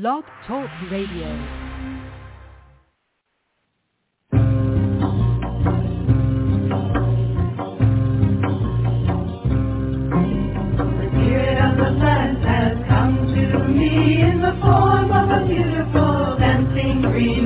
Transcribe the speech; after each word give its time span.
Blog 0.00 0.24
Talk 0.48 0.68
Radio. 0.90 1.28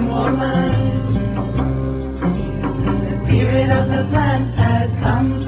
Woman. 0.08 0.72
The 3.04 3.26
spirit 3.26 3.70
of 3.70 3.88
the 3.88 4.08
plant 4.10 4.54
has 4.56 4.90
come 5.02 5.47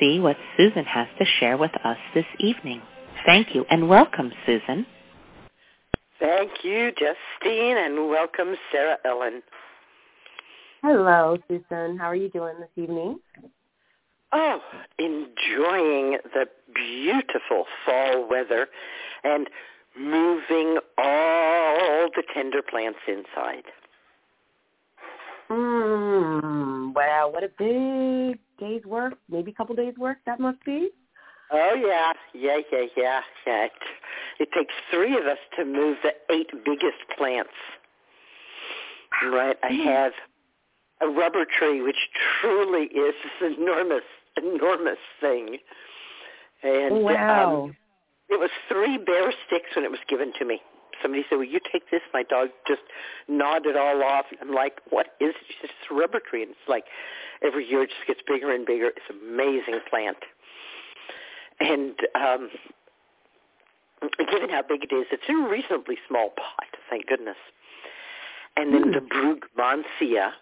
see 0.00 0.20
what 0.20 0.36
Susun 0.58 0.86
has 0.86 1.08
to 1.18 1.24
share 1.24 1.56
with 1.56 1.72
us 1.84 1.98
this 2.14 2.26
evening. 2.38 2.82
Thank 3.26 3.54
you, 3.54 3.64
and 3.70 3.88
welcome, 3.88 4.32
Susun. 4.46 4.86
Thank 6.20 6.50
you, 6.62 6.92
Justine, 6.92 7.76
and 7.76 8.08
welcome, 8.08 8.54
Sarah 8.70 8.98
Ellen. 9.04 9.42
Hello, 10.82 11.38
Susun. 11.50 11.98
How 11.98 12.06
are 12.06 12.16
you 12.16 12.28
doing 12.28 12.54
this 12.60 12.70
evening? 12.76 13.18
Oh, 14.32 14.60
enjoying 14.98 16.18
the 16.34 16.46
beautiful 16.74 17.64
fall 17.86 18.28
weather 18.28 18.66
and 19.22 19.48
moving 19.98 20.78
all 20.98 22.08
the 22.14 22.22
tender 22.34 22.60
plants 22.62 22.98
inside. 23.06 23.64
Mm, 25.50 26.94
wow, 26.94 27.30
what 27.32 27.44
a 27.44 27.50
big 27.58 28.38
day's 28.58 28.84
work, 28.84 29.14
maybe 29.28 29.50
a 29.50 29.54
couple 29.54 29.74
days' 29.74 29.96
work 29.98 30.18
that 30.26 30.40
must 30.40 30.64
be. 30.64 30.90
Oh 31.52 31.74
yeah, 31.74 32.12
yeah, 32.32 32.58
yeah, 32.72 32.86
yeah, 32.96 33.20
yeah. 33.46 33.64
It, 33.64 33.72
it 34.40 34.48
takes 34.52 34.72
three 34.90 35.16
of 35.16 35.26
us 35.26 35.38
to 35.58 35.64
move 35.64 35.98
the 36.02 36.12
eight 36.34 36.50
biggest 36.64 36.98
plants. 37.16 37.50
Right, 39.22 39.56
I 39.62 39.72
have 39.72 40.12
a 41.00 41.08
rubber 41.08 41.44
tree, 41.58 41.82
which 41.82 41.96
truly 42.40 42.84
is 42.84 43.14
this 43.40 43.52
enormous, 43.58 44.02
enormous 44.36 44.98
thing. 45.20 45.58
And 46.62 47.04
Wow. 47.04 47.64
um, 47.66 47.76
it 48.28 48.40
was 48.40 48.50
three 48.68 48.98
bare 48.98 49.32
sticks 49.46 49.76
when 49.76 49.84
it 49.84 49.90
was 49.90 50.00
given 50.08 50.32
to 50.38 50.44
me. 50.44 50.60
Somebody 51.02 51.24
said, 51.28 51.36
"Will 51.36 51.44
you 51.44 51.60
take 51.72 51.90
this?" 51.90 52.02
My 52.12 52.22
dog 52.22 52.48
just 52.66 52.82
gnawed 53.28 53.66
it 53.66 53.76
all 53.76 54.02
off. 54.02 54.26
I'm 54.40 54.52
like, 54.52 54.80
"What 54.90 55.08
is 55.20 55.34
it?" 55.34 55.46
She 55.48 55.54
said, 55.60 55.70
"It's 55.70 55.90
a 55.90 55.94
rubber 55.94 56.20
tree," 56.20 56.42
and 56.42 56.52
it's 56.52 56.68
like 56.68 56.84
every 57.42 57.68
year 57.68 57.82
it 57.82 57.90
just 57.90 58.06
gets 58.06 58.20
bigger 58.26 58.52
and 58.52 58.66
bigger. 58.66 58.88
It's 58.88 59.10
an 59.10 59.20
amazing 59.32 59.80
plant. 59.88 60.18
And 61.60 61.94
um, 62.14 62.50
given 64.18 64.50
how 64.50 64.62
big 64.62 64.84
it 64.84 64.94
is, 64.94 65.06
it's 65.10 65.22
in 65.28 65.44
a 65.44 65.48
reasonably 65.48 65.96
small 66.08 66.30
pot. 66.30 66.66
Thank 66.90 67.06
goodness. 67.06 67.36
And 68.56 68.72
then 68.72 68.92
the 68.92 69.00
Brugmansia. 69.00 70.32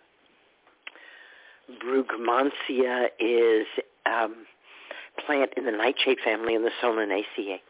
Brugmansia 1.82 3.06
is 3.19 3.66
um, 4.06 4.46
plant 5.25 5.52
in 5.56 5.64
the 5.64 5.72
nightshade 5.72 6.19
family 6.25 6.54
in 6.54 6.62
the 6.62 6.70
Solanaceae. 6.82 7.60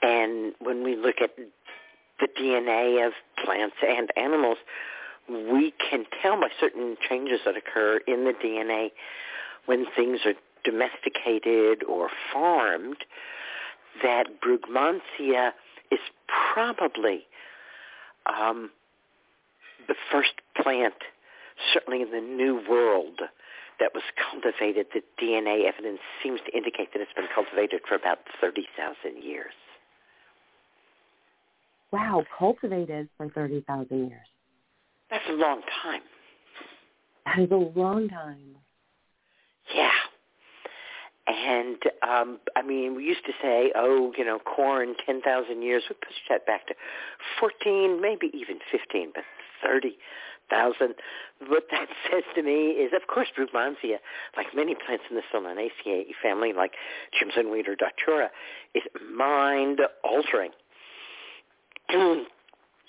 And 0.00 0.54
when 0.60 0.84
we 0.84 0.96
look 0.96 1.16
at 1.20 1.30
the 2.20 2.28
DNA 2.28 3.06
of 3.06 3.12
plants 3.44 3.76
and 3.86 4.10
animals, 4.16 4.58
we 5.28 5.72
can 5.90 6.04
tell 6.22 6.40
by 6.40 6.48
certain 6.58 6.96
changes 7.08 7.40
that 7.44 7.56
occur 7.56 7.98
in 8.06 8.24
the 8.24 8.32
DNA 8.32 8.90
when 9.66 9.86
things 9.94 10.20
are 10.24 10.34
domesticated 10.64 11.84
or 11.84 12.08
farmed, 12.32 13.04
that 14.02 14.40
Brugmansia 14.40 15.52
is 15.90 16.00
probably 16.52 17.26
um, 18.26 18.70
the 19.86 19.94
first 20.10 20.32
plant, 20.60 20.94
certainly 21.72 22.02
in 22.02 22.10
the 22.10 22.20
New 22.20 22.62
World, 22.68 23.20
that 23.80 23.92
was 23.94 24.02
cultivated. 24.30 24.86
The 24.92 25.02
DNA 25.22 25.66
evidence 25.66 26.00
seems 26.22 26.40
to 26.46 26.56
indicate 26.56 26.92
that 26.92 27.00
it's 27.00 27.12
been 27.14 27.28
cultivated 27.34 27.82
for 27.88 27.94
about 27.94 28.18
30,000 28.40 29.22
years. 29.22 29.52
Wow, 31.92 32.24
cultivated 32.38 33.08
for 33.16 33.28
30,000 33.30 34.08
years. 34.08 34.26
That's 35.10 35.24
a 35.28 35.32
long 35.32 35.62
time. 35.82 36.02
That 37.24 37.38
is 37.38 37.50
a 37.50 37.78
long 37.78 38.08
time. 38.08 38.56
Yeah. 39.74 39.90
And 41.26 41.76
um 42.02 42.38
I 42.56 42.62
mean, 42.62 42.94
we 42.94 43.04
used 43.04 43.24
to 43.26 43.32
say, 43.42 43.72
oh, 43.74 44.12
you 44.16 44.24
know, 44.24 44.38
corn, 44.38 44.94
10,000 45.04 45.62
years. 45.62 45.82
We 45.88 45.96
pushed 45.96 46.28
that 46.28 46.46
back 46.46 46.66
to 46.68 46.74
14, 47.40 48.00
maybe 48.00 48.30
even 48.34 48.58
15, 48.70 49.12
but 49.14 49.24
30,000. 49.62 50.94
What 51.48 51.64
that 51.70 51.88
says 52.10 52.24
to 52.34 52.42
me 52.42 52.70
is, 52.80 52.92
of 52.94 53.06
course, 53.12 53.28
Brugmansia, 53.38 53.98
like 54.36 54.46
many 54.54 54.74
plants 54.74 55.04
in 55.10 55.16
the 55.16 55.22
Solanaceae 55.32 56.06
family, 56.22 56.52
like 56.54 56.72
Jimsonweed 57.12 57.68
or 57.68 57.76
Datura, 57.76 58.30
is 58.74 58.82
mind-altering. 59.14 60.50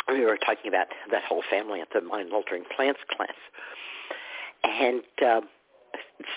we 0.10 0.26
were 0.26 0.38
talking 0.38 0.68
about 0.68 0.88
that 1.12 1.24
whole 1.28 1.44
family 1.50 1.82
at 1.82 1.88
the 1.94 2.02
mind-altering 2.02 2.64
plants 2.76 3.00
class. 3.16 3.36
And 4.64 5.04
um, 5.26 5.50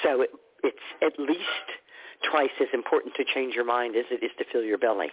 so 0.03 0.23
it, 0.23 0.31
it's 0.62 0.79
at 1.03 1.19
least 1.19 1.41
twice 2.31 2.50
as 2.61 2.69
important 2.73 3.14
to 3.17 3.25
change 3.25 3.55
your 3.55 3.64
mind 3.64 3.97
as 3.97 4.05
it 4.11 4.25
is 4.25 4.31
to 4.38 4.44
fill 4.53 4.62
your 4.62 4.79
belly. 4.79 5.09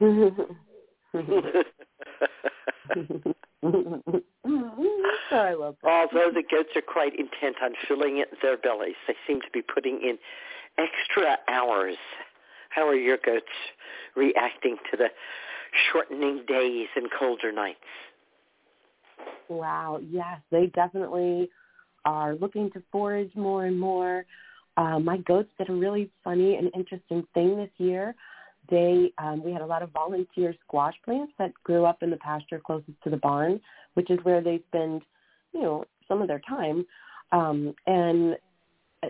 I 5.30 5.54
love 5.54 5.76
that. 5.82 5.88
Although 5.88 6.30
the 6.32 6.42
goats 6.50 6.70
are 6.76 6.82
quite 6.82 7.12
intent 7.18 7.56
on 7.62 7.72
filling 7.88 8.18
it, 8.18 8.28
their 8.42 8.56
bellies, 8.56 8.96
they 9.06 9.14
seem 9.26 9.40
to 9.40 9.50
be 9.52 9.62
putting 9.62 10.00
in 10.02 10.18
extra 10.78 11.38
hours. 11.48 11.96
How 12.70 12.86
are 12.88 12.96
your 12.96 13.18
goats 13.24 13.46
reacting 14.16 14.76
to 14.90 14.96
the 14.96 15.08
shortening 15.92 16.44
days 16.46 16.88
and 16.96 17.08
colder 17.18 17.52
nights? 17.52 17.78
Wow, 19.48 20.00
yes, 20.10 20.40
they 20.50 20.66
definitely 20.66 21.50
are 22.04 22.34
looking 22.34 22.70
to 22.72 22.82
forage 22.90 23.34
more 23.34 23.66
and 23.66 23.78
more. 23.78 24.24
Uh, 24.76 24.98
my 24.98 25.18
goats 25.18 25.48
did 25.58 25.68
a 25.68 25.72
really 25.72 26.10
funny 26.22 26.56
and 26.56 26.70
interesting 26.74 27.26
thing 27.34 27.56
this 27.56 27.70
year. 27.78 28.14
They 28.70 29.12
um, 29.18 29.44
we 29.44 29.52
had 29.52 29.60
a 29.60 29.66
lot 29.66 29.82
of 29.82 29.90
volunteer 29.90 30.54
squash 30.66 30.94
plants 31.04 31.32
that 31.38 31.52
grew 31.64 31.84
up 31.84 32.02
in 32.02 32.10
the 32.10 32.16
pasture 32.16 32.60
closest 32.64 33.00
to 33.04 33.10
the 33.10 33.16
barn, 33.18 33.60
which 33.94 34.10
is 34.10 34.18
where 34.22 34.40
they 34.40 34.62
spend, 34.68 35.02
you 35.52 35.62
know, 35.62 35.84
some 36.08 36.22
of 36.22 36.28
their 36.28 36.40
time. 36.40 36.86
Um, 37.32 37.74
and 37.86 38.36
uh, 39.02 39.08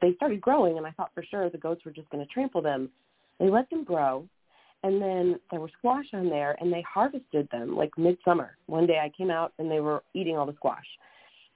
they 0.00 0.14
started 0.16 0.40
growing, 0.40 0.78
and 0.78 0.86
I 0.86 0.90
thought 0.90 1.12
for 1.14 1.24
sure 1.30 1.48
the 1.48 1.58
goats 1.58 1.84
were 1.84 1.92
just 1.92 2.10
going 2.10 2.26
to 2.26 2.32
trample 2.32 2.60
them. 2.60 2.90
They 3.38 3.48
let 3.48 3.70
them 3.70 3.84
grow, 3.84 4.26
and 4.82 5.00
then 5.00 5.38
there 5.50 5.60
were 5.60 5.70
squash 5.78 6.06
on 6.12 6.28
there, 6.28 6.56
and 6.60 6.72
they 6.72 6.82
harvested 6.82 7.48
them 7.50 7.76
like 7.76 7.96
midsummer. 7.98 8.56
One 8.66 8.86
day 8.86 8.98
I 9.02 9.10
came 9.16 9.30
out, 9.30 9.52
and 9.58 9.70
they 9.70 9.80
were 9.80 10.02
eating 10.14 10.36
all 10.36 10.46
the 10.46 10.54
squash 10.54 10.86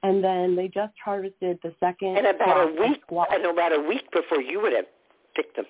and 0.02 0.22
then 0.22 0.54
they 0.54 0.68
just 0.68 0.92
harvested 1.02 1.58
the 1.64 1.72
second 1.80 2.18
And 2.18 2.26
about 2.26 2.68
a 2.68 2.80
week, 2.80 3.00
squash. 3.06 3.28
and 3.32 3.46
about 3.46 3.72
a 3.74 3.80
week 3.80 4.04
before 4.12 4.42
you 4.42 4.60
would 4.60 4.74
have 4.74 4.84
picked 5.34 5.56
them. 5.56 5.64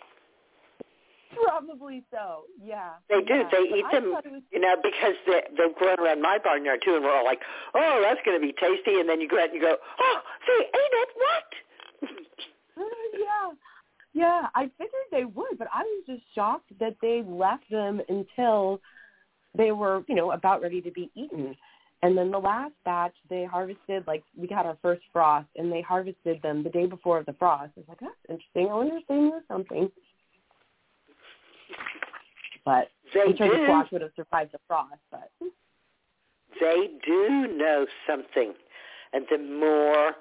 Probably 1.44 2.02
so. 2.10 2.42
Yeah. 2.62 2.90
They 3.08 3.20
do. 3.22 3.34
yeah. 3.34 3.48
They 3.52 3.68
But 3.70 3.78
eat 3.78 3.84
I 3.86 3.92
them, 4.00 4.10
was- 4.12 4.42
you 4.50 4.58
know, 4.60 4.74
because 4.82 5.14
they, 5.26 5.42
they've 5.56 5.74
grown 5.76 6.00
around 6.00 6.22
my 6.22 6.38
barnyard 6.42 6.80
too, 6.84 6.96
and 6.96 7.04
we're 7.04 7.14
all 7.16 7.24
like, 7.24 7.40
"Oh, 7.74 8.00
that's 8.02 8.20
going 8.26 8.40
to 8.40 8.44
be 8.44 8.52
tasty." 8.52 8.98
And 9.00 9.08
then 9.08 9.20
you 9.20 9.28
go 9.28 9.38
out 9.38 9.44
and 9.50 9.54
you 9.54 9.60
go, 9.60 9.76
"Oh, 10.00 10.18
they 10.46 10.64
ate 10.64 10.72
it! 10.74 11.08
What?" 11.16 12.10
yeah. 13.18 13.50
Yeah, 14.16 14.46
I 14.54 14.70
figured 14.78 15.08
they 15.12 15.26
would, 15.26 15.58
but 15.58 15.68
I 15.70 15.82
was 15.82 16.04
just 16.06 16.22
shocked 16.34 16.72
that 16.80 16.96
they 17.02 17.22
left 17.28 17.64
them 17.70 18.00
until 18.08 18.80
they 19.54 19.72
were, 19.72 20.04
you 20.08 20.14
know, 20.14 20.30
about 20.30 20.62
ready 20.62 20.80
to 20.80 20.90
be 20.90 21.10
eaten. 21.14 21.54
And 22.02 22.16
then 22.16 22.30
the 22.30 22.38
last 22.38 22.72
batch, 22.86 23.12
they 23.28 23.44
harvested, 23.44 24.06
like, 24.06 24.24
we 24.34 24.46
got 24.46 24.64
our 24.64 24.78
first 24.80 25.02
frost, 25.12 25.48
and 25.56 25.70
they 25.70 25.82
harvested 25.82 26.40
them 26.40 26.62
the 26.62 26.70
day 26.70 26.86
before 26.86 27.22
the 27.24 27.34
frost. 27.34 27.72
I 27.76 27.80
was 27.80 27.88
like, 27.90 28.00
that's 28.00 28.14
interesting. 28.30 28.68
I 28.70 28.74
wonder 28.74 28.96
if 28.96 29.06
they 29.06 29.16
knew 29.16 29.40
something. 29.48 29.90
But 32.64 32.88
They 33.12 33.20
I'm 33.20 33.36
sure 33.36 33.50
the 33.50 33.64
squash 33.66 33.92
would 33.92 34.00
have 34.00 34.12
survived 34.16 34.52
the 34.52 34.60
frost, 34.66 34.94
but 35.10 35.30
They 36.58 36.88
do 37.04 37.48
know 37.54 37.86
something, 38.08 38.54
and 39.12 39.26
the 39.30 39.36
more 39.36 40.12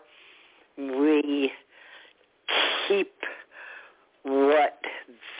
we 0.77 1.53
keep 2.87 3.14
what 4.25 4.79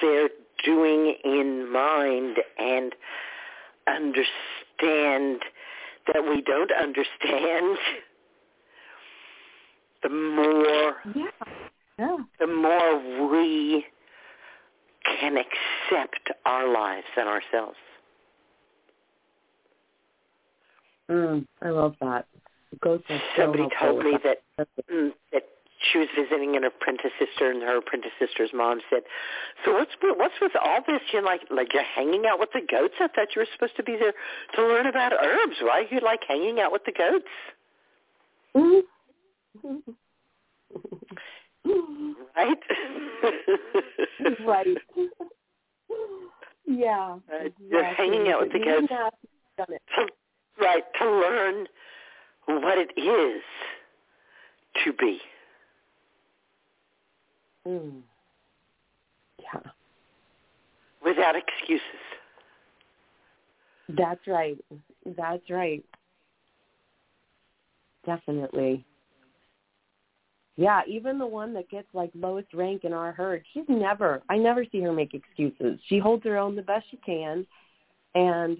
they're 0.02 0.30
doing 0.64 1.16
in 1.24 1.72
mind 1.72 2.38
and 2.58 2.94
understand 3.88 5.42
that 6.14 6.24
we 6.24 6.42
don't 6.42 6.72
understand, 6.72 7.78
the 10.04 10.10
more 10.10 10.96
yeah, 11.16 11.26
yeah. 11.98 12.18
the 12.40 12.48
more 12.48 13.30
we 13.32 13.86
can 15.20 15.36
accept 15.38 16.30
our 16.46 16.72
lives 16.72 17.08
and 17.18 17.28
ourselves. 17.28 17.78
Mm, 21.10 21.46
I 21.62 21.70
love 21.70 21.96
that. 22.02 22.26
So 22.84 23.00
Somebody 23.38 23.68
told 23.80 24.04
me 24.04 24.18
that 24.24 24.42
that. 24.58 24.68
She 25.80 26.00
was 26.00 26.08
visiting 26.18 26.56
an 26.56 26.64
apprentice 26.64 27.12
sister, 27.20 27.52
and 27.52 27.62
her 27.62 27.78
apprentice 27.78 28.12
sister's 28.20 28.52
mom 28.54 28.82
said, 28.90 29.04
"So 29.64 29.74
what's 29.74 29.92
what's 30.02 30.40
with 30.42 30.54
all 30.64 30.80
this? 30.88 31.02
You're 31.12 31.22
like 31.22 31.42
like 31.50 31.74
you're 31.74 31.84
hanging 31.84 32.26
out 32.26 32.40
with 32.40 32.50
the 32.54 32.62
goats. 32.62 32.96
I 33.00 33.08
thought 33.08 33.36
you 33.36 33.42
were 33.42 33.48
supposed 33.54 33.76
to 33.78 33.84
be 33.84 33.98
there 33.98 34.14
to 34.56 34.62
learn 34.62 34.88
about 34.88 35.14
herbs. 35.14 35.56
Why 35.62 35.82
are 35.82 35.94
you 35.94 36.00
like 36.02 36.22
hanging 36.28 36.60
out 36.60 36.72
with 36.72 36.84
the 36.86 36.94
goats?" 36.94 37.26
Right? 42.36 42.58
right. 44.46 44.78
yeah. 46.66 47.18
Uh, 47.34 47.50
you're 47.70 47.84
hanging 47.84 48.30
out 48.30 48.42
with 48.42 48.54
the 48.54 48.60
goats. 48.60 48.82
wouldn't 48.82 48.92
have 48.92 49.14
done 49.58 49.76
it. 49.76 49.82
to, 49.96 50.08
right 50.64 50.84
to 51.00 51.06
learn 51.06 51.68
what 52.46 52.78
it 52.78 52.92
is 53.00 53.42
to 54.84 54.94
be. 54.94 55.20
Mm. 57.68 58.02
Yeah. 59.40 59.72
without 61.04 61.36
excuses. 61.36 61.82
That's 63.90 64.26
right. 64.28 64.58
That's 65.18 65.50
right. 65.50 65.84
Definitely. 68.06 68.86
Yeah, 70.58 70.82
even 70.88 71.20
the 71.20 71.26
one 71.26 71.54
that 71.54 71.70
gets 71.70 71.88
like 71.94 72.12
lowest 72.16 72.54
rank 72.54 72.84
in 72.84 72.94
our 72.94 73.12
herd, 73.12 73.44
she's 73.54 73.66
never 73.68 74.22
I 74.30 74.38
never 74.38 74.66
see 74.72 74.82
her 74.82 74.94
make 74.94 75.14
excuses. 75.14 75.80
She 75.88 76.00
holds 76.00 76.24
her 76.24 76.38
own 76.38 76.56
the 76.56 76.62
best 76.62 76.86
she 76.90 76.98
can 76.98 77.46
and 78.16 78.58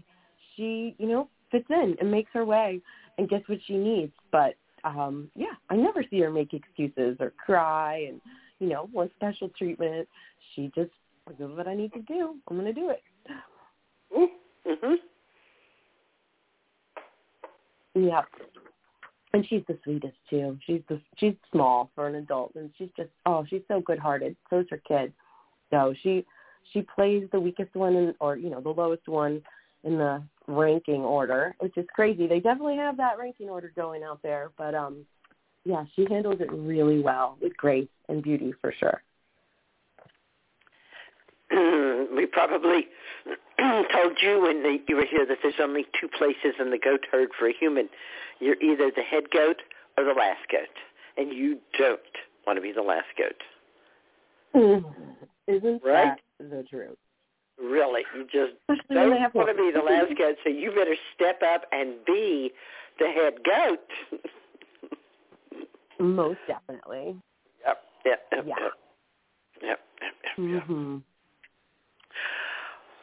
she, 0.56 0.96
you 1.00 1.08
know, 1.08 1.30
fits 1.52 1.68
in 1.70 1.96
and 2.00 2.12
makes 2.12 2.32
her 2.34 2.46
way 2.46 2.82
and 3.18 3.30
gets 3.30 3.48
what 3.48 3.60
she 3.66 3.78
needs. 3.78 4.14
But 4.32 4.56
um 4.84 5.32
yeah, 5.36 5.54
I 5.70 5.76
never 5.76 6.04
see 6.10 6.20
her 6.22 6.30
make 6.30 6.54
excuses 6.54 7.18
or 7.20 7.32
cry 7.44 8.06
and, 8.10 8.22
you 8.66 8.72
know, 8.72 8.90
want 8.92 9.12
special 9.16 9.50
treatment. 9.50 10.08
She 10.56 10.72
just 10.74 10.90
this 11.28 11.36
is 11.40 11.56
what 11.56 11.68
I 11.68 11.76
need 11.76 11.94
to 11.94 12.02
do. 12.02 12.36
I'm 12.50 12.58
gonna 12.58 12.74
do 12.74 12.90
it. 12.90 14.30
Mhm. 14.66 14.96
Yeah. 17.94 18.22
And 19.34 19.46
she's 19.48 19.64
the 19.68 19.78
sweetest 19.84 20.18
too. 20.30 20.58
She's 20.66 20.82
the 20.90 21.00
she's 21.18 21.36
small 21.52 21.92
for 21.94 22.08
an 22.08 22.16
adult 22.16 22.56
and 22.56 22.72
she's 22.78 22.90
just 22.98 23.10
oh, 23.28 23.46
she's 23.48 23.62
so 23.68 23.82
good 23.82 24.00
hearted. 24.00 24.36
So 24.50 24.60
is 24.60 24.68
her 24.72 24.82
kid. 24.88 25.14
So 25.70 25.94
she 26.02 26.26
she 26.74 26.82
plays 26.82 27.28
the 27.32 27.40
weakest 27.40 27.76
one 27.76 27.96
in, 27.96 28.16
or, 28.20 28.36
you 28.36 28.50
know, 28.50 28.60
the 28.60 28.70
lowest 28.70 29.08
one 29.08 29.44
in 29.84 30.00
the 30.00 30.24
ranking 30.48 31.02
order, 31.02 31.56
which 31.60 31.78
is 31.78 31.86
crazy. 31.94 32.26
They 32.26 32.40
definitely 32.40 32.78
have 32.78 32.98
that 32.98 33.20
ranking 33.20 33.50
order 33.50 33.72
going 33.76 34.02
out 34.02 34.24
there. 34.24 34.50
But 34.58 34.74
um 34.74 35.06
yeah, 35.66 35.84
she 35.96 36.06
handles 36.10 36.38
it 36.40 36.52
really 36.52 37.00
well 37.00 37.38
with 37.42 37.58
grace 37.58 37.88
and 38.08 38.22
beauty 38.24 38.54
for 38.62 38.72
sure. 38.80 39.02
we 42.16 42.26
probably 42.28 42.88
told 43.60 44.18
you 44.22 44.42
when 44.42 44.64
the, 44.64 44.78
you 44.88 44.96
were 44.96 45.06
here 45.06 45.26
that 45.26 45.40
there's 45.42 45.56
only 45.62 45.86
two 46.00 46.08
places 46.08 46.54
in 46.60 46.70
the 46.70 46.78
goat 46.78 47.06
herd 47.12 47.30
for 47.38 47.48
a 47.48 47.54
human. 47.54 47.90
You're 48.40 48.62
either 48.62 48.92
the 48.96 49.02
head 49.02 49.26
goat 49.32 49.58
or 49.98 50.04
the 50.04 50.14
last 50.14 50.42
goat, 50.52 50.70
and 51.18 51.34
you 51.34 51.60
don't 51.78 52.00
want 52.46 52.58
to 52.58 52.62
be 52.62 52.72
the 52.72 52.82
last 52.82 53.08
goat. 53.18 53.42
Mm-hmm. 54.56 54.90
Isn't 55.48 55.82
Right? 55.84 56.18
that 56.40 56.50
the 56.50 56.64
truth? 56.64 56.98
Really, 57.62 58.02
you 58.16 58.24
just 58.26 58.54
Especially 58.70 58.96
don't 59.20 59.36
want 59.36 59.48
to 59.50 59.56
be 59.56 59.72
the 59.74 59.84
last 59.84 60.18
goat, 60.18 60.36
so 60.44 60.50
you 60.50 60.72
better 60.72 60.96
step 61.16 61.42
up 61.42 61.64
and 61.72 61.94
be 62.06 62.52
the 63.00 63.08
head 63.08 63.36
goat. 63.46 64.22
Most 66.00 66.40
definitely. 66.48 67.16
Yep, 67.66 67.78
yep, 68.06 68.20
yep, 68.32 68.46
Yeah. 68.48 68.56
yep, 68.60 68.74
yep, 69.62 69.80
yep, 69.80 69.80
yep, 70.02 70.50
yep. 70.52 70.64
hmm 70.64 70.98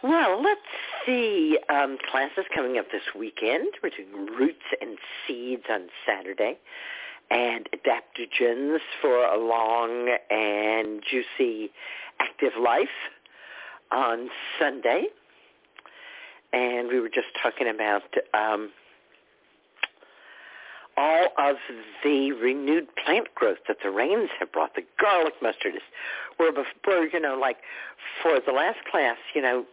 Well, 0.03 0.43
let's 0.43 0.61
see. 1.07 1.59
Um, 1.69 1.97
classes 2.11 2.45
coming 2.55 2.79
up 2.79 2.87
this 2.91 3.03
weekend. 3.19 3.69
We're 3.83 3.91
doing 3.91 4.27
roots 4.27 4.65
and 4.81 4.99
seeds 5.27 5.65
on 5.71 5.89
Saturday, 6.07 6.59
and 7.31 7.69
adaptogens 7.73 8.79
for 9.01 9.25
a 9.25 9.39
long 9.39 10.15
and 10.31 11.03
juicy 11.09 11.71
active 12.21 12.53
life 12.61 12.89
on 13.91 14.29
Sunday. 14.59 15.07
And 16.53 16.89
we 16.89 17.01
were 17.01 17.09
just 17.09 17.29
talking 17.43 17.69
about 17.69 18.03
um, 18.35 18.71
all 20.97 21.29
of 21.39 21.57
the 22.05 22.33
renewed 22.33 22.89
plant 23.05 23.29
growth 23.35 23.59
that 23.69 23.79
the 23.83 23.91
rains 23.91 24.31
have 24.39 24.53
brought. 24.53 24.75
The 24.75 24.83
garlic 25.01 25.35
mustard 25.43 25.75
is 25.75 25.83
where 26.37 26.53
before, 26.53 27.07
you 27.07 27.21
know, 27.21 27.39
like 27.41 27.59
for 28.23 28.39
the 28.45 28.53
last 28.53 28.79
class, 28.91 29.17
you 29.35 29.43
know, 29.43 29.65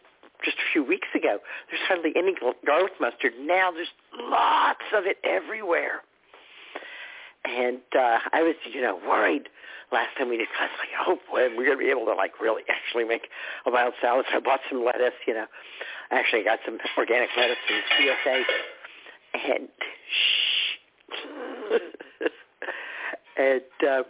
just 0.43 0.57
a 0.57 0.71
few 0.71 0.83
weeks 0.83 1.07
ago, 1.13 1.39
there's 1.69 1.81
hardly 1.88 2.13
any 2.15 2.33
garlic 2.65 2.93
mustard. 2.99 3.33
Now 3.39 3.71
there's 3.71 3.91
lots 4.17 4.85
of 4.95 5.05
it 5.05 5.17
everywhere. 5.23 6.01
And 7.45 7.79
uh, 7.97 8.19
I 8.31 8.43
was, 8.43 8.55
you 8.71 8.81
know, 8.81 8.99
worried 9.07 9.49
last 9.91 10.15
time 10.17 10.29
we 10.29 10.38
did 10.38 10.47
class, 10.55 10.69
like, 10.77 10.93
oh 11.07 11.17
boy, 11.29 11.49
we're 11.55 11.65
going 11.65 11.77
to 11.77 11.83
be 11.83 11.89
able 11.89 12.05
to 12.05 12.13
like 12.13 12.39
really 12.39 12.63
actually 12.69 13.05
make 13.05 13.27
a 13.65 13.71
mild 13.71 13.93
salad. 14.01 14.25
So 14.29 14.38
I 14.38 14.39
bought 14.39 14.61
some 14.69 14.85
lettuce, 14.85 15.17
you 15.27 15.33
know. 15.33 15.45
Actually, 16.11 16.41
I 16.41 16.43
got 16.43 16.59
some 16.65 16.77
organic 16.97 17.29
lettuce 17.38 17.57
from 17.67 17.81
CSA. 17.97 18.43
And 19.33 19.69
shh. 20.09 20.68
and 23.37 23.61
uh, 23.87 24.03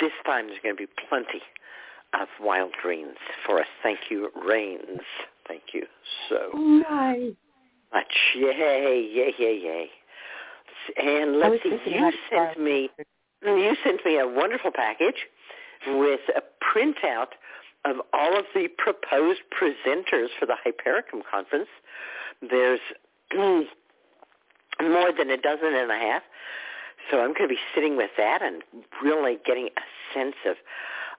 this 0.00 0.12
time 0.24 0.46
there's 0.48 0.60
going 0.62 0.76
to 0.76 0.86
be 0.86 0.92
plenty 1.08 1.42
of 2.20 2.28
wild 2.40 2.72
greens 2.82 3.16
for 3.46 3.60
us. 3.60 3.66
Thank 3.82 3.98
you, 4.10 4.30
Rains. 4.46 5.00
Thank 5.48 5.62
you 5.72 5.86
so 6.28 6.50
Nice. 6.54 7.32
much. 7.92 8.14
Yay, 8.34 9.08
yay, 9.12 9.32
yay, 9.38 9.60
yay. 9.62 9.90
And 10.96 11.38
let's 11.38 11.62
see, 11.62 11.78
you 11.86 12.12
sent 12.30 12.60
me 12.60 12.90
you 13.44 13.74
sent 13.84 14.04
me 14.04 14.18
a 14.18 14.26
wonderful 14.26 14.70
package 14.72 15.26
with 15.86 16.20
a 16.36 16.42
printout 16.64 17.32
of 17.84 17.96
all 18.12 18.38
of 18.38 18.44
the 18.54 18.68
proposed 18.78 19.40
presenters 19.50 20.28
for 20.38 20.46
the 20.46 20.54
Hypericum 20.64 21.22
conference. 21.28 21.68
There's 22.40 22.80
more 24.82 25.12
than 25.16 25.30
a 25.30 25.36
dozen 25.36 25.74
and 25.74 25.90
a 25.90 25.96
half. 25.96 26.22
So 27.10 27.20
I'm 27.20 27.34
going 27.34 27.48
to 27.48 27.48
be 27.48 27.60
sitting 27.74 27.96
with 27.96 28.10
that 28.16 28.42
and 28.42 28.62
really 29.02 29.38
getting 29.44 29.68
a 29.76 30.14
sense 30.14 30.36
of 30.46 30.56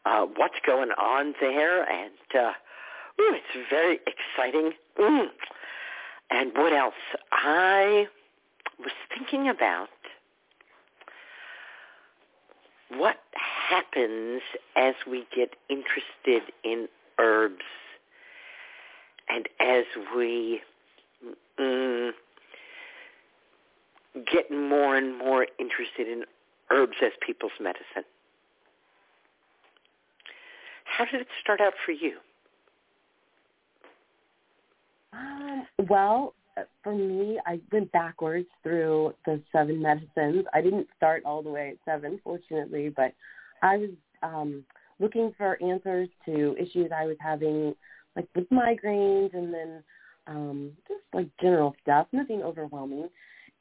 uh, 0.05 0.25
what's 0.35 0.55
going 0.65 0.91
on 0.91 1.33
there. 1.39 1.83
And 1.83 2.11
uh, 2.33 2.51
ooh, 3.21 3.35
it's 3.35 3.69
very 3.69 3.99
exciting. 4.07 4.71
Mm. 4.99 5.27
And 6.31 6.51
what 6.55 6.73
else? 6.73 6.93
I 7.31 8.07
was 8.79 8.91
thinking 9.09 9.49
about 9.49 9.89
what 12.89 13.17
happens 13.69 14.41
as 14.75 14.93
we 15.09 15.25
get 15.35 15.55
interested 15.69 16.53
in 16.63 16.87
herbs 17.19 17.63
and 19.29 19.47
as 19.59 19.85
we 20.15 20.61
mm, 21.59 22.11
get 24.31 24.51
more 24.51 24.97
and 24.97 25.17
more 25.17 25.47
interested 25.59 26.07
in 26.07 26.23
herbs 26.71 26.97
as 27.03 27.11
people's 27.25 27.51
medicine. 27.59 28.03
How 30.85 31.05
did 31.05 31.21
it 31.21 31.27
start 31.41 31.59
out 31.59 31.73
for 31.85 31.91
you? 31.91 32.17
Um, 35.13 35.67
well, 35.89 36.33
for 36.83 36.93
me, 36.93 37.39
I 37.45 37.59
went 37.71 37.91
backwards 37.91 38.47
through 38.61 39.13
the 39.25 39.41
seven 39.51 39.81
medicines. 39.81 40.45
I 40.53 40.61
didn't 40.61 40.87
start 40.95 41.23
all 41.25 41.41
the 41.41 41.49
way 41.49 41.69
at 41.69 41.77
seven, 41.85 42.19
fortunately, 42.23 42.89
but 42.89 43.13
I 43.61 43.77
was 43.77 43.89
um, 44.21 44.63
looking 44.99 45.33
for 45.37 45.61
answers 45.63 46.09
to 46.25 46.55
issues 46.59 46.91
I 46.95 47.05
was 47.05 47.17
having, 47.19 47.73
like 48.15 48.27
with 48.35 48.49
migraines 48.49 49.33
and 49.33 49.53
then 49.53 49.83
um, 50.27 50.71
just 50.87 51.01
like 51.13 51.27
general 51.41 51.75
stuff, 51.81 52.07
nothing 52.11 52.43
overwhelming. 52.43 53.09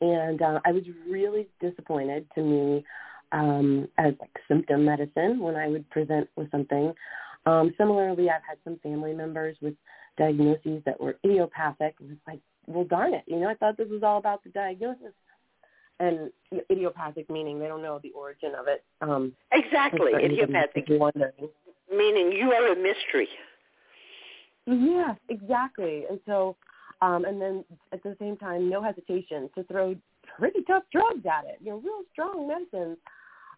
And 0.02 0.42
uh, 0.42 0.61
I 0.66 0.73
was 0.73 0.82
really 1.09 1.47
disappointed 1.61 2.26
to 2.35 2.42
me 2.42 2.85
um, 3.30 3.88
as 3.99 4.12
like 4.21 4.37
symptom 4.49 4.85
medicine 4.85 5.38
when 5.38 5.54
I 5.56 5.68
would 5.68 5.88
present 5.90 6.28
with 6.37 6.50
something. 6.50 6.92
Um, 7.47 7.73
similarly, 7.78 8.28
I've 8.28 8.42
had 8.47 8.59
some 8.64 8.78
family 8.82 9.14
members 9.14 9.56
with 9.62 9.75
diagnoses 10.18 10.82
that 10.85 11.00
were 11.00 11.16
idiopathic. 11.25 11.94
And 12.00 12.11
it's 12.11 12.21
like, 12.26 12.40
well, 12.66 12.85
darn 12.85 13.14
it, 13.14 13.23
you 13.26 13.38
know, 13.38 13.49
I 13.49 13.54
thought 13.54 13.76
this 13.76 13.88
was 13.88 14.02
all 14.02 14.18
about 14.18 14.42
the 14.44 14.50
diagnosis. 14.50 15.14
And 16.00 16.30
idiopathic 16.71 17.30
meaning 17.30 17.61
they 17.61 17.68
don't 17.68 17.82
know 17.82 18.00
the 18.02 18.11
origin 18.11 18.52
of 18.59 18.66
it. 18.66 18.85
Um, 19.00 19.32
Exactly, 19.52 20.12
idiopathic, 20.21 20.87
wondering. 20.90 21.49
meaning 21.97 22.32
you 22.32 22.50
are 22.52 22.73
a 22.73 22.76
mystery. 22.76 23.28
Yeah, 24.66 25.14
exactly. 25.28 26.04
And 26.11 26.18
so, 26.26 26.56
um, 27.02 27.25
and 27.25 27.40
then 27.40 27.64
at 27.92 28.02
the 28.04 28.16
same 28.18 28.37
time, 28.37 28.71
no 28.71 28.82
hesitation 28.82 29.50
to 29.56 29.64
throw 29.64 29.94
pretty 30.38 30.62
tough 30.62 30.85
drugs 30.92 31.26
at 31.26 31.44
it. 31.44 31.59
You 31.61 31.73
know, 31.73 31.76
real 31.78 32.02
strong 32.12 32.49
medicines. 32.49 32.97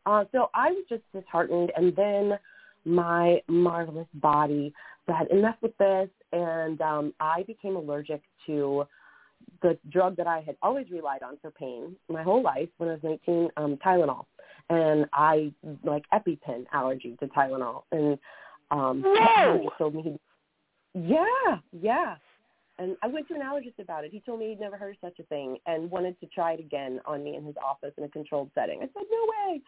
Uh, 0.06 0.24
so 0.32 0.50
I 0.54 0.70
was 0.70 0.84
just 0.88 1.02
disheartened, 1.12 1.70
and 1.76 1.94
then 1.94 2.38
my 2.86 3.40
marvelous 3.46 4.08
body 4.14 4.72
said, 5.06 5.28
"Enough 5.30 5.56
with 5.60 5.76
this," 5.76 6.08
and 6.32 6.80
um, 6.80 7.14
I 7.20 7.44
became 7.46 7.76
allergic 7.76 8.22
to 8.46 8.86
the 9.62 9.78
drug 9.90 10.16
that 10.16 10.26
I 10.26 10.40
had 10.40 10.56
always 10.62 10.90
relied 10.90 11.22
on 11.22 11.36
for 11.42 11.50
pain 11.50 11.96
my 12.08 12.22
whole 12.22 12.42
life 12.42 12.68
when 12.78 12.88
I 12.88 12.92
was 12.92 13.02
19, 13.02 13.50
um, 13.58 13.76
Tylenol. 13.84 14.24
And 14.70 15.04
I 15.12 15.52
like 15.82 16.04
EpiPen 16.14 16.64
allergy 16.72 17.14
to 17.20 17.26
Tylenol. 17.26 17.82
And 17.92 18.18
um, 18.70 19.02
No! 19.02 19.70
told 19.76 19.94
me 19.94 20.18
yeah, 20.94 21.58
yeah. 21.72 22.14
And 22.78 22.96
I 23.02 23.06
went 23.06 23.28
to 23.28 23.34
an 23.34 23.40
allergist 23.40 23.80
about 23.80 24.04
it. 24.04 24.10
He 24.10 24.20
told 24.20 24.40
me 24.40 24.48
he'd 24.48 24.60
never 24.60 24.76
heard 24.76 24.96
of 24.96 25.00
such 25.00 25.18
a 25.20 25.22
thing 25.24 25.58
and 25.66 25.90
wanted 25.90 26.18
to 26.20 26.26
try 26.26 26.52
it 26.52 26.60
again 26.60 27.00
on 27.06 27.22
me 27.22 27.36
in 27.36 27.44
his 27.44 27.54
office 27.64 27.92
in 27.96 28.04
a 28.04 28.08
controlled 28.08 28.50
setting. 28.54 28.78
I 28.78 28.86
said, 28.86 29.04
no 29.10 29.26
way. 29.28 29.60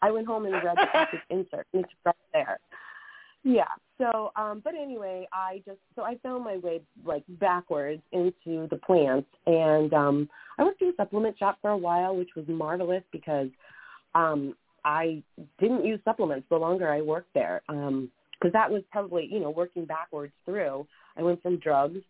I 0.00 0.10
went 0.10 0.26
home 0.26 0.44
and 0.46 0.54
read 0.54 0.76
the 0.76 0.86
package 0.92 1.20
insert, 1.30 1.66
and 1.72 1.84
it's 1.84 1.92
right 2.04 2.14
there. 2.32 2.58
Yeah. 3.44 3.64
So, 3.98 4.32
um, 4.36 4.60
but 4.62 4.74
anyway, 4.74 5.26
I 5.32 5.62
just 5.66 5.78
so 5.96 6.02
I 6.02 6.16
found 6.22 6.44
my 6.44 6.56
way 6.58 6.80
like 7.04 7.24
backwards 7.28 8.02
into 8.12 8.68
the 8.68 8.78
plants, 8.84 9.28
and 9.46 9.92
um, 9.92 10.28
I 10.58 10.64
worked 10.64 10.82
in 10.82 10.88
a 10.88 10.92
supplement 10.96 11.38
shop 11.38 11.58
for 11.60 11.70
a 11.70 11.76
while, 11.76 12.16
which 12.16 12.30
was 12.36 12.44
marvelous 12.48 13.02
because 13.12 13.48
um, 14.14 14.54
I 14.84 15.22
didn't 15.60 15.84
use 15.84 16.00
supplements 16.04 16.46
the 16.50 16.56
longer 16.56 16.90
I 16.90 17.00
worked 17.00 17.34
there. 17.34 17.62
Um, 17.68 18.10
because 18.40 18.52
that 18.52 18.70
was 18.70 18.82
probably 18.90 19.28
you 19.30 19.38
know 19.38 19.50
working 19.50 19.84
backwards 19.84 20.32
through. 20.44 20.86
I 21.16 21.22
went 21.22 21.40
from 21.42 21.58
drugs 21.58 22.00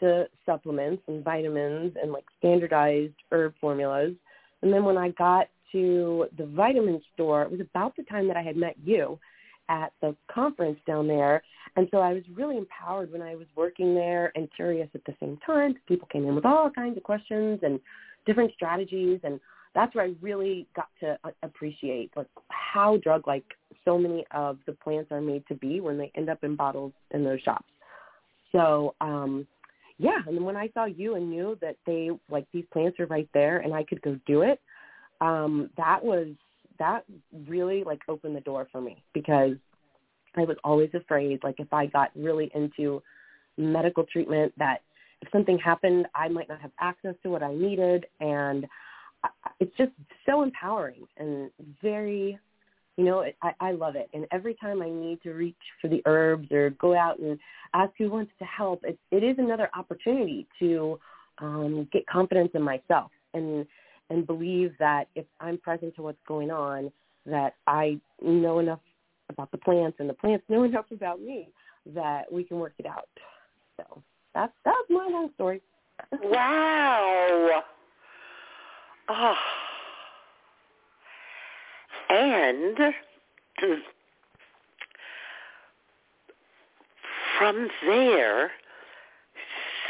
to 0.00 0.26
supplements 0.44 1.02
and 1.08 1.24
vitamins 1.24 1.94
and 2.00 2.12
like 2.12 2.24
standardized 2.38 3.14
herb 3.32 3.54
formulas, 3.60 4.14
and 4.62 4.72
then 4.72 4.84
when 4.84 4.96
I 4.96 5.10
got 5.10 5.48
to 5.72 6.26
the 6.38 6.46
vitamin 6.46 7.00
store, 7.14 7.42
it 7.42 7.50
was 7.50 7.60
about 7.60 7.96
the 7.96 8.04
time 8.04 8.28
that 8.28 8.36
I 8.36 8.42
had 8.42 8.56
met 8.56 8.76
you 8.84 9.18
at 9.68 9.92
the 10.00 10.14
conference 10.32 10.78
down 10.86 11.08
there, 11.08 11.42
and 11.76 11.88
so 11.90 11.98
I 11.98 12.12
was 12.12 12.22
really 12.34 12.56
empowered 12.56 13.12
when 13.12 13.22
I 13.22 13.34
was 13.34 13.46
working 13.56 13.94
there 13.94 14.32
and 14.34 14.48
curious 14.54 14.88
at 14.94 15.04
the 15.04 15.14
same 15.20 15.38
time. 15.44 15.74
People 15.86 16.08
came 16.12 16.26
in 16.26 16.34
with 16.34 16.46
all 16.46 16.70
kinds 16.70 16.96
of 16.96 17.02
questions 17.02 17.60
and 17.62 17.80
different 18.26 18.52
strategies 18.54 19.20
and 19.22 19.40
that's 19.76 19.94
where 19.94 20.06
I 20.06 20.14
really 20.22 20.66
got 20.74 20.88
to 21.00 21.18
uh, 21.22 21.30
appreciate 21.42 22.10
like 22.16 22.26
how 22.48 22.96
drug 22.96 23.26
like 23.28 23.44
so 23.84 23.98
many 23.98 24.24
of 24.32 24.58
the 24.66 24.72
plants 24.72 25.12
are 25.12 25.20
made 25.20 25.46
to 25.48 25.54
be 25.54 25.80
when 25.80 25.98
they 25.98 26.10
end 26.16 26.30
up 26.30 26.42
in 26.42 26.56
bottles 26.56 26.92
in 27.12 27.22
those 27.22 27.40
shops. 27.42 27.68
So, 28.52 28.94
um 29.00 29.46
yeah, 29.98 30.18
and 30.26 30.44
when 30.44 30.56
I 30.56 30.68
saw 30.74 30.84
you 30.84 31.14
and 31.14 31.30
knew 31.30 31.56
that 31.60 31.76
they 31.86 32.10
like 32.30 32.46
these 32.52 32.64
plants 32.72 33.00
are 33.00 33.06
right 33.06 33.28
there 33.32 33.58
and 33.58 33.72
I 33.72 33.84
could 33.84 34.02
go 34.02 34.18
do 34.26 34.42
it, 34.42 34.60
um 35.20 35.70
that 35.76 36.04
was 36.04 36.28
that 36.78 37.04
really 37.48 37.84
like 37.84 38.00
opened 38.08 38.36
the 38.36 38.40
door 38.40 38.68
for 38.70 38.80
me 38.80 39.02
because 39.14 39.56
I 40.36 40.42
was 40.42 40.56
always 40.62 40.90
afraid 40.92 41.40
like 41.42 41.56
if 41.58 41.72
I 41.72 41.86
got 41.86 42.10
really 42.14 42.50
into 42.54 43.02
medical 43.56 44.04
treatment 44.04 44.52
that 44.58 44.82
if 45.22 45.30
something 45.32 45.58
happened, 45.58 46.06
I 46.14 46.28
might 46.28 46.48
not 46.48 46.60
have 46.60 46.72
access 46.78 47.14
to 47.22 47.30
what 47.30 47.42
I 47.42 47.54
needed 47.54 48.04
and 48.20 48.66
it's 49.60 49.74
just 49.78 49.92
so 50.26 50.42
empowering 50.42 51.06
and 51.16 51.50
very 51.82 52.38
You 52.96 53.04
know, 53.04 53.20
it, 53.20 53.36
I, 53.42 53.52
I 53.60 53.72
love 53.72 53.94
it. 53.94 54.08
And 54.14 54.26
every 54.32 54.54
time 54.54 54.80
I 54.80 54.88
need 54.88 55.22
to 55.22 55.32
reach 55.32 55.54
for 55.80 55.88
the 55.88 56.02
herbs 56.06 56.50
or 56.50 56.70
go 56.70 56.96
out 56.96 57.18
and 57.18 57.38
ask 57.74 57.92
who 57.98 58.10
wants 58.10 58.32
to 58.38 58.44
help, 58.44 58.84
it, 58.84 58.98
it 59.10 59.22
is 59.22 59.36
another 59.38 59.68
opportunity 59.76 60.46
to 60.60 60.98
um, 61.38 61.88
get 61.92 62.06
confidence 62.06 62.50
in 62.54 62.62
myself 62.62 63.10
and 63.34 63.66
and 64.08 64.24
believe 64.26 64.72
that 64.78 65.08
if 65.16 65.26
I'm 65.40 65.58
present 65.58 65.96
to 65.96 66.02
what's 66.02 66.18
going 66.28 66.50
on, 66.50 66.92
that 67.26 67.54
I 67.66 67.98
know 68.22 68.60
enough 68.60 68.78
about 69.28 69.50
the 69.50 69.58
plants 69.58 69.96
and 69.98 70.08
the 70.08 70.14
plants 70.14 70.44
know 70.48 70.62
enough 70.64 70.86
about 70.92 71.20
me 71.20 71.48
that 71.94 72.30
we 72.32 72.44
can 72.44 72.58
work 72.58 72.74
it 72.78 72.86
out. 72.86 73.08
So 73.76 74.02
that's 74.34 74.52
that's 74.64 74.76
my 74.88 75.08
long 75.10 75.30
story. 75.34 75.60
Wow. 76.22 77.62
Oh. 79.08 79.34
And 82.08 82.76
from 87.38 87.68
there, 87.86 88.50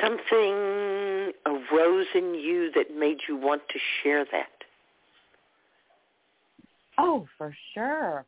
something 0.00 1.32
arose 1.46 2.06
in 2.14 2.34
you 2.34 2.70
that 2.74 2.96
made 2.96 3.18
you 3.28 3.36
want 3.36 3.62
to 3.68 3.78
share 4.02 4.24
that. 4.32 4.48
Oh, 6.98 7.26
for 7.36 7.54
sure. 7.74 8.24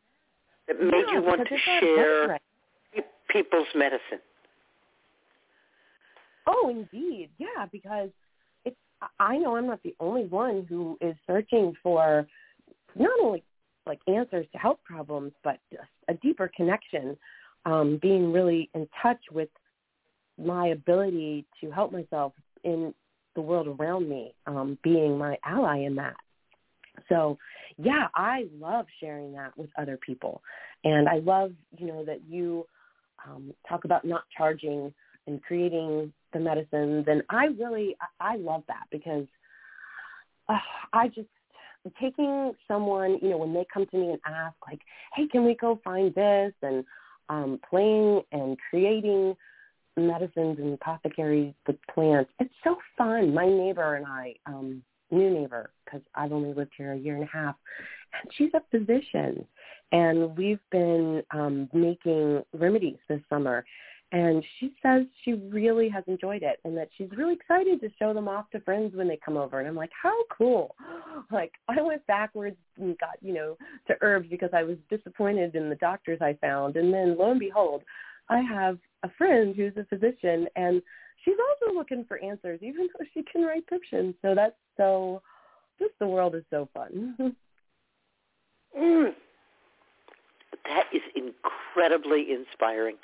That 0.67 0.81
made 0.81 1.05
Yeah, 1.07 1.13
you 1.13 1.21
want 1.23 1.47
to 1.47 1.57
share 1.79 2.39
people's 3.29 3.67
medicine. 3.75 4.19
Oh, 6.47 6.69
indeed. 6.69 7.29
Yeah, 7.37 7.65
because 7.71 8.09
it's 8.65 8.75
I 9.19 9.37
know 9.37 9.55
I'm 9.55 9.67
not 9.67 9.81
the 9.83 9.95
only 9.99 10.25
one 10.25 10.65
who 10.67 10.97
is 11.01 11.15
searching 11.27 11.73
for 11.81 12.27
not 12.95 13.11
only 13.21 13.43
like 13.89 13.99
answers 14.07 14.45
to 14.53 14.57
health 14.57 14.77
problems, 14.85 15.33
but 15.43 15.57
just 15.71 15.83
a 16.07 16.13
deeper 16.13 16.49
connection, 16.55 17.17
um, 17.65 17.99
being 18.01 18.31
really 18.31 18.69
in 18.73 18.87
touch 19.01 19.19
with 19.31 19.49
my 20.37 20.67
ability 20.67 21.45
to 21.59 21.71
help 21.71 21.91
myself 21.91 22.31
in 22.63 22.93
the 23.35 23.41
world 23.41 23.67
around 23.67 24.07
me, 24.07 24.33
um, 24.45 24.77
being 24.83 25.17
my 25.17 25.37
ally 25.43 25.79
in 25.79 25.95
that. 25.95 26.15
So, 27.09 27.37
yeah, 27.77 28.07
I 28.13 28.45
love 28.59 28.85
sharing 29.01 29.33
that 29.33 29.57
with 29.57 29.69
other 29.77 29.97
people, 29.97 30.41
and 30.83 31.09
I 31.09 31.17
love 31.17 31.51
you 31.77 31.87
know 31.87 32.05
that 32.05 32.21
you 32.29 32.65
um, 33.25 33.53
talk 33.67 33.85
about 33.85 34.05
not 34.05 34.23
charging 34.35 34.93
and 35.25 35.41
creating 35.41 36.13
the 36.33 36.39
medicines, 36.39 37.05
and 37.07 37.23
I 37.29 37.45
really 37.57 37.95
I 38.19 38.33
I 38.33 38.35
love 38.35 38.63
that 38.67 38.83
because 38.91 39.25
uh, 40.47 40.57
I 40.93 41.07
just 41.07 41.29
taking 41.99 42.53
someone 42.67 43.19
you 43.21 43.29
know 43.29 43.37
when 43.37 43.53
they 43.53 43.65
come 43.73 43.85
to 43.87 43.97
me 43.97 44.09
and 44.09 44.19
ask 44.25 44.55
like, 44.67 44.81
hey, 45.15 45.27
can 45.27 45.45
we 45.45 45.55
go 45.55 45.79
find 45.83 46.13
this 46.13 46.53
and 46.61 46.83
um, 47.29 47.59
playing 47.69 48.21
and 48.31 48.57
creating 48.69 49.35
medicines 49.99 50.57
and 50.59 50.73
apothecaries 50.73 51.53
with 51.67 51.77
plants. 51.93 52.31
It's 52.39 52.53
so 52.63 52.77
fun. 52.97 53.33
My 53.33 53.45
neighbor 53.45 53.95
and 53.95 54.05
I, 54.05 54.35
um, 54.45 54.81
new 55.11 55.29
neighbor, 55.29 55.71
because 55.85 56.01
I've 56.15 56.31
only 56.31 56.53
lived 56.53 56.71
here 56.77 56.93
a 56.93 56.97
year 56.97 57.15
and 57.15 57.23
a 57.23 57.27
half, 57.27 57.55
and 58.13 58.31
she's 58.35 58.51
a 58.53 58.61
physician, 58.71 59.45
and 59.91 60.37
we've 60.37 60.59
been 60.71 61.23
um, 61.31 61.69
making 61.73 62.43
remedies 62.53 62.97
this 63.07 63.21
summer. 63.29 63.65
And 64.11 64.43
she 64.59 64.73
says 64.81 65.05
she 65.23 65.33
really 65.33 65.87
has 65.89 66.03
enjoyed 66.07 66.41
it 66.41 66.59
and 66.63 66.75
that 66.75 66.89
she's 66.97 67.09
really 67.15 67.35
excited 67.35 67.79
to 67.81 67.91
show 67.99 68.11
them 68.11 68.27
off 68.27 68.49
to 68.51 68.59
friends 68.61 68.95
when 68.95 69.07
they 69.07 69.19
come 69.23 69.37
over. 69.37 69.59
And 69.59 69.67
I'm 69.67 69.75
like, 69.75 69.91
how 70.01 70.15
cool. 70.35 70.75
Like 71.31 71.51
I 71.67 71.81
went 71.81 72.05
backwards 72.07 72.55
and 72.77 72.97
got, 72.97 73.17
you 73.21 73.33
know, 73.33 73.57
to 73.87 73.95
herbs 74.01 74.27
because 74.31 74.49
I 74.53 74.63
was 74.63 74.77
disappointed 74.89 75.53
in 75.53 75.69
the 75.69 75.75
doctors 75.75 76.19
I 76.21 76.37
found. 76.41 76.75
And 76.75 76.91
then 76.93 77.17
lo 77.17 77.31
and 77.31 77.39
behold, 77.39 77.83
I 78.29 78.39
have 78.39 78.79
a 79.03 79.09
friend 79.17 79.55
who's 79.55 79.73
a 79.77 79.85
physician 79.85 80.47
and 80.55 80.81
she's 81.23 81.35
also 81.37 81.75
looking 81.75 82.05
for 82.07 82.23
answers 82.23 82.61
even 82.63 82.87
though 82.87 83.05
she 83.13 83.23
can 83.31 83.43
write 83.43 83.67
prescriptions. 83.67 84.15
So 84.23 84.33
that's 84.33 84.55
so 84.77 85.21
just 85.77 85.93
the 85.99 86.07
world 86.07 86.35
is 86.35 86.43
so 86.49 86.67
fun. 86.73 87.35
Mm. 88.77 89.13
That 90.65 90.83
is 90.93 91.01
incredibly 91.15 92.27
inspiring. 92.31 92.97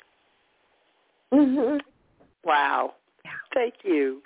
Mhm. 1.32 1.80
Wow. 2.44 2.94
Yeah. 3.24 3.32
Thank 3.52 3.74
you. 3.84 4.22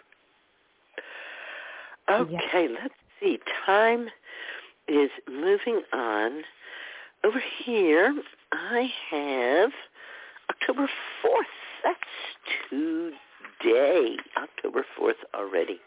Okay, 2.08 2.68
let's 2.68 2.94
see. 3.20 3.38
Time 3.64 4.10
is 4.88 5.10
moving 5.28 5.82
on. 5.92 6.42
Over 7.22 7.40
here, 7.64 8.14
I 8.52 8.90
have 9.10 9.70
October 10.50 10.88
4th. 11.22 11.44
That's 11.84 11.98
today. 12.68 14.16
October 14.36 14.84
4th 14.98 15.22
already. 15.34 15.80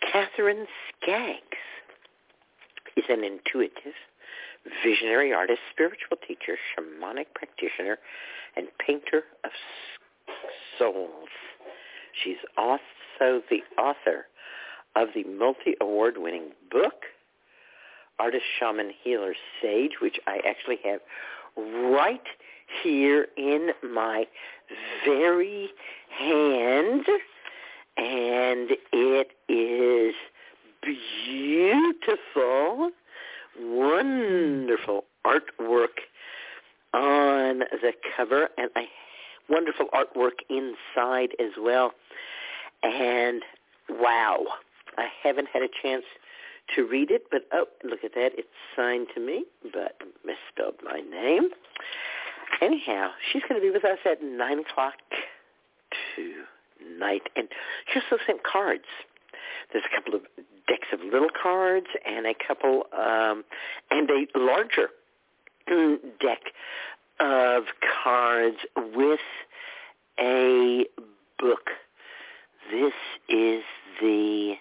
Katherine 0.00 0.66
Skaggs 1.02 1.40
is 2.96 3.04
an 3.08 3.22
intuitive, 3.24 3.94
visionary 4.82 5.32
artist, 5.32 5.60
spiritual 5.70 6.16
teacher, 6.26 6.58
shamanic 6.74 7.26
practitioner, 7.34 7.98
and 8.56 8.66
painter 8.78 9.24
of 9.44 9.50
souls. 10.78 11.28
She's 12.22 12.36
also 12.56 13.42
the 13.50 13.62
author 13.80 14.26
of 14.96 15.08
the 15.14 15.24
multi-award-winning 15.24 16.50
book, 16.70 17.04
Artist, 18.18 18.44
Shaman, 18.58 18.92
Healer, 19.02 19.34
Sage, 19.62 20.00
which 20.00 20.18
I 20.26 20.40
actually 20.46 20.78
have 20.84 21.00
right 21.56 22.26
here 22.82 23.28
in 23.36 23.70
my 23.92 24.26
very 25.04 25.70
hand. 26.10 27.06
And 27.96 28.70
it 28.92 29.28
is 29.48 30.14
beautiful, 31.26 32.90
wonderful 33.60 35.04
artwork 35.24 35.98
on 36.94 37.60
the 37.82 37.92
cover 38.16 38.48
and 38.56 38.70
a 38.76 38.88
wonderful 39.48 39.86
artwork 39.94 40.40
inside 40.48 41.30
as 41.40 41.52
well. 41.60 41.92
And 42.82 43.42
wow, 43.88 44.44
I 44.96 45.06
haven't 45.22 45.48
had 45.52 45.62
a 45.62 45.68
chance 45.82 46.04
to 46.76 46.86
read 46.86 47.10
it, 47.10 47.24
but 47.30 47.42
oh, 47.52 47.66
look 47.84 48.04
at 48.04 48.14
that. 48.14 48.32
It's 48.36 48.48
signed 48.76 49.08
to 49.14 49.20
me, 49.20 49.44
but 49.72 49.96
misspelled 50.24 50.76
my 50.84 51.00
name. 51.00 51.48
Anyhow, 52.60 53.10
she's 53.32 53.42
going 53.48 53.60
to 53.60 53.66
be 53.66 53.70
with 53.70 53.84
us 53.84 53.98
at 54.04 54.22
9 54.22 54.58
o'clock 54.58 54.94
tonight. 56.14 57.22
And 57.36 57.48
she 57.92 58.00
also 58.00 58.22
sent 58.26 58.42
cards. 58.42 58.84
There's 59.72 59.84
a 59.90 59.94
couple 59.94 60.14
of 60.14 60.22
decks 60.66 60.88
of 60.92 61.00
little 61.00 61.30
cards 61.40 61.86
and 62.06 62.26
a 62.26 62.34
couple, 62.34 62.84
um, 62.92 63.44
and 63.90 64.10
a 64.10 64.26
larger 64.38 64.88
deck 66.20 66.40
of 67.20 67.64
cards 68.02 68.58
with 68.94 69.20
a 70.20 70.84
book. 71.38 71.70
This 72.70 72.92
is 73.28 73.62
the 74.00 74.54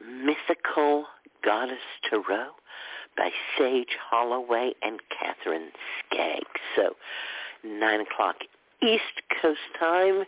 Mythical 0.00 1.06
Goddess 1.44 1.78
Tarot 2.08 2.50
by 3.16 3.30
Sage 3.58 3.96
Holloway 4.10 4.72
and 4.82 5.00
Katherine 5.10 5.70
Skaggs. 6.06 6.60
So, 6.76 6.96
9 7.64 8.00
o'clock 8.00 8.36
East 8.82 9.22
Coast 9.40 9.60
time. 9.78 10.24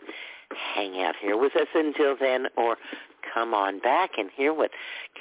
Hang 0.75 1.01
out 1.01 1.15
here 1.19 1.37
with 1.37 1.55
us 1.55 1.67
until 1.73 2.15
then, 2.19 2.45
or 2.55 2.77
come 3.33 3.53
on 3.53 3.79
back 3.79 4.11
and 4.17 4.29
hear 4.35 4.53
what 4.53 4.71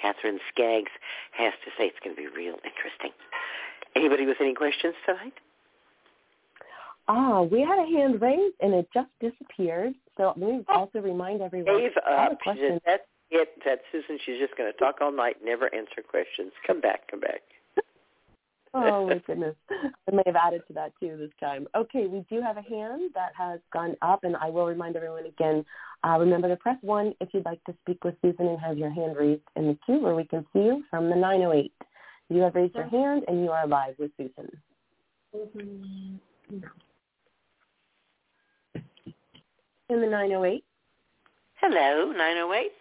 Katherine 0.01 0.39
Skaggs 0.53 0.93
has 1.33 1.55
to 1.65 1.71
say. 1.79 1.87
It's 1.87 1.99
going 2.05 2.15
to 2.15 2.21
be 2.21 2.29
real 2.29 2.57
interesting. 2.57 3.11
Anybody 3.97 4.27
with 4.27 4.37
any 4.41 4.55
questions 4.55 4.95
tonight? 5.07 5.33
Ah, 7.09 7.43
we 7.43 7.61
had 7.61 7.79
a 7.79 7.87
hand 7.87 8.21
raised 8.23 8.55
and 8.61 8.73
it 8.75 8.89
just 8.95 9.09
disappeared. 9.21 9.93
So 10.17 10.29
let 10.29 10.39
me 10.39 10.65
also 10.69 11.01
remind 11.01 11.43
everyone 11.43 11.79
Gave 11.79 11.91
all 12.07 12.19
up. 12.19 12.31
the 12.31 12.37
She 12.45 12.51
said, 12.51 12.57
questions. 12.57 12.81
that's 12.87 13.03
it. 13.31 13.49
That's 13.65 13.81
Susun. 13.93 14.17
She's 14.25 14.39
just 14.39 14.57
going 14.57 14.73
to 14.73 14.79
talk 14.79 14.97
all 15.01 15.13
night, 15.13 15.37
never 15.45 15.73
answer 15.75 16.03
questions. 16.09 16.53
Come 16.67 16.81
back, 16.81 17.11
come 17.11 17.21
back. 17.21 17.41
Oh 18.77 19.07
my 19.07 19.19
goodness. 19.25 19.55
I 19.71 20.11
may 20.13 20.25
have 20.27 20.35
added 20.35 20.63
to 20.67 20.73
that 20.73 20.93
too 20.99 21.17
this 21.17 21.31
time. 21.39 21.69
Okay, 21.77 22.07
we 22.09 22.25
do 22.29 22.43
have 22.43 22.57
a 22.57 22.63
hand 22.63 23.13
that 23.15 23.31
has 23.39 23.61
gone 23.73 23.95
up 24.03 24.25
and 24.25 24.37
I 24.37 24.51
will 24.51 24.67
remind 24.67 24.97
everyone 24.97 25.27
again, 25.27 25.65
uh, 26.03 26.17
remember 26.19 26.49
to 26.49 26.57
press 26.57 26.77
one 26.81 27.15
if 27.21 27.29
you'd 27.33 27.45
like 27.45 27.63
to 27.67 27.75
speak 27.83 28.03
with 28.03 28.21
Susun 28.21 28.41
and 28.49 28.59
have 28.59 28.77
your 28.77 28.91
hand 28.91 29.17
raised 29.17 29.43
in 29.55 29.69
the 29.69 29.79
queue 29.87 30.01
where 30.01 30.17
we 30.17 30.25
can 30.25 30.45
see 30.53 30.59
you 30.59 30.83
from 30.91 31.09
the 31.09 31.15
908. 31.15 31.73
You 32.31 32.41
have 32.41 32.57
raised 32.57 32.75
your 32.75 32.89
hand 32.89 33.23
and 33.29 33.45
you 33.45 33.53
are 33.53 33.65
live 33.65 33.95
with 33.97 34.11
Susun. 34.19 34.51
In 39.91 40.01
the 40.01 40.07
908. 40.07 40.65
Hello, 41.61 42.11
908. 42.13 42.73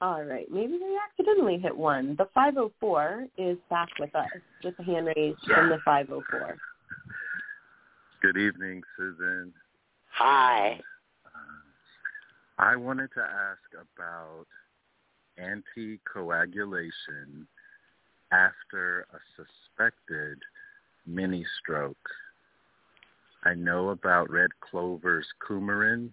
All 0.00 0.24
right. 0.24 0.50
Maybe 0.50 0.78
they 0.78 0.96
accidentally 1.08 1.58
hit 1.58 1.76
one. 1.76 2.16
The 2.18 2.26
504 2.34 3.28
is 3.38 3.56
back 3.70 3.88
with 3.98 4.14
us 4.14 4.28
with 4.62 4.76
the 4.76 4.84
hand 4.84 5.06
raised 5.06 5.38
from 5.46 5.70
the 5.70 5.78
504. 5.84 6.56
Good 8.20 8.36
evening, 8.36 8.82
Susun. 8.98 9.52
Hi. 10.12 10.72
Um, 10.72 10.80
uh, 11.26 11.30
I 12.58 12.76
wanted 12.76 13.10
to 13.14 13.20
ask 13.20 13.62
about 13.72 14.46
anticoagulation 15.40 17.46
after 18.30 19.06
a 19.12 19.18
suspected 19.36 20.38
mini 21.06 21.46
stroke. 21.60 21.96
I 23.44 23.54
know 23.54 23.90
about 23.90 24.30
red 24.30 24.50
clover's 24.60 25.26
coumarin, 25.46 26.10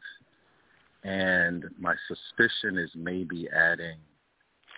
and 1.04 1.66
my 1.80 1.96
suspicion 2.08 2.78
is 2.78 2.92
maybe 2.96 3.48
adding 3.50 3.98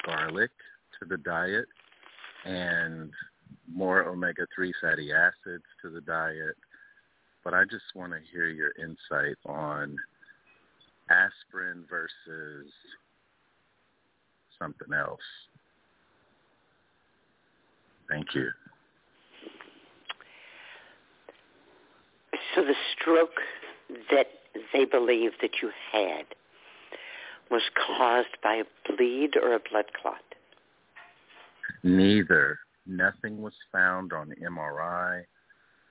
garlic 0.05 0.51
to 0.99 1.05
the 1.07 1.17
diet 1.17 1.65
and 2.45 3.11
more 3.71 4.03
omega-3 4.03 4.71
fatty 4.81 5.11
acids 5.11 5.63
to 5.81 5.89
the 5.89 6.01
diet. 6.01 6.55
But 7.43 7.53
I 7.53 7.63
just 7.63 7.83
want 7.95 8.13
to 8.13 8.19
hear 8.31 8.47
your 8.49 8.71
insight 8.79 9.37
on 9.45 9.97
aspirin 11.09 11.85
versus 11.89 12.71
something 14.59 14.93
else. 14.93 15.19
Thank 18.09 18.27
you. 18.35 18.49
So 22.55 22.61
the 22.63 22.75
stroke 22.95 23.39
that 24.11 24.27
they 24.71 24.85
believe 24.85 25.31
that 25.41 25.61
you 25.61 25.71
had 25.91 26.25
was 27.49 27.61
caused 27.87 28.35
by 28.41 28.55
a 28.55 28.63
bleed 28.87 29.35
or 29.35 29.53
a 29.53 29.59
blood 29.71 29.85
clot? 29.99 30.21
Neither. 31.83 32.59
Nothing 32.85 33.41
was 33.41 33.53
found 33.71 34.13
on 34.13 34.33
MRI. 34.41 35.23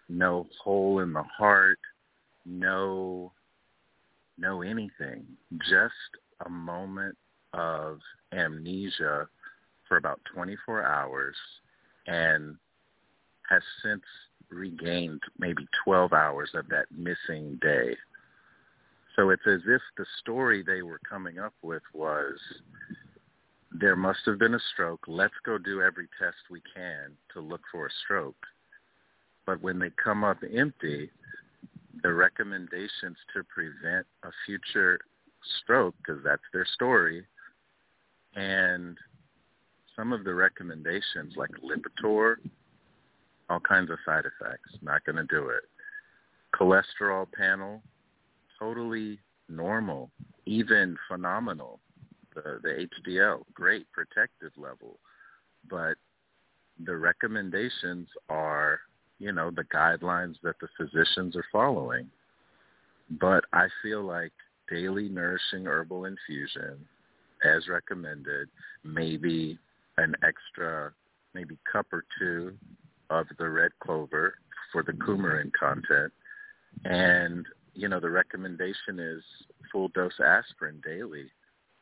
No 0.09 0.47
hole 0.63 1.01
in 1.01 1.13
the 1.13 1.23
heart. 1.23 1.79
No, 2.45 3.33
no 4.39 4.63
anything. 4.63 5.25
Just 5.69 5.95
a 6.45 6.49
moment 6.49 7.17
of 7.55 7.99
amnesia 8.33 9.29
for 9.89 9.97
about 9.97 10.21
24 10.35 10.85
hours 10.85 11.37
and 12.07 12.57
has 13.49 13.63
since 13.83 14.03
regained 14.53 15.21
maybe 15.39 15.67
12 15.85 16.13
hours 16.13 16.51
of 16.55 16.69
that 16.69 16.87
missing 16.91 17.59
day. 17.61 17.97
So 19.17 19.31
it's 19.31 19.47
as 19.47 19.61
if 19.67 19.83
the 19.97 20.07
story 20.21 20.63
they 20.63 20.83
were 20.83 21.01
coming 21.09 21.39
up 21.39 21.55
with 21.63 21.83
was 21.93 22.39
there 23.71 23.97
must 23.97 24.21
have 24.27 24.39
been 24.39 24.55
a 24.55 24.61
stroke. 24.73 25.05
Let's 25.07 25.35
go 25.45 25.59
do 25.59 25.83
every 25.83 26.09
test 26.19 26.37
we 26.51 26.63
can 26.75 27.13
to 27.35 27.41
look 27.41 27.63
for 27.71 27.87
a 27.87 27.91
stroke. 28.05 28.47
But 29.47 29.61
when 29.63 29.79
they 29.79 29.91
come 30.03 30.25
up 30.25 30.39
empty, 30.43 31.11
the 32.03 32.13
recommendations 32.13 33.17
to 33.35 33.43
prevent 33.45 34.07
a 34.23 34.31
future 34.47 34.99
stroke, 35.61 35.95
because 35.99 36.23
that's 36.25 36.43
their 36.53 36.67
story, 36.75 37.25
and 38.35 38.97
some 39.97 40.13
of 40.13 40.25
the 40.25 40.35
recommendations 40.35 41.35
like 41.37 41.51
Lipitor, 41.63 42.37
all 43.53 43.61
kinds 43.61 43.91
of 43.91 43.99
side 44.07 44.25
effects, 44.25 44.71
not 44.81 45.05
going 45.05 45.17
to 45.17 45.25
do 45.25 45.51
it. 45.51 45.65
Cholesterol 46.59 47.27
panel, 47.31 47.83
totally 48.59 49.19
normal, 49.49 50.11
even 50.47 50.97
phenomenal. 51.09 51.79
The, 52.35 52.61
the 52.63 52.89
HDL, 53.11 53.43
great 53.53 53.87
protective 53.93 54.53
level. 54.57 54.99
But 55.69 55.97
the 56.83 56.97
recommendations 56.97 58.09
are, 58.31 58.81
you 59.19 59.33
know, 59.33 59.51
the 59.51 59.65
guidelines 59.65 60.37
that 60.43 60.57
the 60.61 60.69
physicians 60.79 61.37
are 61.37 61.45
following. 61.53 62.09
But 63.21 63.45
I 63.53 63.67
feel 63.83 64.03
like 64.03 64.33
daily 64.71 65.11
nourishing 65.11 65.67
herbal 65.67 66.07
infusion, 66.07 66.79
as 67.45 67.69
recommended, 67.69 68.49
maybe 68.83 69.59
an 69.99 70.15
extra, 70.27 70.93
maybe 71.35 71.59
cup 71.71 71.87
or 71.93 72.05
two 72.19 72.55
of 73.21 73.37
the 73.39 73.49
red 73.49 73.73
clover 73.81 74.35
for 74.73 74.83
the 74.83 74.93
coumarin 74.93 75.53
content, 75.53 76.13
and 76.85 77.47
you 77.75 77.89
know, 77.89 78.01
the 78.01 78.11
recommendation 78.11 78.99
is 78.99 79.23
full 79.71 79.89
dose 79.89 80.21
aspirin 80.21 80.81
daily, 80.85 81.27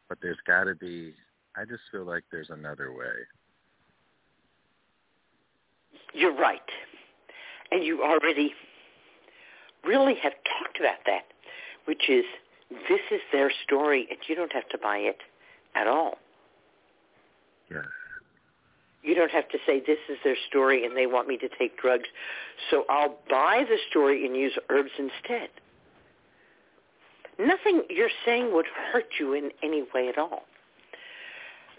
but 0.09 0.19
there's 0.23 0.39
got 0.47 0.65
to 0.65 0.75
be, 0.75 1.15
I 1.57 1.65
just 1.65 1.83
feel 1.91 2.05
like 2.05 2.25
there's 2.31 2.51
another 2.51 2.93
way. 2.93 3.07
You're 6.15 6.35
right. 6.35 6.61
And 7.71 7.85
you 7.85 8.03
already 8.03 8.53
really 9.85 10.15
have 10.23 10.33
talked 10.59 10.79
about 10.79 10.99
that, 11.07 11.25
which 11.85 12.09
is 12.09 12.25
this 12.89 13.01
is 13.11 13.21
their 13.33 13.51
story 13.65 14.07
and 14.11 14.19
you 14.29 14.35
don't 14.35 14.53
have 14.53 14.69
to 14.69 14.79
buy 14.79 14.99
it 14.99 15.19
at 15.75 15.87
all. 15.87 16.19
Yes. 17.71 17.85
You 19.03 19.15
don't 19.15 19.31
have 19.31 19.49
to 19.49 19.59
say 19.67 19.81
this 19.81 19.99
is 20.11 20.19
their 20.23 20.37
story 20.49 20.85
and 20.85 20.97
they 20.97 21.07
want 21.07 21.27
me 21.27 21.39
to 21.39 21.49
take 21.49 21.79
drugs, 21.79 22.09
so 22.71 22.85
I'll 22.91 23.19
buy 23.29 23.65
the 23.69 23.79
story 23.89 24.27
and 24.27 24.37
use 24.37 24.53
herbs 24.69 24.91
instead 24.99 25.49
nothing 27.47 27.83
you're 27.89 28.11
saying 28.25 28.53
would 28.55 28.67
hurt 28.93 29.07
you 29.19 29.33
in 29.33 29.51
any 29.63 29.83
way 29.95 30.09
at 30.09 30.19
all. 30.19 30.45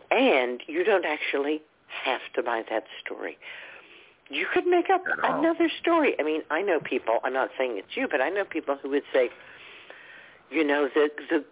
And 0.10 0.62
you 0.67 0.84
don't 0.84 1.05
actually 1.05 1.62
have 2.03 2.21
to 2.36 2.43
buy 2.43 2.63
that 2.69 2.84
story. 3.03 3.38
You 4.29 4.45
could 4.51 4.65
make 4.65 4.89
up 4.89 5.03
another 5.23 5.69
story. 5.81 6.15
I 6.19 6.23
mean, 6.23 6.41
I 6.49 6.62
know 6.62 6.79
people, 6.79 7.19
I'm 7.23 7.34
not 7.34 7.49
saying 7.57 7.77
it's 7.77 7.95
you, 7.95 8.07
but 8.10 8.21
I 8.21 8.29
know 8.29 8.45
people 8.45 8.77
who 8.81 8.89
would 8.89 9.03
say, 9.13 9.29
you 10.49 10.63
know, 10.63 10.89
the 10.93 11.10
the 11.29 11.43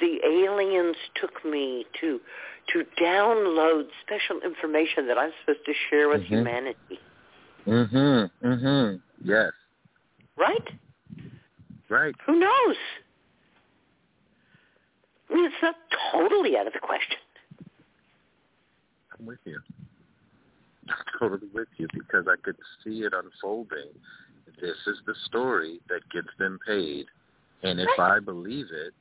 the 0.00 0.18
aliens 0.24 0.96
took 1.14 1.44
me 1.44 1.84
to 2.00 2.20
to 2.72 2.84
download 3.00 3.84
special 4.04 4.40
information 4.44 5.06
that 5.08 5.18
I'm 5.18 5.30
supposed 5.40 5.64
to 5.66 5.72
share 5.90 6.08
with 6.08 6.22
mm-hmm. 6.22 6.34
humanity. 6.34 7.00
Mhm. 7.66 8.30
Mhm. 8.42 9.00
Yes. 9.22 9.52
Right? 10.36 10.68
Right. 11.88 12.14
Who 12.26 12.38
knows? 12.38 12.76
I 15.30 15.34
mean, 15.34 15.46
it's 15.46 15.54
not 15.62 15.76
totally 16.12 16.56
out 16.56 16.66
of 16.66 16.72
the 16.72 16.80
question. 16.80 17.18
I'm 19.18 19.26
with 19.26 19.38
you. 19.44 19.60
I'm 20.88 21.18
totally 21.18 21.48
with 21.52 21.68
you 21.76 21.88
because 21.92 22.26
I 22.28 22.36
could 22.42 22.56
see 22.82 23.00
it 23.02 23.12
unfolding. 23.14 23.92
This 24.60 24.76
is 24.86 24.98
the 25.06 25.14
story 25.26 25.80
that 25.88 26.00
gets 26.12 26.28
them 26.38 26.58
paid. 26.66 27.06
And 27.62 27.80
if 27.80 27.98
I 27.98 28.20
believe 28.20 28.66
it, 28.70 28.92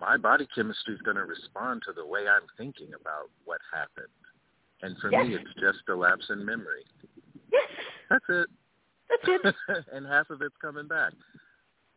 my 0.00 0.16
body 0.16 0.46
chemistry 0.54 0.94
is 0.94 1.02
going 1.02 1.16
to 1.16 1.24
respond 1.24 1.82
to 1.86 1.92
the 1.92 2.06
way 2.06 2.22
I'm 2.28 2.46
thinking 2.56 2.88
about 2.88 3.30
what 3.44 3.60
happened. 3.72 4.12
And 4.82 4.96
for 4.98 5.10
yes. 5.10 5.26
me, 5.26 5.34
it's 5.34 5.60
just 5.60 5.88
a 5.88 5.94
lapse 5.94 6.26
in 6.30 6.44
memory. 6.44 6.84
Yes. 7.52 7.68
That's 8.10 8.24
it. 8.28 8.48
That's 9.08 9.56
it. 9.68 9.84
and 9.92 10.06
half 10.06 10.30
of 10.30 10.42
it's 10.42 10.54
coming 10.60 10.86
back. 10.86 11.12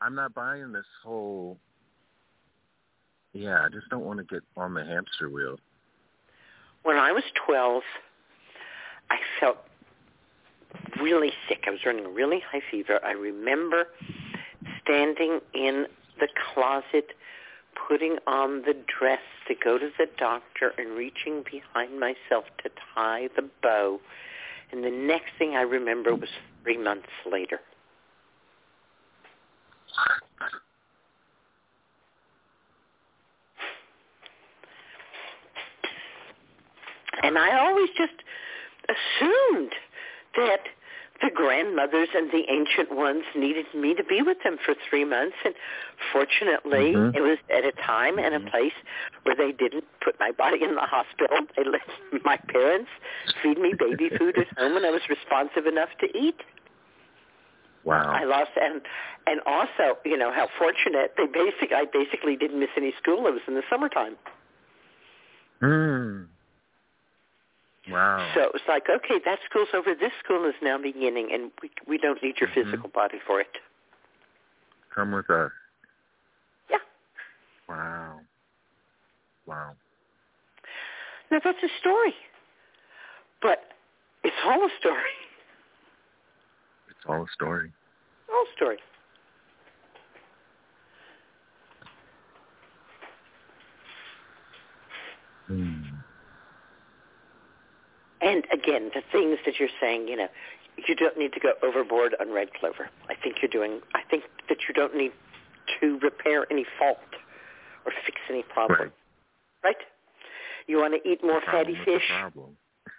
I'm 0.01 0.15
not 0.15 0.33
buying 0.33 0.71
this 0.71 0.85
whole 1.03 1.57
yeah, 3.33 3.63
I 3.63 3.69
just 3.69 3.89
don't 3.89 4.05
want 4.05 4.19
to 4.19 4.25
get 4.25 4.43
on 4.57 4.73
the 4.73 4.83
hamster 4.83 5.29
wheel. 5.29 5.57
When 6.83 6.97
I 6.97 7.11
was 7.11 7.23
12, 7.45 7.83
I 9.11 9.17
felt 9.39 9.57
really 11.01 11.31
sick. 11.47 11.65
I 11.67 11.71
was 11.71 11.79
running 11.85 12.05
a 12.05 12.09
really 12.09 12.41
high 12.51 12.61
fever. 12.71 12.99
I 13.05 13.11
remember 13.11 13.85
standing 14.83 15.39
in 15.53 15.85
the 16.19 16.27
closet, 16.53 17.09
putting 17.87 18.17
on 18.27 18.61
the 18.61 18.73
dress 18.99 19.19
to 19.47 19.55
go 19.55 19.77
to 19.77 19.89
the 19.97 20.07
doctor 20.17 20.73
and 20.77 20.91
reaching 20.97 21.43
behind 21.43 21.99
myself 21.99 22.45
to 22.63 22.69
tie 22.93 23.29
the 23.35 23.49
bow. 23.61 23.99
And 24.71 24.83
the 24.83 24.91
next 24.91 25.31
thing 25.37 25.55
I 25.55 25.61
remember 25.61 26.15
was 26.15 26.29
three 26.63 26.77
months 26.77 27.07
later. 27.29 27.59
And 37.23 37.37
I 37.37 37.59
always 37.59 37.89
just 37.97 38.13
assumed 38.87 39.71
that 40.35 40.61
the 41.21 41.29
grandmothers 41.33 42.09
and 42.15 42.31
the 42.31 42.43
ancient 42.49 42.95
ones 42.95 43.23
needed 43.35 43.65
me 43.75 43.93
to 43.93 44.03
be 44.03 44.21
with 44.21 44.37
them 44.43 44.57
for 44.65 44.73
three 44.89 45.05
months. 45.05 45.35
And 45.45 45.53
fortunately, 46.11 46.93
mm-hmm. 46.93 47.15
it 47.15 47.21
was 47.21 47.37
at 47.49 47.63
a 47.63 47.71
time 47.85 48.17
and 48.17 48.33
a 48.35 48.39
Mm-hmm. 48.39 48.49
place 48.49 48.73
where 49.23 49.35
they 49.35 49.51
didn't 49.51 49.83
put 50.03 50.19
my 50.19 50.31
body 50.31 50.63
in 50.63 50.75
the 50.75 50.81
hospital. 50.81 51.37
They 51.55 51.63
let 51.63 51.81
my 52.23 52.37
parents 52.37 52.89
feed 53.43 53.57
me 53.57 53.73
baby 53.77 54.09
food 54.17 54.37
at 54.37 54.47
home, 54.57 54.77
and 54.77 54.85
I 54.85 54.91
was 54.91 55.01
responsive 55.09 55.65
enough 55.65 55.89
to 55.99 56.17
eat. 56.17 56.39
Wow. 57.83 58.11
I 58.11 58.23
lost 58.25 58.51
and 58.59 58.81
and 59.25 59.41
also, 59.45 59.97
you 60.05 60.17
know, 60.17 60.31
how 60.31 60.47
fortunate 60.57 61.13
they 61.17 61.25
basic 61.25 61.71
I 61.73 61.85
basically 61.85 62.35
didn't 62.35 62.59
miss 62.59 62.69
any 62.75 62.93
school. 63.01 63.27
It 63.27 63.31
was 63.31 63.41
in 63.47 63.55
the 63.55 63.63
summertime. 63.69 64.15
Hmm. 65.61 66.23
Wow. 67.89 68.31
So 68.33 68.41
it 68.41 68.53
was 68.53 68.61
like, 68.67 68.83
okay, 68.89 69.19
that 69.25 69.39
school's 69.49 69.69
over. 69.73 69.95
This 69.95 70.11
school 70.23 70.45
is 70.45 70.55
now 70.61 70.77
beginning, 70.77 71.29
and 71.33 71.51
we 71.61 71.71
we 71.87 71.97
don't 71.97 72.21
need 72.21 72.39
your 72.39 72.49
Mhm. 72.49 72.53
physical 72.65 72.89
body 72.89 73.19
for 73.25 73.41
it. 73.41 73.57
Come 74.93 75.11
with 75.11 75.29
us. 75.29 75.51
Yeah. 76.69 76.77
Wow. 77.67 78.21
Wow. 79.45 79.75
Now 81.31 81.39
that's 81.43 81.63
a 81.63 81.69
story, 81.79 82.15
but 83.41 83.73
it's 84.23 84.35
all 84.43 84.65
a 84.65 84.69
story. 84.79 85.15
It's 86.89 87.05
all 87.05 87.23
a 87.23 87.29
story. 87.29 87.71
All 88.31 88.43
a 88.43 88.51
story. 88.55 88.79
Hmm. 95.47 95.95
And 98.21 98.45
again, 98.51 98.91
the 98.93 99.01
things 99.11 99.37
that 99.45 99.59
you're 99.59 99.69
saying, 99.79 100.07
you 100.07 100.17
know, 100.17 100.27
you 100.87 100.95
don't 100.95 101.17
need 101.17 101.33
to 101.33 101.39
go 101.39 101.53
overboard 101.63 102.15
on 102.19 102.31
red 102.31 102.53
clover. 102.53 102.89
I 103.09 103.15
think 103.15 103.37
you're 103.41 103.49
doing. 103.51 103.81
I 103.95 104.01
think 104.09 104.23
that 104.47 104.57
you 104.67 104.73
don't 104.73 104.95
need 104.95 105.11
to 105.79 105.99
repair 105.99 106.45
any 106.51 106.65
fault 106.77 106.97
or 107.85 107.91
fix 108.05 108.17
any 108.29 108.43
problem. 108.43 108.79
Right. 108.79 108.91
Right? 109.63 109.75
You 110.67 110.77
want 110.77 111.01
to 111.01 111.09
eat 111.09 111.23
more 111.23 111.41
fatty 111.45 111.75
fish? 111.83 112.03
problem. 112.09 112.55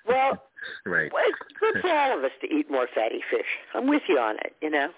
Well, 0.06 0.42
right. 0.86 1.10
well, 1.12 1.22
it's 1.26 1.38
good 1.58 1.80
for 1.80 1.90
all 1.90 2.18
of 2.18 2.24
us 2.24 2.32
to 2.40 2.46
eat 2.52 2.70
more 2.70 2.88
fatty 2.94 3.20
fish. 3.30 3.46
I'm 3.74 3.86
with 3.88 4.02
you 4.08 4.18
on 4.18 4.36
it, 4.36 4.54
you 4.60 4.70
know. 4.70 4.88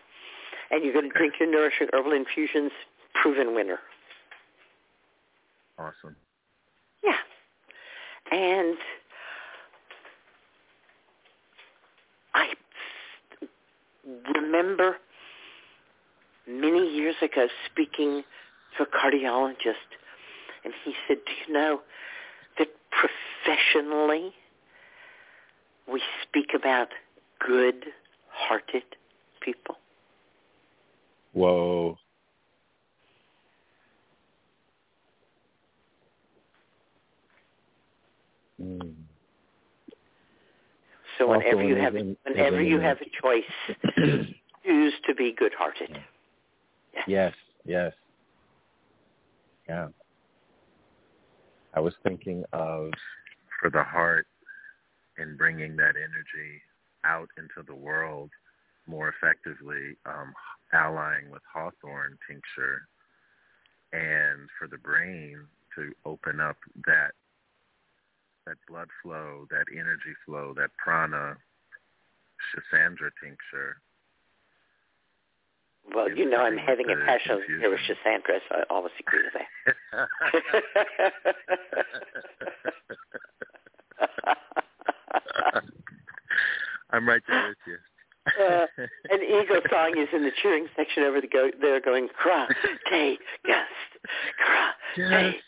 And 0.71 0.83
you're 0.83 0.95
going 0.95 1.11
to 1.11 1.17
drink 1.17 1.35
your 1.39 1.51
nourishing 1.51 1.89
herbal 1.93 2.13
infusions. 2.13 2.73
Proven 3.21 3.55
winner. 3.55 3.79
Awesome. 5.79 6.17
Yeah. 7.05 7.13
And 8.31 8.77
I 12.35 12.47
remember 14.35 14.97
many 16.47 16.95
years 16.95 17.15
ago 17.23 17.47
speaking 17.71 18.23
to 18.77 18.85
a 18.85 18.87
cardiologist, 18.87 19.91
and 20.65 20.73
he 20.85 20.95
said, 21.07 21.19
do 21.27 21.33
you 21.47 21.53
know 21.53 21.81
that 22.59 22.69
professionally 22.91 24.33
we 25.91 26.01
speak 26.23 26.51
about 26.55 26.89
good-hearted 27.47 28.85
people? 29.41 29.77
Whoa. 31.33 31.97
Mm. 38.61 39.02
So 41.23 41.33
Also, 41.33 41.39
whenever 41.39 41.63
you 41.63 41.77
have 41.77 41.95
whenever 41.95 42.63
you 42.63 42.81
have 42.81 42.99
a 43.01 43.09
choice, 43.23 43.45
choose 44.65 44.95
to 45.07 45.15
be 45.15 45.33
good-hearted. 45.39 45.97
Yes, 47.07 47.33
yes. 47.65 47.93
Yeah. 49.69 49.89
I 51.75 51.81
was 51.81 51.95
thinking 52.03 52.43
of 52.53 52.91
for 53.61 53.71
the 53.71 53.85
heart 53.85 54.27
and 55.17 55.39
bringing 55.39 55.77
that 55.77 55.95
energy 55.95 56.61
out 57.05 57.29
into 57.39 57.65
the 57.69 57.75
world 57.75 58.31
more 58.89 59.15
effectively, 59.15 59.97
um, 60.05 60.35
allying 60.73 61.31
with 61.31 61.43
hawthorn 61.53 62.19
tincture, 62.29 62.83
and 63.93 64.49
for 64.59 64.67
the 64.67 64.79
brain 64.79 65.39
to 65.77 65.93
open 66.05 66.41
up 66.41 66.57
that 66.85 67.13
that 68.47 68.57
blood 68.69 68.89
flow, 69.03 69.47
that 69.51 69.67
energy 69.73 70.15
flow, 70.27 70.55
that 70.57 70.71
prana, 70.77 71.37
Schisandra 72.51 73.11
tincture. 73.23 73.81
Well, 75.95 76.11
you 76.11 76.29
know 76.29 76.39
I'm 76.39 76.57
having 76.59 76.91
a 76.91 76.97
passion 77.05 77.43
here 77.47 77.71
with 77.71 77.81
confusion. 77.81 77.97
Schisandra, 78.07 78.39
so 78.49 78.57
I 78.57 78.63
always 78.71 78.93
agree 79.01 79.23
with 79.25 79.35
that. 79.35 80.09
I'm 86.91 87.09
right 87.09 87.23
there 87.27 87.49
with 87.49 87.59
you. 87.67 87.77
Uh, 88.27 88.67
An 89.11 89.23
ego 89.23 89.61
song 89.69 89.99
is 89.99 90.09
in 90.13 90.23
the 90.23 90.31
cheering 90.41 90.69
section 90.77 91.03
over 91.03 91.21
the 91.21 91.27
go 91.27 91.51
there 91.61 91.81
going, 91.81 92.09
Kra, 92.09 92.47
Te, 92.89 93.19
Gust, 93.45 93.99
Kra, 94.39 94.71
Te. 95.33 95.41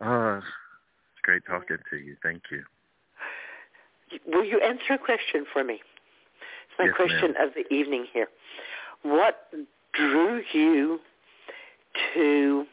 Oh, 0.00 0.36
it's 0.38 1.22
great 1.22 1.42
talking 1.46 1.78
to 1.90 1.96
you. 1.96 2.16
Thank 2.22 2.42
you. 2.50 2.62
Will 4.26 4.44
you 4.44 4.60
answer 4.60 4.94
a 4.94 4.98
question 4.98 5.46
for 5.52 5.64
me? 5.64 5.74
It's 5.74 6.78
my 6.78 6.86
Yes, 6.86 6.94
question 6.94 7.34
of 7.40 7.50
the 7.54 7.72
evening 7.74 8.06
here. 8.12 8.28
What 9.02 9.48
drew 9.92 10.42
you 10.52 11.00
to 12.14 12.66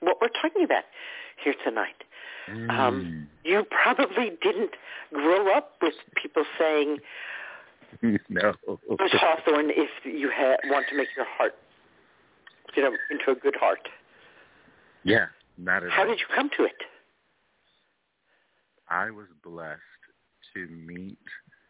what 0.00 0.18
we're 0.20 0.28
talking 0.28 0.64
about 0.64 0.84
here 1.42 1.54
tonight? 1.64 2.04
Um, 2.70 3.28
you 3.44 3.64
probably 3.70 4.32
didn't 4.42 4.70
grow 5.12 5.52
up 5.52 5.72
with 5.82 5.94
people 6.14 6.44
saying, 6.58 6.98
Mm. 8.02 8.18
no. 8.28 8.52
"Use 9.00 9.12
Hawthorne 9.12 9.70
if 9.70 9.90
you 10.04 10.30
ha- 10.30 10.56
want 10.66 10.86
to 10.88 10.96
make 10.96 11.08
your 11.16 11.24
heart, 11.24 11.54
you 12.74 12.82
know, 12.82 12.94
into 13.10 13.30
a 13.30 13.34
good 13.34 13.56
heart." 13.56 13.88
Yeah, 15.02 15.26
not 15.58 15.82
at 15.82 15.90
How 15.90 16.02
all. 16.02 16.08
did 16.08 16.20
you 16.20 16.26
come 16.34 16.50
to 16.56 16.64
it? 16.64 16.74
I 18.88 19.10
was 19.10 19.26
blessed 19.42 19.80
to 20.54 20.66
meet 20.68 21.18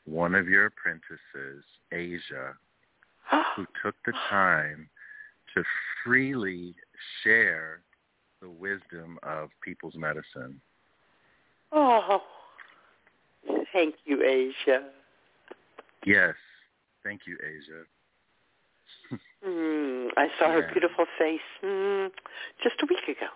one 0.05 0.35
of 0.35 0.49
your 0.49 0.66
apprentices, 0.66 1.64
Asia, 1.92 2.55
who 3.57 3.66
took 3.83 3.94
the 4.05 4.12
time 4.29 4.88
to 5.55 5.62
freely 6.05 6.75
share 7.22 7.81
the 8.42 8.51
wisdom 8.51 9.18
of 9.22 9.49
people's 9.64 9.94
medicine. 9.96 10.61
oh, 11.72 12.20
thank 13.72 13.94
you, 14.05 14.22
Asia. 14.22 14.88
Yes. 16.05 16.35
Thank 17.03 17.22
you, 17.27 17.37
Asia. 17.42 17.83
Mm, 19.46 20.09
I 20.16 20.27
saw 20.38 20.51
her 20.51 20.68
beautiful 20.72 21.05
face 21.18 21.40
mm, 21.62 22.11
just 22.62 22.77
a 22.83 22.87
week 22.88 23.16
ago. 23.16 23.29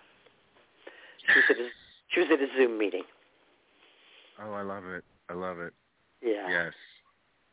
She 1.27 1.33
was 1.33 1.43
at 1.49 1.57
a 1.57 1.69
she 2.09 2.19
was 2.19 2.29
at 2.31 2.41
a 2.41 2.47
Zoom 2.57 2.77
meeting. 2.77 3.03
Oh, 4.41 4.53
I 4.53 4.61
love 4.61 4.85
it. 4.85 5.03
I 5.29 5.33
love 5.33 5.59
it. 5.59 5.73
Yeah. 6.21 6.49
Yes. 6.49 6.73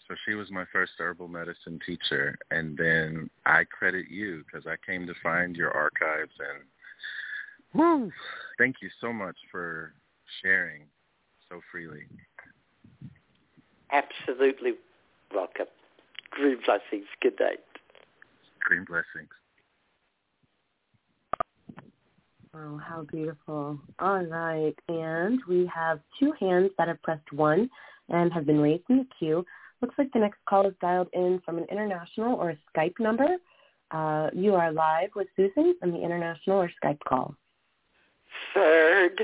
So 0.08 0.14
she 0.26 0.34
was 0.34 0.50
my 0.50 0.64
first 0.72 0.92
herbal 0.98 1.28
medicine 1.28 1.78
teacher, 1.84 2.38
and 2.50 2.76
then 2.78 3.28
I 3.44 3.64
credit 3.64 4.06
you 4.10 4.42
because 4.44 4.66
I 4.66 4.76
came 4.84 5.06
to 5.06 5.14
find 5.22 5.54
your 5.54 5.70
archives 5.72 6.32
and 6.38 6.64
woo! 7.74 8.10
Thank 8.56 8.76
you 8.80 8.88
so 9.00 9.12
much 9.12 9.36
for 9.50 9.92
sharing 10.42 10.82
so 11.48 11.60
freely. 11.70 12.04
Absolutely 13.92 14.74
welcome. 15.34 15.66
Green 16.30 16.58
blessings. 16.64 17.06
Good 17.20 17.38
night. 17.38 17.60
Green 18.60 18.84
blessings. 18.84 19.30
Oh, 22.54 22.78
how 22.78 23.02
beautiful. 23.02 23.78
All 23.98 24.24
right. 24.24 24.74
And 24.88 25.40
we 25.48 25.70
have 25.74 26.00
two 26.18 26.32
hands 26.40 26.70
that 26.78 26.88
have 26.88 27.02
pressed 27.02 27.32
one 27.32 27.68
and 28.08 28.32
have 28.32 28.46
been 28.46 28.60
raised 28.60 28.84
in 28.88 28.98
the 28.98 29.06
queue. 29.18 29.44
Looks 29.80 29.96
like 29.98 30.12
the 30.12 30.18
next 30.18 30.38
call 30.48 30.66
is 30.66 30.74
dialed 30.80 31.08
in 31.12 31.40
from 31.44 31.58
an 31.58 31.66
international 31.70 32.34
or 32.34 32.50
a 32.50 32.58
Skype 32.72 32.98
number. 32.98 33.36
Uh, 33.90 34.30
you 34.32 34.54
are 34.54 34.72
live 34.72 35.10
with 35.14 35.28
Susun 35.38 35.72
on 35.82 35.92
the 35.92 36.02
international 36.02 36.58
or 36.58 36.70
Skype 36.82 37.00
call. 37.06 37.34
Third 38.54 39.22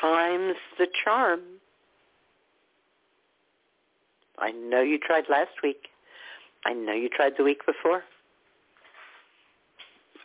time's 0.00 0.56
the 0.78 0.86
charm. 1.04 1.40
I 4.38 4.50
know 4.50 4.80
you 4.80 4.98
tried 4.98 5.24
last 5.28 5.62
week. 5.62 5.88
I 6.64 6.72
know 6.72 6.92
you 6.92 7.08
tried 7.08 7.34
the 7.36 7.44
week 7.44 7.64
before. 7.64 8.02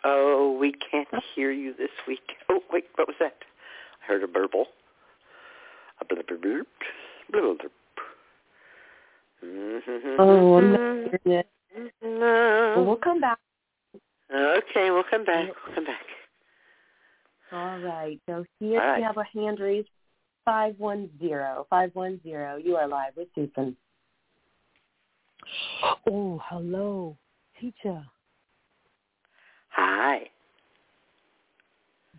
Oh, 0.10 0.58
we 0.58 0.74
can't 0.90 1.08
hear 1.36 1.52
you 1.52 1.74
this 1.78 1.90
week. 2.08 2.22
Oh, 2.50 2.62
wait, 2.72 2.86
what 2.96 3.10
was 3.10 3.18
that? 3.20 3.36
I 4.02 4.06
heard 4.06 4.24
a 4.24 4.28
burble. 4.28 4.68
A 6.00 6.06
blip 6.06 6.26
blip 6.28 6.42
blip. 6.42 6.68
blip 7.30 7.60
blip. 7.60 7.72
Mm-hmm. 9.44 10.16
Oh, 10.18 10.58
I'm 10.58 10.72
not 10.72 11.20
hearing 11.26 11.40
it. 11.40 11.50
Well, 12.02 12.86
we'll 12.86 12.96
come 12.96 13.20
back. 13.20 13.38
Okay, 14.34 14.92
we'll 14.92 15.04
come 15.10 15.26
back. 15.26 15.50
We'll 15.66 15.76
come 15.76 15.86
back. 15.86 16.06
All 17.52 17.80
right. 17.80 18.20
So 18.28 18.46
here 18.60 18.80
All 18.80 18.88
right. 18.88 18.98
we 18.98 19.04
have 19.04 19.18
a 19.18 19.26
hand 19.38 19.60
raised. 19.60 19.90
510. 20.46 21.66
510. 21.70 22.66
You 22.66 22.78
are 22.78 22.88
live 22.88 23.14
with 23.18 23.28
Susun. 23.36 23.76
Oh, 26.10 26.42
hello, 26.46 27.18
teacher. 27.60 28.04
Hi. 29.78 30.22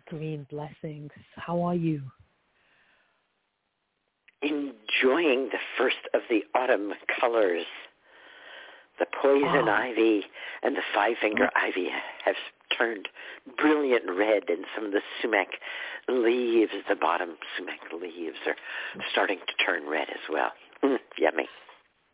Green 0.07 0.47
blessings. 0.49 1.11
How 1.35 1.61
are 1.61 1.75
you? 1.75 2.01
Enjoying 4.41 5.49
the 5.51 5.59
first 5.77 5.97
of 6.13 6.21
the 6.29 6.41
autumn 6.55 6.93
colors. 7.19 7.65
The 8.97 9.07
poison 9.21 9.67
Oh. 9.67 9.71
ivy 9.71 10.25
and 10.63 10.75
the 10.75 10.81
five-finger 10.93 11.49
ivy 11.55 11.89
have 12.23 12.35
turned 12.77 13.07
brilliant 13.57 14.09
red, 14.09 14.49
and 14.49 14.65
some 14.75 14.85
of 14.85 14.91
the 14.91 15.01
sumac 15.21 15.59
leaves, 16.07 16.71
the 16.87 16.95
bottom 16.95 17.37
sumac 17.57 17.91
leaves, 17.91 18.37
are 18.47 18.55
starting 19.11 19.39
to 19.39 19.53
turn 19.65 19.87
red 19.87 20.09
as 20.09 20.29
well. 20.29 20.51
Mm, 20.81 20.99
yummy. 21.17 21.49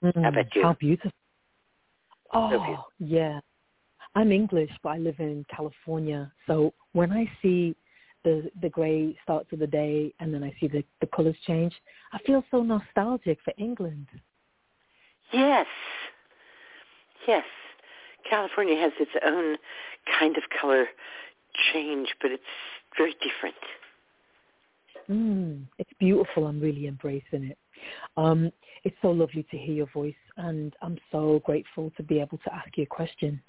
Mm, 0.03 0.27
about 0.27 0.55
you? 0.55 0.63
How 0.63 0.73
beautiful. 0.73 1.11
Oh, 2.33 2.49
beautiful. 2.49 2.85
yeah. 2.99 3.39
I'm 4.15 4.31
English, 4.31 4.71
but 4.81 4.89
I 4.89 4.97
live 4.97 5.19
in 5.19 5.45
California. 5.53 6.31
So 6.47 6.73
when 6.93 7.11
I 7.11 7.29
see 7.41 7.75
the 8.23 8.49
the 8.61 8.69
gray 8.69 9.15
starts 9.23 9.51
of 9.53 9.59
the 9.59 9.67
day 9.67 10.13
and 10.19 10.33
then 10.33 10.43
I 10.43 10.55
see 10.59 10.67
the, 10.67 10.83
the 11.01 11.07
colors 11.07 11.35
change, 11.45 11.73
I 12.13 12.19
feel 12.25 12.43
so 12.49 12.63
nostalgic 12.63 13.39
for 13.43 13.53
England. 13.57 14.07
Yes. 15.31 15.67
Yes. 17.27 17.45
California 18.29 18.77
has 18.77 18.93
its 18.99 19.11
own 19.25 19.57
kind 20.19 20.37
of 20.37 20.43
color 20.59 20.87
change, 21.73 22.09
but 22.21 22.31
it's 22.31 22.43
very 22.97 23.15
different. 23.21 23.55
Mm, 25.09 25.65
it's 25.77 25.91
beautiful. 25.99 26.47
I'm 26.47 26.59
really 26.59 26.87
embracing 26.87 27.43
it. 27.51 27.57
Um, 28.17 28.51
it's 28.83 28.95
so 29.01 29.11
lovely 29.11 29.43
to 29.51 29.57
hear 29.57 29.75
your 29.75 29.89
voice, 29.93 30.15
and 30.37 30.75
I'm 30.81 30.97
so 31.11 31.41
grateful 31.45 31.91
to 31.97 32.03
be 32.03 32.19
able 32.19 32.39
to 32.39 32.53
ask 32.53 32.75
you 32.77 32.83
a 32.83 32.87
question. 32.87 33.41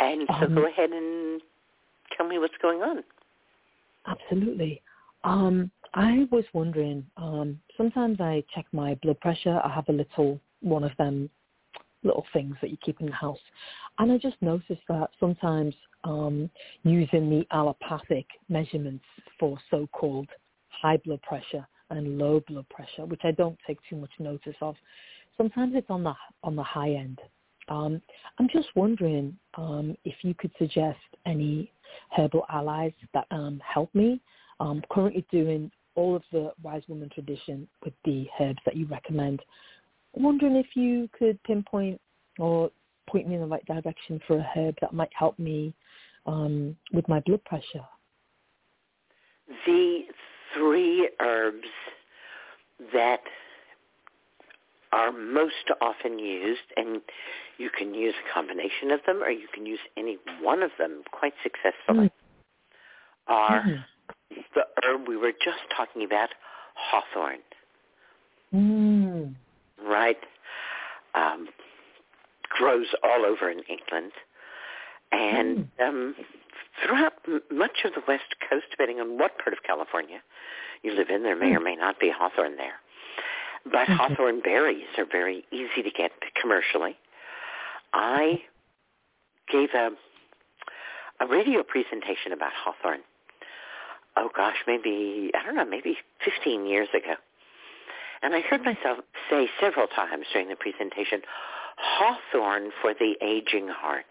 And, 0.00 0.20
and 0.20 0.28
so 0.40 0.46
Um, 0.46 0.54
go 0.54 0.66
ahead 0.66 0.90
and 0.90 1.42
tell 2.16 2.26
me 2.26 2.38
what's 2.38 2.54
going 2.62 2.82
on. 2.82 3.02
Absolutely. 4.06 4.82
Um, 5.24 5.70
I 5.94 6.26
was 6.30 6.44
wondering, 6.52 7.04
um, 7.16 7.60
sometimes 7.76 8.20
I 8.20 8.44
check 8.54 8.66
my 8.72 8.94
blood 9.02 9.20
pressure. 9.20 9.60
I 9.64 9.68
have 9.68 9.88
a 9.88 9.92
little 9.92 10.40
one 10.60 10.84
of 10.84 10.92
them 10.98 11.30
little 12.04 12.24
things 12.32 12.56
that 12.60 12.70
you 12.70 12.76
keep 12.78 13.00
in 13.00 13.06
the 13.06 13.12
house. 13.12 13.38
And 13.98 14.12
I 14.12 14.18
just 14.18 14.36
noticed 14.40 14.82
that 14.88 15.10
sometimes 15.18 15.74
um, 16.04 16.48
using 16.84 17.28
the 17.28 17.46
allopathic 17.50 18.26
measurements 18.48 19.04
for 19.38 19.58
so-called 19.70 20.28
high 20.68 20.98
blood 20.98 21.20
pressure 21.22 21.66
and 21.90 22.18
low 22.18 22.40
blood 22.46 22.68
pressure, 22.68 23.04
which 23.06 23.22
I 23.24 23.32
don't 23.32 23.58
take 23.66 23.78
too 23.88 23.96
much 23.96 24.10
notice 24.18 24.54
of, 24.60 24.76
sometimes 25.36 25.72
it's 25.74 25.90
on 25.90 26.04
the 26.04 26.14
on 26.42 26.54
the 26.54 26.62
high 26.62 26.90
end. 26.90 27.18
Um, 27.68 28.00
I'm 28.38 28.48
just 28.52 28.68
wondering 28.74 29.36
um, 29.56 29.96
if 30.04 30.14
you 30.22 30.34
could 30.34 30.52
suggest 30.58 30.98
any 31.26 31.72
herbal 32.16 32.44
allies 32.50 32.92
that 33.14 33.26
um, 33.30 33.60
help 33.66 33.94
me. 33.94 34.20
I'm 34.60 34.82
currently 34.90 35.24
doing 35.30 35.70
all 35.94 36.16
of 36.16 36.22
the 36.32 36.52
wise 36.62 36.82
woman 36.88 37.10
tradition 37.12 37.68
with 37.84 37.94
the 38.04 38.26
herbs 38.40 38.60
that 38.64 38.76
you 38.76 38.86
recommend. 38.86 39.40
I'm 40.16 40.22
Wondering 40.22 40.56
if 40.56 40.74
you 40.74 41.08
could 41.18 41.42
pinpoint 41.44 42.00
or 42.38 42.70
point 43.08 43.28
me 43.28 43.34
in 43.34 43.40
the 43.40 43.46
right 43.46 43.64
direction 43.66 44.20
for 44.26 44.38
a 44.38 44.46
herb 44.54 44.76
that 44.80 44.92
might 44.92 45.10
help 45.16 45.38
me 45.38 45.74
um, 46.26 46.76
with 46.92 47.08
my 47.08 47.20
blood 47.20 47.44
pressure. 47.44 47.84
The 49.66 50.02
three 50.54 51.08
herbs 51.20 51.68
that 52.92 53.22
are 54.92 55.12
most 55.12 55.70
often 55.80 56.18
used, 56.18 56.60
and 56.76 57.00
you 57.58 57.70
can 57.70 57.94
use 57.94 58.14
a 58.28 58.32
combination 58.32 58.90
of 58.90 59.00
them 59.06 59.22
or 59.22 59.30
you 59.30 59.48
can 59.52 59.66
use 59.66 59.80
any 59.96 60.18
one 60.40 60.62
of 60.62 60.70
them 60.78 61.02
quite 61.10 61.34
successfully, 61.42 62.10
are 63.26 63.62
Mhm. 63.62 63.84
the 64.54 64.66
herb 64.84 65.06
we 65.08 65.16
were 65.16 65.32
just 65.32 65.58
talking 65.70 66.04
about, 66.04 66.30
hawthorn, 66.74 67.42
Mm. 68.54 69.34
right? 69.78 70.22
Um, 71.14 71.48
grows 72.48 72.86
all 73.02 73.24
over 73.26 73.50
in 73.50 73.60
England. 73.64 74.12
And 75.12 75.70
um, 75.80 76.14
throughout 76.82 77.14
m- 77.26 77.42
much 77.50 77.84
of 77.84 77.94
the 77.94 78.02
West 78.06 78.34
Coast, 78.48 78.66
depending 78.70 79.00
on 79.00 79.18
what 79.18 79.38
part 79.38 79.52
of 79.52 79.62
California 79.62 80.22
you 80.82 80.92
live 80.92 81.10
in, 81.10 81.22
there 81.22 81.36
may 81.36 81.54
or 81.54 81.60
may 81.60 81.76
not 81.76 81.98
be 81.98 82.10
hawthorn 82.10 82.56
there. 82.56 82.80
But 83.70 83.88
Mhm. 83.88 83.96
hawthorn 83.96 84.40
berries 84.40 84.86
are 84.96 85.04
very 85.04 85.44
easy 85.50 85.82
to 85.82 85.90
get 85.90 86.12
commercially. 86.34 86.96
I 87.92 88.44
gave 89.48 89.74
a 89.74 89.92
a 91.20 91.26
radio 91.26 91.64
presentation 91.64 92.32
about 92.32 92.52
hawthorn. 92.52 93.02
Oh 94.16 94.28
gosh, 94.28 94.62
maybe 94.66 95.32
I 95.34 95.42
don't 95.44 95.56
know, 95.56 95.64
maybe 95.64 95.98
15 96.20 96.64
years 96.66 96.88
ago. 96.94 97.16
And 98.22 98.34
I 98.34 98.40
heard 98.40 98.64
myself 98.64 98.98
say 99.30 99.50
several 99.60 99.86
times 99.88 100.26
during 100.32 100.48
the 100.48 100.56
presentation, 100.56 101.22
hawthorn 101.76 102.72
for 102.80 102.94
the 102.94 103.16
aging 103.20 103.68
heart. 103.68 104.06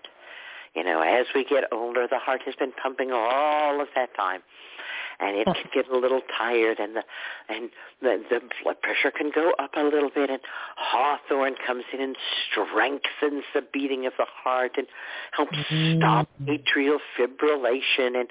You 0.76 0.84
know, 0.84 1.02
as 1.02 1.26
we 1.34 1.44
get 1.44 1.66
older, 1.72 2.08
the 2.08 2.20
heart 2.20 2.42
has 2.44 2.56
been 2.56 2.72
pumping 2.72 3.12
all 3.12 3.82
of 3.82 3.88
that 3.96 4.14
time, 4.16 4.44
and 5.20 5.38
it 5.38 5.46
can 5.46 5.70
get 5.74 5.90
a 5.90 5.98
little 5.98 6.22
tired, 6.38 6.80
and 6.80 6.96
the 6.96 7.04
and 7.50 7.70
the, 8.02 8.24
the 8.30 8.40
blood 8.64 8.82
pressure 8.82 9.12
can 9.12 9.32
go 9.34 9.54
up 9.60 9.72
a 9.76 9.84
little 9.84 10.10
bit. 10.14 10.30
And 10.30 10.40
hawthorn 10.76 11.56
comes 11.66 11.84
in 11.94 12.02
and 12.02 12.16
strengthens 12.52 13.44
the 13.54 13.62
beating 13.74 14.06
of 14.06 14.14
the 14.18 14.26
heart 14.44 14.74
and 14.78 14.88
helps 15.32 15.58
stop 15.98 16.30
atrial 16.48 16.98
fibrillation 17.18 18.20
and 18.20 18.30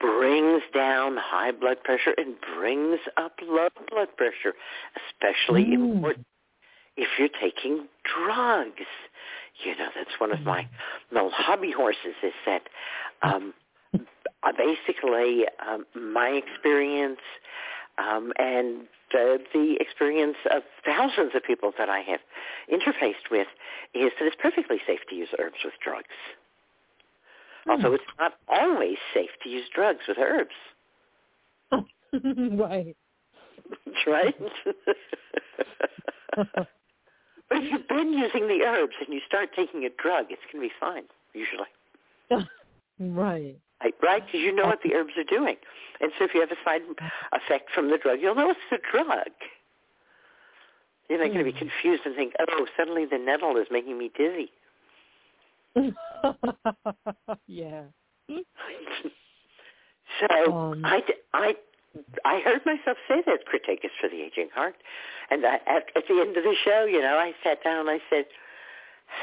brings 0.00 0.62
down 0.74 1.16
high 1.16 1.52
blood 1.52 1.82
pressure 1.84 2.14
and 2.16 2.34
brings 2.56 3.00
up 3.16 3.32
low 3.42 3.68
blood 3.90 4.08
pressure, 4.16 4.54
especially 4.96 5.64
Mm. 5.64 5.94
important 5.94 6.26
if 6.96 7.08
you're 7.18 7.28
taking 7.28 7.88
drugs. 8.04 8.86
You 9.64 9.74
know, 9.76 9.88
that's 9.94 10.18
one 10.18 10.32
of 10.32 10.42
my 10.42 10.68
little 11.10 11.30
hobby 11.30 11.70
horses 11.70 12.14
is 12.22 12.34
that 12.44 12.68
um, 13.22 13.54
uh, 14.46 14.52
basically 14.56 15.44
um, 15.66 15.84
my 15.94 16.28
experience 16.28 17.20
um, 17.98 18.32
and 18.38 18.82
uh, 19.14 19.38
the 19.54 19.76
experience 19.80 20.36
of 20.50 20.62
thousands 20.84 21.32
of 21.34 21.42
people 21.42 21.72
that 21.78 21.88
I 21.88 22.00
have 22.00 22.20
interfaced 22.70 23.30
with 23.30 23.46
is 23.94 24.12
that 24.18 24.26
it's 24.26 24.36
perfectly 24.40 24.78
safe 24.86 25.00
to 25.08 25.14
use 25.14 25.28
herbs 25.38 25.56
with 25.64 25.74
drugs. 25.82 26.06
Also, 27.68 27.92
it's 27.92 28.04
not 28.18 28.34
always 28.48 28.96
safe 29.12 29.30
to 29.42 29.48
use 29.48 29.64
drugs 29.74 30.00
with 30.06 30.18
herbs. 30.18 30.54
right. 31.72 32.96
Right. 34.06 34.36
but 36.36 36.68
if 37.50 37.72
you've 37.72 37.88
been 37.88 38.12
using 38.12 38.46
the 38.46 38.62
herbs 38.64 38.94
and 39.04 39.12
you 39.12 39.20
start 39.26 39.50
taking 39.56 39.84
a 39.84 39.90
drug, 40.00 40.26
it's 40.30 40.42
going 40.52 40.62
to 40.62 40.68
be 40.68 40.74
fine, 40.78 41.04
usually. 41.34 41.66
right. 43.00 43.56
Right? 43.82 44.24
Because 44.24 44.40
you 44.40 44.54
know 44.54 44.66
what 44.66 44.80
the 44.82 44.94
herbs 44.94 45.12
are 45.16 45.24
doing. 45.24 45.56
And 46.00 46.12
so 46.18 46.24
if 46.24 46.34
you 46.34 46.40
have 46.40 46.50
a 46.50 46.56
side 46.64 46.82
effect 47.32 47.70
from 47.74 47.90
the 47.90 47.98
drug, 47.98 48.20
you'll 48.20 48.34
know 48.34 48.50
it's 48.50 48.60
a 48.72 48.78
drug. 48.90 49.30
You're 51.08 51.18
not 51.20 51.32
going 51.32 51.44
to 51.44 51.52
be 51.52 51.52
confused 51.52 52.02
and 52.04 52.16
think, 52.16 52.32
oh, 52.40 52.66
suddenly 52.76 53.06
the 53.06 53.18
nettle 53.18 53.56
is 53.56 53.66
making 53.70 53.96
me 53.98 54.10
dizzy. 54.16 54.50
yeah. 57.46 57.82
so 60.20 60.52
Um, 60.52 60.84
I, 60.84 61.02
I, 61.32 61.54
I 62.24 62.40
heard 62.40 62.62
myself 62.66 62.96
say 63.06 63.22
that 63.26 63.46
Crataegus 63.46 63.90
for 64.00 64.08
the 64.08 64.22
aging 64.22 64.48
heart. 64.54 64.74
And 65.30 65.46
I, 65.46 65.56
at, 65.66 65.90
at 65.94 66.04
the 66.08 66.20
end 66.20 66.36
of 66.36 66.42
the 66.42 66.54
show, 66.64 66.86
you 66.86 67.00
know, 67.00 67.18
I 67.18 67.32
sat 67.44 67.62
down 67.62 67.88
and 67.88 67.90
I 67.90 68.00
said, 68.10 68.24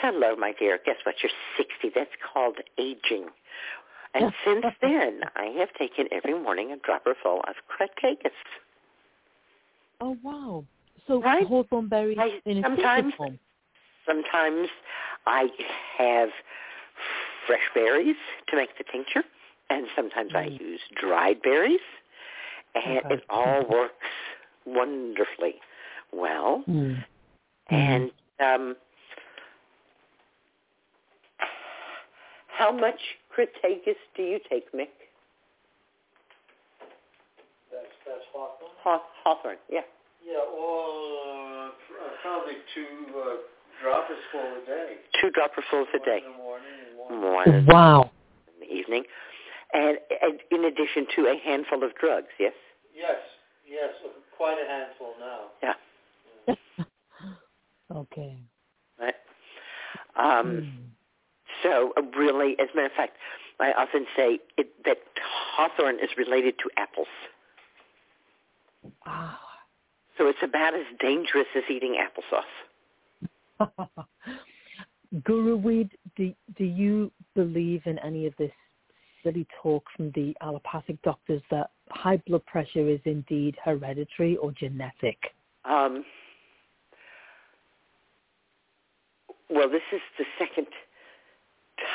hello, 0.02 0.36
my 0.36 0.54
dear. 0.58 0.80
Guess 0.86 0.98
what? 1.04 1.15
You're 1.21 1.32
60. 1.58 1.92
That's 1.94 2.12
called 2.34 2.60
aging. 2.77 3.27
And 4.16 4.32
since 4.46 4.66
then, 4.82 5.22
I 5.36 5.46
have 5.58 5.74
taken 5.74 6.08
every 6.12 6.34
morning 6.40 6.72
a 6.72 6.78
dropper 6.78 7.16
full 7.22 7.42
of 7.48 7.56
Crataegus. 7.68 8.32
Oh 10.02 10.18
wow. 10.22 10.66
So 11.08 11.22
Right. 11.22 11.46
hawthorn 11.48 11.88
berries 11.88 12.18
I- 12.20 12.42
in 12.46 12.60
a 12.60 12.62
sometimes- 12.62 13.14
form. 13.16 13.40
Sometimes 14.06 14.70
I 15.26 15.50
have 15.98 16.30
fresh 17.48 17.70
berries 17.74 18.18
to 18.48 18.56
make 18.56 18.78
the 18.78 18.84
tincture, 18.84 19.24
and 19.70 19.88
sometimes 19.96 20.36
I 20.36 20.50
Mm. 20.50 20.60
use 20.60 20.82
dried 20.96 21.42
berries, 21.42 21.82
and 22.76 23.00
Okay. 23.00 23.16
it 23.16 23.26
all 23.30 23.64
works 23.64 24.08
wonderfully 24.66 25.60
well. 26.12 26.64
Mm. 26.68 27.04
And 27.70 28.12
um, 28.40 28.76
how 32.48 32.72
much 32.72 33.18
Crataegus 33.36 33.96
do 34.15 34.23
you 34.23 34.40
take, 34.50 34.71
Mick? 34.73 34.88
That's 37.71 37.86
that's 38.06 38.25
Hawthorn. 38.34 38.71
Haw- 38.84 39.02
Hawthorn, 39.23 39.58
yeah. 39.69 39.81
Yeah, 40.25 40.38
well, 40.56 41.67
uh, 41.67 41.69
probably 42.21 42.54
two 42.73 42.88
uh, 43.17 43.36
droppers 43.81 44.17
full 44.31 44.42
a 44.42 44.65
day. 44.65 44.96
Two 45.19 45.29
dropperfuls 45.31 45.88
a 45.94 46.00
day. 46.06 46.21
in 46.25 46.31
the 46.31 46.38
morning 46.38 46.71
and 47.12 47.21
one. 47.21 47.34
One 47.34 47.50
in 47.56 47.65
Wow. 47.65 48.12
the 48.60 48.65
evening. 48.71 49.04
and, 49.73 49.98
and 50.21 50.40
in 50.52 50.65
addition 50.65 51.08
to 51.15 51.21
a 51.27 51.36
handful 51.44 51.84
of 51.84 51.94
drugs, 52.00 52.27
yes? 52.40 52.54
Yes, 52.96 53.17
yes, 53.67 53.90
quite 54.38 54.58
a 54.63 54.67
handful 54.69 55.13
now. 55.19 55.40
Yeah. 55.62 56.56
Okay. 57.94 58.38
Right. 59.00 59.13
Um, 60.15 60.48
Hmm. 60.48 60.92
So 61.64 61.94
uh, 61.98 62.02
really, 62.18 62.56
as 62.60 62.68
a 62.74 62.76
matter 62.76 62.88
of 62.88 62.92
fact, 62.94 63.18
I 63.60 63.72
often 63.72 64.06
say 64.16 64.40
it, 64.58 64.70
that 64.86 64.98
hawthorn 65.56 65.96
is 65.96 66.10
related 66.18 66.56
to 66.60 66.70
apples. 66.78 67.08
Ah. 69.06 69.40
So 70.18 70.28
it's 70.28 70.40
about 70.44 70.76
as 70.76 70.86
dangerous 71.00 71.48
as 71.56 71.64
eating 71.70 71.98
applesauce. 71.98 72.44
Guru 75.24 75.56
Weed, 75.58 75.90
do, 76.16 76.34
do 76.58 76.66
you 76.66 77.12
believe 77.36 77.82
in 77.86 77.98
any 78.00 78.26
of 78.28 78.34
this 78.38 78.52
silly 79.24 79.48
talk 79.62 79.86
from 79.96 80.12
the 80.12 80.36
allopathic 80.42 81.02
doctors 81.02 81.42
that 81.50 81.72
high 81.90 82.18
blood 82.28 82.46
pressure 82.46 82.90
is 82.90 83.00
indeed 83.06 83.56
hereditary 83.64 84.36
or 84.38 84.52
genetic? 84.52 85.18
Um, 85.66 86.04
well, 89.50 89.70
this 89.70 89.82
is 89.94 90.02
the 90.18 90.26
second 90.38 90.68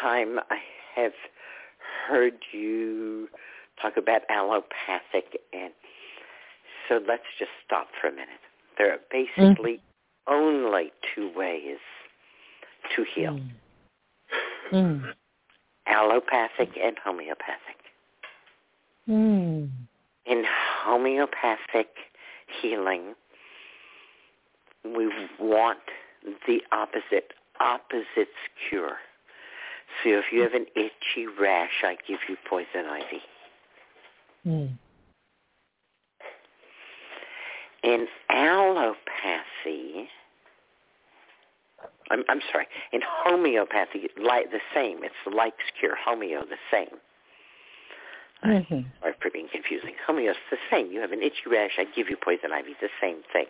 time 0.01 0.39
I 0.51 0.59
have 0.95 1.13
heard 2.09 2.35
you 2.53 3.29
talk 3.81 3.97
about 3.97 4.23
allopathic, 4.29 5.41
and 5.53 5.73
so 6.89 7.01
let's 7.07 7.23
just 7.39 7.51
stop 7.65 7.89
for 8.01 8.09
a 8.09 8.13
minute. 8.13 8.29
There 8.77 8.93
are 8.93 8.99
basically 9.11 9.81
only 10.27 10.93
two 11.15 11.31
ways 11.35 11.79
to 12.95 13.05
heal: 13.15 13.41
Mm. 14.73 15.03
Mm. 15.03 15.15
allopathic 15.87 16.77
and 16.83 16.99
homeopathic. 16.99 17.79
Mm. 19.09 19.71
In 20.27 20.45
homeopathic 20.85 21.89
healing, 22.61 23.15
we 24.85 25.11
want 25.39 25.79
the 26.47 26.63
opposite. 26.73 27.33
Opposites 27.61 28.39
cure. 28.69 28.99
So 30.03 30.11
if 30.11 30.27
you 30.33 30.43
have 30.43 30.55
an 30.55 30.67
itchy 30.77 31.27
rash, 31.27 31.83
I 31.83 31.97
give 32.07 32.21
you 32.29 32.37
poison 32.49 32.87
ivy. 32.89 33.23
Mm. 34.47 34.79
In 37.83 38.07
allopathy, 38.31 40.09
I'm, 42.11 42.25
I'm 42.29 42.41
sorry, 42.51 42.67
in 42.93 43.01
homeopathy, 43.05 44.09
like 44.21 44.51
the 44.51 44.61
same. 44.75 45.05
It's 45.05 45.15
the 45.25 45.35
likes 45.35 45.57
cure, 45.79 45.97
homeo, 45.97 46.43
the 46.49 46.57
same. 46.71 46.99
Mhm. 48.45 48.85
Sorry 49.01 49.15
for 49.21 49.31
being 49.31 49.49
confusing. 49.51 49.95
Homeo's 50.07 50.37
the 50.51 50.59
same. 50.71 50.93
You 50.93 51.01
have 51.01 51.13
an 51.13 51.23
itchy 51.23 51.49
rash, 51.51 51.73
I 51.79 51.85
give 51.85 52.09
you 52.09 52.17
poison 52.17 52.53
ivy, 52.53 52.77
the 52.81 52.89
same 53.01 53.23
thing. 53.33 53.47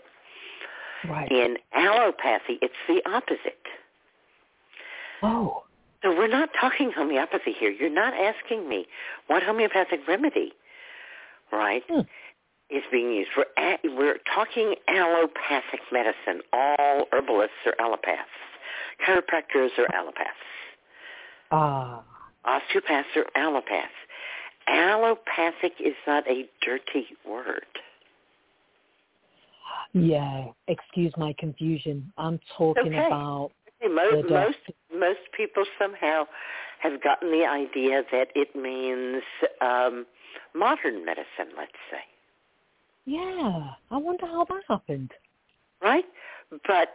Right. 1.08 1.30
In 1.30 1.58
allopathy, 1.74 2.58
it's 2.62 2.74
the 2.88 3.02
opposite. 3.08 3.66
Oh. 5.22 5.64
So 6.02 6.10
we're 6.16 6.28
not 6.28 6.50
talking 6.60 6.92
homeopathy 6.92 7.52
here. 7.58 7.70
You're 7.70 7.90
not 7.90 8.14
asking 8.14 8.68
me 8.68 8.86
what 9.26 9.42
homeopathic 9.42 10.06
remedy, 10.06 10.52
right, 11.50 11.82
Hmm. 11.88 12.00
is 12.70 12.84
being 12.92 13.12
used. 13.12 13.30
We're, 13.36 13.46
a- 13.58 13.78
we're 13.96 14.18
talking 14.32 14.74
allopathic 14.86 15.80
medicine. 15.90 16.42
All 16.52 17.08
herbalists 17.12 17.56
are 17.66 17.74
allopaths. 17.80 18.26
Chiropractors 19.04 19.76
are 19.78 19.86
allopaths. 19.88 20.46
Ah. 21.50 22.02
Osteopaths 22.44 23.08
are 23.16 23.26
allopaths. 23.36 23.88
Allopathic 24.68 25.72
is 25.80 25.94
not 26.06 26.28
a 26.28 26.48
dirty 26.60 27.06
word. 27.26 27.64
Yeah. 29.94 30.46
Excuse 30.68 31.12
my 31.16 31.34
confusion. 31.38 32.12
I'm 32.18 32.38
talking 32.56 32.94
Okay. 32.94 33.06
about 33.06 33.52
Hey, 33.80 33.88
Mo- 33.88 34.22
The 34.22 34.28
most 34.28 34.58
most 34.96 35.20
people 35.36 35.64
somehow 35.78 36.24
have 36.80 37.02
gotten 37.02 37.30
the 37.30 37.44
idea 37.46 38.02
that 38.12 38.28
it 38.34 38.54
means 38.56 39.22
um, 39.60 40.06
modern 40.54 41.04
medicine. 41.04 41.54
Let's 41.56 41.72
say, 41.90 42.02
yeah. 43.04 43.70
I 43.90 43.96
wonder 43.96 44.26
how 44.26 44.44
that 44.44 44.62
happened. 44.68 45.12
right? 45.82 46.04
But 46.66 46.88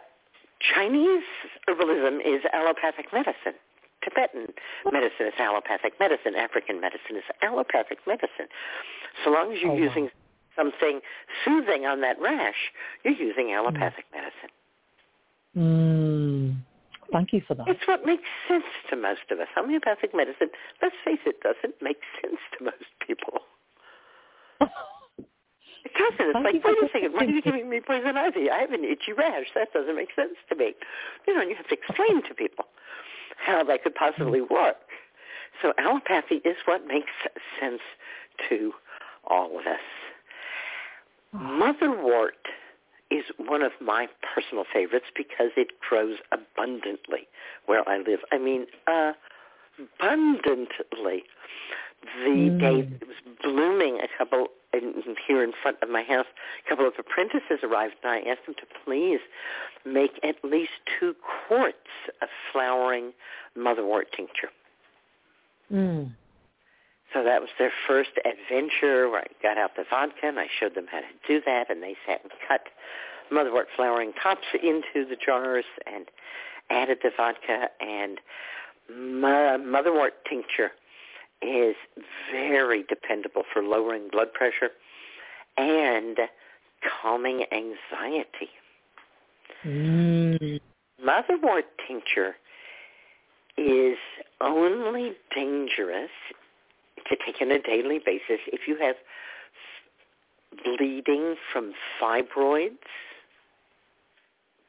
Chinese 0.74 1.24
herbalism 1.68 2.20
is 2.24 2.42
allopathic 2.52 3.12
medicine. 3.12 3.54
Tibetan 4.02 4.52
medicine 4.92 5.26
is 5.28 5.34
allopathic 5.38 5.94
medicine. 5.98 6.34
African 6.36 6.80
medicine 6.80 7.16
is 7.16 7.24
allopathic 7.42 7.98
medicine. 8.06 8.48
So 9.24 9.30
long 9.30 9.52
as 9.52 9.58
you're 9.62 9.72
Oh, 9.72 9.76
using 9.76 10.10
something 10.56 11.00
soothing 11.44 11.86
on 11.86 12.00
that 12.02 12.20
rash, 12.20 12.72
you're 13.04 13.14
using 13.14 13.52
allopathic 13.52 14.04
medicine. 14.12 14.50
Mm. 15.56 16.56
Thank 17.12 17.32
you 17.32 17.42
for 17.46 17.54
that. 17.54 17.68
It's 17.68 17.86
what 17.86 18.04
makes 18.04 18.28
sense 18.48 18.64
to 18.90 18.96
most 18.96 19.30
of 19.30 19.40
us. 19.40 19.48
Homeopathic 19.54 20.14
medicine, 20.14 20.48
let's 20.82 20.94
face 21.04 21.20
it, 21.26 21.40
doesn't 21.42 21.80
make 21.80 21.98
sense 22.22 22.40
to 22.58 22.64
most 22.64 22.90
people. 23.06 23.40
It 25.84 25.92
doesn't. 25.92 26.30
It's 26.30 26.32
Thank 26.32 26.64
like, 26.64 26.64
wait 26.64 26.82
a 26.82 26.88
second, 26.92 27.12
why 27.12 27.26
are 27.26 27.28
you 27.28 27.42
giving 27.42 27.68
me 27.68 27.78
poison 27.86 28.16
ivy? 28.16 28.50
I 28.50 28.60
have 28.60 28.72
an 28.72 28.84
itchy 28.84 29.12
rash. 29.12 29.48
That 29.54 29.72
doesn't 29.74 29.94
make 29.94 30.08
sense 30.16 30.32
to 30.48 30.56
me. 30.56 30.72
You 31.28 31.34
know, 31.34 31.42
and 31.42 31.50
you 31.50 31.56
have 31.56 31.68
to 31.68 31.74
explain 31.74 32.22
to 32.22 32.34
people 32.34 32.64
how 33.36 33.62
that 33.64 33.82
could 33.82 33.94
possibly 33.94 34.40
mm. 34.40 34.50
work. 34.50 34.76
So 35.62 35.72
allopathy 35.78 36.36
is 36.36 36.56
what 36.64 36.86
makes 36.86 37.12
sense 37.60 37.82
to 38.48 38.72
all 39.28 39.58
of 39.58 39.66
us. 39.66 39.80
Ah. 41.34 41.38
Motherwort 41.38 42.40
is 43.14 43.24
one 43.36 43.62
of 43.62 43.72
my 43.80 44.08
personal 44.34 44.64
favorites 44.70 45.06
because 45.14 45.50
it 45.56 45.68
grows 45.80 46.18
abundantly 46.32 47.28
where 47.66 47.88
I 47.88 47.98
live. 47.98 48.20
I 48.32 48.38
mean, 48.38 48.66
abundantly. 50.00 51.24
The 52.24 52.50
Mm. 52.50 52.58
day 52.60 52.80
it 53.00 53.08
was 53.08 53.16
blooming, 53.42 54.00
a 54.00 54.08
couple 54.08 54.48
in, 54.74 55.16
here 55.26 55.42
in 55.42 55.52
front 55.52 55.78
of 55.82 55.88
my 55.88 56.02
house, 56.02 56.26
a 56.64 56.68
couple 56.68 56.86
of 56.86 56.94
apprentices 56.98 57.60
arrived, 57.62 57.94
and 58.02 58.12
I 58.12 58.20
asked 58.30 58.44
them 58.46 58.54
to 58.56 58.66
please 58.84 59.20
make 59.84 60.18
at 60.22 60.42
least 60.44 60.72
two 60.98 61.14
quarts 61.14 61.88
of 62.20 62.28
flowering 62.52 63.14
motherwort 63.56 64.10
tincture. 64.12 64.50
Mm. 65.72 66.12
So 67.14 67.22
that 67.22 67.40
was 67.40 67.50
their 67.58 67.72
first 67.86 68.10
adventure 68.24 69.08
where 69.08 69.20
I 69.20 69.26
got 69.40 69.56
out 69.56 69.76
the 69.76 69.84
vodka 69.88 70.24
and 70.24 70.38
I 70.40 70.48
showed 70.60 70.74
them 70.74 70.86
how 70.90 70.98
to 70.98 71.06
do 71.28 71.40
that 71.46 71.70
and 71.70 71.80
they 71.80 71.94
sat 72.06 72.22
and 72.22 72.32
cut 72.46 72.62
motherwort 73.32 73.66
flowering 73.76 74.12
tops 74.20 74.46
into 74.54 75.08
the 75.08 75.16
jars 75.24 75.64
and 75.86 76.06
added 76.70 76.98
the 77.02 77.10
vodka 77.16 77.68
and 77.80 78.20
motherwort 78.92 80.10
tincture 80.28 80.72
is 81.40 81.76
very 82.32 82.82
dependable 82.82 83.44
for 83.52 83.62
lowering 83.62 84.08
blood 84.10 84.32
pressure 84.32 84.70
and 85.56 86.18
calming 87.00 87.44
anxiety. 87.52 88.50
Mm. 89.64 90.60
Motherwort 91.02 91.64
tincture 91.86 92.34
is 93.56 93.96
only 94.40 95.12
dangerous 95.34 96.10
to 97.08 97.16
take 97.24 97.40
on 97.40 97.50
a 97.50 97.60
daily 97.60 97.98
basis 98.04 98.40
if 98.52 98.66
you 98.66 98.76
have 98.78 98.96
bleeding 100.64 101.36
from 101.52 101.72
fibroids 102.00 102.78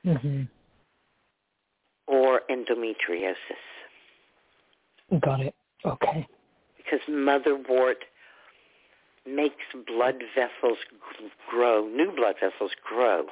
hmm 0.04 0.44
or 2.08 2.42
endometriosis 2.50 3.36
Got 5.22 5.42
it. 5.42 5.56
Okay. 5.86 6.28
because 6.78 7.00
motherwort 7.10 7.96
makes 9.28 9.64
blood 9.88 10.16
vessels 10.36 10.78
grow, 11.50 11.88
new 11.88 12.12
blood 12.16 12.36
vessels 12.40 12.72
grow 12.84 13.26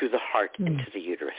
to 0.00 0.08
the 0.08 0.18
heart 0.18 0.56
and 0.58 0.78
Mm. 0.78 0.84
to 0.84 0.90
the 0.92 1.00
uterus. 1.00 1.34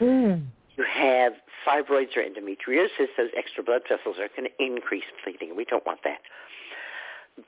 Mm. 0.00 0.46
You 0.78 0.84
have 0.84 1.32
fibroids 1.66 2.16
or 2.16 2.22
endometriosis, 2.22 3.08
those 3.16 3.30
extra 3.36 3.62
blood 3.62 3.82
vessels 3.88 4.16
are 4.18 4.28
going 4.36 4.48
to 4.48 4.64
increase 4.64 5.04
bleeding. 5.24 5.56
We 5.56 5.64
don't 5.64 5.84
want 5.84 6.00
that. 6.04 6.20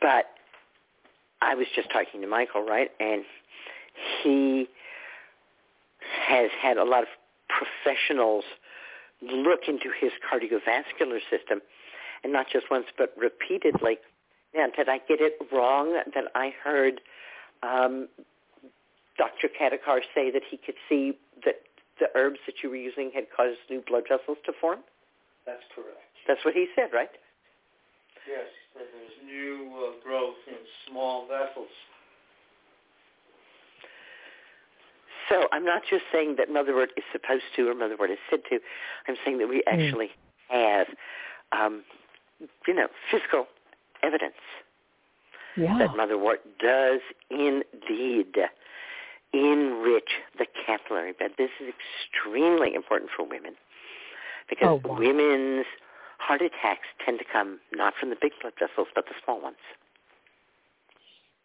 But 0.01 0.27
I 1.41 1.55
was 1.55 1.67
just 1.75 1.91
talking 1.91 2.21
to 2.21 2.27
Michael, 2.27 2.67
right? 2.67 2.91
And 2.99 3.25
he 4.23 4.69
has 6.27 6.51
had 6.61 6.77
a 6.77 6.85
lot 6.85 7.03
of 7.03 7.09
professionals 7.49 8.45
look 9.23 9.61
into 9.69 9.91
his 9.99 10.13
cardiovascular 10.31 11.19
system, 11.31 11.61
and 12.25 12.33
not 12.33 12.47
just 12.53 12.67
once, 12.71 12.87
but 12.99 13.15
repeatedly. 13.17 13.99
Now, 14.55 14.67
did 14.77 14.89
I 14.89 14.99
get 14.99 15.21
it 15.21 15.35
wrong 15.53 15.93
that 16.15 16.25
I 16.35 16.53
heard 16.63 17.01
um, 17.63 18.09
Dr. 19.17 19.49
Kadakar 19.49 20.01
say 20.15 20.31
that 20.31 20.43
he 20.51 20.57
could 20.57 20.75
see 20.89 21.13
that 21.45 21.57
the 22.01 22.09
herbs 22.15 22.39
that 22.47 22.57
you 22.63 22.71
were 22.71 22.77
using 22.77 23.11
had 23.15 23.27
caused 23.35 23.59
new 23.69 23.83
blood 23.87 24.05
vessels 24.09 24.39
to 24.47 24.53
form? 24.61 24.81
That's 25.47 25.63
correct. 25.75 26.01
That's 26.27 26.45
what 26.45 26.55
he 26.55 26.67
said, 26.75 26.91
right? 26.93 27.11
Yes, 28.29 28.47
that 28.75 28.87
there's 28.93 29.17
new 29.25 29.71
uh, 29.77 30.03
growth 30.05 30.37
in 30.49 30.57
small 30.89 31.27
vessels. 31.27 31.71
So 35.29 35.47
I'm 35.53 35.65
not 35.65 35.83
just 35.89 36.03
saying 36.13 36.37
that 36.39 36.49
Motherwort 36.51 36.89
is 36.97 37.05
supposed 37.13 37.45
to 37.57 37.69
or 37.69 37.75
Motherwort 37.75 38.11
is 38.11 38.19
said 38.29 38.41
to. 38.51 38.59
I'm 39.07 39.17
saying 39.25 39.39
that 39.39 39.49
we 39.49 39.63
actually 39.67 40.11
have, 40.49 40.89
um, 41.53 41.85
you 42.67 42.75
know, 42.75 42.89
physical 43.11 43.47
evidence 44.03 44.35
Yeah. 45.57 45.79
that 45.79 45.91
Motherwort 45.91 46.39
does 46.59 47.01
indeed 47.31 48.37
enrich 49.33 50.11
the 50.39 50.47
capillary 50.67 51.13
bed. 51.13 51.33
This 51.39 51.51
is 51.61 51.73
extremely 51.73 52.75
important 52.75 53.11
for 53.17 53.25
women 53.27 53.55
because 54.49 54.69
Oh, 54.69 54.81
wow. 54.85 54.99
women's 54.99 55.67
heart 56.19 56.43
attacks 56.43 56.87
tend 57.05 57.19
to 57.19 57.25
come 57.33 57.61
not 57.73 57.95
from 57.99 58.11
the 58.11 58.17
big 58.21 58.33
blood 58.41 58.55
vessels 58.59 58.89
but 58.95 59.07
the 59.07 59.15
small 59.25 59.41
ones. 59.41 59.57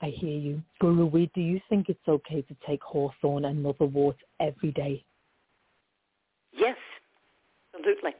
I 0.01 0.07
hear 0.07 0.37
you. 0.37 0.61
Guru 0.79 1.05
Weed, 1.05 1.31
do 1.33 1.41
you 1.41 1.61
think 1.69 1.87
it's 1.89 2.07
okay 2.07 2.41
to 2.41 2.55
take 2.67 2.83
hawthorn 2.83 3.45
and 3.45 3.63
motherwort 3.63 4.17
every 4.39 4.71
day? 4.71 5.05
Yes, 6.51 6.77
absolutely. 7.73 8.11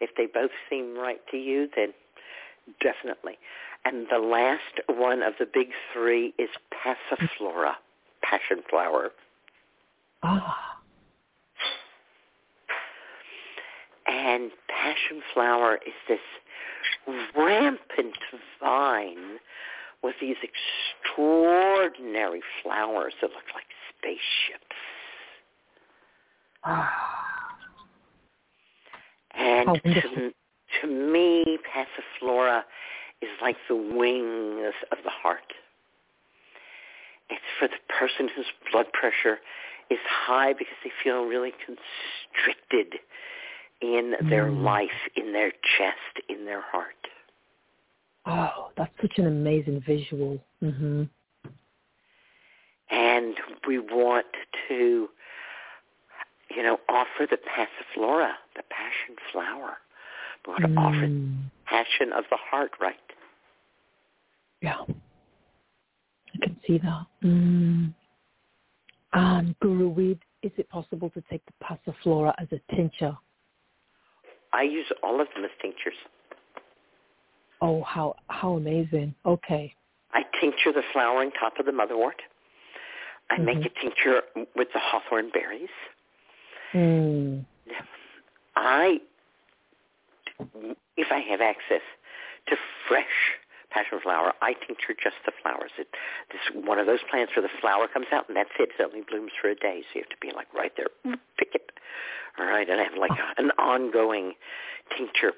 If 0.00 0.10
they 0.16 0.26
both 0.26 0.50
seem 0.70 0.96
right 0.96 1.20
to 1.30 1.36
you, 1.36 1.68
then 1.76 1.92
definitely. 2.80 3.34
And 3.84 4.06
the 4.10 4.18
last 4.18 4.80
one 4.88 5.22
of 5.22 5.34
the 5.38 5.46
big 5.52 5.68
three 5.92 6.32
is 6.38 6.48
Passiflora, 6.72 7.74
passion 8.32 8.62
flower. 8.70 9.10
Ah, 10.22 10.78
And 14.06 14.50
passion 14.68 15.22
flower 15.32 15.78
is 15.86 15.92
this 16.08 16.18
rampant 17.36 18.16
vine 18.60 19.38
with 20.02 20.14
these 20.20 20.36
extraordinary 20.42 22.42
flowers 22.62 23.14
that 23.20 23.30
look 23.30 23.44
like 23.54 23.64
spaceships. 23.88 24.76
ah. 26.64 26.90
And 29.34 29.68
to, 30.02 30.32
to 30.82 30.86
me, 30.86 31.58
Passiflora 31.74 32.62
is 33.22 33.30
like 33.40 33.56
the 33.68 33.76
wings 33.76 34.74
of 34.90 34.98
the 35.04 35.10
heart. 35.10 35.52
It's 37.32 37.40
for 37.58 37.68
the 37.68 37.80
person 37.88 38.28
whose 38.34 38.46
blood 38.70 38.86
pressure 38.92 39.38
is 39.90 39.98
high 40.06 40.52
because 40.52 40.76
they 40.84 40.90
feel 41.02 41.24
really 41.24 41.52
constricted 41.52 43.00
in 43.80 44.14
their 44.30 44.46
Mm. 44.50 44.62
life, 44.62 45.08
in 45.16 45.32
their 45.32 45.50
chest, 45.50 46.20
in 46.28 46.44
their 46.44 46.60
heart. 46.60 47.08
Oh, 48.26 48.70
that's 48.76 48.92
such 49.00 49.18
an 49.18 49.26
amazing 49.26 49.80
visual. 49.80 50.38
hmm 50.60 51.04
And 52.90 53.34
we 53.66 53.78
want 53.78 54.26
to, 54.68 55.08
you 56.54 56.62
know, 56.62 56.78
offer 56.88 57.26
the 57.26 57.38
Passiflora, 57.38 58.34
the 58.54 58.62
passion 58.64 59.16
flower. 59.32 59.78
We 60.46 60.52
want 60.52 60.64
to 60.64 60.70
offer 60.76 61.06
Mm. 61.06 61.50
passion 61.64 62.12
of 62.12 62.24
the 62.30 62.36
heart, 62.36 62.72
right? 62.80 62.96
Yeah. 64.60 64.84
I 66.62 66.66
can 66.66 66.80
see 66.80 66.82
that. 66.82 67.06
Mm. 67.24 67.94
And 69.14 69.58
Guru 69.60 69.88
Weed, 69.88 70.18
is 70.42 70.52
it 70.56 70.68
possible 70.70 71.10
to 71.10 71.22
take 71.30 71.42
the 71.46 71.52
Passiflora 71.64 72.34
as 72.38 72.48
a 72.52 72.74
tincture? 72.74 73.16
I 74.52 74.62
use 74.62 74.86
all 75.02 75.20
of 75.20 75.28
them 75.34 75.44
as 75.44 75.50
tinctures. 75.60 75.94
Oh, 77.60 77.82
how 77.82 78.14
how 78.28 78.54
amazing. 78.54 79.14
Okay. 79.24 79.74
I 80.12 80.22
tincture 80.40 80.72
the 80.72 80.82
flowering 80.92 81.30
top 81.38 81.58
of 81.58 81.66
the 81.66 81.72
motherwort. 81.72 82.20
I 83.30 83.38
make 83.38 83.58
Mhm. 83.58 83.66
a 83.66 83.80
tincture 83.80 84.22
with 84.56 84.72
the 84.72 84.78
hawthorn 84.78 85.30
berries. 85.30 85.70
Mm. 86.74 87.46
I, 88.56 89.00
if 90.96 91.10
I 91.10 91.18
have 91.20 91.40
access 91.40 91.80
to 92.48 92.56
fresh 92.88 93.38
passion 93.72 94.00
flower, 94.02 94.32
I 94.42 94.52
tincture 94.54 94.94
just 94.94 95.16
the 95.24 95.32
flowers. 95.42 95.72
It, 95.78 95.88
this 96.30 96.40
one 96.66 96.78
of 96.78 96.86
those 96.86 97.00
plants 97.10 97.32
where 97.34 97.42
the 97.42 97.56
flower 97.60 97.88
comes 97.88 98.06
out 98.12 98.28
and 98.28 98.36
that's 98.36 98.52
it. 98.58 98.70
It 98.78 98.82
only 98.82 99.02
blooms 99.08 99.32
for 99.40 99.48
a 99.48 99.54
day, 99.54 99.82
so 99.88 99.98
you 99.98 100.02
have 100.04 100.12
to 100.12 100.20
be 100.20 100.32
like 100.34 100.52
right 100.54 100.72
there, 100.76 100.92
pick 101.38 101.54
it. 101.54 101.70
All 102.38 102.46
right, 102.46 102.68
and 102.68 102.80
I 102.80 102.84
have 102.84 102.96
like 102.98 103.12
a, 103.12 103.40
an 103.40 103.50
ongoing 103.58 104.34
tincture 104.96 105.32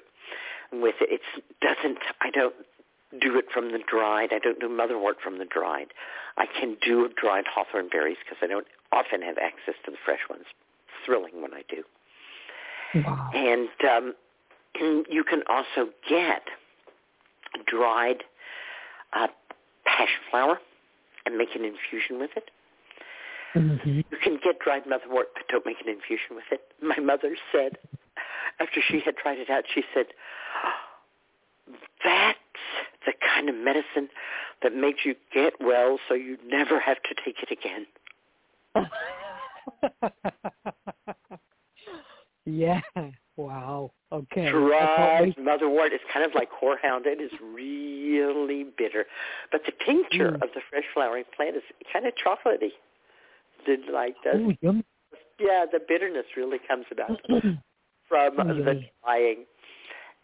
with 0.71 0.95
it. 1.01 1.19
It 1.19 1.21
doesn't. 1.61 1.99
I 2.21 2.29
don't 2.31 2.55
do 3.19 3.37
it 3.37 3.45
from 3.53 3.71
the 3.71 3.79
dried. 3.79 4.29
I 4.31 4.39
don't 4.39 4.59
do 4.59 4.67
motherwort 4.67 5.19
from 5.23 5.37
the 5.37 5.45
dried. 5.45 5.87
I 6.37 6.45
can 6.47 6.77
do 6.85 7.09
dried 7.15 7.45
hawthorn 7.47 7.89
berries 7.89 8.17
because 8.23 8.37
I 8.41 8.47
don't 8.47 8.67
often 8.91 9.21
have 9.21 9.37
access 9.37 9.75
to 9.85 9.91
the 9.91 9.97
fresh 10.03 10.19
ones. 10.29 10.45
Thrilling 11.05 11.41
when 11.41 11.53
I 11.53 11.63
do. 11.69 11.83
Wow. 13.03 13.29
And 13.33 13.69
um, 13.89 14.13
you 15.09 15.23
can 15.23 15.43
also 15.49 15.91
get 16.09 16.43
dried 17.65 18.23
uh, 19.13 19.27
passion 19.85 20.21
flower 20.29 20.59
and 21.25 21.37
make 21.37 21.49
an 21.55 21.63
infusion 21.63 22.19
with 22.19 22.31
it. 22.35 22.51
hmm 23.53 23.99
You 24.11 24.17
can 24.23 24.39
get 24.43 24.59
dried 24.59 24.83
motherwort, 24.83 25.33
but 25.33 25.47
don't 25.49 25.65
make 25.65 25.77
an 25.81 25.89
infusion 25.89 26.35
with 26.35 26.45
it. 26.51 26.61
My 26.81 26.99
mother 27.03 27.35
said, 27.51 27.77
after 28.59 28.81
she 28.87 29.01
had 29.03 29.15
tried 29.17 29.39
it 29.39 29.49
out, 29.49 29.63
she 29.73 29.83
said, 29.93 30.07
that's 32.03 32.37
the 33.05 33.13
kind 33.33 33.49
of 33.49 33.55
medicine 33.55 34.09
that 34.61 34.73
makes 34.75 34.99
you 35.05 35.15
get 35.33 35.53
well 35.59 35.97
so 36.07 36.13
you 36.13 36.37
never 36.47 36.79
have 36.79 36.97
to 37.03 37.15
take 37.23 37.37
it 37.41 37.51
again. 37.51 37.85
yeah. 42.45 42.81
Wow. 43.37 43.91
Okay. 44.11 44.49
Dried 44.49 45.35
motherwort 45.37 45.93
is 45.93 45.99
kind 46.13 46.25
of 46.25 46.33
like 46.35 46.49
horehound. 46.51 47.05
It 47.05 47.19
is 47.19 47.31
really 47.41 48.65
bitter. 48.77 49.05
But 49.51 49.61
the 49.65 49.73
tincture 49.85 50.31
Mm. 50.31 50.43
of 50.43 50.49
the 50.53 50.61
fresh 50.69 50.85
flowering 50.93 51.25
plant 51.35 51.57
is 51.57 51.63
kind 51.91 52.05
of 52.05 52.13
chocolatey. 52.15 52.71
The, 53.65 53.77
like 53.91 54.15
the, 54.23 54.37
Ooh, 54.37 54.53
yum. 54.61 54.85
yeah, 55.39 55.65
the 55.69 55.79
bitterness 55.85 56.25
really 56.37 56.59
comes 56.59 56.85
about 56.91 57.21
Mm. 57.29 57.61
from 58.07 58.39
Oh, 58.39 58.53
the 58.53 58.83
drying. 59.03 59.45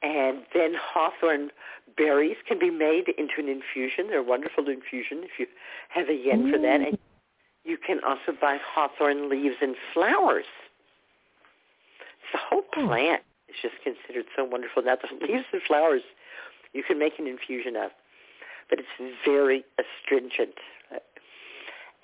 And 0.03 0.45
then 0.53 0.73
hawthorn 0.73 1.51
berries 1.97 2.37
can 2.47 2.57
be 2.59 2.69
made 2.71 3.09
into 3.09 3.33
an 3.39 3.49
infusion. 3.49 4.07
They're 4.07 4.23
wonderful 4.23 4.67
infusion 4.69 5.23
if 5.23 5.37
you 5.37 5.47
have 5.89 6.09
a 6.09 6.13
yen 6.13 6.49
for 6.51 6.57
that. 6.57 6.81
And 6.81 6.97
you 7.63 7.77
can 7.77 7.99
also 8.03 8.31
buy 8.39 8.57
hawthorn 8.57 9.29
leaves 9.29 9.57
and 9.61 9.75
flowers. 9.93 10.45
The 12.31 12.37
whole 12.37 12.63
Oh. 12.77 12.87
plant 12.87 13.23
is 13.49 13.55
just 13.61 13.75
considered 13.83 14.25
so 14.35 14.43
wonderful. 14.43 14.81
Now 14.83 14.95
the 14.95 15.07
leaves 15.25 15.45
and 15.51 15.61
flowers 15.63 16.01
you 16.73 16.83
can 16.83 16.97
make 16.97 17.19
an 17.19 17.27
infusion 17.27 17.75
of, 17.75 17.91
but 18.69 18.79
it's 18.79 18.87
very 19.25 19.65
astringent. 19.77 20.55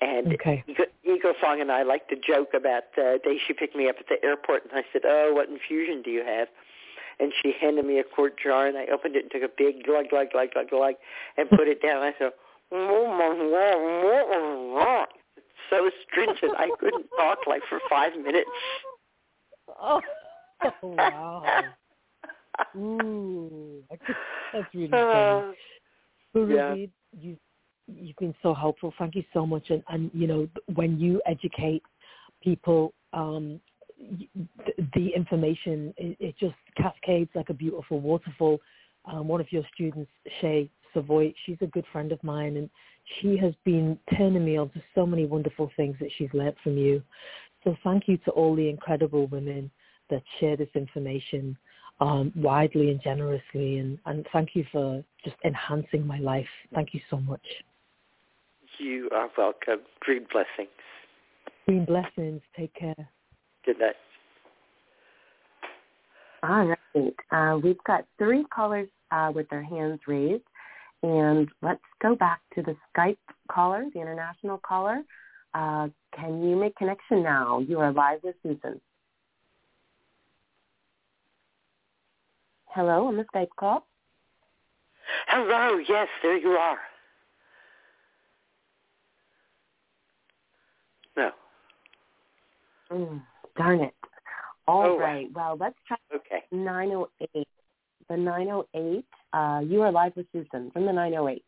And 0.00 0.32
Okay. 0.34 0.62
Eagle, 1.04 1.34
Song 1.40 1.60
and 1.60 1.72
I 1.72 1.82
like 1.82 2.06
to 2.08 2.16
joke 2.16 2.54
about 2.54 2.84
uh, 2.96 3.18
the 3.18 3.20
day 3.24 3.38
she 3.44 3.52
picked 3.52 3.74
me 3.74 3.88
up 3.88 3.96
at 3.98 4.06
the 4.08 4.24
airport, 4.24 4.62
and 4.64 4.72
I 4.78 4.84
said, 4.92 5.02
"Oh, 5.04 5.32
what 5.34 5.48
infusion 5.48 6.02
do 6.02 6.10
you 6.10 6.22
have?" 6.22 6.48
And 7.18 7.32
she 7.42 7.50
handed 7.60 7.84
me 7.84 7.98
a 7.98 8.04
quart 8.04 8.36
jar, 8.38 8.68
and 8.68 8.78
I 8.78 8.86
opened 8.86 9.16
it 9.16 9.24
and 9.24 9.30
took 9.32 9.42
a 9.42 9.48
big 9.48 9.82
glug, 9.84 10.10
glug, 10.10 10.30
glug, 10.30 10.52
glug, 10.52 10.68
glug, 10.70 10.94
and 11.36 11.50
put 11.58 11.66
it 11.66 11.82
down. 11.82 12.00
I 12.02 12.14
said, 12.16 12.32
"It's 12.70 12.78
so 15.68 15.88
astringent, 15.90 16.54
I 16.56 16.70
couldn't 16.78 17.08
talk 17.16 17.46
like 17.48 17.64
for 17.68 17.80
five 17.90 18.14
minutes." 18.16 18.48
Oh, 19.80 20.00
wow. 20.82 21.64
Ooh, 22.76 23.82
that's 23.90 24.74
really 24.74 24.88
funny. 24.88 25.42
Uh, 26.34 26.44
yeah. 26.46 26.72
Reed, 26.72 26.90
you 27.18 27.36
you've 27.86 28.16
been 28.16 28.34
so 28.42 28.54
helpful. 28.54 28.92
Thank 28.98 29.14
you 29.14 29.24
so 29.32 29.46
much. 29.46 29.70
And 29.70 29.82
and 29.88 30.10
you 30.12 30.26
know 30.26 30.48
when 30.74 30.98
you 30.98 31.20
educate 31.26 31.82
people, 32.42 32.92
um, 33.12 33.60
the, 33.98 34.86
the 34.94 35.08
information 35.14 35.94
it, 35.96 36.16
it 36.20 36.34
just 36.38 36.54
cascades 36.76 37.30
like 37.34 37.50
a 37.50 37.54
beautiful 37.54 38.00
waterfall. 38.00 38.58
Um, 39.04 39.28
one 39.28 39.40
of 39.40 39.50
your 39.50 39.62
students, 39.74 40.10
Shay 40.40 40.70
Savoy, 40.92 41.32
she's 41.46 41.56
a 41.62 41.66
good 41.66 41.84
friend 41.92 42.12
of 42.12 42.22
mine, 42.22 42.56
and 42.56 42.68
she 43.20 43.38
has 43.38 43.54
been 43.64 43.98
turning 44.16 44.44
me 44.44 44.56
on 44.56 44.68
to 44.70 44.82
so 44.94 45.06
many 45.06 45.24
wonderful 45.24 45.70
things 45.76 45.96
that 46.00 46.10
she's 46.18 46.28
learnt 46.34 46.56
from 46.62 46.76
you. 46.76 47.02
So 47.68 47.76
thank 47.84 48.08
you 48.08 48.16
to 48.24 48.30
all 48.30 48.56
the 48.56 48.66
incredible 48.66 49.26
women 49.26 49.70
that 50.08 50.22
share 50.40 50.56
this 50.56 50.70
information 50.74 51.54
um, 52.00 52.32
widely 52.34 52.90
and 52.90 52.98
generously, 53.02 53.76
and, 53.76 53.98
and 54.06 54.26
thank 54.32 54.54
you 54.54 54.64
for 54.72 55.04
just 55.22 55.36
enhancing 55.44 56.06
my 56.06 56.18
life. 56.18 56.46
Thank 56.74 56.94
you 56.94 57.00
so 57.10 57.18
much. 57.18 57.42
you 58.78 59.10
are 59.12 59.28
welcome. 59.36 59.84
Green 60.00 60.26
blessings. 60.32 60.72
Green 61.66 61.84
blessings. 61.84 62.40
Take 62.56 62.72
care. 62.72 63.10
Good 63.66 63.78
night. 63.78 63.96
All 66.42 66.74
right. 66.94 67.14
Uh, 67.30 67.58
we've 67.58 67.84
got 67.86 68.06
three 68.16 68.44
callers 68.44 68.88
uh, 69.10 69.30
with 69.34 69.46
their 69.50 69.62
hands 69.62 70.00
raised. 70.06 70.42
And 71.02 71.50
let's 71.60 71.82
go 72.00 72.16
back 72.16 72.40
to 72.54 72.62
the 72.62 72.74
Skype 72.96 73.18
caller, 73.52 73.84
the 73.92 74.00
international 74.00 74.56
caller. 74.66 75.02
Uh, 75.58 75.88
can 76.14 76.40
you 76.48 76.54
make 76.54 76.76
connection 76.76 77.20
now? 77.20 77.58
You 77.58 77.80
are 77.80 77.92
live 77.92 78.20
with 78.22 78.36
Susun. 78.46 78.78
Hello 82.66 83.06
on 83.08 83.16
the 83.16 83.24
Skype 83.34 83.48
call. 83.58 83.84
Hello, 85.26 85.78
yes, 85.88 86.06
there 86.22 86.38
you 86.38 86.50
are. 86.50 86.78
No. 91.16 91.30
Mm, 92.92 93.22
darn 93.56 93.80
it. 93.80 93.94
All 94.68 94.84
Oh, 94.90 94.98
right. 94.98 95.26
Well, 95.32 95.56
let's 95.58 95.74
try 95.88 95.96
Okay. 96.14 96.44
908. 96.52 97.48
The 98.08 98.16
908. 98.16 99.04
Uh, 99.32 99.60
you 99.64 99.82
are 99.82 99.90
live 99.90 100.14
with 100.14 100.30
Susun 100.32 100.72
from 100.72 100.86
the 100.86 100.92
908. 100.92 101.44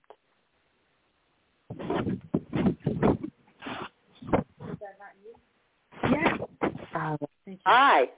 Yes. 6.04 6.38
Uh, 6.94 7.16
Hi. 7.66 8.08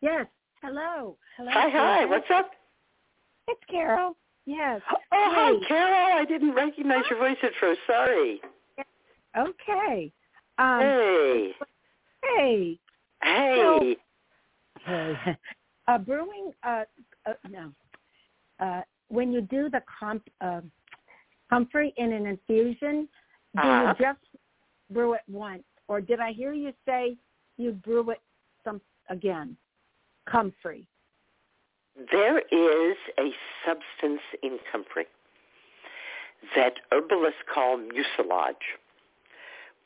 Yes. 0.00 0.26
Hello. 0.62 1.16
Hello. 1.36 1.50
Hi, 1.52 1.70
hi. 1.70 2.04
What's 2.04 2.30
up? 2.34 2.50
It's 3.48 3.60
Carol. 3.70 4.16
Yes. 4.46 4.80
Oh, 4.90 4.96
hi, 5.12 5.52
Hey. 5.52 5.66
Carol. 5.66 6.18
I 6.18 6.24
didn't 6.24 6.54
recognize 6.54 7.04
your 7.10 7.18
voice 7.18 7.36
at 7.42 7.52
first. 7.60 7.80
Sorry. 7.86 8.40
Okay. 9.36 10.12
Um, 10.58 10.80
hey. 10.80 11.52
Hey. 12.22 12.78
Hey. 13.22 13.96
Hey. 14.84 15.14
Uh, 15.88 15.96
brewing. 15.96 16.52
Uh, 16.62 16.84
uh, 17.24 17.32
no. 17.48 17.72
Uh, 18.60 18.82
when 19.08 19.32
you 19.32 19.40
do 19.40 19.70
the 19.70 19.80
comp, 19.98 20.22
uh, 20.42 20.60
comfrey 21.48 21.94
in 21.96 22.12
an 22.12 22.26
infusion, 22.26 23.08
do 23.62 23.66
Uh-huh. 23.66 23.94
you 23.98 24.04
just 24.04 24.20
brew 24.90 25.14
it 25.14 25.22
once, 25.28 25.62
or 25.88 26.00
did 26.00 26.20
I 26.20 26.32
hear 26.32 26.52
you 26.52 26.72
say 26.86 27.16
you 27.56 27.72
brew 27.72 28.10
it 28.10 28.20
some 28.64 28.80
again? 29.08 29.56
Comfrey. 30.26 30.86
There 32.12 32.38
is 32.38 32.96
a 33.18 33.32
substance 33.66 34.22
in 34.42 34.58
comfrey 34.70 35.06
that 36.54 36.74
herbalists 36.92 37.40
call 37.52 37.76
mucilage, 37.78 38.76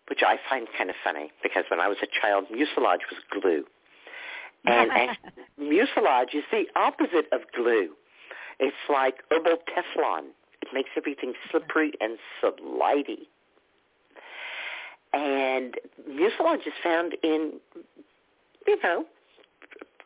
which 0.09 0.20
I 0.26 0.36
find 0.50 0.66
kind 0.76 0.90
of 0.90 0.96
funny 1.03 1.30
because 1.42 1.64
when 1.70 1.80
I 1.80 1.88
was 1.88 1.98
a 2.03 2.07
child, 2.20 2.46
mucilage 2.50 3.00
was 3.11 3.20
glue. 3.30 3.64
And, 4.66 5.16
mucilage 5.59 6.34
is 6.34 6.44
the 6.50 6.64
opposite 6.76 7.26
of 7.32 7.40
glue. 7.55 7.94
It's 8.61 8.76
like 8.90 9.22
herbal 9.30 9.59
Teflon. 9.68 10.28
It 10.61 10.68
makes 10.72 10.90
everything 10.96 11.32
slippery 11.50 11.92
and 12.00 12.18
slidey. 12.42 13.26
And 15.12 15.74
mucilage 16.08 16.66
is 16.66 16.72
found 16.82 17.16
in, 17.22 17.60
you 18.66 18.82
know, 18.82 19.04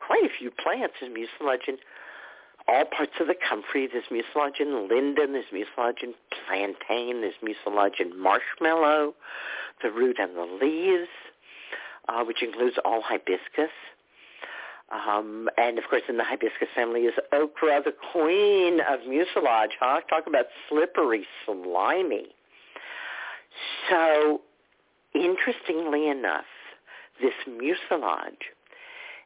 quite 0.04 0.24
a 0.24 0.28
few 0.38 0.50
plants. 0.50 0.94
There's 1.00 1.12
mucilage 1.12 1.68
in 1.68 1.78
all 2.68 2.84
parts 2.84 3.12
of 3.20 3.28
the 3.28 3.34
comfrey. 3.48 3.88
There's 3.90 4.04
mucilage 4.11 4.61
in 4.61 4.88
linden. 4.88 5.32
There's 5.32 5.52
mucilage 5.52 6.02
in 6.02 6.14
plantain. 6.46 7.20
There's 7.20 7.34
mucilage 7.42 8.00
in 8.00 8.18
marshmallow, 8.18 9.14
the 9.82 9.90
root 9.90 10.16
and 10.18 10.36
the 10.36 10.59
leaves, 10.61 11.09
uh, 12.09 12.24
which 12.24 12.42
includes 12.42 12.76
all 12.84 13.02
hibiscus. 13.02 13.70
Um, 14.90 15.48
and 15.57 15.78
of 15.78 15.84
course, 15.90 16.02
in 16.09 16.16
the 16.16 16.24
hibiscus 16.24 16.68
family 16.74 17.02
is 17.02 17.14
okra, 17.32 17.82
the 17.84 17.94
queen 18.12 18.80
of 18.88 19.00
mucilage. 19.00 19.72
Huh? 19.80 20.00
Talk 20.09 20.26
about 20.26 20.46
slippery, 20.68 21.26
slimy. 21.44 22.26
So, 23.88 24.42
interestingly 25.16 26.08
enough, 26.08 26.44
this 27.20 27.32
mucilage 27.46 28.52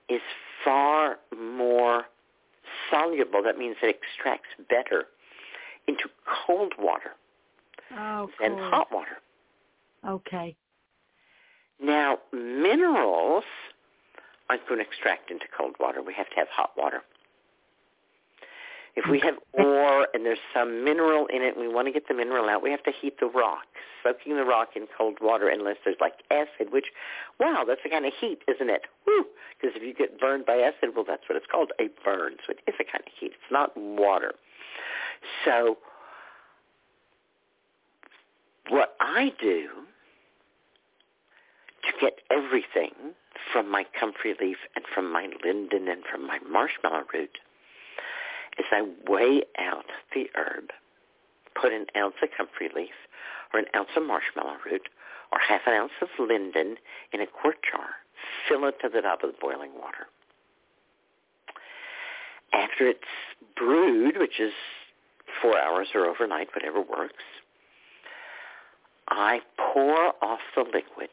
is 0.08 0.20
far 0.64 1.18
more 1.36 2.04
soluble. 2.90 3.42
That 3.42 3.58
means 3.58 3.76
it 3.82 3.96
extracts 3.96 4.48
better 4.68 5.04
into 5.86 6.04
cold 6.46 6.74
water 6.78 7.12
Oh, 7.92 8.30
than 8.40 8.54
cool. 8.56 8.70
hot 8.70 8.92
water. 8.92 9.18
Okay. 10.06 10.56
Now, 11.82 12.18
minerals 12.32 13.44
aren't 14.48 14.66
going 14.68 14.80
to 14.80 14.86
extract 14.86 15.30
into 15.30 15.46
cold 15.56 15.74
water. 15.80 16.02
We 16.02 16.14
have 16.14 16.28
to 16.30 16.36
have 16.36 16.48
hot 16.48 16.72
water. 16.76 17.02
If 18.96 19.08
we 19.08 19.20
have 19.20 19.34
ore 19.52 20.08
and 20.12 20.26
there's 20.26 20.38
some 20.52 20.84
mineral 20.84 21.26
in 21.26 21.42
it 21.42 21.56
and 21.56 21.66
we 21.66 21.72
want 21.72 21.86
to 21.86 21.92
get 21.92 22.08
the 22.08 22.14
mineral 22.14 22.48
out, 22.48 22.62
we 22.62 22.70
have 22.70 22.82
to 22.84 22.92
heat 22.92 23.20
the 23.20 23.26
rock, 23.26 23.66
soaking 24.02 24.36
the 24.36 24.44
rock 24.44 24.70
in 24.74 24.86
cold 24.96 25.18
water 25.20 25.48
unless 25.48 25.76
there's 25.84 25.96
like 26.00 26.14
acid, 26.30 26.72
which, 26.72 26.86
wow, 27.38 27.64
that's 27.66 27.80
a 27.84 27.88
kind 27.88 28.04
of 28.04 28.12
heat, 28.20 28.40
isn't 28.52 28.68
it? 28.68 28.82
Woo! 29.06 29.24
Because 29.60 29.76
if 29.76 29.82
you 29.82 29.94
get 29.94 30.18
burned 30.18 30.44
by 30.44 30.56
acid, 30.56 30.90
well, 30.94 31.04
that's 31.06 31.22
what 31.28 31.36
it's 31.36 31.46
called, 31.50 31.70
a 31.80 31.88
burn. 32.04 32.36
So 32.46 32.52
it 32.52 32.60
is 32.66 32.74
a 32.80 32.84
kind 32.84 33.04
of 33.06 33.12
heat. 33.18 33.32
It's 33.32 33.52
not 33.52 33.76
water. 33.76 34.32
So 35.44 35.78
what 38.68 38.96
I 39.00 39.32
do 39.40 39.68
to 41.82 41.92
get 42.00 42.20
everything 42.30 43.14
from 43.52 43.70
my 43.70 43.84
comfrey 43.98 44.34
leaf 44.40 44.58
and 44.74 44.84
from 44.94 45.12
my 45.12 45.28
linden 45.44 45.88
and 45.88 46.02
from 46.10 46.26
my 46.26 46.38
marshmallow 46.48 47.04
root 47.12 47.38
is 48.58 48.66
I 48.70 48.86
weigh 49.08 49.42
out 49.58 49.86
the 50.14 50.28
herb, 50.34 50.70
put 51.60 51.72
an 51.72 51.86
ounce 51.96 52.14
of 52.22 52.28
comfrey 52.36 52.70
leaf 52.74 52.94
or 53.52 53.60
an 53.60 53.66
ounce 53.74 53.90
of 53.96 54.04
marshmallow 54.04 54.56
root 54.64 54.88
or 55.32 55.38
half 55.38 55.62
an 55.66 55.74
ounce 55.74 55.92
of 56.00 56.08
linden 56.18 56.76
in 57.12 57.20
a 57.20 57.26
quart 57.26 57.58
jar, 57.70 57.90
fill 58.48 58.66
it 58.66 58.76
to 58.82 58.88
the 58.88 59.00
top 59.00 59.22
the 59.22 59.32
boiling 59.40 59.72
water. 59.74 60.06
After 62.52 62.88
it's 62.88 63.00
brewed, 63.56 64.18
which 64.18 64.40
is 64.40 64.52
four 65.40 65.58
hours 65.58 65.88
or 65.94 66.06
overnight, 66.06 66.48
whatever 66.54 66.80
works, 66.80 67.22
I 69.08 69.40
pour 69.56 70.12
off 70.22 70.40
the 70.56 70.62
liquid 70.62 71.10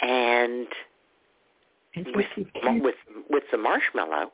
and 0.00 0.66
with 1.96 2.26
with 2.64 2.94
with 3.30 3.44
the 3.50 3.58
marshmallow, 3.58 4.32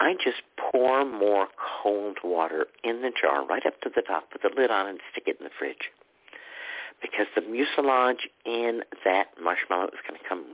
I 0.00 0.14
just 0.14 0.42
pour 0.56 1.04
more 1.04 1.48
cold 1.82 2.18
water 2.24 2.66
in 2.82 3.02
the 3.02 3.10
jar 3.10 3.46
right 3.46 3.64
up 3.66 3.80
to 3.82 3.90
the 3.94 4.02
top, 4.02 4.30
put 4.30 4.42
the 4.42 4.50
lid 4.54 4.70
on, 4.70 4.86
and 4.86 5.00
stick 5.12 5.24
it 5.26 5.36
in 5.38 5.44
the 5.44 5.50
fridge. 5.58 5.90
Because 7.02 7.26
the 7.34 7.42
mucilage 7.42 8.28
in 8.44 8.82
that 9.04 9.28
marshmallow 9.42 9.88
is 9.88 10.00
going 10.06 10.20
to 10.20 10.28
come 10.28 10.44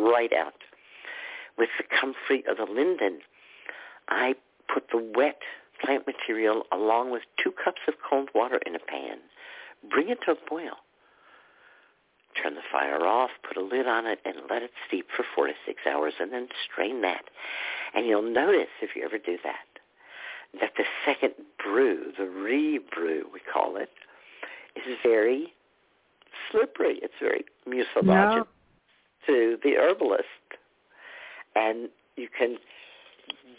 right 0.00 0.32
out. 0.32 0.54
With 1.58 1.70
the 1.78 1.84
comfrey 1.84 2.44
of 2.48 2.58
the 2.58 2.70
linden, 2.70 3.20
I 4.08 4.34
put 4.72 4.84
the 4.92 5.12
wet 5.16 5.40
plant 5.82 6.06
material 6.06 6.64
along 6.72 7.10
with 7.10 7.22
two 7.42 7.52
cups 7.52 7.80
of 7.88 7.94
cold 8.08 8.28
water 8.34 8.60
in 8.66 8.74
a 8.74 8.78
pan. 8.78 9.18
Bring 9.90 10.10
it 10.10 10.18
to 10.26 10.32
a 10.32 10.36
boil 10.48 10.76
turn 12.42 12.54
the 12.54 12.60
fire 12.70 13.06
off, 13.06 13.30
put 13.46 13.56
a 13.56 13.60
lid 13.60 13.86
on 13.86 14.06
it, 14.06 14.20
and 14.24 14.36
let 14.50 14.62
it 14.62 14.70
steep 14.86 15.06
for 15.16 15.24
four 15.34 15.46
to 15.46 15.52
six 15.66 15.80
hours, 15.86 16.14
and 16.20 16.32
then 16.32 16.48
strain 16.70 17.02
that. 17.02 17.24
And 17.94 18.06
you'll 18.06 18.22
notice, 18.22 18.68
if 18.82 18.90
you 18.94 19.04
ever 19.04 19.18
do 19.18 19.38
that, 19.44 20.60
that 20.60 20.72
the 20.76 20.84
second 21.04 21.34
brew, 21.62 22.12
the 22.18 22.26
rebrew, 22.26 23.24
we 23.32 23.40
call 23.52 23.76
it, 23.76 23.90
is 24.76 24.96
very 25.02 25.52
slippery. 26.50 26.98
It's 27.02 27.14
very 27.20 27.44
mucilaginous 27.66 28.46
No. 28.46 28.46
to 29.26 29.58
the 29.62 29.76
herbalist. 29.76 30.24
And 31.54 31.88
you 32.16 32.28
can 32.28 32.58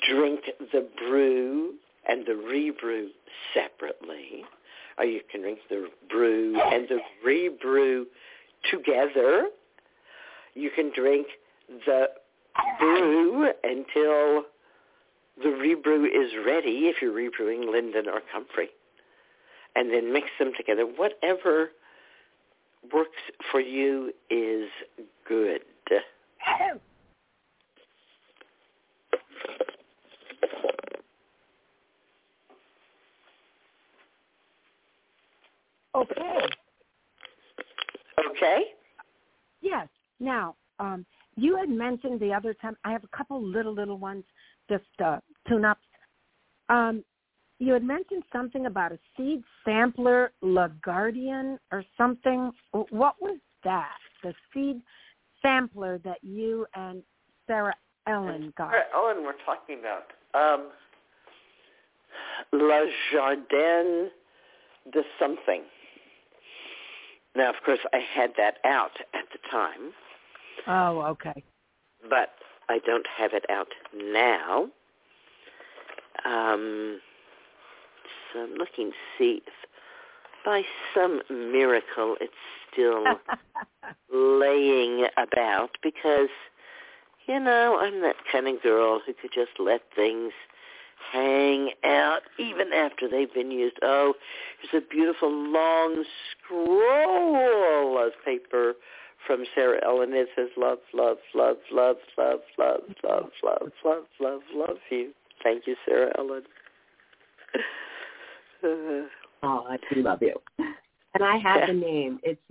drink 0.07 0.41
the 0.71 0.87
brew 0.97 1.73
and 2.07 2.25
the 2.25 2.35
rebrew 2.35 3.09
separately, 3.53 4.45
or 4.97 5.05
you 5.05 5.21
can 5.29 5.41
drink 5.41 5.59
the 5.69 5.89
brew 6.09 6.59
and 6.59 6.87
the 6.87 6.99
rebrew 7.23 8.05
together. 8.71 9.47
You 10.53 10.69
can 10.75 10.91
drink 10.95 11.27
the 11.85 12.07
brew 12.79 13.51
until 13.63 14.45
the 15.43 15.49
rebrew 15.49 16.05
is 16.05 16.31
ready 16.45 16.89
if 16.89 16.97
you're 17.01 17.13
rebrewing 17.13 17.71
linden 17.71 18.07
or 18.07 18.21
comfrey. 18.31 18.69
And 19.75 19.93
then 19.93 20.11
mix 20.11 20.27
them 20.39 20.51
together. 20.57 20.83
Whatever 20.83 21.69
works 22.91 23.11
for 23.51 23.59
you 23.59 24.11
is 24.29 24.69
good. 25.27 25.61
Okay. 35.95 36.56
Okay? 38.37 38.63
Yes. 39.61 39.87
Now, 40.19 40.55
um, 40.79 41.05
you 41.35 41.55
had 41.55 41.69
mentioned 41.69 42.19
the 42.19 42.33
other 42.33 42.53
time. 42.53 42.77
I 42.83 42.91
have 42.91 43.03
a 43.03 43.17
couple 43.17 43.41
little 43.41 43.73
little 43.73 43.97
ones 43.97 44.23
just 44.69 44.85
uh, 45.03 45.19
tune-ups. 45.47 45.81
Um, 46.69 47.03
you 47.59 47.73
had 47.73 47.83
mentioned 47.83 48.23
something 48.31 48.65
about 48.65 48.91
a 48.91 48.99
seed 49.15 49.43
sampler, 49.65 50.31
La 50.41 50.67
Guardian, 50.83 51.57
or 51.71 51.83
something. 51.97 52.51
What 52.71 53.15
was 53.19 53.39
that? 53.63 53.97
The 54.23 54.33
seed 54.53 54.81
sampler 55.41 55.99
that 55.99 56.17
you 56.21 56.67
and 56.75 57.01
Sarah 57.47 57.75
Ellen 58.07 58.53
got. 58.57 58.71
Sarah 58.71 58.83
Ellen, 58.93 59.23
we're 59.23 59.33
talking 59.45 59.79
about 59.79 60.05
um, 60.33 60.69
La 62.53 62.85
Jardin 63.11 64.09
de 64.91 65.01
something. 65.19 65.63
Now, 67.37 67.49
of 67.51 67.57
course, 67.63 67.79
I 67.93 67.99
had 67.99 68.31
that 68.37 68.55
out 68.65 68.97
at 69.13 69.25
the 69.31 69.37
time, 69.51 69.93
Oh, 70.65 71.01
okay. 71.11 71.43
but 72.09 72.29
I 72.67 72.79
don't 72.79 73.05
have 73.15 73.31
it 73.33 73.45
out 73.47 73.67
now. 73.95 74.69
Um, 76.25 76.99
so 78.33 78.39
I'm 78.41 78.55
looking 78.55 78.89
to 78.89 78.97
see 79.19 79.43
if 79.45 79.53
by 80.43 80.63
some 80.95 81.21
miracle 81.29 82.15
it's 82.19 82.33
still 82.71 83.05
laying 84.11 85.05
about 85.15 85.77
because, 85.83 86.29
you 87.27 87.39
know, 87.39 87.77
I'm 87.79 88.01
that 88.01 88.15
kind 88.31 88.47
of 88.47 88.63
girl 88.63 88.99
who 89.05 89.13
could 89.13 89.31
just 89.31 89.59
let 89.59 89.81
things 89.95 90.33
hang 91.11 91.71
out 91.83 92.21
even 92.39 92.73
after 92.73 93.09
they've 93.09 93.33
been 93.33 93.51
used. 93.51 93.77
Oh, 93.81 94.13
here's 94.61 94.83
a 94.83 94.87
beautiful 94.87 95.31
long 95.31 96.03
scroll 96.31 98.05
of 98.05 98.13
paper 98.25 98.73
from 99.25 99.45
Sarah 99.55 99.79
Ellen. 99.83 100.13
It 100.13 100.29
says, 100.35 100.49
love, 100.57 100.79
love, 100.93 101.17
love, 101.33 101.57
love, 101.71 101.97
love, 102.17 102.39
love, 102.57 102.79
love, 103.03 103.29
love, 103.43 103.71
love, 103.83 104.03
love, 104.19 104.41
love 104.53 104.77
you. 104.89 105.11
Thank 105.43 105.67
you, 105.67 105.75
Sarah 105.87 106.11
Ellen. 106.17 106.43
Oh, 109.43 109.67
I 109.69 109.77
do 109.93 110.01
love 110.01 110.17
you. 110.21 110.33
And 111.13 111.23
I 111.23 111.37
have 111.37 111.67
the 111.67 111.73
name. 111.73 112.19
It's 112.23 112.41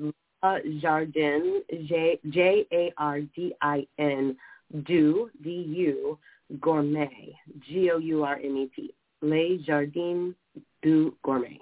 La 0.40 0.59
Jardin, 0.80 1.62
J 1.88 2.20
J 2.30 2.64
A 2.72 2.92
R 2.97 3.22
D 3.34 3.53
I 3.61 3.84
N, 3.99 4.36
Du 4.84 5.28
D 5.42 5.51
U 5.51 6.16
Gourmet, 6.61 7.34
G 7.68 7.90
O 7.90 7.99
U 7.99 8.24
R 8.24 8.36
M 8.42 8.57
E 8.57 8.70
T. 8.74 8.94
Les 9.22 9.59
Jardins 9.66 10.34
du 10.82 11.14
Gourmet. 11.22 11.59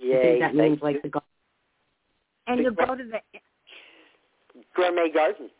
I 0.00 0.04
yay. 0.06 0.22
think 0.22 0.40
that 0.40 0.54
thank 0.54 0.56
means 0.56 0.78
you. 0.80 0.86
like 0.86 1.02
the 1.02 1.08
gar- 1.08 1.22
And 2.46 2.60
you 2.60 2.70
go 2.70 2.94
to 2.94 3.04
the 3.04 3.20
Gourmet 4.74 5.10
Garden. 5.12 5.50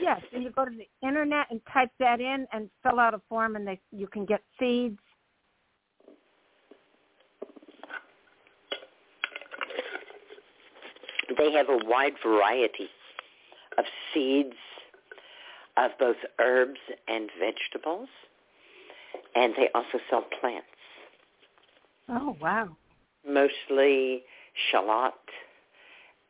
yes, 0.00 0.20
and 0.32 0.42
you 0.42 0.50
go 0.50 0.64
to 0.64 0.70
the 0.70 0.88
internet 1.06 1.46
and 1.50 1.60
type 1.72 1.90
that 1.98 2.20
in 2.20 2.46
and 2.52 2.70
fill 2.82 3.00
out 3.00 3.14
a 3.14 3.20
form, 3.28 3.56
and 3.56 3.66
they 3.66 3.80
you 3.90 4.06
can 4.06 4.24
get 4.24 4.42
seeds. 4.58 4.98
They 11.36 11.52
have 11.52 11.68
a 11.68 11.78
wide 11.84 12.12
variety 12.24 12.88
of 13.78 13.84
seeds 14.12 14.54
of 15.76 15.90
both 15.98 16.16
herbs 16.40 16.80
and 17.08 17.30
vegetables, 17.38 18.08
and 19.34 19.54
they 19.56 19.68
also 19.74 19.98
sell 20.10 20.24
plants, 20.40 20.66
Oh 22.08 22.36
wow! 22.40 22.76
mostly 23.26 24.22
shallot 24.70 25.14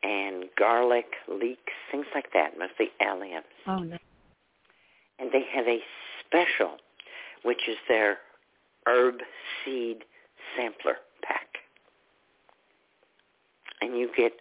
and 0.03 0.45
garlic, 0.59 1.07
leeks, 1.29 1.73
things 1.91 2.07
like 2.15 2.33
that, 2.33 2.59
mostly 2.59 2.91
alliums. 3.01 3.43
Oh 3.67 3.79
no. 3.79 3.97
And 5.19 5.31
they 5.33 5.45
have 5.55 5.67
a 5.67 5.79
special, 6.21 6.77
which 7.43 7.69
is 7.69 7.77
their 7.89 8.19
herb 8.87 9.17
seed 9.65 10.05
sampler 10.57 10.97
pack. 11.23 11.47
And 13.81 13.97
you 13.97 14.11
get 14.17 14.33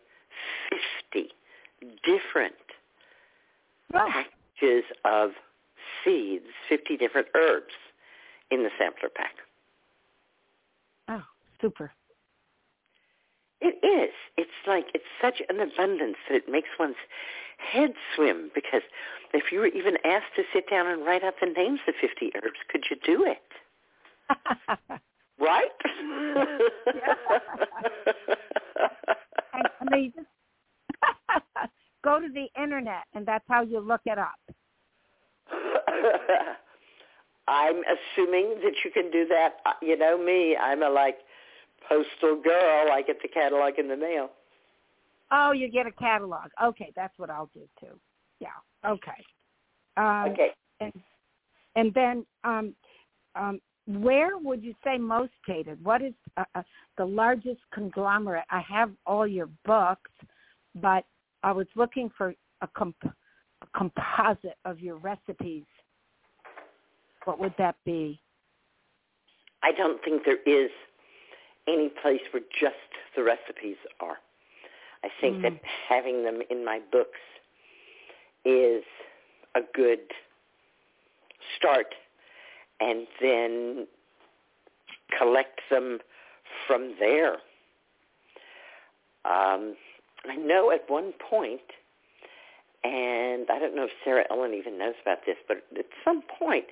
50 1.14 1.30
different 2.04 2.56
Oh, 3.96 4.10
of 5.06 5.32
seeds, 6.04 6.46
50 6.70 6.98
different 6.98 7.28
herbs 7.36 7.74
in 8.52 8.64
the 8.64 8.70
sampler 8.78 9.10
pack. 9.10 9.36
oh, 11.10 11.24
super. 11.62 11.92
It 13.62 13.76
is. 13.86 14.14
It's 14.38 14.52
like 14.68 14.88
it's 14.94 15.06
such 15.22 15.42
an 15.50 15.60
abundance 15.60 16.18
that 16.30 16.36
it 16.36 16.50
makes 16.50 16.70
one's 16.78 16.98
head 17.58 17.94
swim 18.16 18.52
because 18.54 18.82
if 19.34 19.52
you 19.52 19.60
were 19.60 19.68
even 19.68 19.98
asked 20.04 20.36
to 20.36 20.44
sit 20.54 20.70
down 20.70 20.88
and 20.88 21.06
write 21.06 21.24
out 21.24 21.36
the 21.40 21.48
names 21.48 21.80
of 21.88 21.94
50 22.00 22.32
herbs, 22.36 22.60
could 22.70 22.84
you 22.90 22.98
do 23.04 23.26
it? 23.26 23.42
Right? 25.40 25.72
they 29.92 30.08
just 30.16 30.28
go 32.04 32.20
to 32.20 32.28
the 32.28 32.48
internet, 32.62 33.04
and 33.14 33.26
that's 33.26 33.46
how 33.48 33.62
you 33.62 33.80
look 33.80 34.02
it 34.06 34.18
up. 34.18 34.40
I'm 37.48 37.82
assuming 37.84 38.56
that 38.64 38.74
you 38.84 38.92
can 38.92 39.12
do 39.12 39.28
that. 39.28 39.58
You 39.82 39.98
know 39.98 40.18
me, 40.18 40.56
I'm 40.56 40.84
a 40.84 40.90
like 40.90 41.18
postal 41.88 42.42
girl. 42.42 42.92
I 42.92 43.02
get 43.06 43.22
the 43.22 43.28
catalog 43.28 43.78
in 43.78 43.88
the 43.88 43.98
mail. 43.98 44.30
Oh, 45.32 45.52
you 45.52 45.70
get 45.70 45.88
a 45.88 45.92
catalog. 45.92 46.50
Okay, 46.64 46.92
that's 46.96 47.18
what 47.18 47.30
I'll 47.30 47.50
do 47.54 47.68
too. 47.80 48.00
Yeah. 48.40 48.50
Okay. 48.86 49.12
Um, 49.98 50.32
Okay. 50.32 50.52
And, 50.80 50.94
and 51.76 51.94
then, 51.94 52.26
um, 52.44 52.76
um, 53.36 53.60
where 53.88 54.38
would 54.38 54.64
you 54.64 54.74
say 54.84 54.98
most 54.98 55.34
catered? 55.46 55.84
What 55.84 56.02
is 56.02 56.14
uh, 56.38 56.44
uh, 56.56 56.64
the 56.98 57.06
largest 57.06 57.60
conglomerate? 57.74 58.46
I 58.50 58.62
have 58.62 58.92
all 59.06 59.28
your 59.28 59.50
books, 59.66 60.12
but 60.76 61.04
I 61.44 61.52
was 61.52 61.68
looking 61.76 62.10
for 62.18 62.34
a, 62.62 62.68
comp- 62.68 62.96
a 63.04 63.68
composite 63.78 64.58
of 64.66 64.80
your 64.80 64.96
recipes. 64.98 65.66
What 67.26 67.40
would 67.40 67.54
that 67.58 67.76
be? 67.86 68.22
I 69.62 69.72
don't 69.72 70.04
think 70.04 70.24
there 70.26 70.42
is 70.46 70.72
any 71.68 71.90
place 72.02 72.22
where 72.32 72.44
just 72.60 72.76
the 73.16 73.24
recipes 73.24 73.78
are. 74.00 74.18
I 75.04 75.10
think 75.20 75.42
that 75.42 75.54
having 75.90 76.24
them 76.24 76.40
in 76.50 76.64
my 76.64 76.80
books 76.92 77.20
is 78.46 78.84
a 79.56 79.60
good 79.74 80.00
start 81.58 81.94
and 82.80 83.06
then 83.22 83.88
collect 85.18 85.60
them 85.70 86.00
from 86.68 86.96
there. 87.00 87.38
Um, 89.26 89.76
I 90.30 90.36
know 90.36 90.72
at 90.72 90.90
one 90.90 91.14
point, 91.30 91.62
and 92.84 93.48
I 93.50 93.60
don't 93.60 93.76
know 93.76 93.86
if 93.86 93.92
Sarah 94.04 94.26
Ellen 94.30 94.54
even 94.54 94.78
knows 94.78 94.96
about 95.02 95.20
this, 95.26 95.38
but 95.48 95.58
at 95.78 95.86
some 96.04 96.22
point 96.40 96.66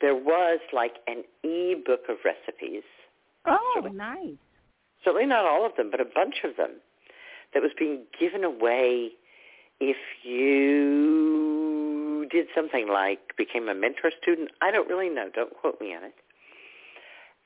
there 0.00 0.14
was 0.14 0.60
like 0.72 0.96
an 1.06 1.24
e-book 1.42 2.02
of 2.08 2.16
recipes. 2.24 2.82
Oh, 3.46 3.78
Sure. 3.80 3.90
nice. 3.90 4.36
Certainly 5.04 5.26
not 5.26 5.44
all 5.44 5.64
of 5.64 5.76
them, 5.76 5.90
but 5.90 6.00
a 6.00 6.04
bunch 6.04 6.36
of 6.44 6.56
them 6.56 6.72
that 7.54 7.62
was 7.62 7.70
being 7.78 8.02
given 8.18 8.44
away 8.44 9.10
if 9.80 9.96
you 10.22 12.26
did 12.30 12.46
something 12.54 12.88
like 12.88 13.36
became 13.36 13.68
a 13.68 13.74
mentor 13.74 14.10
student. 14.20 14.50
I 14.60 14.70
don't 14.70 14.88
really 14.88 15.08
know. 15.08 15.30
Don't 15.34 15.54
quote 15.56 15.80
me 15.80 15.94
on 15.94 16.04
it. 16.04 16.14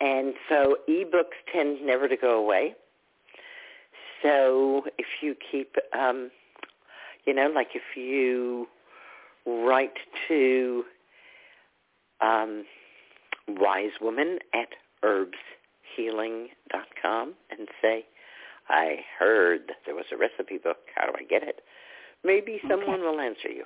And 0.00 0.34
so 0.48 0.78
e-books 0.88 1.36
tend 1.52 1.84
never 1.84 2.08
to 2.08 2.16
go 2.16 2.38
away. 2.38 2.74
So 4.22 4.84
if 4.98 5.06
you 5.22 5.34
keep, 5.50 5.74
um, 5.98 6.30
you 7.26 7.34
know, 7.34 7.50
like 7.54 7.68
if 7.74 7.96
you 7.96 8.68
write 9.46 9.96
to 10.28 10.84
um, 12.20 12.64
wise 13.48 13.92
woman 14.00 14.38
at 14.54 14.68
herbshealing.com 15.02 17.34
and 17.50 17.68
say, 17.80 18.04
I 18.68 18.96
heard 19.18 19.62
that 19.68 19.78
there 19.86 19.94
was 19.94 20.04
a 20.12 20.16
recipe 20.16 20.58
book. 20.58 20.76
How 20.94 21.06
do 21.06 21.12
I 21.18 21.22
get 21.24 21.42
it? 21.42 21.62
Maybe 22.22 22.60
someone 22.68 23.00
will 23.00 23.18
answer 23.18 23.48
you. 23.48 23.64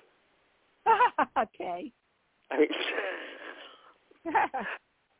okay. 1.39 1.91
I 2.51 2.59
mean, 2.63 2.69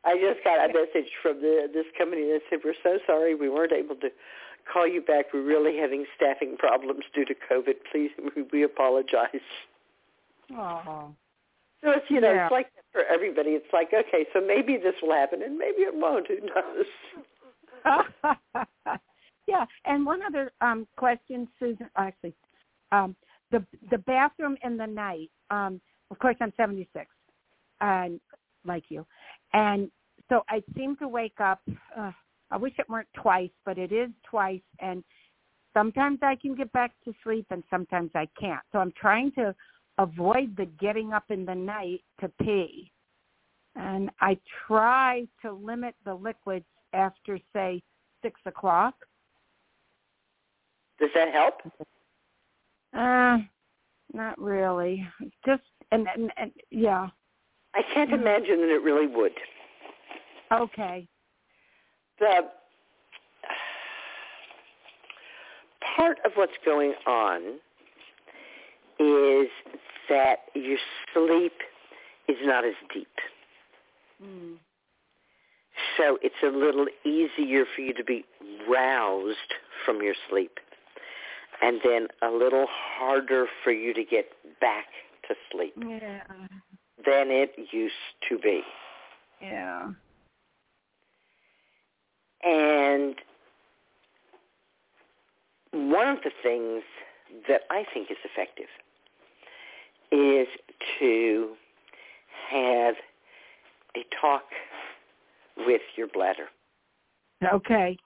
I 0.05 0.17
just 0.17 0.43
got 0.43 0.69
a 0.69 0.73
message 0.73 1.11
from 1.21 1.41
the, 1.41 1.67
this 1.73 1.85
company 1.97 2.23
that 2.23 2.41
said, 2.49 2.59
we're 2.63 2.73
so 2.83 2.99
sorry 3.05 3.35
we 3.35 3.49
weren't 3.49 3.73
able 3.73 3.95
to 3.95 4.09
call 4.71 4.87
you 4.87 5.01
back. 5.01 5.25
We're 5.33 5.43
really 5.43 5.77
having 5.77 6.05
staffing 6.15 6.57
problems 6.57 7.03
due 7.13 7.25
to 7.25 7.33
COVID. 7.33 7.75
Please, 7.91 8.11
we, 8.35 8.43
we 8.51 8.63
apologize. 8.63 9.29
Oh. 10.51 11.13
So 11.83 11.91
it's, 11.91 12.05
you 12.09 12.21
know, 12.21 12.33
Yeah. 12.33 12.45
it's 12.45 12.51
like 12.51 12.73
that 12.75 12.85
for 12.91 13.03
everybody. 13.05 13.51
It's 13.51 13.71
like, 13.73 13.89
okay, 13.93 14.25
so 14.33 14.41
maybe 14.41 14.77
this 14.77 14.95
will 15.01 15.13
happen 15.13 15.41
and 15.43 15.57
maybe 15.57 15.79
it 15.79 15.93
won't. 15.93 16.27
Who 16.27 16.39
knows? 16.41 16.85
yeah, 19.47 19.65
and 19.85 20.05
one 20.05 20.21
other 20.23 20.51
um, 20.61 20.87
question, 20.97 21.47
Susun. 21.61 21.89
Actually, 21.95 22.33
um, 22.91 23.15
the 23.51 23.63
the 23.91 23.99
bathroom 23.99 24.57
in 24.63 24.77
the 24.77 24.87
night. 24.87 25.29
Um, 25.51 25.79
of 26.11 26.19
course, 26.19 26.35
I'm 26.41 26.53
76, 26.57 27.05
and 27.81 28.19
like 28.65 28.85
you, 28.89 29.05
and 29.53 29.91
so 30.29 30.43
I 30.49 30.63
seem 30.75 30.95
to 30.97 31.07
wake 31.07 31.39
up. 31.39 31.61
Uh, 31.95 32.11
I 32.51 32.57
wish 32.57 32.73
it 32.77 32.89
weren't 32.89 33.07
twice, 33.15 33.51
but 33.65 33.77
it 33.77 33.91
is 33.91 34.09
twice, 34.29 34.61
and 34.79 35.03
sometimes 35.73 36.19
I 36.21 36.35
can 36.35 36.55
get 36.55 36.71
back 36.71 36.91
to 37.05 37.13
sleep, 37.23 37.47
and 37.49 37.63
sometimes 37.69 38.11
I 38.15 38.27
can't. 38.39 38.61
So 38.71 38.79
I'm 38.79 38.93
trying 38.99 39.31
to 39.33 39.53
avoid 39.97 40.55
the 40.57 40.65
getting 40.79 41.13
up 41.13 41.25
in 41.29 41.45
the 41.45 41.55
night 41.55 42.01
to 42.21 42.29
pee, 42.41 42.91
and 43.75 44.09
I 44.21 44.37
try 44.67 45.27
to 45.41 45.51
limit 45.51 45.95
the 46.05 46.13
liquids 46.13 46.65
after 46.93 47.39
say 47.53 47.81
six 48.21 48.39
o'clock. 48.45 48.95
Does 50.99 51.09
that 51.13 51.33
help? 51.33 51.55
Uh, 52.93 53.39
not 54.13 54.39
really. 54.39 55.05
Just 55.45 55.63
and 55.91 56.07
and, 56.15 56.31
and 56.37 56.51
yeah. 56.71 57.09
I 57.73 57.81
can't 57.93 58.13
imagine 58.13 58.61
that 58.61 58.73
it 58.73 58.83
really 58.83 59.07
would. 59.07 59.33
Okay. 60.53 61.07
The 62.19 62.41
part 65.95 66.17
of 66.25 66.31
what's 66.35 66.53
going 66.63 66.93
on 67.05 67.59
is 68.99 69.49
that 70.09 70.37
your 70.53 70.77
sleep 71.13 71.53
is 72.27 72.37
not 72.43 72.65
as 72.65 72.73
deep. 72.93 73.07
Mm. 74.23 74.55
So 75.97 76.17
it's 76.21 76.35
a 76.43 76.47
little 76.47 76.87
easier 77.03 77.65
for 77.75 77.81
you 77.81 77.93
to 77.93 78.03
be 78.03 78.25
roused 78.69 79.53
from 79.85 80.01
your 80.01 80.15
sleep. 80.29 80.59
And 81.61 81.79
then 81.83 82.07
a 82.21 82.31
little 82.31 82.67
harder 82.69 83.47
for 83.63 83.71
you 83.71 83.93
to 83.93 84.03
get 84.03 84.25
back 84.59 84.87
to 85.27 85.35
sleep 85.51 85.73
Yeah. 85.77 86.21
than 87.05 87.31
it 87.31 87.55
used 87.71 87.93
to 88.29 88.37
be. 88.37 88.61
Yeah. 89.41 89.91
And 92.45 93.15
one 95.71 96.07
of 96.07 96.19
the 96.23 96.31
things 96.43 96.83
that 97.49 97.61
I 97.69 97.83
think 97.93 98.11
is 98.11 98.17
effective 98.23 98.67
is 100.11 100.47
to 100.99 101.49
have 102.49 102.95
a 103.97 104.05
talk 104.21 104.43
with 105.57 105.81
your 105.95 106.07
bladder 106.07 106.47
Okay. 107.51 107.97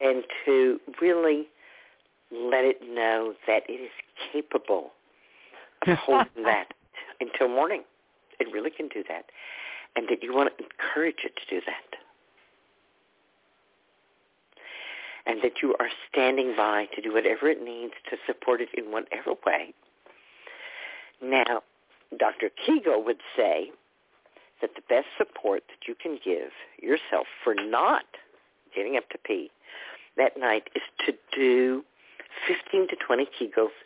and 0.00 0.22
to 0.44 0.78
really 1.00 1.48
let 2.30 2.64
it 2.64 2.80
know 2.82 3.34
that 3.46 3.62
it 3.68 3.80
is 3.80 3.90
capable 4.32 4.92
of 5.86 5.98
holding 5.98 6.44
that 6.44 6.68
until 7.20 7.48
morning. 7.48 7.82
It 8.38 8.48
really 8.52 8.70
can 8.70 8.88
do 8.88 9.02
that. 9.08 9.26
And 9.96 10.06
that 10.08 10.22
you 10.22 10.34
want 10.34 10.56
to 10.56 10.64
encourage 10.64 11.24
it 11.24 11.32
to 11.36 11.56
do 11.56 11.60
that. 11.66 11.97
And 15.28 15.42
that 15.42 15.62
you 15.62 15.76
are 15.78 15.90
standing 16.10 16.54
by 16.56 16.86
to 16.94 17.02
do 17.02 17.12
whatever 17.12 17.48
it 17.48 17.62
needs 17.62 17.92
to 18.10 18.16
support 18.26 18.60
it 18.60 18.70
in 18.72 18.90
whatever 18.90 19.32
way. 19.46 19.74
Now, 21.22 21.62
Dr. 22.18 22.50
Kegel 22.64 23.04
would 23.04 23.20
say 23.36 23.70
that 24.62 24.70
the 24.74 24.82
best 24.88 25.06
support 25.16 25.64
that 25.68 25.86
you 25.86 25.94
can 25.94 26.18
give 26.24 26.50
yourself 26.82 27.26
for 27.44 27.54
not 27.54 28.04
getting 28.74 28.96
up 28.96 29.08
to 29.10 29.18
pee 29.18 29.50
that 30.16 30.38
night 30.38 30.68
is 30.74 30.82
to 31.06 31.12
do 31.34 31.84
15 32.46 32.88
to 32.88 32.96
20 32.96 33.26
Kegels 33.38 33.76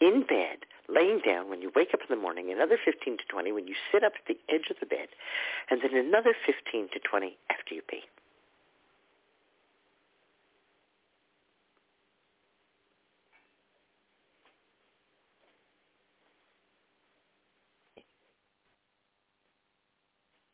in 0.00 0.22
bed, 0.22 0.58
laying 0.88 1.20
down 1.24 1.48
when 1.48 1.62
you 1.62 1.70
wake 1.74 1.94
up 1.94 2.00
in 2.00 2.14
the 2.14 2.20
morning, 2.20 2.52
another 2.52 2.78
15 2.82 3.18
to 3.18 3.24
20 3.28 3.52
when 3.52 3.66
you 3.66 3.74
sit 3.92 4.04
up 4.04 4.12
at 4.14 4.26
the 4.26 4.38
edge 4.54 4.70
of 4.70 4.76
the 4.80 4.86
bed, 4.86 5.08
and 5.70 5.80
then 5.82 5.96
another 5.96 6.34
15 6.46 6.88
to 6.92 6.98
20 6.98 7.36
after 7.50 7.74
you 7.74 7.82
pee. 7.82 8.02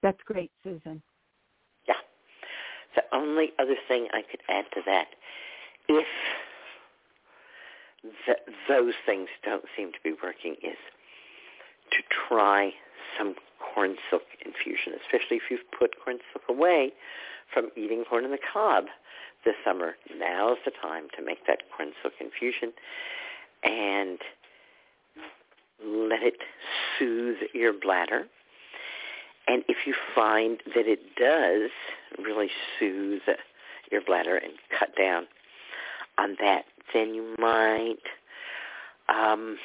That's 0.06 0.22
great, 0.24 0.52
Susun. 0.64 1.02
Yeah. 1.88 1.94
The 2.94 3.02
only 3.12 3.50
other 3.58 3.74
thing 3.88 4.06
I 4.12 4.22
could 4.22 4.38
add 4.48 4.66
to 4.74 4.80
that, 4.86 5.08
if 5.88 6.06
th- 8.24 8.38
those 8.68 8.94
things 9.04 9.28
don't 9.44 9.64
seem 9.76 9.90
to 9.90 9.98
be 10.04 10.14
working, 10.22 10.54
is 10.62 10.76
to 11.90 11.98
try 12.28 12.70
some 13.18 13.34
corn 13.58 13.96
silk 14.08 14.22
infusion, 14.44 14.92
especially 15.02 15.38
if 15.38 15.50
you've 15.50 15.68
put 15.76 15.96
corn 16.04 16.18
silk 16.32 16.44
away 16.48 16.92
from 17.52 17.70
eating 17.76 18.04
corn 18.08 18.24
on 18.24 18.30
the 18.30 18.38
cob 18.52 18.84
this 19.44 19.56
summer. 19.64 19.96
Now's 20.16 20.58
the 20.64 20.70
time 20.70 21.08
to 21.18 21.24
make 21.24 21.48
that 21.48 21.62
corn 21.76 21.90
silk 22.00 22.14
infusion 22.20 22.72
and 23.64 24.20
let 25.84 26.22
it 26.22 26.38
soothe 26.96 27.38
your 27.52 27.72
bladder. 27.72 28.28
And 29.48 29.62
if 29.68 29.86
you 29.86 29.94
find 30.14 30.60
that 30.74 30.86
it 30.86 31.14
does 31.16 31.70
really 32.18 32.50
soothe 32.78 33.22
your 33.92 34.00
bladder 34.00 34.36
and 34.36 34.52
cut 34.76 34.96
down 34.96 35.26
on 36.18 36.36
that, 36.40 36.64
then 36.92 37.14
you 37.14 37.34
might 37.38 38.02
um, 39.08 39.56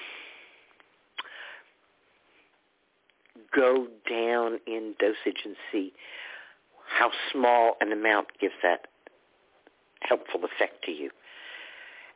go 3.56 3.88
down 4.10 4.60
in 4.68 4.94
dosage 5.00 5.42
and 5.46 5.56
see 5.72 5.94
how 6.88 7.10
small 7.32 7.78
an 7.82 7.92
amount 7.92 8.28
gives 8.40 8.54
that 8.62 8.88
helpful 10.02 10.42
effect 10.44 10.84
to 10.86 10.92
you. 10.92 11.10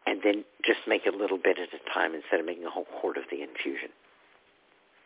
And 0.06 0.22
then 0.24 0.44
just 0.64 0.80
make 0.88 1.08
a 1.08 1.16
little 1.16 1.40
bit 1.40 1.58
at 1.58 1.70
a 1.74 1.94
time 1.94 2.14
instead 2.14 2.40
of 2.40 2.46
making 2.46 2.66
a 2.66 2.70
whole 2.70 2.86
quart 3.02 3.18
of 3.18 3.24
the 3.32 3.42
infusion. 3.42 3.90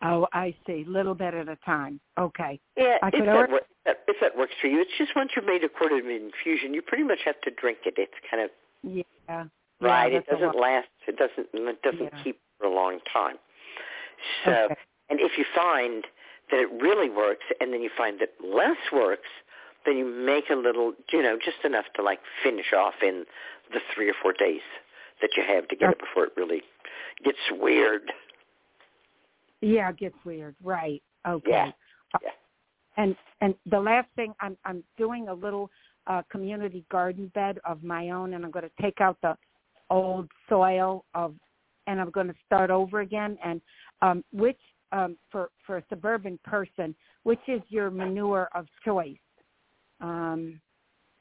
Oh, 0.02 0.26
I 0.32 0.54
see. 0.66 0.84
Little 0.86 1.14
bit 1.14 1.34
at 1.34 1.48
a 1.48 1.56
time. 1.56 2.00
Okay. 2.18 2.58
Yeah, 2.76 2.96
I 3.02 3.08
if 3.08 3.12
could 3.14 3.22
if 3.22 3.64
that- 3.84 4.04
if 4.08 4.16
that 4.20 4.36
works 4.36 4.54
for 4.60 4.66
you, 4.68 4.80
it's 4.80 4.90
just 4.98 5.14
once 5.16 5.30
you've 5.36 5.44
made 5.46 5.64
a 5.64 5.68
quarter 5.68 5.98
of 5.98 6.04
an 6.04 6.10
infusion, 6.10 6.72
you 6.74 6.82
pretty 6.82 7.04
much 7.04 7.18
have 7.24 7.40
to 7.42 7.50
drink 7.50 7.78
it. 7.84 7.94
It's 7.98 8.14
kind 8.30 8.42
of 8.42 8.50
Yeah. 8.82 9.02
yeah 9.28 9.44
right. 9.80 10.12
It 10.12 10.26
doesn't 10.26 10.54
last. 10.54 10.88
It 11.06 11.16
doesn't. 11.16 11.48
It 11.52 11.82
doesn't 11.82 12.12
Yeah. 12.12 12.22
keep 12.22 12.40
for 12.58 12.66
a 12.66 12.70
long 12.70 13.00
time. 13.00 13.38
So, 14.44 14.52
Okay. 14.52 14.76
and 15.08 15.20
if 15.20 15.36
you 15.38 15.44
find 15.44 16.06
that 16.50 16.60
it 16.60 16.70
really 16.72 17.08
works, 17.10 17.46
and 17.60 17.72
then 17.72 17.80
you 17.82 17.90
find 17.90 18.18
that 18.20 18.32
less 18.40 18.78
works, 18.92 19.28
then 19.84 19.96
you 19.96 20.04
make 20.04 20.50
a 20.50 20.54
little, 20.54 20.94
you 21.10 21.22
know, 21.22 21.38
just 21.38 21.64
enough 21.64 21.90
to 21.94 22.02
like 22.02 22.20
finish 22.42 22.72
off 22.72 23.02
in 23.02 23.26
the 23.70 23.80
three 23.94 24.08
or 24.10 24.14
four 24.14 24.32
days 24.32 24.62
that 25.20 25.36
you 25.36 25.42
have 25.42 25.68
to 25.68 25.76
get 25.76 25.90
it 25.90 25.98
before 25.98 26.24
it 26.24 26.32
really 26.36 26.62
gets 27.22 27.50
weird. 27.50 28.12
Yeah, 29.60 29.90
it 29.90 29.98
gets 29.98 30.16
weird. 30.24 30.54
Right. 30.62 31.02
Okay. 31.26 31.50
Yeah. 31.50 31.70
Yeah. 32.22 32.30
And 32.96 33.16
and 33.40 33.54
the 33.66 33.78
last 33.80 34.08
thing 34.16 34.34
I'm 34.40 34.56
I'm 34.64 34.82
doing 34.96 35.28
a 35.28 35.34
little 35.34 35.70
uh 36.06 36.22
community 36.30 36.84
garden 36.90 37.30
bed 37.34 37.58
of 37.64 37.82
my 37.82 38.10
own 38.10 38.34
and 38.34 38.44
I'm 38.44 38.50
going 38.50 38.64
to 38.64 38.82
take 38.82 39.00
out 39.00 39.18
the 39.22 39.36
old 39.90 40.28
soil 40.48 41.04
of 41.14 41.34
and 41.86 42.00
I'm 42.00 42.10
going 42.10 42.28
to 42.28 42.34
start 42.46 42.70
over 42.70 43.00
again 43.00 43.38
and 43.44 43.60
um 44.02 44.24
which 44.32 44.60
um 44.92 45.16
for 45.30 45.50
for 45.66 45.76
a 45.78 45.84
suburban 45.88 46.38
person 46.44 46.94
which 47.22 47.40
is 47.48 47.60
your 47.68 47.90
manure 47.90 48.48
of 48.54 48.66
choice 48.84 49.16
um 50.00 50.60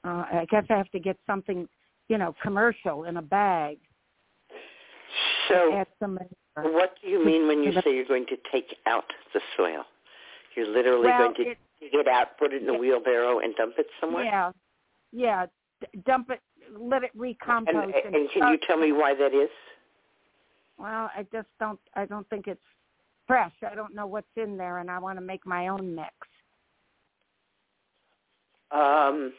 uh 0.06 0.26
I 0.32 0.48
guess 0.50 0.64
I 0.70 0.78
have 0.78 0.92
to 0.92 1.00
get 1.00 1.18
something 1.28 1.68
you 2.08 2.18
know 2.18 2.36
commercial 2.42 3.04
in 3.04 3.18
a 3.18 3.22
bag 3.22 3.80
So, 5.50 5.74
add 5.74 5.88
some 6.00 6.14
manure. 6.14 6.74
what 6.74 6.96
do 7.02 7.10
you 7.10 7.24
mean 7.24 7.48
when 7.48 7.64
you 7.64 7.74
say 7.84 7.94
you're 7.96 8.06
going 8.06 8.28
to 8.28 8.38
take 8.52 8.76
out 8.86 9.06
the 9.34 9.42
soil? 9.58 9.84
You're 10.56 10.68
literally 10.68 11.08
well, 11.08 11.20
going 11.20 11.36
to 11.36 11.44
dig 11.44 11.58
it 11.94 12.08
out, 12.08 12.38
put 12.38 12.54
it 12.54 12.62
in 12.64 12.70
a 12.70 12.78
wheelbarrow, 12.78 13.40
and 13.40 13.56
dump 13.56 13.76
it 13.78 13.88
somewhere? 14.00 14.26
Yeah, 14.26 14.52
yeah. 15.12 15.46
D- 15.82 16.00
dump 16.06 16.30
it, 16.30 16.42
let 16.78 17.04
it 17.04 17.12
recompose. 17.16 17.94
And, 18.06 18.16
and, 18.16 18.30
can 18.32 18.52
you 18.52 18.60
tell 18.66 18.78
me 18.78 18.92
why 18.92 19.16
that 19.16 19.34
is? 19.34 19.50
Well, 20.78 21.10
I 21.16 21.26
just 21.32 21.48
don't. 21.60 21.80
I 21.96 22.06
don't 22.06 22.30
think 22.30 22.48
it's 22.48 22.62
fresh. 23.28 23.54
I 23.70 23.76
don't 23.76 23.94
know 23.94 24.08
what's 24.08 24.28
in 24.36 24.58
there, 24.58 24.80
and 24.80 24.90
I 24.90 25.00
want 25.00 25.18
to 25.18 25.22
make 25.22 25.46
my 25.46 25.68
own 25.68 25.96
mix. 25.96 26.14
Um, 28.72 29.34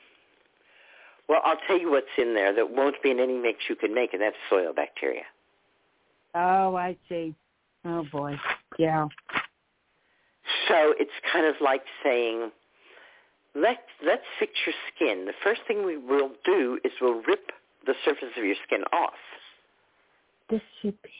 well, 1.28 1.40
I'll 1.44 1.58
tell 1.66 1.78
you 1.78 1.90
what's 1.90 2.06
in 2.18 2.34
there 2.34 2.54
that 2.54 2.70
won't 2.70 3.00
be 3.02 3.10
in 3.10 3.20
any 3.20 3.38
mix 3.38 3.60
you 3.68 3.76
can 3.76 3.94
make, 3.94 4.12
and 4.12 4.22
that's 4.22 4.36
soil 4.48 4.72
bacteria. 4.74 5.22
Oh, 6.34 6.76
I 6.76 6.96
see. 7.08 7.34
Oh 7.84 8.04
boy. 8.12 8.36
Yeah. 8.78 9.06
So 10.68 10.94
it's 10.98 11.10
kind 11.32 11.46
of 11.46 11.54
like 11.60 11.82
saying, 12.02 12.50
let's 13.54 13.80
let's 14.04 14.22
fix 14.38 14.52
your 14.66 14.74
skin. 14.94 15.26
The 15.26 15.32
first 15.42 15.62
thing 15.66 15.84
we 15.84 15.96
will 15.96 16.30
do 16.44 16.78
is 16.84 16.92
we'll 17.00 17.22
rip 17.22 17.50
the 17.86 17.94
surface 18.04 18.28
of 18.36 18.44
your 18.44 18.56
skin 18.66 18.82
off. 18.92 19.14
This 20.48 20.60
should 20.80 21.00
be. 21.02 21.10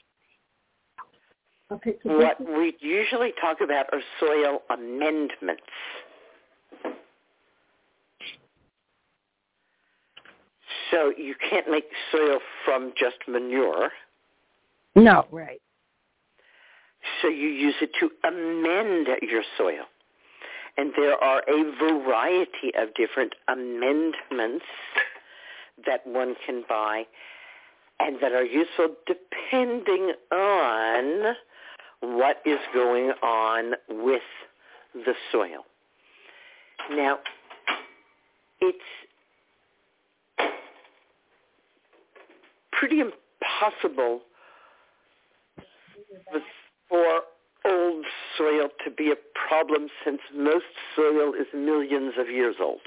Okay. 1.71 1.95
What 2.03 2.39
we 2.41 2.75
usually 2.81 3.33
talk 3.39 3.61
about 3.61 3.85
are 3.93 4.01
soil 4.19 4.61
amendments. 4.69 5.63
So 10.91 11.13
you 11.17 11.35
can't 11.49 11.69
make 11.69 11.85
soil 12.11 12.39
from 12.65 12.91
just 12.99 13.15
manure. 13.27 13.89
No, 14.95 15.25
right. 15.31 15.61
So 17.21 17.27
you 17.29 17.47
use 17.47 17.75
it 17.81 17.91
to 17.99 18.09
amend 18.27 19.07
your 19.21 19.43
soil. 19.57 19.85
And 20.77 20.93
there 20.95 21.21
are 21.21 21.41
a 21.47 21.75
variety 21.77 22.71
of 22.77 22.93
different 22.95 23.33
amendments 23.47 24.65
that 25.85 26.05
one 26.05 26.35
can 26.45 26.63
buy 26.67 27.03
and 27.99 28.17
that 28.21 28.31
are 28.31 28.43
useful 28.43 28.95
depending 29.05 30.13
on 30.31 31.35
what 32.01 32.37
is 32.45 32.59
going 32.73 33.11
on 33.21 33.73
with 33.89 34.21
the 34.93 35.13
soil. 35.31 35.65
Now, 36.91 37.19
it's 38.59 38.79
pretty 42.71 43.01
impossible 43.01 44.21
for 46.89 47.21
old 47.65 48.05
soil 48.37 48.69
to 48.83 48.91
be 48.91 49.11
a 49.11 49.15
problem 49.47 49.87
since 50.03 50.19
most 50.35 50.65
soil 50.95 51.33
is 51.33 51.47
millions 51.53 52.13
of 52.17 52.29
years 52.29 52.55
old. 52.61 52.81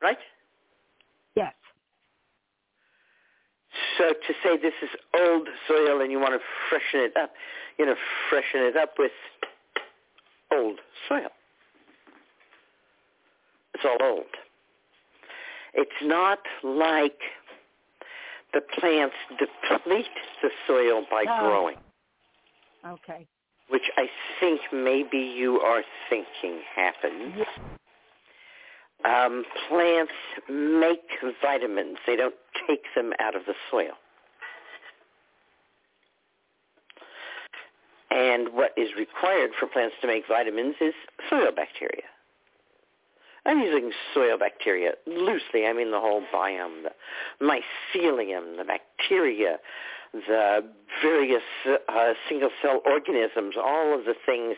Right? 0.00 0.18
Yes. 1.34 1.54
So 3.96 4.10
to 4.10 4.34
say 4.42 4.56
this 4.56 4.74
is 4.82 4.90
old 5.14 5.48
soil 5.66 6.00
and 6.00 6.10
you 6.10 6.18
want 6.18 6.34
to 6.34 6.40
freshen 6.68 7.00
it 7.00 7.16
up, 7.16 7.32
you 7.78 7.86
know, 7.86 7.96
freshen 8.28 8.60
it 8.60 8.76
up 8.76 8.94
with 8.98 9.12
old 10.52 10.78
soil. 11.08 11.30
It's 13.74 13.84
all 13.84 13.98
old. 14.00 14.24
It's 15.74 15.90
not 16.02 16.40
like 16.64 17.20
the 18.52 18.60
plants 18.60 19.16
deplete 19.38 20.06
the 20.42 20.50
soil 20.66 21.02
by 21.10 21.24
Oh. 21.28 21.38
growing, 21.40 21.78
Okay. 22.84 23.26
which 23.68 23.90
I 23.96 24.08
think 24.40 24.60
maybe 24.72 25.18
you 25.18 25.60
are 25.60 25.84
thinking 26.08 26.60
happens. 26.74 27.46
Um, 29.04 29.44
plants 29.68 30.12
make 30.48 31.08
vitamins. 31.40 31.98
They 32.06 32.16
don't 32.16 32.34
take 32.66 32.82
them 32.94 33.12
out 33.20 33.36
of 33.36 33.44
the 33.46 33.54
soil. 33.70 33.96
And 38.10 38.48
what 38.54 38.72
is 38.76 38.94
required 38.96 39.54
for 39.54 39.66
plants 39.66 39.94
to 40.00 40.06
make 40.06 40.26
vitamins 40.26 40.76
is 40.80 40.94
soil 41.28 41.52
bacteria. 41.52 42.04
I'm 43.48 43.60
using 43.60 43.90
soil 44.12 44.36
bacteria 44.38 44.92
loosely. 45.06 45.64
I 45.66 45.72
mean 45.72 45.90
the 45.90 45.98
whole 45.98 46.22
biome, 46.32 46.82
the 46.82 46.92
mycelium, 47.42 48.58
the 48.58 48.64
bacteria, 48.64 49.56
the 50.12 50.64
various 51.02 51.42
uh, 51.66 52.12
single-cell 52.28 52.82
organisms, 52.84 53.54
all 53.56 53.98
of 53.98 54.04
the 54.04 54.14
things 54.26 54.56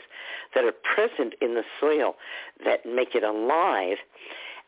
that 0.56 0.64
are 0.64 0.72
present 0.72 1.34
in 1.40 1.54
the 1.54 1.62
soil 1.80 2.16
that 2.64 2.84
make 2.84 3.14
it 3.14 3.22
alive 3.22 3.98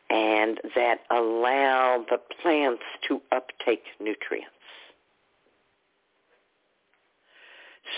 and 0.09 0.59
that 0.73 0.99
allow 1.11 2.05
the 2.09 2.17
plants 2.41 2.83
to 3.07 3.21
uptake 3.33 3.83
nutrients. 3.99 4.47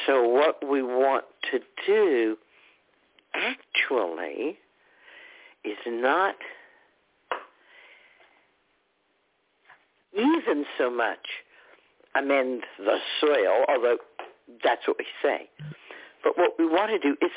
So 0.08 0.28
what 0.28 0.68
we 0.68 0.82
want 0.82 1.26
to 1.52 1.60
do 1.86 2.38
actually 3.36 4.58
is 5.66 5.78
not 5.88 6.36
even 10.14 10.66
so 10.78 10.90
much 10.90 11.28
amend 12.16 12.64
the 12.78 12.98
soil, 13.20 13.66
although 13.68 13.98
that's 14.64 14.88
what 14.88 14.98
we 14.98 15.06
say. 15.22 15.50
But 16.24 16.38
what 16.38 16.54
we 16.58 16.66
want 16.66 16.92
to 16.92 17.00
do 17.00 17.16
is 17.22 17.32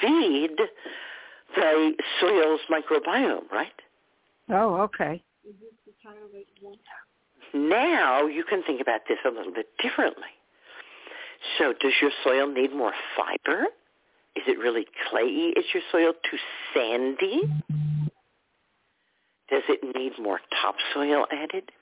feed 0.00 0.56
the 1.54 1.92
soil's 2.20 2.60
microbiome, 2.70 3.50
right? 3.50 3.72
Oh, 4.50 4.80
okay. 4.82 5.22
Now 7.54 8.26
you 8.26 8.44
can 8.44 8.62
think 8.62 8.80
about 8.80 9.02
this 9.08 9.18
a 9.24 9.30
little 9.30 9.52
bit 9.52 9.66
differently. 9.82 10.24
So 11.58 11.72
does 11.80 11.92
your 12.02 12.10
soil 12.24 12.48
need 12.52 12.74
more 12.74 12.92
fiber? 13.16 13.66
Is 14.38 14.44
it 14.46 14.58
really 14.58 14.86
clayey? 15.10 15.50
Is 15.58 15.64
your 15.74 15.82
soil 15.90 16.12
too 16.30 16.38
sandy? 16.72 17.40
Does 19.50 19.64
it 19.68 19.80
need 19.96 20.12
more 20.22 20.40
topsoil 20.62 21.26
added? 21.32 21.72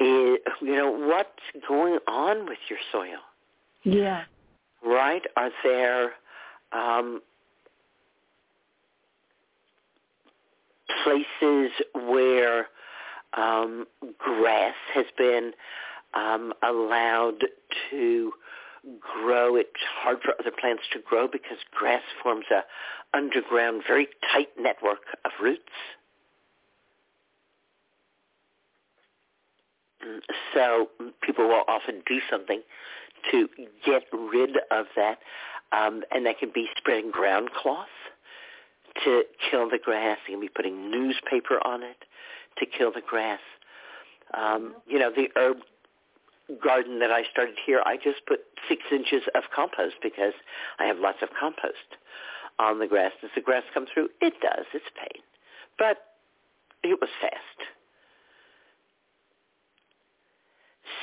Is, 0.00 0.38
you 0.60 0.74
know, 0.74 0.90
what's 0.90 1.30
going 1.68 1.98
on 2.08 2.46
with 2.46 2.58
your 2.68 2.80
soil? 2.90 3.20
Yeah. 3.84 4.24
right? 4.84 5.22
Are 5.36 5.50
there 5.62 6.12
um, 6.72 7.20
places 11.04 11.70
where 11.94 12.66
um, 13.36 13.86
grass 14.18 14.74
has 14.94 15.06
been 15.16 15.52
um, 16.14 16.52
allowed 16.62 17.44
to 17.90 18.32
grow? 19.00 19.56
It's 19.56 19.70
hard 20.02 20.18
for 20.22 20.34
other 20.38 20.50
plants 20.50 20.84
to 20.92 20.98
grow 20.98 21.28
because 21.28 21.58
grass 21.70 22.02
forms 22.22 22.46
a 22.50 22.64
underground, 23.16 23.82
very 23.86 24.08
tight 24.32 24.48
network 24.58 25.00
of 25.24 25.32
roots. 25.40 25.62
So 30.54 30.88
people 31.22 31.46
will 31.46 31.62
often 31.68 32.02
do 32.06 32.18
something 32.30 32.62
to 33.30 33.48
get 33.86 34.02
rid 34.12 34.56
of 34.70 34.86
that, 34.96 35.18
um, 35.70 36.02
and 36.10 36.26
that 36.26 36.38
can 36.38 36.50
be 36.52 36.68
spreading 36.76 37.10
ground 37.10 37.50
cloth 37.52 37.86
to 39.04 39.22
kill 39.50 39.70
the 39.70 39.78
grass. 39.78 40.18
You 40.26 40.34
can 40.34 40.40
be 40.40 40.48
putting 40.48 40.90
newspaper 40.90 41.64
on 41.64 41.82
it 41.82 42.04
to 42.58 42.66
kill 42.66 42.92
the 42.92 43.00
grass. 43.00 43.40
Um, 44.34 44.74
you 44.86 44.98
know, 44.98 45.10
the 45.14 45.28
herb 45.36 45.58
garden 46.62 46.98
that 47.00 47.10
I 47.10 47.22
started 47.30 47.56
here, 47.64 47.82
I 47.84 47.96
just 47.96 48.26
put 48.26 48.40
six 48.68 48.82
inches 48.90 49.22
of 49.34 49.44
compost 49.54 49.96
because 50.02 50.34
I 50.78 50.84
have 50.84 50.98
lots 50.98 51.18
of 51.22 51.28
compost 51.38 51.98
on 52.58 52.78
the 52.78 52.86
grass. 52.86 53.12
Does 53.20 53.30
the 53.34 53.40
grass 53.40 53.62
come 53.72 53.86
through? 53.92 54.08
It 54.20 54.34
does. 54.42 54.66
It's 54.74 54.84
a 54.86 54.98
pain. 54.98 55.22
But 55.78 55.98
it 56.82 56.98
was 57.00 57.10
fast. 57.20 57.68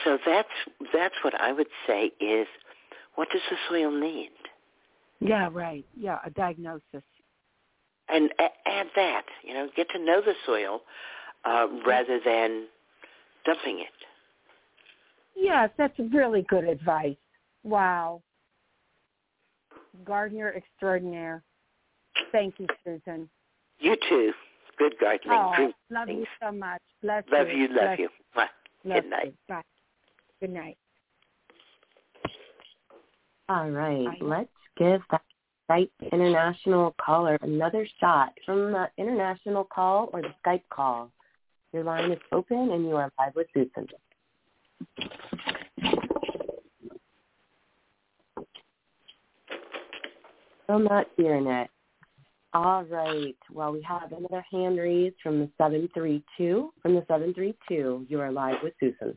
So 0.03 0.17
that's 0.25 0.47
that's 0.93 1.15
what 1.23 1.39
I 1.39 1.51
would 1.51 1.67
say 1.87 2.11
is 2.19 2.47
what 3.15 3.29
does 3.31 3.41
the 3.49 3.57
soil 3.69 3.91
need? 3.91 4.31
Yeah, 5.19 5.49
right. 5.51 5.85
Yeah, 5.97 6.19
a 6.25 6.29
diagnosis. 6.29 7.03
And 8.07 8.31
add 8.39 8.87
that, 8.95 9.25
you 9.43 9.53
know, 9.53 9.69
get 9.75 9.89
to 9.91 9.99
know 9.99 10.21
the 10.21 10.33
soil 10.45 10.81
uh, 11.45 11.67
rather 11.85 12.19
than 12.23 12.67
dumping 13.45 13.79
it. 13.79 14.08
Yes, 15.41 15.69
that's 15.77 15.97
really 16.13 16.41
good 16.49 16.65
advice. 16.65 17.15
Wow. 17.63 18.21
Gardener 20.05 20.53
extraordinaire. 20.55 21.43
Thank 22.31 22.55
you, 22.59 22.67
Susun. 22.85 23.27
You 23.79 23.95
too. 24.09 24.33
Good 24.77 24.95
gardening. 24.99 25.37
Oh, 25.37 25.53
Great 25.55 25.75
love 25.89 26.09
you 26.09 26.25
so 26.41 26.51
much. 26.51 26.81
Bless 27.01 27.23
Love 27.31 27.47
you. 27.49 27.55
you, 27.57 27.67
love 27.69 27.77
Bless 27.77 27.99
you. 27.99 28.09
Mwah. 28.35 28.45
Love 28.85 29.03
Good 29.03 29.09
night. 29.09 29.25
you. 29.25 29.33
Bye. 29.47 29.61
Good 30.41 30.49
night. 30.51 30.77
All 33.49 33.69
right, 33.69 34.07
I- 34.07 34.17
let's 34.23 34.49
give 34.77 35.01
that 35.11 35.21
Skype 35.69 35.89
international 36.11 36.95
caller 37.03 37.37
another 37.41 37.87
shot 37.99 38.33
from 38.45 38.71
the 38.71 38.89
international 38.97 39.63
call 39.65 40.09
or 40.13 40.21
the 40.21 40.33
Skype 40.45 40.63
call. 40.69 41.11
Your 41.73 41.83
line 41.83 42.11
is 42.11 42.19
open 42.31 42.71
and 42.71 42.85
you 42.85 42.95
are 42.95 43.11
live 43.19 43.35
with 43.35 43.47
Susun. 43.55 43.87
Still 50.63 50.79
not 50.79 51.07
hearing 51.17 51.47
it. 51.47 51.69
All 52.53 52.83
right. 52.83 53.35
Well, 53.51 53.71
we 53.71 53.81
have 53.83 54.11
another 54.11 54.45
hand 54.51 54.77
raised 54.77 55.15
from 55.21 55.39
the 55.39 55.49
732. 55.57 56.73
From 56.81 56.93
the 56.93 57.01
732, 57.07 58.05
you 58.07 58.19
are 58.19 58.31
live 58.31 58.57
with 58.63 58.73
Susun. 58.81 59.15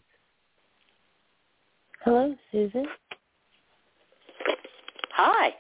Hello, 2.05 2.35
Susun. 2.53 2.85
Hi. 5.15 5.51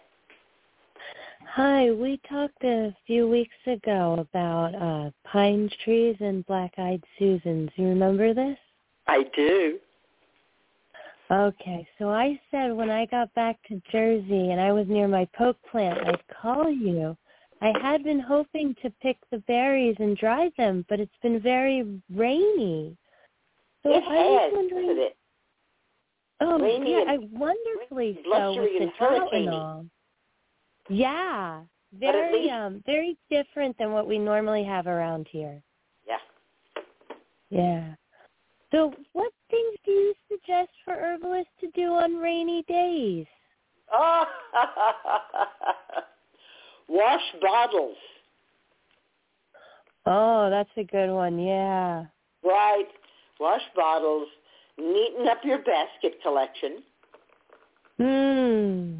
Hi, 1.54 1.90
we 1.90 2.18
talked 2.26 2.64
a 2.64 2.96
few 3.06 3.28
weeks 3.28 3.54
ago 3.66 4.16
about 4.18 4.74
uh, 4.74 5.10
pine 5.24 5.68
trees 5.84 6.16
and 6.20 6.46
black-eyed 6.46 7.04
Susans. 7.18 7.68
You 7.76 7.88
remember 7.88 8.32
this? 8.32 8.56
I 9.06 9.24
do. 9.36 9.78
Okay, 11.32 11.88
so 11.98 12.10
I 12.10 12.38
said 12.50 12.74
when 12.74 12.90
I 12.90 13.06
got 13.06 13.32
back 13.34 13.56
to 13.68 13.80
Jersey 13.90 14.50
and 14.50 14.60
I 14.60 14.70
was 14.70 14.86
near 14.86 15.08
my 15.08 15.26
poke 15.34 15.56
plant, 15.70 15.98
I'd 16.06 16.20
call 16.28 16.70
you. 16.70 17.16
I 17.62 17.72
had 17.80 18.04
been 18.04 18.20
hoping 18.20 18.74
to 18.82 18.90
pick 19.00 19.16
the 19.30 19.38
berries 19.38 19.96
and 19.98 20.16
dry 20.16 20.50
them, 20.58 20.84
but 20.90 21.00
it's 21.00 21.16
been 21.22 21.40
very 21.40 22.02
rainy. 22.14 22.98
So 23.82 23.94
it 23.94 24.02
I 24.06 24.14
was 24.14 24.40
has, 24.42 24.52
wondering. 24.52 24.88
hasn't 24.88 24.98
it? 24.98 25.16
Oh, 26.42 26.58
Rainy 26.58 26.90
yeah, 26.90 27.04
I 27.06 27.18
wonderfully 27.30 28.18
so 28.30 28.54
with 28.60 28.70
the 28.78 28.90
drought 28.98 29.32
and 29.32 29.48
all. 29.48 29.86
Yeah, 30.90 31.62
very 31.98 32.42
least- 32.42 32.52
um 32.52 32.82
very 32.84 33.16
different 33.30 33.78
than 33.78 33.92
what 33.92 34.06
we 34.06 34.18
normally 34.18 34.64
have 34.64 34.86
around 34.86 35.28
here. 35.30 35.62
Yeah. 36.06 36.18
Yeah. 37.48 37.94
So, 38.72 38.92
what 39.12 39.32
things 39.50 39.76
do 39.84 39.90
you 39.90 40.14
suggest 40.30 40.70
for 40.84 40.94
herbalists 40.94 41.52
to 41.60 41.70
do 41.74 41.92
on 41.92 42.16
rainy 42.16 42.64
days? 42.66 43.26
Wash 46.88 47.20
bottles. 47.40 47.96
Oh, 50.06 50.48
that's 50.50 50.70
a 50.78 50.84
good 50.84 51.12
one. 51.12 51.38
Yeah. 51.38 52.06
Right. 52.42 52.88
Wash 53.38 53.62
bottles. 53.76 54.28
Neaten 54.80 55.28
up 55.28 55.44
your 55.44 55.58
basket 55.58 56.14
collection. 56.22 56.82
Hmm. 57.98 58.94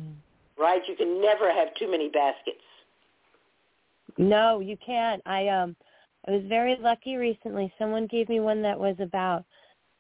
Right. 0.59 0.83
You 0.87 0.95
can 0.97 1.23
never 1.23 1.51
have 1.51 1.75
too 1.79 1.91
many 1.91 2.11
baskets. 2.11 2.59
No, 4.19 4.61
you 4.61 4.77
can't. 4.85 5.23
I 5.25 5.49
um 5.49 5.75
I 6.29 6.33
was 6.33 6.43
very 6.47 6.77
lucky 6.81 7.17
recently. 7.17 7.73
Someone 7.79 8.07
gave 8.07 8.29
me 8.29 8.41
one 8.41 8.61
that 8.63 8.79
was 8.79 8.97
about 9.01 9.45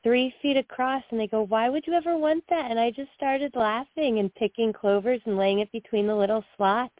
three 0.03 0.35
feet 0.43 0.57
across 0.57 1.03
and 1.11 1.21
they 1.21 1.27
go, 1.27 1.43
Why 1.43 1.69
would 1.69 1.87
you 1.87 1.93
ever 1.95 2.17
want 2.17 2.45
that? 2.51 2.71
And 2.71 2.79
I 2.79 2.91
just 2.91 3.11
started 3.17 3.53
laughing 3.55 4.19
and 4.19 4.35
picking 4.35 4.73
clovers 4.73 5.21
and 5.27 5.37
laying 5.37 5.61
it 5.61 5.71
between 5.73 6.07
the 6.07 6.15
little 6.15 6.45
slots. 6.57 6.95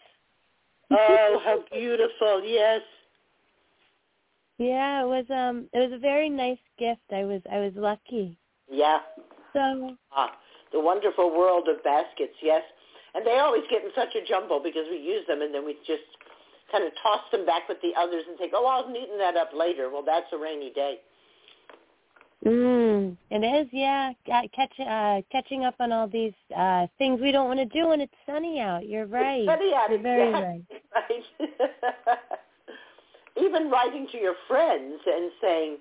Oh, 0.91 1.41
how 1.45 1.65
beautiful! 1.73 2.43
Yes. 2.45 2.83
Yeah, 4.59 5.03
it 5.03 5.07
was 5.07 5.25
um 5.31 5.69
it 5.73 5.79
was 5.79 5.93
a 5.93 5.99
very 5.99 6.29
nice 6.29 6.63
gift. 6.79 7.03
I 7.13 7.25
was 7.25 7.43
I 7.51 7.59
was 7.59 7.73
lucky. 7.75 8.39
Yeah. 8.71 8.99
So 9.53 9.97
Ah, 10.13 10.37
the 10.73 10.81
wonderful 10.81 11.31
world 11.31 11.69
of 11.69 11.83
baskets. 11.83 12.37
Yes. 12.43 12.63
And 13.15 13.27
they 13.27 13.39
always 13.39 13.65
get 13.71 13.85
in 13.85 13.91
such 13.95 14.15
a 14.15 14.25
jumble 14.27 14.61
because 14.63 14.87
we 14.91 14.97
use 14.97 15.27
them 15.27 15.43
and 15.43 15.53
then 15.55 15.67
we 15.67 15.75
just 15.87 16.05
kind 16.71 16.85
of 16.85 16.93
toss 17.03 17.21
them 17.31 17.45
back 17.45 17.69
with 17.69 17.77
the 17.83 17.93
others 17.99 18.25
and 18.27 18.39
think, 18.39 18.53
oh, 18.57 18.65
I'll 18.65 18.89
neaten 18.89 19.19
that 19.19 19.37
up 19.37 19.51
later. 19.53 19.91
Well, 19.91 20.03
that's 20.03 20.33
a 20.33 20.39
rainy 20.39 20.73
day. 20.73 20.97
Mm, 22.45 23.17
it 23.31 23.45
is, 23.45 23.69
yeah. 23.73 24.13
Catch, 24.27 24.81
uh, 24.81 25.23
catching 25.31 25.65
up 25.65 25.77
on 25.79 25.93
all 25.93 26.09
these 26.09 26.33
uh 26.57 26.89
things 26.99 27.21
we 27.21 27.31
don't 27.31 27.47
want 27.47 27.61
to 27.61 27.67
do 27.67 27.89
when 27.89 28.01
it's 28.01 28.13
sunny 28.27 28.59
out. 28.61 28.89
You're 28.89 29.07
right. 29.07 29.43
It's 29.43 29.49
sunny 29.49 29.73
out, 29.75 29.91
You're 29.91 30.03
very 30.03 30.29
exactly. 30.29 30.79
right. 30.95 31.23
right. 31.49 32.19
Even 33.43 33.71
writing 33.71 34.09
to 34.11 34.19
your 34.19 34.35
friends 34.49 35.01
and 35.07 35.31
saying, 35.41 35.77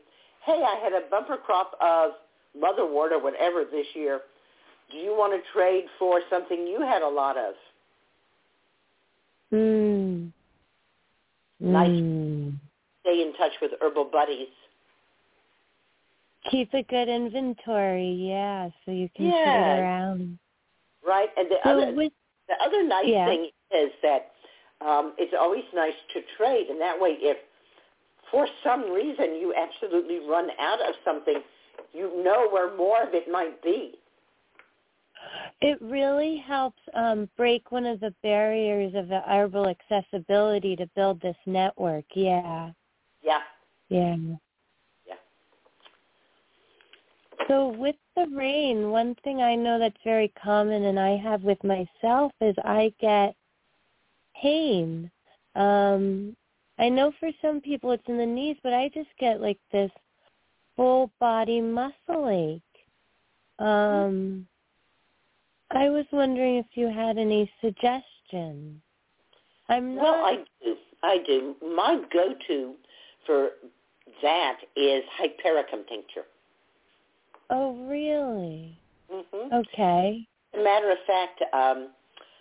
hey, 0.46 0.64
I 0.64 0.80
had 0.84 0.94
a 0.94 1.10
bumper 1.10 1.38
crop 1.38 1.74
of 1.82 2.12
motherwort 2.58 3.12
or 3.12 3.22
whatever 3.22 3.66
this 3.70 3.88
year. 3.96 4.22
Do 4.92 4.98
you 4.98 5.12
want 5.12 5.34
to 5.34 5.52
trade 5.52 5.86
for 5.98 6.22
something 6.30 6.68
you 6.68 6.82
had 6.82 7.02
a 7.02 7.08
lot 7.10 7.38
of? 7.38 7.54
Mm. 9.54 10.32
Nice. 11.60 11.90
Mm. 11.90 12.54
Stay 13.02 13.22
in 13.22 13.34
touch 13.34 13.54
with 13.62 13.72
herbal 13.82 14.06
buddies. 14.06 14.48
Keep 16.50 16.74
a 16.74 16.84
good 16.84 17.08
inventory, 17.10 18.12
yeah, 18.14 18.70
so 18.86 18.92
you 18.92 19.10
can 19.16 19.28
Yes. 19.28 19.38
it 19.56 19.80
around. 19.80 20.40
Right? 21.06 21.30
And 21.38 21.50
the 21.52 21.58
So 21.64 21.70
other 21.72 21.94
with 21.96 22.14
the 22.48 22.56
other 22.64 22.84
nice 22.84 23.06
Yeah. 23.08 23.26
thing 23.26 23.50
is 23.72 23.92
that 24.02 24.32
um, 24.82 25.14
it's 25.18 25.34
always 25.40 25.64
nice 25.74 25.94
to 26.14 26.22
trade, 26.38 26.68
and 26.70 26.82
that 26.82 27.00
way, 27.00 27.18
if 27.20 27.38
for 28.32 28.48
some 28.64 28.92
reason 28.92 29.36
you 29.36 29.54
absolutely 29.56 30.20
run 30.28 30.50
out 30.60 30.82
of 30.82 30.96
something, 31.06 31.42
you 31.94 32.24
know 32.24 32.50
where 32.50 32.76
more 32.76 33.04
of 33.04 33.14
it 33.14 33.30
might 33.30 33.62
be. 33.62 33.96
it 35.62 35.82
really 35.82 36.38
helps 36.38 36.82
um 36.96 37.30
break 37.38 37.72
one 37.72 37.86
of 37.86 38.00
the 38.00 38.14
barriers 38.24 38.94
of 38.96 39.08
the 39.08 39.22
herbal 39.28 39.68
accessibility 39.68 40.76
to 40.76 40.88
build 40.96 41.22
this 41.22 41.36
network. 41.46 42.06
Yeah. 42.16 42.72
Yeah. 43.24 43.40
Yeah. 43.90 44.16
Yeah. 44.16 44.36
So 47.48 47.70
with 47.70 47.96
the 48.16 48.28
rain, 48.34 48.90
one 48.90 49.16
thing 49.24 49.42
I 49.42 49.56
know 49.56 49.80
that's 49.80 49.96
very 50.04 50.32
common 50.42 50.84
and 50.86 51.00
I 51.00 51.18
have 51.18 51.44
with 51.44 51.62
myself 51.64 52.32
is 52.42 52.56
I 52.64 52.94
get 53.00 53.36
pain. 54.42 55.12
Um 55.56 56.36
I 56.80 56.90
know 56.90 57.12
for 57.20 57.30
some 57.42 57.62
people 57.62 57.92
it's 57.92 58.08
in 58.08 58.18
the 58.18 58.26
knees, 58.26 58.58
but 58.64 58.74
I 58.74 58.90
just 58.94 59.10
get 59.20 59.42
like 59.42 59.60
this 59.72 59.92
full 60.76 61.12
body 61.20 61.62
muscle 61.62 62.30
ache. 62.30 63.66
Um 63.66 64.48
I 65.72 65.90
was 65.90 66.06
wondering 66.12 66.58
if 66.58 66.66
you 66.74 66.88
had 66.88 67.18
any 67.18 67.52
suggestions. 67.62 68.82
I'm 69.70 69.96
not 69.96 70.04
Well, 70.04 70.26
I 70.26 70.44
do. 70.64 70.76
I 71.04 71.18
do. 71.26 71.56
My 71.62 72.02
go-to 72.12 72.76
for 73.26 73.52
that 74.22 74.58
is 74.76 75.04
hypericum 75.18 75.86
tincture. 75.88 76.26
Oh, 77.52 77.76
really? 77.88 78.78
hmm 79.12 79.54
Okay. 79.54 80.26
As 80.54 80.60
a 80.60 80.64
matter 80.64 80.90
of 80.92 80.98
fact, 81.06 81.42
um, 81.54 81.90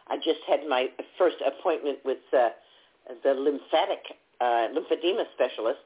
I 0.08 0.16
just 0.16 0.40
had 0.48 0.60
my 0.68 0.86
first 1.18 1.36
appointment 1.46 1.98
with 2.04 2.18
uh, 2.32 2.50
the 3.22 3.34
lymphatic 3.34 4.02
uh, 4.40 4.68
lymphedema 4.74 5.24
specialist, 5.34 5.82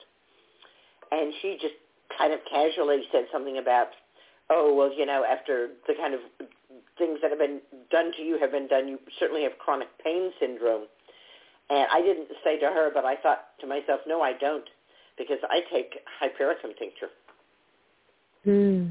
and 1.10 1.32
she 1.40 1.58
just 1.60 1.74
kind 2.16 2.32
of 2.32 2.40
casually 2.50 3.02
said 3.12 3.24
something 3.32 3.58
about, 3.58 3.88
oh, 4.50 4.74
well, 4.74 4.92
you 4.96 5.06
know, 5.06 5.24
after 5.24 5.70
the 5.88 5.94
kind 5.94 6.14
of 6.14 6.20
things 6.98 7.18
that 7.22 7.30
have 7.30 7.38
been 7.40 7.60
done 7.90 8.12
to 8.16 8.22
you 8.22 8.38
have 8.38 8.52
been 8.52 8.68
done, 8.68 8.88
you 8.88 8.98
certainly 9.18 9.42
have 9.42 9.58
chronic 9.58 9.88
pain 10.02 10.30
syndrome. 10.40 10.84
And 11.70 11.86
I 11.90 12.00
didn't 12.02 12.28
say 12.44 12.58
to 12.60 12.66
her, 12.66 12.90
but 12.92 13.04
I 13.04 13.16
thought 13.16 13.58
to 13.60 13.66
myself, 13.66 14.00
no, 14.06 14.20
I 14.20 14.32
don't, 14.34 14.68
because 15.16 15.38
I 15.48 15.60
take 15.72 15.94
hypericum 16.20 16.72
tincture, 16.78 17.08
Hmm. 18.44 18.86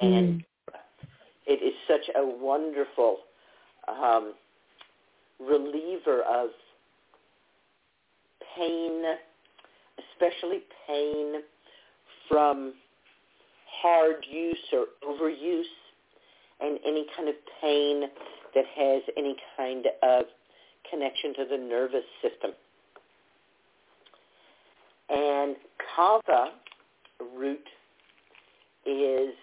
And 0.00 0.40
Mm. 0.40 0.44
it 1.46 1.62
is 1.62 1.74
such 1.86 2.08
a 2.14 2.24
wonderful 2.24 3.18
um, 3.88 4.34
reliever 5.38 6.22
of 6.22 6.50
pain, 8.56 9.04
especially 9.98 10.62
pain 10.86 11.42
from 12.28 12.74
hard 13.66 14.24
use 14.28 14.72
or 14.72 14.86
overuse, 15.02 15.64
and 16.60 16.78
any 16.84 17.06
kind 17.16 17.28
of 17.28 17.34
pain 17.60 18.10
that 18.54 18.64
has 18.66 19.02
any 19.16 19.36
kind 19.56 19.86
of 20.02 20.24
connection 20.88 21.34
to 21.34 21.44
the 21.44 21.58
nervous 21.58 22.04
system. 22.22 22.52
And 25.10 25.56
kava 25.94 26.52
root 27.36 27.66
is 28.86 29.34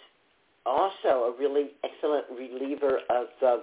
also 0.65 1.33
a 1.33 1.33
really 1.37 1.71
excellent 1.83 2.25
reliever 2.29 2.99
of 3.09 3.27
uh, 3.45 3.57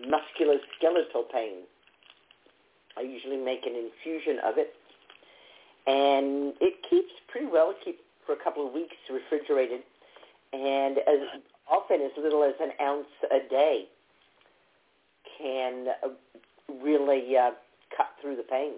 musculoskeletal 0.00 1.30
pain. 1.32 1.62
I 2.96 3.02
usually 3.02 3.38
make 3.38 3.64
an 3.64 3.74
infusion 3.74 4.38
of 4.44 4.58
it, 4.58 4.74
and 5.86 6.54
it 6.60 6.74
keeps 6.88 7.12
pretty 7.28 7.46
well. 7.46 7.70
It 7.70 7.84
keeps 7.84 8.02
for 8.26 8.34
a 8.34 8.44
couple 8.44 8.66
of 8.66 8.72
weeks 8.72 8.96
refrigerated, 9.10 9.80
and 10.52 10.98
as 10.98 11.40
often 11.70 12.00
as 12.02 12.10
little 12.22 12.44
as 12.44 12.54
an 12.60 12.70
ounce 12.80 13.06
a 13.30 13.48
day 13.48 13.88
can 15.38 15.86
uh, 16.04 16.08
really 16.82 17.36
uh, 17.36 17.50
cut 17.96 18.08
through 18.20 18.36
the 18.36 18.42
pain. 18.42 18.72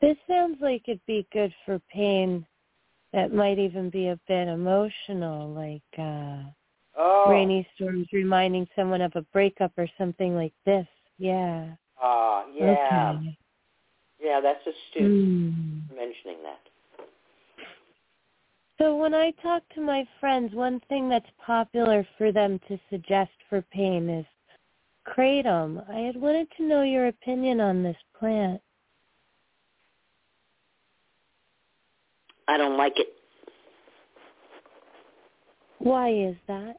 This 0.00 0.16
sounds 0.28 0.56
like 0.60 0.82
it'd 0.86 1.00
be 1.06 1.26
good 1.32 1.54
for 1.64 1.80
pain 1.92 2.44
that 3.12 3.32
might 3.32 3.58
even 3.58 3.90
be 3.90 4.08
a 4.08 4.18
bit 4.28 4.48
emotional, 4.48 5.48
like 5.50 5.82
uh 5.98 6.42
Oh, 6.98 7.26
rainy 7.28 7.66
storms 7.74 8.06
reminding 8.12 8.66
someone 8.76 9.00
of 9.00 9.12
a 9.16 9.22
breakup 9.32 9.72
or 9.78 9.86
something 9.96 10.34
like 10.34 10.52
this. 10.66 10.86
Yeah. 11.18 11.70
ah, 12.00 12.44
yeah, 12.54 13.12
Okay. 13.12 13.38
yeah. 14.20 14.40
That's 14.40 14.60
astute 14.66 15.12
Mm. 15.12 15.82
mentioning 15.94 16.42
that. 16.42 16.60
So 18.78 18.96
when 18.96 19.14
I 19.14 19.30
talk 19.42 19.62
to 19.74 19.80
my 19.80 20.06
friends, 20.18 20.54
one 20.54 20.80
thing 20.88 21.08
that's 21.08 21.30
popular 21.38 22.06
for 22.18 22.32
them 22.32 22.58
to 22.68 22.78
suggest 22.90 23.30
for 23.48 23.62
pain 23.70 24.08
is 24.08 24.26
kratom. 25.06 25.88
I 25.88 26.00
had 26.00 26.16
wanted 26.16 26.48
to 26.56 26.64
know 26.64 26.82
your 26.82 27.06
opinion 27.06 27.60
on 27.60 27.82
this 27.82 27.96
plant. 28.18 28.60
I 32.52 32.58
don't 32.58 32.76
like 32.76 32.98
it. 32.98 33.06
Why 35.78 36.10
is 36.10 36.36
that? 36.48 36.76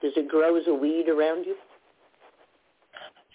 Does 0.00 0.12
it 0.16 0.28
grow 0.28 0.54
as 0.54 0.68
a 0.68 0.74
weed 0.74 1.08
around 1.08 1.46
you? 1.46 1.56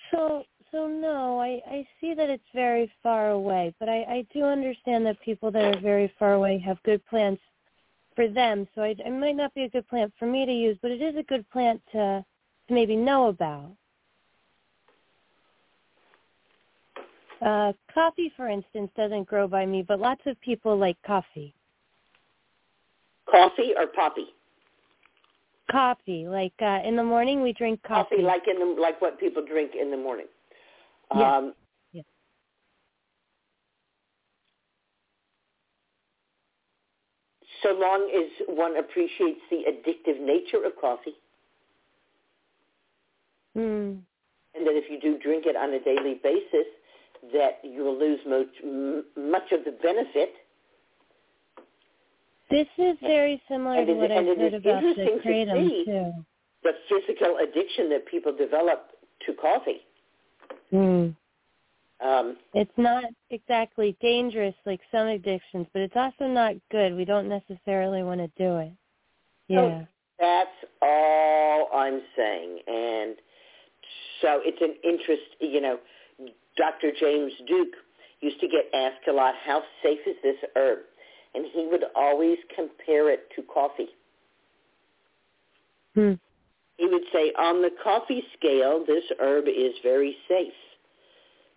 So 0.10 0.46
so 0.72 0.88
no, 0.88 1.38
I 1.42 1.62
I 1.70 1.86
see 2.00 2.14
that 2.14 2.30
it's 2.30 2.44
very 2.56 2.90
far 3.04 3.32
away, 3.32 3.76
but 3.78 3.90
I 3.90 4.04
I 4.04 4.26
do 4.34 4.44
understand 4.44 5.06
that 5.06 5.20
people 5.20 5.52
that 5.52 5.76
are 5.76 5.82
very 5.82 6.14
far 6.18 6.36
away 6.36 6.60
have 6.60 6.82
good 6.84 7.06
plants 7.08 7.42
for 8.16 8.30
them. 8.30 8.66
So 8.74 8.84
I, 8.84 8.96
it 8.98 9.12
might 9.12 9.36
not 9.36 9.54
be 9.54 9.64
a 9.64 9.70
good 9.70 9.88
plant 9.90 10.14
for 10.18 10.28
me 10.28 10.46
to 10.46 10.54
use, 10.54 10.78
but 10.82 10.92
it 10.92 11.02
is 11.02 11.18
a 11.18 11.24
good 11.24 11.50
plant 11.50 11.82
to 11.92 12.24
to 12.70 12.74
maybe 12.74 12.96
know 12.96 13.28
about. 13.28 13.76
Uh, 17.42 17.74
coffee, 17.92 18.32
for 18.38 18.48
instance, 18.48 18.92
doesn't 18.96 19.28
grow 19.28 19.48
by 19.48 19.66
me, 19.66 19.82
but 19.82 20.00
lots 20.00 20.22
of 20.28 20.40
people 20.42 20.78
like 20.78 20.98
coffee. 21.06 21.54
Coffee 23.30 23.74
or 23.76 23.88
poppy? 23.88 24.28
Coffee, 25.72 26.28
like 26.28 26.54
uh, 26.62 26.80
in 26.86 26.96
the 26.96 27.04
morning 27.04 27.42
we 27.42 27.54
drink 27.54 27.82
coffee. 27.82 28.18
Coffee, 28.18 28.24
like 28.24 28.44
in 28.48 28.60
the 28.60 28.80
like 28.80 29.02
what 29.02 29.20
people 29.20 29.44
drink 29.46 29.72
in 29.80 29.90
the 29.90 29.98
morning. 29.98 30.26
Yes. 31.16 31.34
Um, 31.34 31.54
so 37.64 37.74
long 37.74 38.10
as 38.16 38.56
one 38.56 38.78
appreciates 38.78 39.40
the 39.50 39.64
addictive 39.70 40.20
nature 40.20 40.64
of 40.66 40.74
coffee, 40.80 41.16
Hmm. 43.56 44.00
and 44.56 44.68
that 44.68 44.76
if 44.76 44.90
you 44.90 45.00
do 45.00 45.18
drink 45.20 45.46
it 45.46 45.56
on 45.56 45.74
a 45.74 45.80
daily 45.80 46.16
basis, 46.22 46.68
that 47.34 47.60
you 47.64 47.84
will 47.84 47.98
lose 47.98 48.20
much, 48.28 48.48
m- 48.64 49.06
much 49.16 49.52
of 49.52 49.64
the 49.66 49.72
benefit. 49.84 50.34
This 52.50 52.68
is 52.78 52.98
very 53.02 53.42
similar 53.48 53.78
And 53.78 53.88
to 53.88 53.94
what 53.94 54.12
I've 54.12 54.26
heard 54.26 54.54
about 54.54 54.84
the 54.84 54.94
to 54.96 55.20
kratom 55.26 55.70
see. 55.70 55.86
too. 55.86 56.12
The 56.64 56.72
physical 56.90 57.38
addiction 57.38 57.90
that 57.90 58.06
people 58.08 58.36
develop 58.36 58.92
to 59.26 59.34
coffee. 59.34 59.82
Hmm. 60.70 61.10
Um, 62.06 62.38
It's 62.54 62.72
not 62.78 63.06
exactly 63.30 63.96
dangerous 64.02 64.56
like 64.66 64.82
some 64.92 65.08
addictions, 65.08 65.68
but 65.72 65.82
it's 65.84 65.96
also 65.96 66.26
not 66.28 66.56
good. 66.72 66.96
We 66.96 67.06
don't 67.06 67.30
necessarily 67.30 68.04
want 68.04 68.20
to 68.20 68.28
do 68.38 68.58
it. 68.58 68.72
Yeah. 69.48 69.86
That's 70.20 70.50
all 70.82 71.70
I'm 71.74 72.02
saying. 72.16 72.60
And 72.68 73.16
so 74.22 74.40
it's 74.44 74.62
an 74.62 74.76
interest, 74.84 75.24
you 75.40 75.62
know, 75.62 75.80
Dr. 76.58 76.92
James 77.00 77.32
Duke 77.48 77.76
used 78.22 78.40
to 78.40 78.48
get 78.48 78.66
asked 78.74 79.08
a 79.10 79.14
lot, 79.14 79.36
how 79.44 79.64
safe 79.84 80.00
is 80.06 80.16
this 80.24 80.38
herb? 80.56 80.80
And 81.34 81.46
he 81.54 81.68
would 81.72 81.84
always 81.96 82.38
compare 82.56 83.10
it 83.10 83.30
to 83.36 83.42
coffee. 83.44 83.90
Hmm. 85.96 86.14
He 86.78 86.88
would 86.88 87.04
say, 87.14 87.32
on 87.38 87.62
the 87.62 87.70
coffee 87.84 88.24
scale, 88.38 88.84
this 88.86 89.04
herb 89.20 89.46
is 89.48 89.74
very 89.84 90.16
safe. 90.28 90.54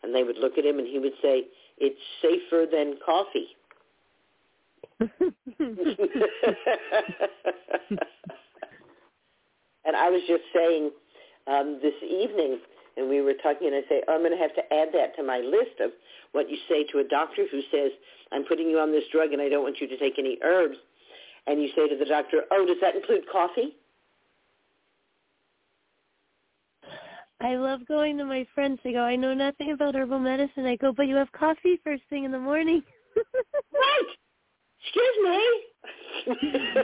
And 0.02 0.14
they 0.14 0.22
would 0.22 0.38
look 0.38 0.58
at 0.58 0.64
him 0.64 0.78
and 0.78 0.86
he 0.86 0.98
would 0.98 1.14
say, 1.22 1.44
it's 1.78 1.98
safer 2.22 2.66
than 2.70 2.94
coffee. 3.04 3.48
and 9.84 9.96
I 9.96 10.10
was 10.10 10.22
just 10.28 10.42
saying 10.54 10.90
um, 11.46 11.78
this 11.82 11.94
evening, 12.02 12.58
and 12.96 13.08
we 13.08 13.20
were 13.20 13.34
talking, 13.34 13.68
and 13.68 13.76
I 13.76 13.88
say, 13.88 14.02
oh, 14.08 14.14
I'm 14.14 14.20
going 14.20 14.32
to 14.32 14.38
have 14.38 14.54
to 14.54 14.62
add 14.72 14.88
that 14.94 15.16
to 15.16 15.22
my 15.22 15.38
list 15.38 15.80
of 15.80 15.90
what 16.32 16.50
you 16.50 16.56
say 16.68 16.84
to 16.92 16.98
a 16.98 17.04
doctor 17.04 17.44
who 17.50 17.60
says, 17.70 17.90
I'm 18.32 18.44
putting 18.44 18.68
you 18.68 18.78
on 18.78 18.92
this 18.92 19.04
drug 19.12 19.32
and 19.32 19.42
I 19.42 19.48
don't 19.48 19.62
want 19.62 19.80
you 19.80 19.88
to 19.88 19.98
take 19.98 20.18
any 20.18 20.38
herbs. 20.42 20.76
And 21.46 21.60
you 21.60 21.68
say 21.76 21.88
to 21.88 21.96
the 21.96 22.04
doctor, 22.04 22.42
oh, 22.50 22.64
does 22.66 22.76
that 22.80 22.96
include 22.96 23.24
coffee? 23.30 23.76
I 27.40 27.56
love 27.56 27.86
going 27.86 28.16
to 28.18 28.24
my 28.24 28.46
friends. 28.54 28.78
They 28.82 28.92
go, 28.92 29.00
I 29.00 29.16
know 29.16 29.34
nothing 29.34 29.72
about 29.72 29.94
herbal 29.94 30.18
medicine. 30.18 30.64
I 30.64 30.76
go, 30.76 30.92
but 30.92 31.06
you 31.06 31.16
have 31.16 31.30
coffee 31.32 31.78
first 31.84 32.02
thing 32.08 32.24
in 32.24 32.32
the 32.32 32.38
morning. 32.38 32.82
right. 33.16 34.08
Excuse 34.82 35.16
me. 35.22 36.36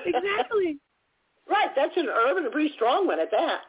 exactly. 0.06 0.78
Right. 1.48 1.70
That's 1.74 1.96
an 1.96 2.06
herb 2.08 2.36
and 2.36 2.46
a 2.46 2.50
pretty 2.50 2.70
strong 2.76 3.08
one 3.08 3.18
at 3.18 3.32
that. 3.32 3.62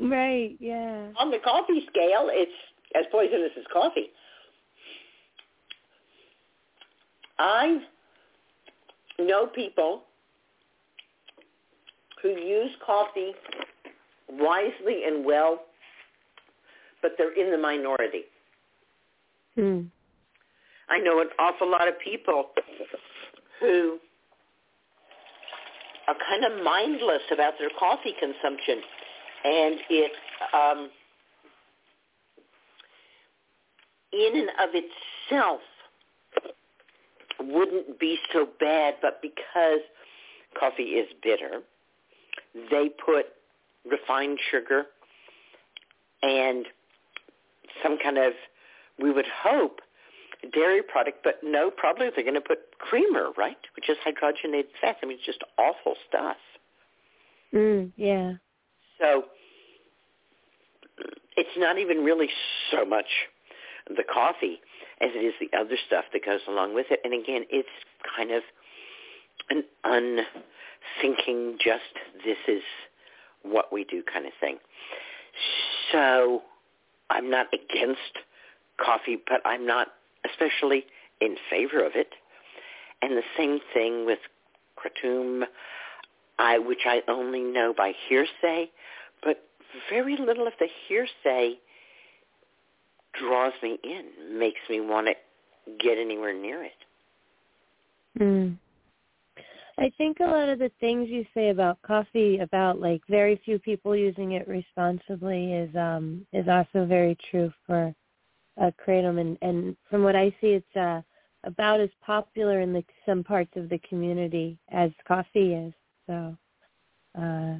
Right. 0.00 0.56
Yeah. 0.60 1.08
On 1.18 1.30
the 1.30 1.38
coffee 1.42 1.84
scale, 1.88 2.28
it's 2.30 2.52
as 2.94 3.04
poisonous 3.10 3.50
as 3.58 3.64
coffee. 3.72 4.10
I 7.38 7.80
know 9.18 9.46
people 9.46 10.02
who 12.22 12.30
use 12.30 12.70
coffee 12.84 13.32
wisely 14.28 15.04
and 15.06 15.24
well, 15.24 15.60
but 17.02 17.12
they're 17.16 17.32
in 17.32 17.50
the 17.50 17.58
minority. 17.58 18.22
Hmm. 19.54 19.82
I 20.88 20.98
know 20.98 21.20
an 21.20 21.28
awful 21.38 21.70
lot 21.70 21.86
of 21.86 21.94
people 22.00 22.46
who 23.60 23.98
are 26.08 26.16
kind 26.28 26.44
of 26.44 26.64
mindless 26.64 27.22
about 27.32 27.54
their 27.58 27.70
coffee 27.78 28.14
consumption, 28.18 28.80
and 29.44 29.76
it 29.90 30.12
um, 30.52 30.90
in 34.12 34.40
and 34.40 34.48
of 34.60 34.74
itself 34.74 35.60
wouldn't 37.40 37.98
be 38.00 38.18
so 38.32 38.48
bad, 38.58 38.94
but 39.00 39.22
because 39.22 39.80
coffee 40.58 40.82
is 40.82 41.08
bitter, 41.22 41.60
they 42.70 42.88
put 43.04 43.26
refined 43.88 44.38
sugar 44.50 44.86
and 46.22 46.66
some 47.82 47.96
kind 48.02 48.18
of, 48.18 48.32
we 49.00 49.12
would 49.12 49.26
hope, 49.42 49.80
dairy 50.52 50.82
product, 50.82 51.18
but 51.22 51.40
no, 51.42 51.70
probably 51.70 52.08
they're 52.14 52.24
going 52.24 52.34
to 52.34 52.40
put 52.40 52.58
creamer, 52.78 53.28
right, 53.36 53.56
which 53.76 53.88
is 53.88 53.96
hydrogenated 54.04 54.66
fats. 54.80 54.98
I 55.02 55.06
mean, 55.06 55.18
it's 55.18 55.26
just 55.26 55.42
awful 55.58 55.94
stuff. 56.08 56.36
Mm, 57.54 57.92
yeah. 57.96 58.34
So 59.00 59.24
it's 61.36 61.56
not 61.56 61.78
even 61.78 61.98
really 61.98 62.28
so 62.70 62.84
much 62.84 63.06
the 63.88 64.04
coffee 64.12 64.60
as 65.00 65.10
it 65.14 65.20
is 65.20 65.34
the 65.40 65.56
other 65.56 65.76
stuff 65.86 66.04
that 66.12 66.24
goes 66.24 66.40
along 66.48 66.74
with 66.74 66.86
it. 66.90 67.00
And 67.04 67.14
again, 67.14 67.44
it's 67.50 67.68
kind 68.16 68.32
of 68.32 68.42
an 69.50 69.62
unthinking, 69.84 71.58
just 71.64 71.82
this 72.24 72.38
is 72.48 72.62
what 73.42 73.72
we 73.72 73.84
do 73.84 74.02
kind 74.02 74.26
of 74.26 74.32
thing. 74.40 74.58
So 75.92 76.42
I'm 77.08 77.30
not 77.30 77.46
against 77.52 78.00
coffee, 78.84 79.18
but 79.28 79.40
I'm 79.44 79.66
not 79.66 79.88
especially 80.28 80.84
in 81.20 81.36
favor 81.50 81.84
of 81.84 81.92
it. 81.94 82.08
And 83.00 83.16
the 83.16 83.22
same 83.36 83.60
thing 83.72 84.04
with 84.06 84.18
kratom, 84.76 85.44
I, 86.38 86.58
which 86.58 86.82
I 86.86 87.02
only 87.08 87.40
know 87.40 87.74
by 87.76 87.92
hearsay, 88.08 88.70
but 89.22 89.42
very 89.90 90.16
little 90.16 90.46
of 90.46 90.52
the 90.58 90.68
hearsay 90.86 91.58
draws 93.18 93.52
me 93.62 93.78
in, 93.82 94.38
makes 94.38 94.60
me 94.70 94.80
want 94.80 95.08
to 95.08 95.14
get 95.80 95.98
anywhere 95.98 96.34
near 96.34 96.64
it. 96.64 96.72
Mm. 98.20 98.56
I 99.78 99.92
think 99.96 100.18
a 100.18 100.24
lot 100.24 100.48
of 100.48 100.58
the 100.58 100.72
things 100.80 101.08
you 101.08 101.24
say 101.34 101.50
about 101.50 101.80
coffee, 101.82 102.38
about 102.38 102.80
like 102.80 103.00
very 103.08 103.40
few 103.44 103.60
people 103.60 103.94
using 103.94 104.32
it 104.32 104.48
responsibly, 104.48 105.52
is 105.52 105.74
um 105.76 106.26
is 106.32 106.48
also 106.48 106.84
very 106.84 107.16
true 107.30 107.52
for 107.64 107.94
uh, 108.60 108.70
kratom, 108.84 109.20
and 109.20 109.38
and 109.40 109.76
from 109.88 110.02
what 110.02 110.16
I 110.16 110.30
see, 110.40 110.58
it's 110.58 110.76
uh 110.76 111.00
about 111.44 111.80
as 111.80 111.90
popular 112.04 112.60
in 112.60 112.72
the 112.72 112.84
some 113.06 113.22
parts 113.22 113.52
of 113.54 113.68
the 113.68 113.78
community 113.88 114.58
as 114.72 114.90
coffee 115.06 115.54
is. 115.54 115.72
So, 116.08 116.36
uh, 117.16 117.54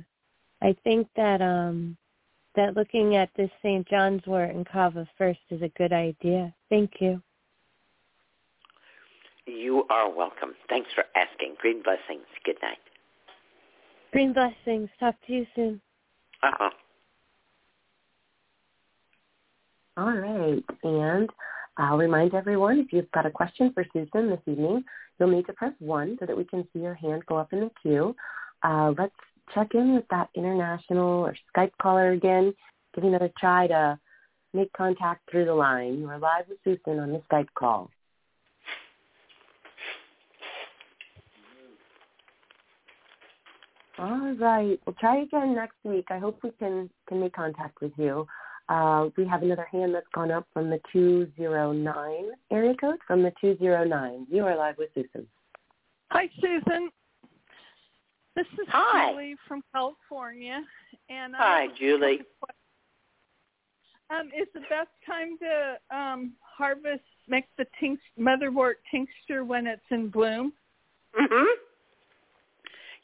I 0.60 0.76
think 0.82 1.06
that 1.14 1.40
um 1.40 1.96
that 2.56 2.74
looking 2.74 3.14
at 3.14 3.30
this 3.36 3.50
St. 3.62 3.86
John's 3.88 4.26
wort 4.26 4.50
and 4.50 4.66
kava 4.66 5.06
first 5.16 5.38
is 5.50 5.62
a 5.62 5.68
good 5.78 5.92
idea. 5.92 6.52
Thank 6.68 6.94
you. 6.98 7.22
You 9.46 9.84
are 9.90 10.10
welcome. 10.10 10.54
Thanks 10.68 10.90
for 10.94 11.04
asking. 11.14 11.54
Green 11.58 11.82
blessings. 11.82 12.26
Good 12.44 12.56
night. 12.60 12.78
Green 14.12 14.32
blessings. 14.32 14.88
Talk 14.98 15.14
to 15.26 15.32
you 15.32 15.46
soon. 15.54 15.80
Uh-huh. 16.42 16.70
All 19.96 20.12
right. 20.12 20.64
And 20.82 21.30
I'll 21.78 21.96
remind 21.96 22.34
everyone, 22.34 22.80
if 22.80 22.92
you've 22.92 23.10
got 23.12 23.24
a 23.24 23.30
question 23.30 23.72
for 23.72 23.84
Susun 23.84 24.30
this 24.30 24.40
evening, 24.46 24.84
you'll 25.18 25.30
need 25.30 25.46
to 25.46 25.52
press 25.52 25.72
1 25.78 26.16
so 26.18 26.26
that 26.26 26.36
we 26.36 26.44
can 26.44 26.66
see 26.72 26.80
your 26.80 26.94
hand 26.94 27.24
go 27.26 27.36
up 27.36 27.52
in 27.52 27.60
the 27.60 27.70
queue. 27.80 28.16
Uh, 28.64 28.92
let's 28.98 29.14
check 29.55 29.74
in 29.74 29.94
with 29.94 30.05
that 30.10 30.28
international 30.34 31.20
or 31.20 31.36
Skype 31.56 31.70
caller 31.80 32.10
again, 32.10 32.52
give 32.94 33.05
it 33.05 33.22
a 33.22 33.28
try 33.38 33.68
to 33.68 33.98
make 34.52 34.72
contact 34.72 35.30
through 35.30 35.44
the 35.44 35.55
line. 35.55 36.00
You 36.00 36.09
are 36.09 36.18
live 36.18 36.46
with 36.48 36.59
Susun 36.64 37.00
on 37.00 37.12
the 37.12 37.22
Skype 37.30 37.48
call. 37.55 37.90
All 43.98 44.32
right. 44.34 44.80
We'll 44.84 44.94
try 45.00 45.22
again 45.22 45.55
next 45.55 45.76
week. 45.84 46.06
I 46.10 46.18
hope 46.18 46.40
we 46.42 46.50
can, 46.59 46.88
can 47.09 47.20
make 47.20 47.34
contact 47.34 47.80
with 47.80 47.92
you. 47.96 48.26
Uh, 48.68 49.08
we 49.16 49.26
have 49.26 49.42
another 49.42 49.66
hand 49.72 49.94
that's 49.94 50.06
gone 50.14 50.30
up 50.30 50.46
from 50.52 50.68
the 50.68 50.78
209 50.92 52.24
area 52.50 52.74
code 52.78 52.98
from 53.06 53.22
the 53.22 53.32
209. 53.40 54.26
You 54.30 54.44
are 54.44 54.56
live 54.56 54.76
with 54.76 54.90
Susun. 54.94 55.24
Hi, 56.10 56.28
Susun. 56.42 56.88
This 58.36 58.46
is 58.52 58.66
Hi. 58.68 59.12
Julie 59.12 59.36
from 59.46 59.62
California, 59.74 60.60
and 61.08 61.34
I 61.34 61.38
Hi, 61.38 61.60
have 61.62 61.70
a 61.70 61.74
Julie. 61.78 62.20
question. 62.40 62.54
Um, 64.10 64.28
is 64.28 64.48
the 64.54 64.60
best 64.60 64.88
time 65.06 65.38
to 65.38 65.96
um, 65.96 66.32
harvest, 66.40 67.02
make 67.26 67.44
the 67.56 67.66
tinct, 67.80 68.02
motherwort 68.18 68.74
tincture 68.90 69.44
when 69.44 69.66
it's 69.66 69.82
in 69.90 70.08
bloom? 70.08 70.52
Mm-hmm. 71.18 71.44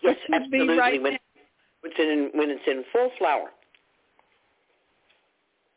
Yes, 0.03 0.17
Which 0.29 0.51
be 0.51 0.59
absolutely. 0.61 0.79
right 0.79 1.03
when, 1.03 1.13
when 1.81 1.93
it's 1.93 1.99
in 1.99 2.31
when 2.39 2.51
it's 2.51 2.63
in 2.67 2.85
full 2.93 3.11
flower. 3.19 3.49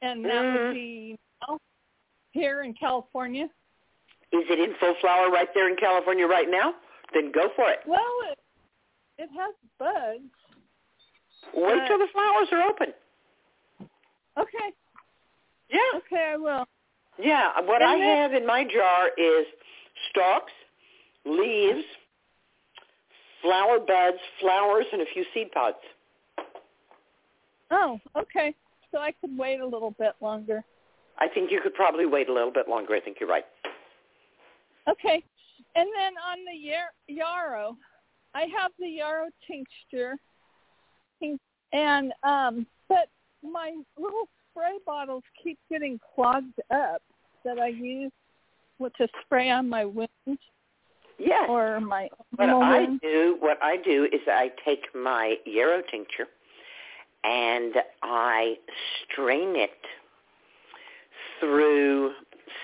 And 0.02 0.24
that 0.26 0.32
Mm. 0.44 0.53
would 0.68 0.74
be 0.74 1.19
now 1.48 1.60
here 2.32 2.61
in 2.64 2.74
California. 2.74 3.45
Is 4.32 4.49
it 4.49 4.60
in 4.60 4.76
full 4.76 4.94
flower 4.95 5.30
right 5.32 5.52
there 5.53 5.68
in 5.69 5.76
California 5.78 6.28
right 6.28 6.49
now? 6.49 6.76
Then 7.14 7.32
go 7.32 7.49
for 7.56 7.69
it. 7.69 7.86
Well, 7.86 8.22
it 8.32 8.40
it 9.18 9.30
has 9.32 9.56
buds. 9.80 10.22
Wait 11.53 11.88
till 11.88 11.98
the 11.98 12.07
flowers 12.07 12.52
are 12.52 12.61
open. 12.61 12.94
Okay. 14.38 14.74
Yeah. 15.69 15.80
Okay, 15.95 16.24
I 16.34 16.38
will. 16.38 16.68
Yeah. 17.18 17.60
What 17.61 17.82
And 17.82 17.90
I 17.91 17.98
then- 17.98 18.18
have 18.18 18.34
in 18.34 18.45
my 18.45 18.64
jar 18.65 19.10
is 19.18 19.48
stalks, 20.10 20.53
leaves, 21.26 21.84
flower 23.41 23.80
buds, 23.80 24.19
flowers, 24.40 24.86
and 24.91 25.02
a 25.02 25.06
few 25.07 25.24
seed 25.34 25.52
pods. 25.52 25.78
Oh, 27.72 27.99
okay. 28.15 28.53
So 28.91 28.99
I 28.99 29.11
could 29.19 29.38
wait 29.38 29.59
a 29.59 29.65
little 29.65 29.91
bit 29.91 30.14
longer. 30.22 30.64
I 31.19 31.27
think 31.27 31.51
you 31.51 31.61
could 31.61 31.73
probably 31.73 32.05
wait 32.05 32.30
a 32.30 32.34
little 32.34 32.51
bit 32.51 32.69
longer. 32.69 32.93
I 32.93 32.99
think 32.99 33.18
you're 33.19 33.30
right. 33.30 33.45
Okay. 34.89 35.23
And 35.76 35.89
then 35.95 36.14
on 36.18 36.38
the 36.45 36.57
yar- 36.57 36.93
yarrow, 37.07 37.76
I 38.34 38.41
have 38.57 38.72
the 38.80 38.88
yarrow 38.88 39.27
tincture, 39.47 40.15
and 41.73 42.14
um, 42.23 42.65
but 42.88 43.09
my 43.43 43.76
little 43.97 44.27
spray 44.51 44.77
bottles 44.85 45.23
keep 45.43 45.57
getting 45.69 45.99
clogged 46.15 46.59
up 46.72 47.01
that 47.43 47.59
I 47.59 47.68
use 47.68 48.11
to 48.97 49.07
spray 49.23 49.49
on 49.49 49.68
my 49.68 49.85
wounds 49.85 50.41
Yes. 51.19 51.47
or 51.49 51.80
my 51.80 52.09
What 52.35 52.49
I 52.49 52.85
do, 53.01 53.38
what 53.39 53.57
I 53.61 53.77
do 53.77 54.05
is 54.05 54.22
I 54.27 54.51
take 54.64 54.84
my 54.93 55.35
yarrow 55.45 55.81
tincture 55.89 56.27
and 57.28 57.74
I 58.04 58.56
strain 59.04 59.56
it 59.56 59.72
through 61.40 62.14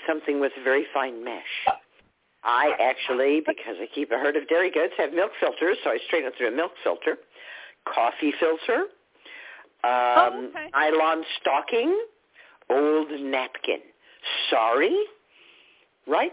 something 0.07 0.39
with 0.39 0.53
very 0.63 0.85
fine 0.93 1.23
mesh. 1.23 1.75
I 2.45 2.71
actually, 2.79 3.41
because 3.45 3.75
I 3.81 3.87
keep 3.93 4.11
a 4.11 4.15
herd 4.15 4.35
of 4.35 4.47
dairy 4.47 4.71
goats, 4.71 4.93
have 4.97 5.13
milk 5.13 5.31
filters, 5.39 5.77
so 5.83 5.89
I 5.89 5.97
strain 6.07 6.25
it 6.25 6.33
through 6.37 6.49
a 6.49 6.55
milk 6.55 6.71
filter, 6.83 7.17
coffee 7.85 8.33
filter, 8.39 8.85
um, 9.83 10.51
okay. 10.51 10.69
nylon 10.73 11.23
stocking, 11.41 11.97
old 12.69 13.09
napkin. 13.11 13.79
Sorry, 14.49 14.97
right? 16.07 16.31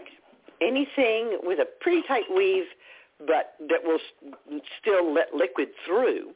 Anything 0.61 1.39
with 1.43 1.59
a 1.59 1.65
pretty 1.81 2.01
tight 2.07 2.25
weave, 2.33 2.65
but 3.19 3.55
that 3.69 3.83
will 3.83 3.99
still 4.79 5.13
let 5.13 5.33
liquid 5.33 5.69
through. 5.85 6.31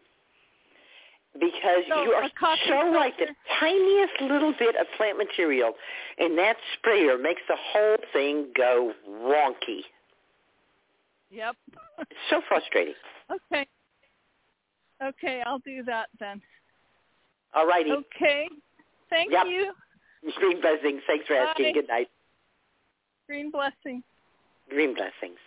Because 1.40 1.84
So, 1.90 2.04
you 2.04 2.12
are 2.12 2.30
so 2.68 2.94
right. 2.94 3.14
The 3.18 3.28
tiniest 3.60 4.14
little 4.22 4.54
bit 4.58 4.76
of 4.78 4.88
plant 4.96 5.18
material 5.18 5.74
in 6.18 6.36
that 6.38 6.56
sprayer 6.78 7.18
makes 7.18 7.42
the 7.50 7.58
whole 7.60 7.98
thing 8.14 8.48
go 8.56 8.94
wonky. 9.10 9.82
Yep. 11.32 11.56
It's 12.00 12.20
so 12.30 12.42
frustrating. 12.48 12.94
okay. 13.32 13.68
Okay, 15.04 15.44
I'll 15.46 15.60
do 15.60 15.84
that 15.84 16.08
then. 16.22 16.42
All 17.54 17.68
righty. 17.68 17.92
Okay. 17.92 18.48
Thank 19.10 19.32
Yep. 19.32 19.46
you. 19.48 19.74
Green 20.38 20.62
blessings. 20.62 21.02
Thanks 21.06 21.28
for 21.28 21.36
asking. 21.36 21.66
Bye. 21.66 21.72
Good 21.74 21.88
night. 21.88 22.10
Green 23.28 23.52
blessings. 23.52 24.04
Green 24.70 24.94
blessings. 24.94 25.38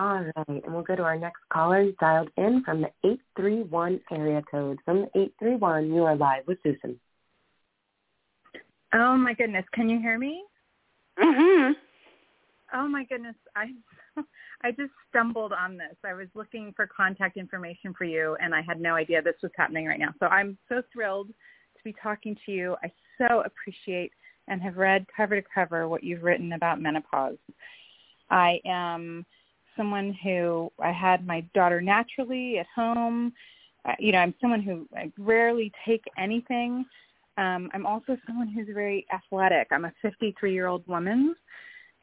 All 0.00 0.24
right, 0.34 0.48
and 0.48 0.62
we'll 0.72 0.82
go 0.82 0.96
to 0.96 1.02
our 1.02 1.18
next 1.18 1.40
caller 1.52 1.84
who's 1.84 1.94
dialed 2.00 2.30
in 2.38 2.62
from 2.64 2.80
the 2.80 2.88
831 3.04 4.00
area 4.10 4.40
code. 4.50 4.78
From 4.82 5.02
the 5.02 5.20
831, 5.42 5.92
you 5.92 6.04
are 6.04 6.16
live 6.16 6.46
with 6.46 6.56
Susun. 6.62 6.96
Oh 8.94 9.14
my 9.18 9.34
goodness, 9.34 9.66
can 9.74 9.90
you 9.90 10.00
hear 10.00 10.18
me? 10.18 10.42
Mm-hmm. 11.22 11.72
Oh 12.72 12.88
my 12.88 13.04
goodness, 13.04 13.34
I 13.54 13.72
I 14.64 14.70
just 14.70 14.92
stumbled 15.10 15.52
on 15.52 15.76
this. 15.76 15.96
I 16.02 16.14
was 16.14 16.28
looking 16.34 16.72
for 16.74 16.86
contact 16.86 17.36
information 17.36 17.92
for 17.92 18.04
you 18.04 18.38
and 18.40 18.54
I 18.54 18.62
had 18.62 18.80
no 18.80 18.94
idea 18.94 19.20
this 19.20 19.34
was 19.42 19.52
happening 19.54 19.84
right 19.84 19.98
now. 19.98 20.14
So 20.18 20.26
I'm 20.26 20.56
so 20.70 20.82
thrilled 20.90 21.28
to 21.28 21.84
be 21.84 21.94
talking 22.02 22.38
to 22.46 22.52
you. 22.52 22.74
I 22.82 22.90
so 23.18 23.42
appreciate 23.42 24.12
and 24.48 24.62
have 24.62 24.78
read 24.78 25.04
cover 25.14 25.38
to 25.38 25.46
cover 25.54 25.88
what 25.88 26.02
you've 26.02 26.22
written 26.22 26.54
about 26.54 26.80
menopause. 26.80 27.36
I 28.30 28.60
am 28.64 29.26
someone 29.80 30.14
who 30.22 30.70
I 30.78 30.92
had 30.92 31.26
my 31.26 31.40
daughter 31.54 31.80
naturally 31.80 32.58
at 32.58 32.66
home. 32.74 33.32
Uh, 33.86 33.94
you 33.98 34.12
know, 34.12 34.18
I'm 34.18 34.34
someone 34.42 34.60
who 34.60 34.86
I 34.94 35.10
rarely 35.18 35.72
take 35.86 36.04
anything. 36.18 36.84
Um, 37.38 37.70
I'm 37.72 37.86
also 37.86 38.18
someone 38.26 38.48
who's 38.48 38.68
very 38.74 39.06
athletic. 39.10 39.68
I'm 39.70 39.86
a 39.86 39.92
53 40.02 40.52
year 40.52 40.66
old 40.66 40.86
woman, 40.86 41.34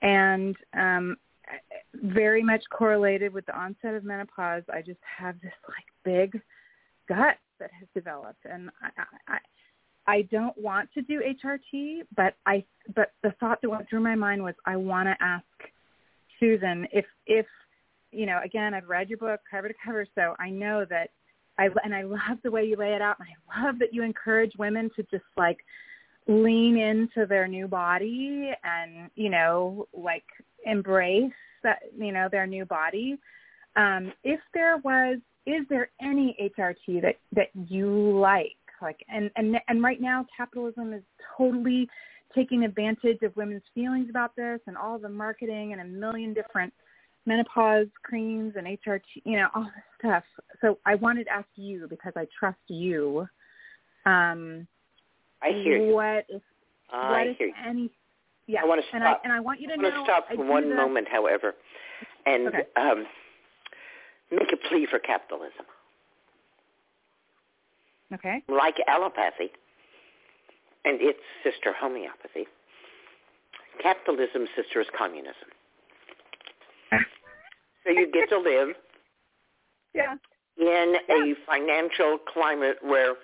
and 0.01 0.55
um, 0.73 1.17
very 1.93 2.41
much 2.41 2.63
correlated 2.71 3.31
with 3.31 3.45
the 3.45 3.55
onset 3.55 3.93
of 3.93 4.03
menopause. 4.03 4.63
I 4.73 4.81
just 4.81 4.99
have 5.19 5.39
this 5.41 5.53
like 5.67 5.85
big 6.03 6.41
gut 7.07 7.37
that 7.59 7.69
has 7.79 7.87
developed, 7.93 8.43
and 8.49 8.71
I, 8.81 9.33
I, 9.33 9.37
I 10.07 10.21
don't 10.23 10.57
want 10.57 10.89
to 10.93 11.01
do 11.03 11.21
HRT, 11.21 11.99
but 12.15 12.33
I, 12.47 12.63
but 12.95 13.11
the 13.21 13.33
thought 13.39 13.61
that 13.61 13.69
went 13.69 13.87
through 13.87 13.99
my 13.99 14.15
mind 14.15 14.41
was 14.41 14.55
I 14.65 14.77
want 14.77 15.07
to 15.09 15.15
ask 15.23 15.43
Susun 16.41 16.85
if, 16.91 17.05
if, 17.25 17.45
you 18.17 18.25
know, 18.25 18.39
again, 18.43 18.73
I've 18.73 18.89
read 18.89 19.09
your 19.09 19.19
book 19.19 19.41
cover 19.49 19.67
to 19.67 19.73
cover, 19.85 20.07
so 20.15 20.35
I 20.39 20.49
know 20.49 20.85
that 20.89 21.11
I 21.59 21.69
and 21.83 21.93
I 21.93 22.01
love 22.01 22.39
the 22.43 22.49
way 22.49 22.63
you 22.65 22.75
lay 22.75 22.93
it 22.93 23.01
out, 23.01 23.17
and 23.19 23.27
I 23.29 23.65
love 23.65 23.77
that 23.79 23.93
you 23.93 24.01
encourage 24.01 24.53
women 24.57 24.89
to 24.95 25.03
just 25.03 25.23
like 25.37 25.59
lean 26.27 26.77
into 26.77 27.25
their 27.27 27.47
new 27.47 27.67
body 27.67 28.51
and 28.63 29.09
you 29.15 29.29
know 29.29 29.87
like 29.93 30.25
embrace 30.65 31.31
that 31.63 31.83
you 31.95 32.11
know 32.11 32.27
their 32.31 32.47
new 32.47 32.65
body. 32.65 33.19
Um, 33.75 34.11
if 34.23 34.39
there 34.55 34.77
was, 34.77 35.19
is 35.45 35.61
there 35.69 35.91
any 36.01 36.35
HRT 36.57 37.03
that 37.03 37.17
that 37.33 37.49
you 37.69 38.17
like? 38.19 38.57
Like, 38.81 39.05
and 39.09 39.29
and 39.35 39.57
and 39.67 39.83
right 39.83 40.01
now, 40.01 40.25
capitalism 40.35 40.91
is 40.91 41.03
totally 41.37 41.87
taking 42.33 42.63
advantage 42.63 43.21
of 43.21 43.35
women's 43.37 43.63
feelings 43.75 44.09
about 44.09 44.35
this 44.35 44.59
and 44.65 44.75
all 44.75 44.97
the 44.97 45.07
marketing 45.07 45.73
and 45.73 45.81
a 45.81 45.85
million 45.85 46.33
different 46.33 46.73
menopause 47.27 47.87
creams 48.03 48.53
and 48.55 48.65
HRT, 48.65 49.01
you 49.25 49.35
know, 49.37 49.49
all 49.53 49.63
this 49.63 49.83
stuff. 49.99 50.23
So 50.61 50.79
I 50.85 50.95
wanted 50.95 51.25
to 51.25 51.31
ask 51.31 51.47
you 51.55 51.85
because 51.89 52.13
I 52.15 52.25
trust 52.39 52.57
you. 52.67 53.27
Um, 54.05 54.65
I 55.43 55.49
hear 55.63 55.77
you. 55.77 55.93
what 55.93 56.25
if 56.29 56.41
I 56.91 57.11
what 57.11 57.27
if 57.27 57.37
hear 57.37 57.47
you. 57.47 57.53
any? 57.67 57.91
Yeah, 58.47 58.61
I 58.63 58.65
want 58.65 58.81
to 58.81 58.95
and 58.95 59.03
stop. 59.03 59.21
I 59.21 59.25
and 59.25 59.33
I 59.33 59.41
want 59.41 59.59
you 59.59 59.67
to 59.67 59.73
I 59.73 59.75
know. 59.75 59.83
want 59.83 59.95
to 59.95 60.03
stop 60.05 60.25
I 60.31 60.35
for 60.35 60.45
one 60.45 60.73
moment, 60.75 61.07
however, 61.11 61.53
and 62.25 62.47
Okay. 62.47 62.63
um, 62.77 63.05
make 64.31 64.51
a 64.53 64.69
plea 64.69 64.87
for 64.89 64.99
capitalism. 64.99 65.65
Okay. 68.13 68.41
Like 68.47 68.75
allopathy 68.87 69.51
and 70.85 71.01
its 71.01 71.19
sister 71.43 71.73
homeopathy, 71.77 72.47
capitalism's 73.83 74.47
sister 74.55 74.79
is 74.79 74.87
communism. 74.97 75.51
So 77.87 77.93
you 77.93 78.11
get 78.11 78.29
to 78.29 78.39
live 78.39 78.69
Yeah. 79.95 80.15
in 80.57 80.95
a 81.09 81.33
financial 81.47 82.19
climate 82.31 82.77
where 82.81 83.15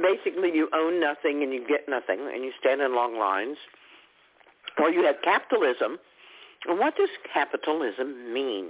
basically 0.00 0.50
you 0.54 0.68
own 0.72 1.00
nothing 1.00 1.42
and 1.42 1.52
you 1.52 1.66
get 1.66 1.88
nothing 1.88 2.20
and 2.32 2.44
you 2.44 2.52
stand 2.60 2.80
in 2.80 2.94
long 2.94 3.18
lines. 3.18 3.58
Or 4.78 4.88
you 4.88 5.04
have 5.04 5.16
capitalism. 5.22 5.98
And 6.66 6.78
what 6.78 6.96
does 6.96 7.10
capitalism 7.32 8.32
mean? 8.32 8.66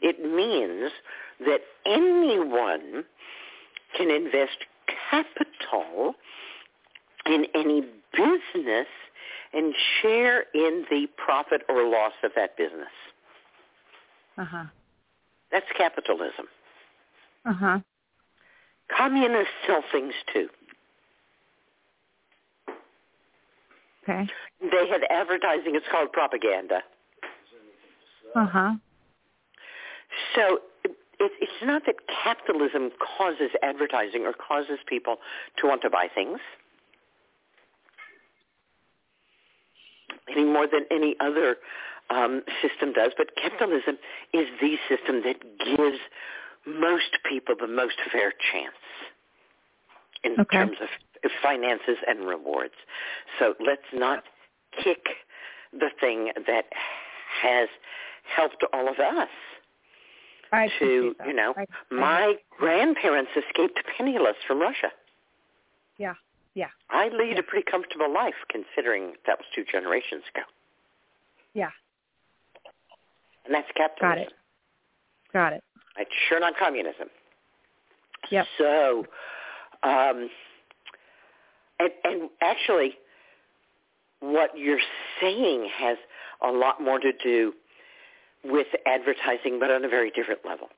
It 0.00 0.20
means 0.20 0.92
that 1.40 1.62
anyone 1.86 3.04
can 3.96 4.10
invest 4.10 4.58
capital 5.10 6.14
in 7.26 7.46
any 7.54 7.82
business 8.12 8.86
and 9.52 9.74
share 10.00 10.44
in 10.54 10.84
the 10.90 11.06
profit 11.16 11.62
or 11.68 11.88
loss 11.88 12.12
of 12.22 12.32
that 12.36 12.56
business. 12.56 12.92
Uh-huh. 14.38 14.64
That's 15.50 15.66
capitalism. 15.76 16.46
Uh-huh. 17.44 17.80
Communists 18.96 19.52
sell 19.66 19.82
things 19.92 20.14
too. 20.32 20.48
Okay. 24.02 24.28
They 24.60 24.88
had 24.88 25.02
advertising. 25.10 25.74
It's 25.74 25.86
called 25.90 26.12
propaganda. 26.12 26.80
Uh-huh. 28.34 28.72
So 30.34 30.58
it, 30.84 30.96
it's 31.40 31.64
not 31.64 31.82
that 31.86 31.96
capitalism 32.24 32.90
causes 33.18 33.50
advertising 33.62 34.26
or 34.26 34.32
causes 34.32 34.78
people 34.86 35.16
to 35.58 35.66
want 35.66 35.82
to 35.82 35.90
buy 35.90 36.08
things 36.12 36.38
any 40.28 40.44
more 40.44 40.66
than 40.66 40.84
any 40.90 41.14
other 41.20 41.56
um, 42.12 42.42
system 42.60 42.92
does, 42.92 43.12
but 43.16 43.28
capitalism 43.36 43.98
is 44.32 44.46
the 44.60 44.76
system 44.88 45.22
that 45.24 45.36
gives 45.58 45.98
most 46.66 47.18
people 47.28 47.54
the 47.58 47.66
most 47.66 47.96
fair 48.12 48.32
chance 48.52 48.76
in 50.22 50.32
Okay. 50.38 50.58
terms 50.58 50.76
of 50.80 50.88
finances 51.42 51.98
and 52.06 52.26
rewards. 52.26 52.74
So 53.38 53.54
let's 53.64 53.82
not 53.92 54.24
kick 54.82 55.06
the 55.72 55.90
thing 56.00 56.32
that 56.46 56.66
has 57.42 57.68
helped 58.24 58.64
all 58.72 58.88
of 58.88 58.98
us 58.98 59.28
I 60.52 60.68
to, 60.78 61.16
you 61.26 61.32
know, 61.32 61.54
I- 61.56 61.62
I- 61.62 61.94
my 61.94 62.38
grandparents 62.50 63.32
escaped 63.36 63.82
penniless 63.86 64.36
from 64.46 64.60
Russia. 64.60 64.92
yeah. 65.96 66.14
Yeah. 66.54 66.68
I 66.90 67.08
lead 67.08 67.38
a 67.38 67.42
pretty 67.42 67.64
comfortable 67.64 68.10
life 68.10 68.34
considering 68.50 69.16
that 69.24 69.38
was 69.38 69.46
two 69.54 69.64
generations 69.64 70.22
ago. 70.34 70.44
Yeah. 71.54 71.70
And 73.44 73.54
that's 73.54 73.68
capitalism. 73.76 74.18
Got 74.18 74.18
it. 74.18 74.32
Got 75.32 75.52
it. 75.54 75.64
It's 75.98 76.10
sure 76.28 76.40
not 76.40 76.54
communism. 76.58 77.08
Yep. 78.30 78.46
So, 78.58 79.06
um, 79.82 80.30
and, 81.80 81.90
and 82.04 82.30
actually, 82.40 82.94
what 84.20 84.50
you're 84.56 84.80
saying 85.20 85.68
has 85.76 85.98
a 86.40 86.50
lot 86.50 86.80
more 86.80 86.98
to 86.98 87.12
do 87.22 87.52
with 88.44 88.68
advertising, 88.86 89.58
but 89.58 89.70
on 89.70 89.84
a 89.84 89.88
very 89.88 90.10
different 90.10 90.40
level. 90.46 90.68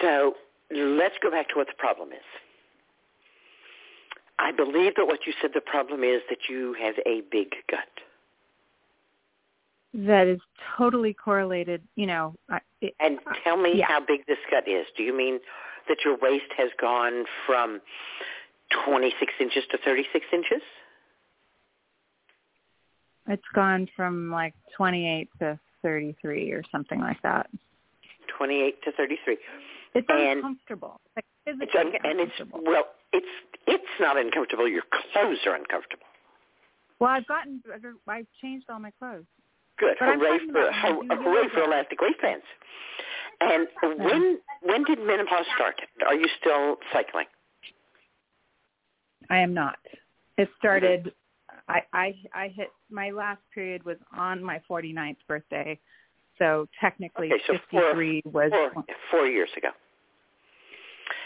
So 0.00 0.34
let's 0.70 1.14
go 1.22 1.30
back 1.30 1.48
to 1.50 1.54
what 1.56 1.66
the 1.66 1.74
problem 1.76 2.10
is. 2.12 2.24
I 4.38 4.52
believe 4.52 4.94
that 4.96 5.06
what 5.06 5.20
you 5.26 5.32
said 5.40 5.52
the 5.54 5.60
problem 5.60 6.02
is 6.02 6.20
that 6.28 6.48
you 6.48 6.74
have 6.80 6.94
a 7.06 7.22
big 7.30 7.50
gut. 7.70 7.88
That 9.94 10.26
is 10.26 10.40
totally 10.76 11.14
correlated, 11.14 11.80
you 11.94 12.06
know. 12.06 12.34
It, 12.80 12.94
And 12.98 13.18
tell 13.44 13.56
me 13.56 13.74
yeah. 13.76 13.86
how 13.86 14.00
big 14.00 14.26
this 14.26 14.38
gut 14.50 14.66
is. 14.66 14.86
Do 14.96 15.04
you 15.04 15.16
mean 15.16 15.38
that 15.88 15.98
your 16.04 16.16
waist 16.20 16.50
has 16.56 16.70
gone 16.80 17.24
from 17.46 17.80
26 18.86 19.32
inches 19.40 19.62
to 19.70 19.78
36 19.78 20.26
inches? 20.32 20.62
it's 23.26 23.42
gone 23.54 23.88
from 23.96 24.30
like 24.30 24.52
28 24.76 25.30
to 25.38 25.58
33 25.82 26.52
or 26.52 26.62
something 26.70 27.00
like 27.00 27.16
that. 27.22 27.48
28 28.36 28.82
to 28.82 28.92
33. 28.92 29.38
It's 29.94 30.06
And- 30.10 30.38
uncomfortable. 30.40 31.00
Like 31.16 31.24
It's 31.46 31.74
un- 31.74 31.94
and 32.04 32.20
it's 32.20 32.32
uncomfortable. 32.38 32.64
well, 32.70 32.84
it's 33.14 33.26
it's 33.66 34.00
not 34.00 34.18
uncomfortable. 34.18 34.68
Your 34.68 34.82
clothes 35.12 35.38
are 35.46 35.54
uncomfortable. 35.54 36.04
Well, 36.98 37.10
I've 37.10 37.26
gotten, 37.26 37.62
I've 38.06 38.26
changed 38.42 38.66
all 38.68 38.78
my 38.78 38.90
clothes. 38.98 39.24
Good. 39.78 39.96
But 39.98 40.08
I'm 40.08 40.20
hooray 40.20 40.38
for 40.38 40.50
about 40.50 40.54
when 40.54 41.10
I 41.10 41.14
hur- 41.16 41.16
do 41.16 41.22
hooray 41.30 41.48
for 41.52 41.62
elastic 41.64 42.00
waistbands. 42.00 42.44
And 43.40 43.66
when 43.98 44.38
when 44.62 44.84
did 44.84 45.00
menopause 45.00 45.46
start? 45.54 45.80
Are 46.06 46.14
you 46.14 46.26
still 46.40 46.76
cycling? 46.92 47.26
I 49.30 49.38
am 49.38 49.52
not. 49.54 49.78
It 50.38 50.48
started. 50.58 51.12
I 51.68 51.82
I 51.92 52.14
I 52.34 52.48
hit 52.48 52.68
my 52.90 53.10
last 53.10 53.40
period 53.54 53.84
was 53.84 53.96
on 54.16 54.42
my 54.42 54.60
49th 54.70 55.16
birthday, 55.26 55.78
so 56.38 56.68
technically 56.80 57.32
Okay, 57.32 57.42
so 57.46 57.54
four- 57.70 57.80
53 57.94 58.22
was. 58.26 58.50
Four, 58.52 58.84
four 59.10 59.26
years 59.26 59.50
ago. 59.56 59.68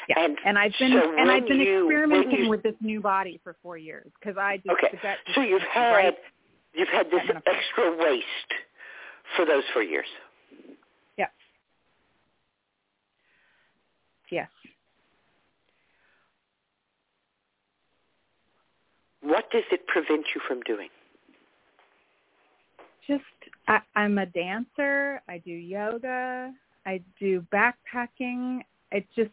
Yeah. 0.08 0.20
And, 0.20 0.38
And 0.46 0.58
I've 0.58 0.72
been 0.78 0.92
so 0.92 1.16
and 1.18 1.30
I've 1.30 1.46
been 1.46 1.60
you- 1.60 1.84
experimenting 1.86 2.44
you- 2.44 2.48
with 2.48 2.62
this 2.62 2.74
new 2.80 3.00
body 3.00 3.40
for 3.44 3.56
four 3.62 3.76
years 3.76 4.10
because 4.18 4.38
I 4.38 4.56
just 4.58 4.70
Okay, 4.70 4.98
so 5.34 5.42
you've 5.42 5.60
had 5.62 5.92
right- 5.92 6.18
you've 6.78 6.88
had 6.88 7.06
this 7.10 7.22
extra 7.46 7.96
waist 7.96 8.24
for 9.36 9.44
those 9.44 9.64
four 9.72 9.82
years. 9.82 10.06
yeah. 11.18 11.26
Yes. 14.30 14.48
What 19.20 19.50
does 19.50 19.64
it 19.72 19.86
prevent 19.88 20.26
you 20.34 20.40
from 20.46 20.60
doing? 20.62 20.88
Just 23.06 23.24
I, 23.66 23.80
I'm 23.96 24.18
a 24.18 24.26
dancer. 24.26 25.20
I 25.28 25.38
do 25.38 25.50
yoga. 25.50 26.52
I 26.86 27.00
do 27.18 27.44
backpacking. 27.52 28.60
It 28.92 29.06
just 29.16 29.30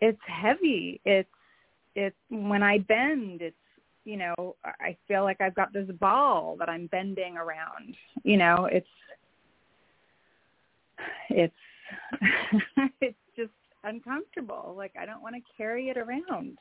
it's 0.00 0.20
heavy. 0.26 1.00
It's 1.04 1.28
it's 1.94 2.16
when 2.28 2.62
I 2.62 2.78
bend. 2.78 3.42
It's 3.42 3.56
you 4.06 4.16
know 4.16 4.56
I 4.64 4.96
feel 5.08 5.24
like 5.24 5.40
I've 5.40 5.54
got 5.54 5.72
this 5.72 5.88
ball 6.00 6.56
that 6.58 6.68
I'm 6.68 6.86
bending 6.86 7.36
around. 7.36 7.96
You 8.22 8.38
know 8.38 8.68
it's 8.70 8.86
it's 11.28 11.54
it's 13.00 13.18
just 13.36 13.50
uncomfortable. 13.84 14.74
Like 14.76 14.92
I 15.00 15.04
don't 15.04 15.22
want 15.22 15.34
to 15.34 15.42
carry 15.56 15.88
it 15.90 15.98
around. 15.98 16.56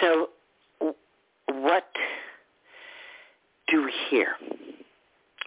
So, 0.00 0.30
what 1.46 1.84
do 3.68 3.84
we 3.84 3.92
hear? 4.08 4.28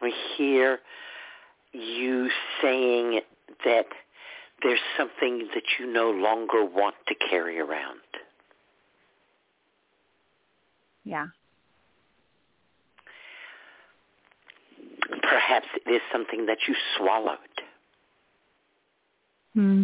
We 0.01 0.13
hear 0.37 0.79
you 1.71 2.29
saying 2.61 3.21
that 3.65 3.85
there's 4.63 4.79
something 4.97 5.47
that 5.53 5.63
you 5.77 5.91
no 5.91 6.09
longer 6.09 6.63
want 6.63 6.95
to 7.07 7.15
carry 7.29 7.59
around. 7.59 7.99
Yeah. 11.03 11.27
Perhaps 15.21 15.67
it 15.85 15.89
is 15.89 16.01
something 16.11 16.45
that 16.45 16.59
you 16.67 16.75
swallowed. 16.97 17.37
Hmm. 19.53 19.83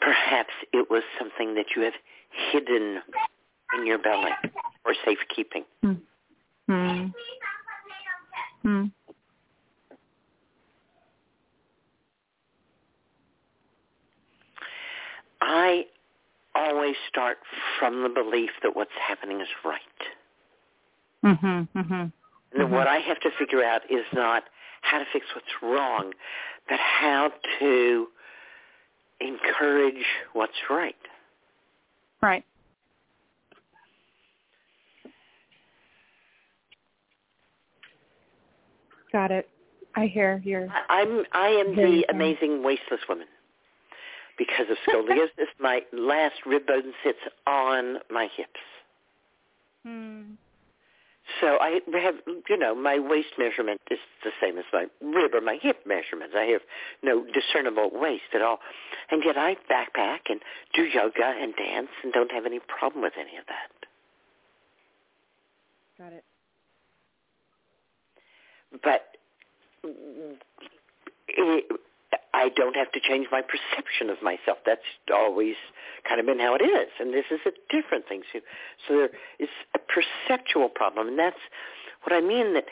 Perhaps 0.00 0.52
it 0.72 0.88
was 0.88 1.02
something 1.18 1.54
that 1.54 1.66
you 1.74 1.82
have 1.82 1.94
hidden 2.52 3.00
in 3.76 3.86
your 3.86 3.98
belly 3.98 4.30
for 4.82 4.94
safekeeping. 5.04 5.64
Hmm. 5.82 5.92
Hmm. 6.68 7.06
Hmm. 8.62 8.84
I 15.46 15.86
always 16.56 16.96
start 17.08 17.38
from 17.78 18.02
the 18.02 18.08
belief 18.08 18.50
that 18.62 18.74
what's 18.74 18.90
happening 19.00 19.40
is 19.40 19.48
right. 19.64 19.80
Mhm. 21.22 21.68
Mhm. 21.74 22.12
And 22.52 22.60
then 22.60 22.70
what 22.70 22.88
I 22.88 22.98
have 22.98 23.20
to 23.20 23.30
figure 23.32 23.62
out 23.62 23.88
is 23.90 24.04
not 24.12 24.44
how 24.82 24.98
to 24.98 25.04
fix 25.06 25.26
what's 25.34 25.62
wrong, 25.62 26.12
but 26.68 26.80
how 26.80 27.28
to 27.58 28.10
encourage 29.20 30.06
what's 30.32 30.68
right. 30.68 30.96
Right. 32.20 32.44
Got 39.12 39.30
it. 39.30 39.48
I 39.94 40.06
hear 40.06 40.40
your. 40.44 40.68
I- 40.70 41.00
I'm 41.00 41.26
I 41.32 41.48
am 41.48 41.74
the 41.74 42.04
amazing 42.08 42.62
wasteless 42.62 43.06
woman. 43.08 43.28
Because 44.38 44.66
of 44.70 44.76
scoliosis, 44.88 45.48
my 45.60 45.80
last 45.92 46.36
rib 46.44 46.66
bone 46.66 46.92
sits 47.04 47.18
on 47.46 47.98
my 48.10 48.28
hips. 48.36 48.60
Hmm. 49.84 50.34
So 51.40 51.58
I 51.60 51.80
have, 52.02 52.14
you 52.48 52.56
know, 52.56 52.74
my 52.74 52.98
waist 52.98 53.34
measurement 53.36 53.80
is 53.90 53.98
the 54.22 54.30
same 54.40 54.58
as 54.58 54.64
my 54.72 54.86
rib 55.02 55.34
or 55.34 55.40
my 55.40 55.58
hip 55.60 55.78
measurements. 55.84 56.34
I 56.36 56.44
have 56.44 56.60
no 57.02 57.24
discernible 57.24 57.90
waist 57.92 58.32
at 58.32 58.42
all. 58.42 58.60
And 59.10 59.22
yet 59.24 59.36
I 59.36 59.56
backpack 59.70 60.30
and 60.30 60.40
do 60.74 60.84
yoga 60.84 61.24
and 61.24 61.54
dance 61.56 61.88
and 62.04 62.12
don't 62.12 62.30
have 62.30 62.46
any 62.46 62.60
problem 62.60 63.02
with 63.02 63.14
any 63.18 63.36
of 63.36 63.44
that. 63.46 63.70
Got 65.98 66.12
it. 66.12 66.24
But 68.82 69.16
it, 71.28 71.80
I 72.36 72.50
don't 72.50 72.76
have 72.76 72.92
to 72.92 73.00
change 73.00 73.28
my 73.32 73.40
perception 73.40 74.10
of 74.10 74.22
myself. 74.22 74.58
That's 74.66 74.84
always 75.12 75.54
kind 76.06 76.20
of 76.20 76.26
been 76.26 76.38
how 76.38 76.54
it 76.54 76.62
is, 76.62 76.90
and 77.00 77.14
this 77.14 77.24
is 77.30 77.40
a 77.46 77.52
different 77.74 78.06
thing. 78.06 78.22
So, 78.30 78.40
so 78.86 78.94
there 78.94 79.10
is 79.38 79.48
a 79.74 79.78
perceptual 79.78 80.68
problem, 80.68 81.08
and 81.08 81.18
that's 81.18 81.40
what 82.02 82.12
I 82.12 82.20
mean. 82.20 82.52
That 82.52 82.66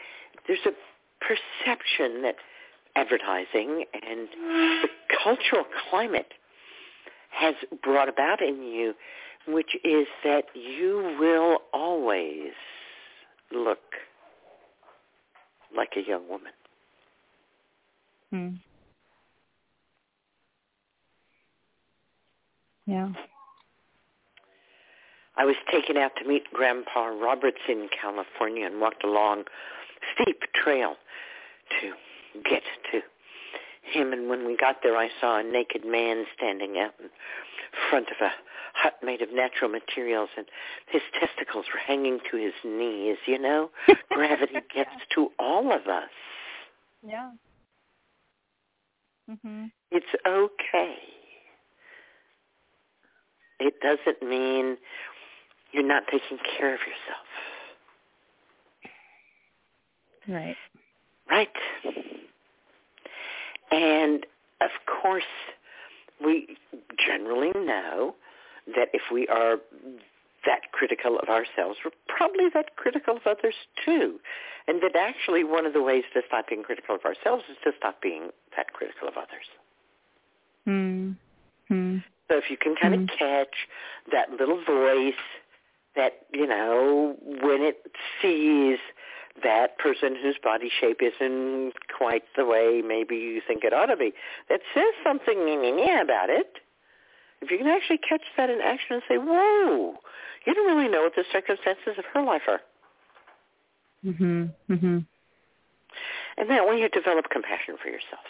there's 0.47 0.67
a 0.67 0.73
perception 1.19 2.21
that 2.23 2.37
advertising 2.95 3.85
and 3.95 4.29
the 4.83 4.89
cultural 5.25 5.65
climate 5.89 6.33
has 7.31 7.55
brought 7.83 8.11
about 8.11 8.43
in 8.43 8.63
you, 8.63 8.95
which 9.49 9.75
is 9.83 10.07
that 10.25 10.45
you 10.55 11.17
will 11.19 11.59
always 11.73 12.53
look 13.51 13.81
like 15.75 15.95
a 15.97 16.07
young 16.07 16.29
woman. 16.29 16.53
Hmm. 18.31 18.49
Yeah. 22.87 23.09
I 25.37 25.45
was 25.45 25.57
taken 25.71 25.97
out 25.97 26.13
to 26.23 26.29
meet 26.29 26.45
Grandpa 26.53 27.07
Roberts 27.07 27.59
in 27.69 27.89
California 28.01 28.67
and 28.67 28.81
walked 28.81 29.03
along 29.05 29.41
a 29.41 30.23
steep 30.23 30.43
trail 30.55 30.95
to 31.81 31.93
get 32.49 32.63
to 32.93 33.01
him. 33.83 34.13
And 34.13 34.29
when 34.29 34.47
we 34.47 34.57
got 34.57 34.77
there, 34.83 34.97
I 34.97 35.09
saw 35.21 35.39
a 35.39 35.43
naked 35.43 35.85
man 35.85 36.25
standing 36.37 36.79
out 36.79 36.93
in 37.01 37.09
front 37.91 38.09
of 38.09 38.17
a 38.21 38.31
hut 38.75 38.95
made 39.03 39.23
of 39.23 39.33
natural 39.33 39.71
materials, 39.71 40.31
and 40.37 40.47
his 40.89 41.03
testicles 41.19 41.67
were 41.73 41.81
hanging 41.81 42.19
to 42.31 42.37
his 42.37 42.53
knees. 42.65 43.17
You 43.27 43.39
know, 43.39 43.71
gravity 44.11 44.59
gets 44.75 44.91
to 45.15 45.31
all 45.39 45.73
of 45.73 45.87
us. 45.87 46.11
Yeah. 47.07 47.31
Mhm. 49.31 49.71
It's 49.91 50.07
okay. 50.27 50.97
It 53.65 53.81
doesn't 53.81 54.23
mean 54.23 54.77
you're 55.73 55.83
not 55.83 56.03
taking 56.11 56.39
care 56.59 56.75
of 56.75 56.81
yourself. 56.81 57.27
Right. 60.29 60.57
Right. 61.31 61.49
And 63.71 64.27
of 64.61 64.71
course, 65.03 65.25
we 66.23 66.59
generally 66.99 67.53
know 67.57 68.15
that 68.67 68.89
if 68.93 69.03
we 69.11 69.27
are 69.29 69.57
that 70.45 70.73
critical 70.73 71.19
of 71.19 71.31
ourselves, 71.31 71.79
we're 71.83 71.91
probably 72.07 72.51
that 72.53 72.77
critical 72.77 73.17
of 73.17 73.23
others 73.27 73.55
too. 73.83 74.21
And 74.69 74.83
that 74.83 74.95
actually 74.95 75.43
one 75.43 75.65
of 75.65 75.73
the 75.73 75.83
ways 75.83 76.05
to 76.13 76.21
stop 76.27 76.49
being 76.49 76.63
critical 76.63 76.95
of 76.97 77.05
ourselves 77.07 77.45
is 77.51 77.57
to 77.65 77.73
stop 77.79 78.03
being 78.03 78.29
that 78.57 78.75
critical 78.75 79.09
of 79.09 79.15
others. 79.17 79.49
Hmm. 80.67 81.13
So 82.35 82.39
if 82.39 82.51
you 82.51 82.57
can 82.57 82.75
kind 82.75 82.95
of 82.95 83.07
catch 83.17 83.69
that 84.11 84.31
little 84.33 84.61
voice 84.65 85.15
that, 85.95 86.27
you 86.33 86.49
know, 86.49 87.17
when 87.23 87.63
it 87.63 87.87
sees 88.21 88.79
that 89.45 89.79
person 89.79 90.17
whose 90.21 90.35
body 90.43 90.69
shape 90.81 91.01
isn't 91.01 91.75
quite 91.97 92.25
the 92.37 92.45
way 92.45 92.83
maybe 92.85 93.15
you 93.15 93.41
think 93.47 93.63
it 93.63 93.73
ought 93.73 93.87
to 93.87 93.97
be, 93.97 94.13
that 94.49 94.61
says 94.75 94.93
something 95.05 95.45
about 96.01 96.29
it, 96.29 96.59
if 97.41 97.53
you 97.53 97.59
can 97.59 97.69
actually 97.69 97.99
catch 97.99 98.23
that 98.37 98.51
in 98.51 98.61
action 98.61 98.95
and 98.95 99.03
say, 99.09 99.17
whoa, 99.17 99.95
you 100.45 100.55
don't 100.55 100.67
really 100.67 100.89
know 100.89 101.03
what 101.03 101.15
the 101.15 101.25
circumstances 101.31 101.95
of 101.99 102.05
her 102.15 102.23
life 102.23 102.43
are. 102.49 102.61
Mhm. 104.05 104.51
Mhm. 104.69 105.07
And 106.37 106.51
that 106.51 106.67
way 106.67 106.81
you 106.81 106.89
develop 106.89 107.31
compassion 107.31 107.77
for 107.77 107.89
yourself. 107.89 108.27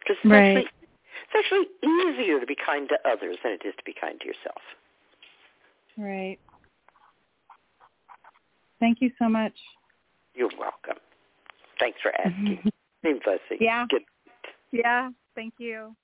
Because 0.00 0.22
Right. 0.24 0.68
Actually, 1.36 1.66
it's 1.82 2.12
actually 2.12 2.22
easier 2.22 2.40
to 2.40 2.46
be 2.46 2.56
kind 2.56 2.88
to 2.88 2.98
others 3.08 3.36
than 3.42 3.52
it 3.52 3.62
is 3.64 3.74
to 3.76 3.84
be 3.84 3.94
kind 3.98 4.20
to 4.20 4.26
yourself. 4.26 4.62
Right. 5.96 6.38
Thank 8.80 9.00
you 9.00 9.10
so 9.18 9.28
much. 9.28 9.54
You're 10.34 10.50
welcome. 10.58 11.00
Thanks 11.78 11.98
for 12.02 12.12
asking. 12.14 12.70
Seems 13.04 13.20
blessing. 13.24 13.58
Yeah. 13.60 13.86
Good. 13.88 14.02
Yeah. 14.72 15.10
Thank 15.34 15.54
you. 15.58 15.94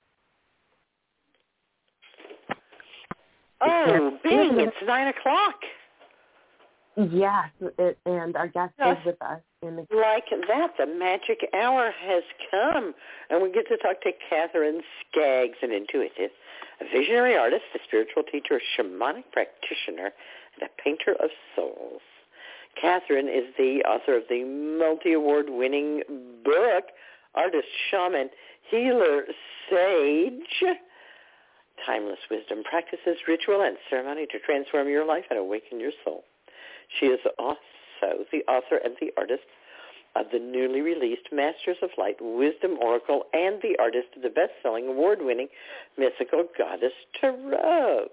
Oh, 3.62 4.18
Bing, 4.22 4.58
it's 4.58 4.76
nine 4.86 5.08
o'clock. 5.08 5.56
Yes, 6.96 7.50
it, 7.78 7.98
and 8.04 8.36
our 8.36 8.48
guest 8.48 8.74
is 8.78 8.96
with 9.06 9.22
us 9.22 9.40
in 9.62 9.76
the 9.76 9.86
Like 9.94 10.24
that, 10.48 10.72
the 10.78 10.86
magic 10.86 11.48
hour 11.54 11.92
has 11.92 12.22
come, 12.50 12.94
and 13.30 13.42
we 13.42 13.52
get 13.52 13.68
to 13.68 13.76
talk 13.76 14.02
to 14.02 14.10
Katherine 14.28 14.82
Skaggs, 15.00 15.56
an 15.62 15.72
intuitive, 15.72 16.30
a 16.80 16.84
visionary 16.92 17.36
artist, 17.36 17.62
a 17.74 17.78
spiritual 17.86 18.24
teacher, 18.24 18.56
a 18.58 18.82
shamanic 18.82 19.24
practitioner, 19.32 20.10
and 20.54 20.68
a 20.68 20.82
painter 20.82 21.14
of 21.22 21.30
souls. 21.54 22.02
Katherine 22.80 23.28
is 23.28 23.54
the 23.56 23.82
author 23.88 24.16
of 24.16 24.24
the 24.28 24.44
multi-award-winning 24.44 26.02
book, 26.44 26.84
Artist, 27.34 27.68
Shaman, 27.90 28.30
Healer, 28.70 29.24
Sage, 29.70 30.76
Timeless 31.86 32.18
Wisdom 32.30 32.62
Practices, 32.64 33.16
Ritual, 33.28 33.62
and 33.62 33.76
Ceremony 33.88 34.26
to 34.32 34.38
Transform 34.40 34.88
Your 34.88 35.06
Life 35.06 35.24
and 35.30 35.38
Awaken 35.38 35.80
Your 35.80 35.92
Soul. 36.04 36.24
She 36.98 37.06
is 37.06 37.20
also 37.38 37.56
the 38.32 38.42
author 38.48 38.78
and 38.82 38.94
the 39.00 39.12
artist 39.16 39.42
of 40.16 40.26
the 40.32 40.38
newly 40.38 40.80
released 40.80 41.28
Masters 41.32 41.76
of 41.82 41.90
Light 41.96 42.16
Wisdom 42.20 42.78
Oracle 42.80 43.26
and 43.32 43.62
the 43.62 43.76
artist 43.78 44.08
of 44.16 44.22
the 44.22 44.28
best-selling 44.28 44.88
award-winning 44.88 45.48
Mythical 45.96 46.44
Goddess 46.58 46.92
Tarot. 47.20 48.08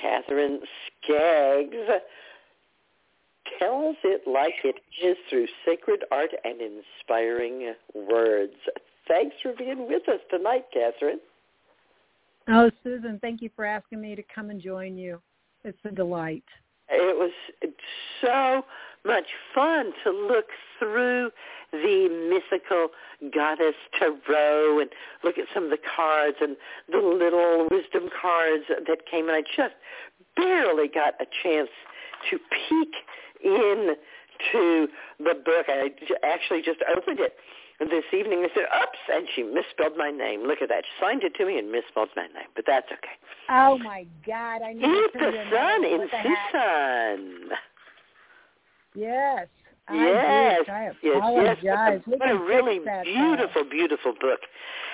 Katherine 0.00 0.60
Skaggs 1.04 2.02
tells 3.58 3.96
it 4.04 4.22
like 4.26 4.54
it 4.64 4.76
is 5.04 5.16
through 5.28 5.46
sacred 5.66 6.04
art 6.10 6.30
and 6.44 6.60
inspiring 6.60 7.74
words. 7.94 8.54
Thanks 9.08 9.36
for 9.42 9.52
being 9.58 9.88
with 9.88 10.08
us 10.08 10.20
tonight, 10.30 10.64
Katherine. 10.72 11.20
Oh, 12.48 12.70
Susun, 12.84 13.20
thank 13.20 13.42
you 13.42 13.50
for 13.54 13.64
asking 13.64 14.00
me 14.00 14.14
to 14.14 14.22
come 14.34 14.50
and 14.50 14.60
join 14.60 14.96
you. 14.96 15.20
It's 15.64 15.78
a 15.84 15.90
delight. 15.90 16.44
It 16.90 17.16
was 17.16 17.32
so 18.20 18.64
much 19.04 19.26
fun 19.54 19.92
to 20.04 20.10
look 20.10 20.46
through 20.78 21.30
the 21.72 22.08
mythical 22.28 22.88
goddess 23.32 23.74
tarot 23.98 24.80
and 24.80 24.90
look 25.22 25.38
at 25.38 25.46
some 25.54 25.64
of 25.64 25.70
the 25.70 25.78
cards 25.78 26.36
and 26.40 26.56
the 26.90 26.98
little 26.98 27.68
wisdom 27.70 28.10
cards 28.20 28.64
that 28.68 29.06
came 29.10 29.28
and 29.28 29.36
I 29.36 29.42
just 29.42 29.74
barely 30.36 30.88
got 30.88 31.14
a 31.20 31.26
chance 31.42 31.70
to 32.30 32.38
peek 32.38 32.94
in 33.42 33.94
to 34.52 34.88
the 35.18 35.34
book. 35.34 35.66
I 35.68 35.90
actually 36.22 36.62
just 36.62 36.80
opened 36.94 37.20
it 37.20 37.34
this 37.88 38.04
evening 38.12 38.42
and 38.42 38.50
said, 38.54 38.64
oops, 38.82 38.98
and 39.12 39.26
she 39.34 39.42
misspelled 39.42 39.96
my 39.96 40.10
name. 40.10 40.46
Look 40.46 40.60
at 40.60 40.68
that. 40.68 40.84
She 40.84 41.04
signed 41.04 41.22
it 41.24 41.34
to 41.36 41.46
me 41.46 41.58
and 41.58 41.72
misspelled 41.72 42.10
my 42.14 42.26
name, 42.26 42.50
but 42.54 42.64
that's 42.66 42.86
okay. 42.92 43.16
Oh 43.48 43.78
my 43.78 44.06
God! 44.26 44.62
I 44.62 44.72
need 44.74 44.84
Eat 44.84 45.12
to 45.14 45.18
the 45.18 45.44
sun 45.50 45.84
in. 45.84 45.98
What? 45.98 46.10
Susun. 46.10 47.48
Yes. 48.94 49.46
I 49.88 49.94
Yes. 49.94 50.64
I 50.68 50.90
yes, 51.02 51.56
yes. 51.62 52.02
We 52.06 52.16
What 52.16 52.28
a 52.28 52.32
can 52.32 52.38
fix 52.38 52.48
really 52.48 52.78
though. 52.78 53.02
beautiful, 53.04 53.64
beautiful 53.64 54.12
book. 54.20 54.40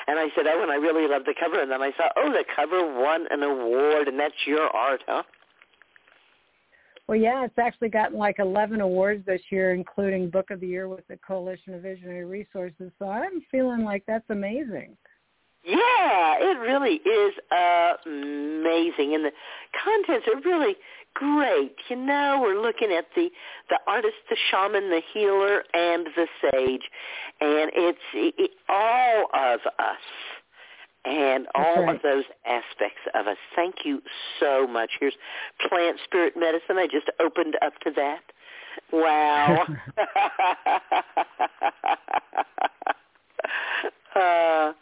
And 0.09 0.19
I 0.19 0.29
said, 0.37 0.47
oh, 0.47 0.63
and 0.63 0.71
I 0.71 0.77
really 0.77 1.09
love 1.09 1.25
the 1.27 1.35
cover. 1.39 1.61
And 1.61 1.71
then 1.71 1.83
I 1.83 1.91
saw, 1.97 2.09
oh, 2.17 2.31
the 2.31 2.45
cover 2.55 2.81
won 3.01 3.27
an 3.31 3.43
award, 3.43 4.07
and 4.09 4.19
that's 4.19 4.47
your 4.47 4.69
art, 4.75 5.03
huh? 5.07 5.25
Well, 7.09 7.19
yeah, 7.19 7.45
it's 7.45 7.59
actually 7.59 7.91
gotten 7.91 8.19
like 8.19 8.41
11 8.41 8.81
awards 8.81 9.25
this 9.27 9.41
year, 9.51 9.73
including 9.73 10.29
Book 10.29 10.51
of 10.51 10.61
the 10.61 10.67
Year 10.67 10.89
with 10.89 11.07
the 11.07 11.19
Coalition 11.19 11.75
of 11.75 11.83
Visionary 11.83 12.25
Resources. 12.25 12.91
So 12.99 13.09
I'm 13.09 13.43
feeling 13.51 13.85
like 13.85 14.03
that's 14.07 14.29
amazing. 14.29 14.97
Yeah, 15.65 16.37
it 16.39 16.59
really 16.61 16.95
is 16.95 17.35
amazing, 18.07 19.17
and 19.17 19.25
the 19.25 19.33
contents 19.83 20.29
are 20.33 20.41
really 20.43 20.77
great. 21.15 21.75
You 21.89 21.97
know, 21.97 22.39
we're 22.41 22.61
looking 22.61 22.93
at 22.93 23.07
the 23.17 23.31
the 23.69 23.79
artist, 23.89 24.15
the 24.31 24.37
shaman, 24.51 24.91
the 24.91 25.01
healer, 25.13 25.65
and 25.75 26.07
the 26.15 26.29
sage, 26.41 26.89
and 27.41 27.71
it's 27.75 27.99
it, 28.15 28.51
all 28.69 29.27
of 29.35 29.61
us, 29.81 30.05
and 31.07 31.47
all 31.55 31.83
right. 31.83 31.97
of 31.97 32.03
those 32.03 32.25
aspects 32.47 33.01
of 33.15 33.27
us. 33.27 33.37
Thank 33.55 33.77
you 33.85 34.03
so 34.41 34.67
much. 34.67 34.91
Here's 34.99 35.15
plant 35.69 35.99
spirit 36.05 36.35
medicine. 36.37 36.77
I 36.77 36.87
just 36.87 37.09
opened 37.21 37.57
up 37.63 37.75
to 37.85 37.91
that. 37.97 38.21
Wow. 38.93 39.67
uh, 44.17 44.73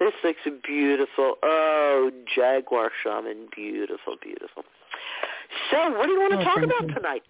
this 0.00 0.12
looks 0.24 0.40
beautiful. 0.66 1.34
Oh, 1.42 2.10
jaguar 2.34 2.90
shaman, 3.02 3.48
beautiful, 3.54 4.16
beautiful. 4.22 4.64
So, 5.70 5.90
what 5.96 6.06
do 6.06 6.12
you 6.12 6.20
want 6.20 6.32
to 6.32 6.38
Oh, 6.40 6.44
talk 6.44 6.62
about 6.62 6.88
you. 6.88 6.94
tonight? 6.94 7.22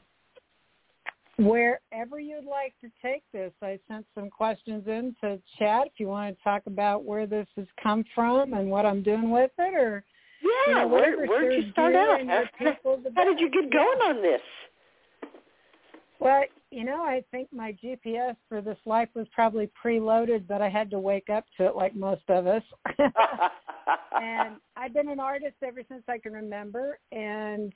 Wherever 1.39 2.21
you'd 2.21 2.45
like 2.45 2.75
to 2.81 2.91
take 3.03 3.23
this. 3.33 3.53
I 3.63 3.79
sent 3.89 4.07
some 4.15 4.31
questions 4.31 4.85
in 4.87 5.15
to 5.21 5.41
chat 5.59 5.87
if 5.87 5.93
you 5.99 6.09
want 6.09 6.37
to 6.37 6.45
talk 6.45 6.63
about 6.67 7.05
where 7.05 7.27
this 7.27 7.47
has 7.57 7.67
come 7.83 8.05
from 8.15 8.55
and 8.55 8.71
what 8.71 8.87
I'm 8.87 9.03
doing 9.03 9.31
with 9.31 9.51
it 9.59 9.75
or 9.75 10.05
Yeah, 10.41 10.51
you 10.67 10.75
know, 10.75 10.89
where 10.89 11.17
whatever 11.17 11.27
where'd 11.27 11.53
you 11.53 11.71
start 11.73 11.95
out? 11.95 12.21
How, 12.27 12.35
your 12.35 12.73
people 12.73 12.99
the 12.99 13.13
how 13.15 13.25
did 13.25 13.41
you 13.41 13.51
get 13.51 13.73
going 13.73 13.99
Yeah. 14.01 14.07
on 14.07 14.23
this? 14.23 14.41
Well, 16.21 16.45
you 16.71 16.85
know, 16.85 17.03
I 17.03 17.23
think 17.31 17.49
my 17.53 17.73
GPS 17.73 18.37
for 18.49 18.61
this 18.61 18.79
life 18.87 19.09
was 19.15 19.27
probably 19.33 19.71
preloaded, 19.85 20.47
but 20.47 20.63
I 20.63 20.69
had 20.69 20.91
to 20.91 20.99
wake 20.99 21.29
up 21.29 21.45
to 21.57 21.67
it 21.67 21.77
like 21.77 21.95
most 21.95 22.23
of 22.29 22.47
us. 22.47 22.63
and 24.23 24.57
I've 24.77 24.95
been 24.95 25.09
an 25.09 25.21
artist 25.21 25.57
ever 25.63 25.83
since 25.89 26.03
I 26.09 26.19
can 26.19 26.33
remember. 26.33 26.99
And 27.13 27.73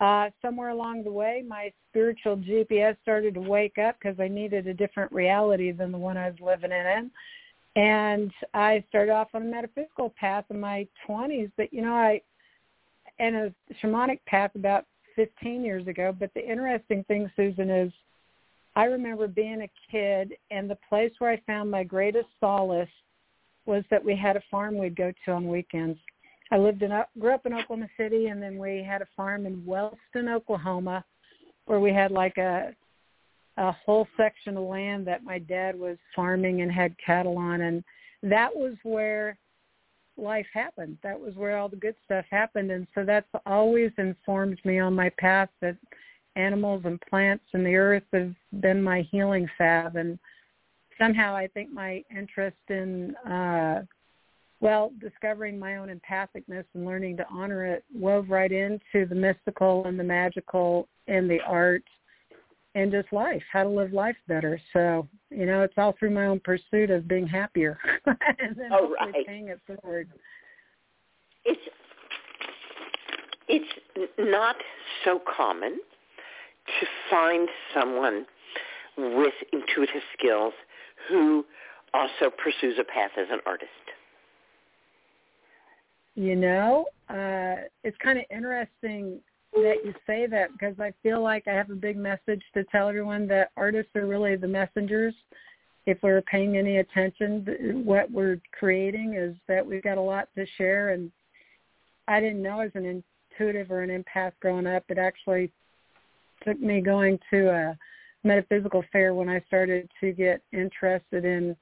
uh, 0.00 0.30
somewhere 0.40 0.70
along 0.70 1.04
the 1.04 1.10
way, 1.10 1.42
my 1.46 1.72
spiritual 1.90 2.36
GPS 2.36 2.96
started 3.02 3.34
to 3.34 3.40
wake 3.40 3.78
up 3.78 3.96
because 4.00 4.18
I 4.20 4.28
needed 4.28 4.66
a 4.66 4.74
different 4.74 5.10
reality 5.10 5.72
than 5.72 5.90
the 5.90 5.98
one 5.98 6.16
I 6.16 6.30
was 6.30 6.40
living 6.40 6.70
in. 6.70 7.10
And 7.76 8.32
I 8.54 8.84
started 8.88 9.12
off 9.12 9.28
on 9.34 9.42
a 9.42 9.44
metaphysical 9.44 10.14
path 10.18 10.44
in 10.50 10.60
my 10.60 10.86
20s, 11.08 11.50
but 11.56 11.72
you 11.72 11.82
know, 11.82 11.94
I 11.94 12.20
and 13.18 13.34
a 13.34 13.54
shamanic 13.82 14.20
path 14.26 14.52
about 14.54 14.84
15 15.16 15.64
years 15.64 15.86
ago. 15.88 16.14
But 16.16 16.32
the 16.34 16.48
interesting 16.48 17.04
thing, 17.04 17.30
Susun, 17.36 17.86
is 17.86 17.92
I 18.76 18.84
remember 18.84 19.26
being 19.26 19.62
a 19.62 19.70
kid, 19.90 20.34
and 20.50 20.70
the 20.70 20.78
place 20.88 21.12
where 21.18 21.30
I 21.30 21.40
found 21.46 21.70
my 21.70 21.82
greatest 21.82 22.28
solace 22.38 22.88
was 23.66 23.84
that 23.90 24.04
we 24.04 24.16
had 24.16 24.36
a 24.36 24.42
farm 24.50 24.78
we'd 24.78 24.96
go 24.96 25.12
to 25.24 25.32
on 25.32 25.48
weekends. 25.48 25.98
I 26.50 26.58
lived 26.58 26.82
in 26.82 26.92
grew 27.18 27.34
up 27.34 27.46
in 27.46 27.52
Oklahoma 27.52 27.88
City, 27.96 28.26
and 28.26 28.42
then 28.42 28.58
we 28.58 28.82
had 28.82 29.02
a 29.02 29.08
farm 29.16 29.46
in 29.46 29.64
Wellston, 29.64 30.28
Oklahoma, 30.28 31.04
where 31.66 31.80
we 31.80 31.92
had 31.92 32.10
like 32.10 32.38
a 32.38 32.74
a 33.56 33.72
whole 33.72 34.06
section 34.16 34.56
of 34.56 34.62
land 34.64 35.06
that 35.06 35.24
my 35.24 35.38
dad 35.38 35.78
was 35.78 35.98
farming 36.14 36.62
and 36.62 36.70
had 36.70 36.94
cattle 37.04 37.36
on, 37.38 37.62
and 37.62 37.82
that 38.22 38.54
was 38.54 38.74
where 38.82 39.36
life 40.16 40.46
happened. 40.52 40.96
That 41.02 41.18
was 41.18 41.34
where 41.34 41.58
all 41.58 41.68
the 41.68 41.76
good 41.76 41.96
stuff 42.04 42.24
happened, 42.30 42.70
and 42.70 42.86
so 42.94 43.04
that's 43.04 43.28
always 43.46 43.90
informed 43.98 44.58
me 44.64 44.78
on 44.78 44.94
my 44.94 45.10
path 45.18 45.50
that 45.60 45.76
animals 46.36 46.82
and 46.84 47.00
plants 47.00 47.44
and 47.52 47.66
the 47.66 47.74
earth 47.74 48.04
have 48.12 48.32
been 48.60 48.82
my 48.82 49.02
healing 49.10 49.48
salve. 49.58 49.96
And 49.96 50.18
somehow 50.98 51.34
I 51.34 51.48
think 51.48 51.72
my 51.72 52.04
interest 52.16 52.56
in 52.68 53.14
uh 53.16 53.82
well, 54.60 54.92
discovering 55.00 55.58
my 55.58 55.76
own 55.76 55.88
empathicness 55.88 56.64
and 56.74 56.84
learning 56.84 57.16
to 57.18 57.26
honor 57.30 57.64
it 57.64 57.84
wove 57.94 58.28
right 58.28 58.50
into 58.50 59.06
the 59.08 59.14
mystical 59.14 59.84
and 59.86 59.98
the 59.98 60.04
magical 60.04 60.88
and 61.06 61.30
the 61.30 61.40
art 61.46 61.84
and 62.74 62.92
just 62.92 63.12
life, 63.12 63.42
how 63.52 63.62
to 63.62 63.68
live 63.68 63.92
life 63.92 64.16
better. 64.26 64.60
So, 64.72 65.08
you 65.30 65.46
know, 65.46 65.62
it's 65.62 65.74
all 65.76 65.94
through 65.98 66.10
my 66.10 66.26
own 66.26 66.40
pursuit 66.40 66.90
of 66.90 67.08
being 67.08 67.26
happier 67.26 67.78
and 68.06 68.56
then 68.56 68.70
Oh, 68.72 68.94
right. 69.00 69.26
paying 69.26 69.48
it 69.48 69.60
forward. 69.66 70.08
It's 71.44 71.60
it's 73.50 74.10
not 74.18 74.56
so 75.04 75.20
common 75.36 75.78
to 76.80 76.86
find 77.08 77.48
someone 77.72 78.26
with 78.98 79.32
intuitive 79.52 80.02
skills 80.18 80.52
who 81.08 81.46
also 81.94 82.30
pursues 82.30 82.78
a 82.78 82.84
path 82.84 83.12
as 83.16 83.28
an 83.30 83.38
artist. 83.46 83.70
You 86.18 86.34
know, 86.34 86.86
uh, 87.08 87.68
it's 87.84 87.96
kind 88.02 88.18
of 88.18 88.24
interesting 88.28 89.20
that 89.52 89.76
you 89.84 89.94
say 90.04 90.26
that 90.26 90.50
because 90.50 90.74
I 90.80 90.92
feel 91.00 91.22
like 91.22 91.46
I 91.46 91.52
have 91.52 91.70
a 91.70 91.76
big 91.76 91.96
message 91.96 92.42
to 92.54 92.64
tell 92.72 92.88
everyone 92.88 93.28
that 93.28 93.52
artists 93.56 93.94
are 93.94 94.04
really 94.04 94.34
the 94.34 94.48
messengers. 94.48 95.14
If 95.86 95.98
we're 96.02 96.20
paying 96.22 96.56
any 96.56 96.78
attention, 96.78 97.46
what 97.84 98.10
we're 98.10 98.40
creating 98.50 99.14
is 99.14 99.36
that 99.46 99.64
we've 99.64 99.84
got 99.84 99.96
a 99.96 100.00
lot 100.00 100.28
to 100.36 100.44
share. 100.56 100.88
And 100.88 101.12
I 102.08 102.18
didn't 102.18 102.42
know 102.42 102.58
as 102.58 102.72
an 102.74 103.02
intuitive 103.38 103.70
or 103.70 103.82
an 103.82 104.02
empath 104.02 104.32
growing 104.40 104.66
up. 104.66 104.82
It 104.88 104.98
actually 104.98 105.52
took 106.42 106.58
me 106.58 106.80
going 106.80 107.20
to 107.30 107.48
a 107.48 107.78
metaphysical 108.24 108.82
fair 108.90 109.14
when 109.14 109.28
I 109.28 109.40
started 109.46 109.88
to 110.00 110.10
get 110.10 110.42
interested 110.52 111.24
in 111.24 111.54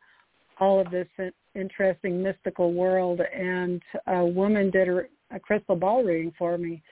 all 0.59 0.81
of 0.81 0.91
this 0.91 1.09
in- 1.19 1.33
interesting 1.55 2.23
mystical 2.23 2.73
world. 2.73 3.21
And 3.21 3.83
a 4.07 4.25
woman 4.25 4.71
did 4.71 4.89
a, 4.89 5.03
a 5.31 5.41
crystal 5.41 5.77
ball 5.77 6.03
reading 6.03 6.33
for 6.39 6.57
me. 6.59 6.83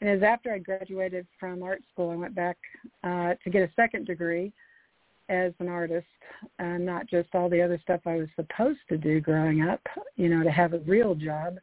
And 0.00 0.10
it 0.10 0.14
was 0.14 0.22
after 0.22 0.52
I 0.52 0.58
graduated 0.58 1.26
from 1.40 1.62
art 1.62 1.82
school, 1.92 2.10
I 2.10 2.16
went 2.16 2.34
back 2.34 2.58
uh, 3.02 3.34
to 3.42 3.50
get 3.50 3.62
a 3.62 3.70
second 3.76 4.06
degree 4.06 4.52
as 5.28 5.52
an 5.58 5.68
artist, 5.68 6.06
and 6.58 6.84
not 6.84 7.08
just 7.08 7.34
all 7.34 7.48
the 7.48 7.60
other 7.60 7.80
stuff 7.82 8.00
I 8.06 8.16
was 8.16 8.28
supposed 8.36 8.78
to 8.88 8.96
do 8.96 9.20
growing 9.20 9.62
up, 9.62 9.80
you 10.16 10.28
know, 10.28 10.44
to 10.44 10.50
have 10.50 10.72
a 10.72 10.78
real 10.80 11.14
job. 11.14 11.56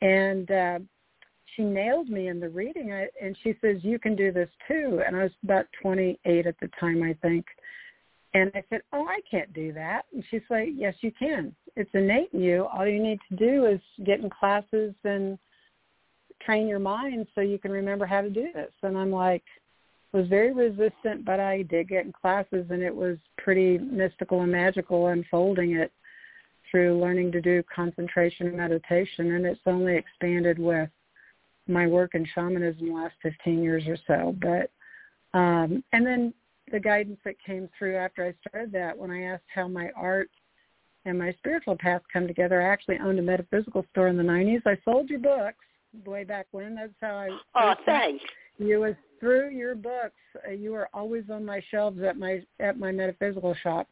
And 0.00 0.50
uh, 0.50 0.78
she 1.54 1.62
nailed 1.62 2.08
me 2.08 2.28
in 2.28 2.40
the 2.40 2.48
reading, 2.48 2.92
and 2.92 3.36
she 3.42 3.54
says, 3.60 3.76
"You 3.82 3.98
can 3.98 4.16
do 4.16 4.32
this 4.32 4.48
too." 4.66 5.02
And 5.06 5.16
I 5.16 5.24
was 5.24 5.32
about 5.44 5.66
28 5.80 6.46
at 6.46 6.58
the 6.60 6.70
time, 6.80 7.02
I 7.02 7.14
think. 7.20 7.46
And 8.38 8.52
I 8.54 8.62
said, 8.70 8.82
"Oh, 8.92 9.06
I 9.06 9.20
can't 9.28 9.52
do 9.52 9.72
that." 9.72 10.06
And 10.12 10.24
she's 10.30 10.42
like, 10.48 10.68
"Yes, 10.72 10.94
you 11.00 11.10
can. 11.10 11.54
It's 11.76 11.90
innate 11.92 12.32
in 12.32 12.40
you. 12.40 12.66
All 12.66 12.86
you 12.86 13.02
need 13.02 13.18
to 13.28 13.36
do 13.36 13.66
is 13.66 13.80
get 14.04 14.20
in 14.20 14.30
classes 14.30 14.94
and 15.04 15.38
train 16.40 16.68
your 16.68 16.78
mind 16.78 17.26
so 17.34 17.40
you 17.40 17.58
can 17.58 17.72
remember 17.72 18.06
how 18.06 18.20
to 18.20 18.30
do 18.30 18.52
this." 18.52 18.72
And 18.82 18.96
I'm 18.96 19.10
like, 19.10 19.44
was 20.12 20.28
very 20.28 20.52
resistant, 20.52 21.24
but 21.24 21.40
I 21.40 21.62
did 21.62 21.88
get 21.88 22.06
in 22.06 22.12
classes, 22.12 22.66
and 22.70 22.82
it 22.82 22.94
was 22.94 23.18
pretty 23.36 23.78
mystical 23.78 24.42
and 24.42 24.52
magical 24.52 25.08
unfolding 25.08 25.72
it 25.72 25.92
through 26.70 27.00
learning 27.00 27.32
to 27.32 27.40
do 27.40 27.62
concentration 27.74 28.46
and 28.46 28.56
meditation. 28.56 29.32
And 29.32 29.44
it's 29.44 29.60
only 29.66 29.96
expanded 29.96 30.58
with 30.58 30.90
my 31.66 31.86
work 31.86 32.14
in 32.14 32.26
shamanism 32.34 32.88
the 32.88 32.94
last 32.94 33.14
15 33.22 33.62
years 33.62 33.84
or 33.86 33.98
so. 34.06 34.34
But 34.40 34.70
um, 35.38 35.84
and 35.92 36.06
then 36.06 36.32
the 36.70 36.80
guidance 36.80 37.18
that 37.24 37.34
came 37.44 37.68
through 37.78 37.96
after 37.96 38.24
I 38.24 38.34
started 38.48 38.72
that, 38.72 38.96
when 38.96 39.10
I 39.10 39.22
asked 39.22 39.44
how 39.54 39.68
my 39.68 39.90
art 39.96 40.30
and 41.04 41.18
my 41.18 41.32
spiritual 41.38 41.76
path 41.78 42.02
come 42.12 42.26
together, 42.26 42.60
I 42.60 42.66
actually 42.72 42.98
owned 42.98 43.18
a 43.18 43.22
metaphysical 43.22 43.84
store 43.90 44.08
in 44.08 44.16
the 44.16 44.22
90s. 44.22 44.62
I 44.66 44.76
sold 44.84 45.08
your 45.08 45.20
books 45.20 45.64
way 46.04 46.24
back 46.24 46.46
when. 46.50 46.74
That's 46.74 46.92
how 47.00 47.16
I. 47.16 47.28
Oh, 47.54 47.74
thanks. 47.86 48.24
You 48.58 48.80
was 48.80 48.94
through 49.20 49.50
your 49.50 49.74
books. 49.74 50.16
Uh, 50.46 50.52
you 50.52 50.72
were 50.72 50.88
always 50.92 51.24
on 51.30 51.44
my 51.44 51.62
shelves 51.70 52.00
at 52.02 52.16
my 52.16 52.42
at 52.60 52.78
my 52.78 52.92
metaphysical 52.92 53.54
shop. 53.62 53.88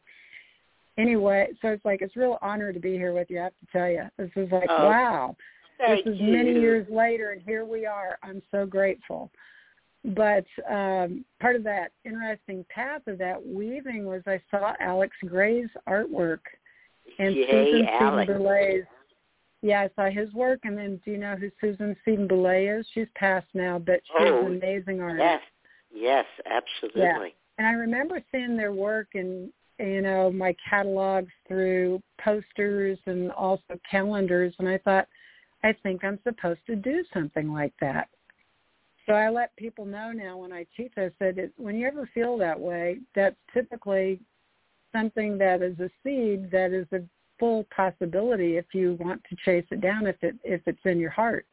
Anyway, 0.97 1.49
so 1.61 1.69
it's 1.69 1.85
like 1.85 2.01
it's 2.01 2.15
a 2.15 2.19
real 2.19 2.37
honor 2.41 2.73
to 2.73 2.79
be 2.79 2.93
here 2.93 3.13
with 3.13 3.29
you. 3.29 3.39
I 3.39 3.43
have 3.43 3.53
to 3.53 3.65
tell 3.71 3.89
you, 3.89 4.03
this 4.17 4.31
is 4.35 4.51
like 4.51 4.69
Oh, 4.69 4.87
wow. 4.87 5.35
Thank 5.77 6.05
this 6.05 6.15
is 6.15 6.19
you. 6.19 6.31
many 6.33 6.53
years 6.53 6.87
later, 6.89 7.31
and 7.31 7.41
here 7.41 7.65
we 7.65 7.85
are. 7.85 8.17
I'm 8.23 8.41
so 8.51 8.65
grateful. 8.65 9.31
But 10.15 10.45
um, 10.69 11.25
part 11.41 11.57
of 11.57 11.63
that 11.63 11.91
interesting 12.05 12.65
path 12.69 13.01
of 13.07 13.17
that 13.17 13.45
weaving 13.45 14.05
was 14.05 14.21
I 14.25 14.41
saw 14.49 14.73
Alex 14.79 15.15
Grey's 15.25 15.69
artwork 15.87 16.39
and 17.19 17.35
Yay, 17.35 17.71
Susan 17.71 17.87
Alex. 17.89 18.31
Boulet's. 18.31 18.87
Yeah, 19.61 19.81
I 19.81 19.89
saw 19.95 20.09
his 20.09 20.31
work, 20.33 20.59
and 20.63 20.77
then 20.77 21.01
do 21.03 21.11
you 21.11 21.17
know 21.17 21.35
who 21.35 21.49
Susan 21.59 21.95
Seddon 22.05 22.27
Boulet 22.27 22.79
is? 22.79 22.87
She's 22.93 23.07
passed 23.15 23.47
now, 23.53 23.79
but 23.79 24.01
she's 24.05 24.27
Oh, 24.31 24.45
an 24.45 24.57
amazing 24.57 25.01
artist. 25.01 25.19
Yes, 25.19 25.41
yes, 25.91 26.25
absolutely. 26.45 27.35
And 27.57 27.67
I 27.67 27.71
remember 27.71 28.21
seeing 28.31 28.55
their 28.55 28.71
work 28.71 29.07
in 29.13 29.51
you 29.79 30.01
know 30.01 30.31
my 30.31 30.55
catalogs 30.69 31.33
through 31.47 32.01
posters 32.23 32.97
and 33.07 33.31
also 33.31 33.79
calendars, 33.89 34.53
and 34.59 34.69
I 34.69 34.77
thought, 34.77 35.07
I 35.63 35.73
think 35.83 36.03
I'm 36.03 36.19
supposed 36.23 36.65
to 36.67 36.75
do 36.75 37.03
something 37.11 37.51
like 37.51 37.73
that. 37.81 38.07
So 39.07 39.13
I 39.13 39.29
let 39.29 39.55
people 39.55 39.85
know 39.85 40.11
now 40.11 40.37
when 40.37 40.51
I 40.51 40.65
teach. 40.75 40.91
I 40.97 41.09
said, 41.17 41.37
it, 41.37 41.53
when 41.55 41.75
you 41.75 41.87
ever 41.87 42.09
feel 42.13 42.37
that 42.37 42.59
way, 42.59 42.99
that's 43.15 43.37
typically 43.53 44.19
something 44.93 45.37
that 45.37 45.61
is 45.61 45.79
a 45.79 45.89
seed 46.03 46.51
that 46.51 46.71
is 46.73 46.87
a 46.91 47.01
full 47.39 47.65
possibility 47.75 48.57
if 48.57 48.65
you 48.73 48.97
want 48.99 49.21
to 49.29 49.35
chase 49.45 49.65
it 49.71 49.79
down 49.79 50.07
if 50.07 50.15
it 50.21 50.35
if 50.43 50.61
it's 50.65 50.79
in 50.85 50.99
your 50.99 51.09
heart. 51.09 51.45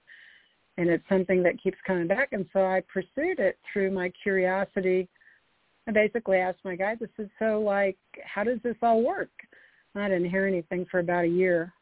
And 0.79 0.89
it's 0.89 1.05
something 1.09 1.43
that 1.45 1.63
keeps 1.63 1.79
coming 1.87 2.09
back. 2.09 2.33
And 2.33 2.47
so 2.53 2.65
i 2.65 2.83
pursued 2.93 3.39
it 3.39 3.59
through 3.73 3.93
my 3.93 4.11
curiosity. 4.23 5.09
I 5.87 5.93
basically 5.93 6.39
asked 6.39 6.65
my 6.65 6.75
guides 6.75 7.03
i 7.05 7.07
said 7.17 7.31
so 7.39 7.61
like 7.61 7.99
how 8.25 8.43
does 8.43 8.59
this 8.65 8.77
all 8.83 9.03
work? 9.03 9.31
And 9.95 10.03
i 10.03 10.09
didn't 10.09 10.31
hear 10.31 10.47
anything 10.47 10.87
for 10.91 10.99
about 10.99 11.25
a 11.25 11.29
year. 11.29 11.73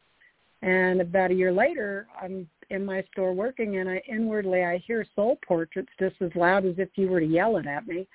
And 0.61 1.01
about 1.01 1.31
a 1.31 1.35
year 1.35 1.53
later 1.53 2.09
i'm 2.21 2.47
in 2.73 2.85
my 2.85 3.03
store 3.13 3.33
working 3.33 3.77
and 3.77 3.89
i 3.89 4.03
inwardly 4.09 4.65
i 4.65 4.79
hear 4.79 5.07
soul 5.15 5.39
portraits 5.47 5.93
just 5.99 6.17
as 6.21 6.31
loud 6.35 6.65
as 6.65 6.75
if 6.79 6.89
you 6.97 7.09
were 7.09 7.21
to 7.21 7.27
yell 7.27 7.57
it 7.57 7.67
at 7.67 7.87
me 7.87 8.07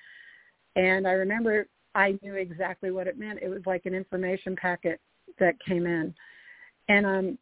and 0.76 1.06
i 1.06 1.12
remember 1.12 1.66
i 1.94 2.18
knew 2.22 2.34
exactly 2.34 2.90
what 2.90 3.06
it 3.06 3.18
meant 3.18 3.38
it 3.40 3.48
was 3.48 3.62
like 3.66 3.86
an 3.86 3.94
information 3.94 4.54
packet 4.56 5.00
that 5.38 5.58
came 5.64 5.86
in. 5.86 6.14
And 6.88 7.06
I'm 7.06 7.38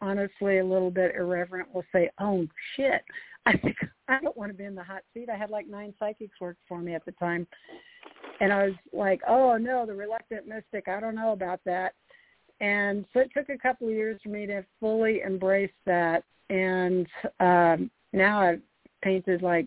honestly 0.00 0.58
a 0.58 0.64
little 0.64 0.90
bit 0.90 1.14
irreverent 1.14 1.72
will 1.74 1.84
say, 1.92 2.10
"Oh 2.20 2.46
shit, 2.74 3.02
I 3.46 3.56
think 3.56 3.76
I 4.08 4.20
don't 4.20 4.36
want 4.36 4.50
to 4.50 4.58
be 4.58 4.64
in 4.64 4.74
the 4.74 4.82
hot 4.82 5.02
seat." 5.14 5.28
I 5.30 5.36
had 5.36 5.50
like 5.50 5.66
nine 5.66 5.94
psychics 5.98 6.40
work 6.40 6.56
for 6.68 6.80
me 6.80 6.94
at 6.94 7.04
the 7.04 7.12
time, 7.12 7.46
and 8.40 8.52
I 8.52 8.66
was 8.66 8.74
like, 8.92 9.20
"Oh 9.28 9.56
no, 9.56 9.86
the 9.86 9.94
reluctant 9.94 10.46
mystic. 10.46 10.88
I 10.88 11.00
don't 11.00 11.14
know 11.14 11.32
about 11.32 11.60
that." 11.64 11.94
And 12.60 13.04
so 13.12 13.20
it 13.20 13.30
took 13.36 13.50
a 13.50 13.58
couple 13.58 13.88
of 13.88 13.94
years 13.94 14.18
for 14.22 14.30
me 14.30 14.46
to 14.46 14.64
fully 14.80 15.20
embrace 15.20 15.70
that, 15.84 16.24
and 16.50 17.06
um, 17.40 17.90
now 18.12 18.40
I've 18.40 18.62
painted 19.02 19.42
like 19.42 19.66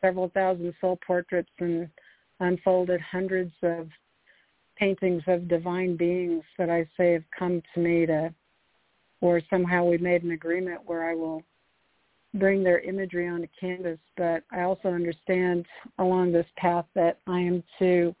several 0.00 0.28
thousand 0.30 0.74
soul 0.80 0.98
portraits 1.06 1.50
and 1.60 1.88
unfolded 2.40 3.00
hundreds 3.00 3.52
of 3.62 3.88
paintings 4.76 5.22
of 5.26 5.48
divine 5.48 5.96
beings 5.96 6.42
that 6.58 6.68
I 6.68 6.86
say 6.96 7.12
have 7.12 7.24
come 7.36 7.62
to 7.74 7.80
me 7.80 8.06
to, 8.06 8.34
or 9.20 9.40
somehow 9.48 9.84
we 9.84 9.98
made 9.98 10.24
an 10.24 10.32
agreement 10.32 10.80
where 10.84 11.08
I 11.08 11.14
will 11.14 11.42
bring 12.34 12.64
their 12.64 12.80
imagery 12.80 13.28
onto 13.28 13.46
canvas. 13.58 13.98
But 14.16 14.42
I 14.50 14.62
also 14.62 14.88
understand 14.88 15.64
along 15.98 16.32
this 16.32 16.46
path 16.56 16.86
that 16.94 17.20
I 17.26 17.40
am 17.40 17.62
to 17.78 18.14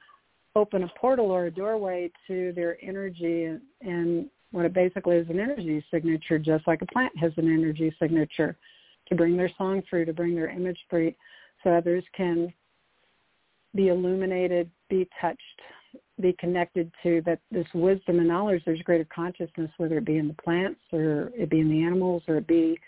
open 0.56 0.84
a 0.84 0.92
portal 0.98 1.30
or 1.30 1.46
a 1.46 1.50
doorway 1.50 2.10
to 2.28 2.52
their 2.52 2.78
energy 2.82 3.44
and, 3.44 3.60
and 3.80 4.30
what 4.54 4.64
it 4.64 4.72
basically 4.72 5.16
is 5.16 5.28
an 5.28 5.40
energy 5.40 5.84
signature, 5.90 6.38
just 6.38 6.64
like 6.68 6.80
a 6.80 6.86
plant 6.86 7.12
has 7.18 7.32
an 7.36 7.52
energy 7.52 7.92
signature, 7.98 8.56
to 9.08 9.16
bring 9.16 9.36
their 9.36 9.50
song 9.58 9.82
through, 9.90 10.04
to 10.04 10.12
bring 10.12 10.34
their 10.34 10.48
image 10.48 10.78
through, 10.88 11.12
so 11.62 11.70
others 11.70 12.04
can 12.16 12.52
be 13.74 13.88
illuminated, 13.88 14.70
be 14.88 15.08
touched, 15.20 15.40
be 16.20 16.36
connected 16.38 16.88
to 17.02 17.20
that 17.26 17.40
this 17.50 17.66
wisdom 17.74 18.20
and 18.20 18.28
knowledge, 18.28 18.62
there's 18.64 18.80
greater 18.82 19.06
consciousness, 19.12 19.70
whether 19.78 19.98
it 19.98 20.04
be 20.04 20.18
in 20.18 20.28
the 20.28 20.34
plants 20.34 20.80
or 20.92 21.32
it 21.36 21.50
be 21.50 21.58
in 21.58 21.68
the 21.68 21.82
animals 21.82 22.22
or 22.28 22.36
it 22.36 22.46
be 22.46 22.78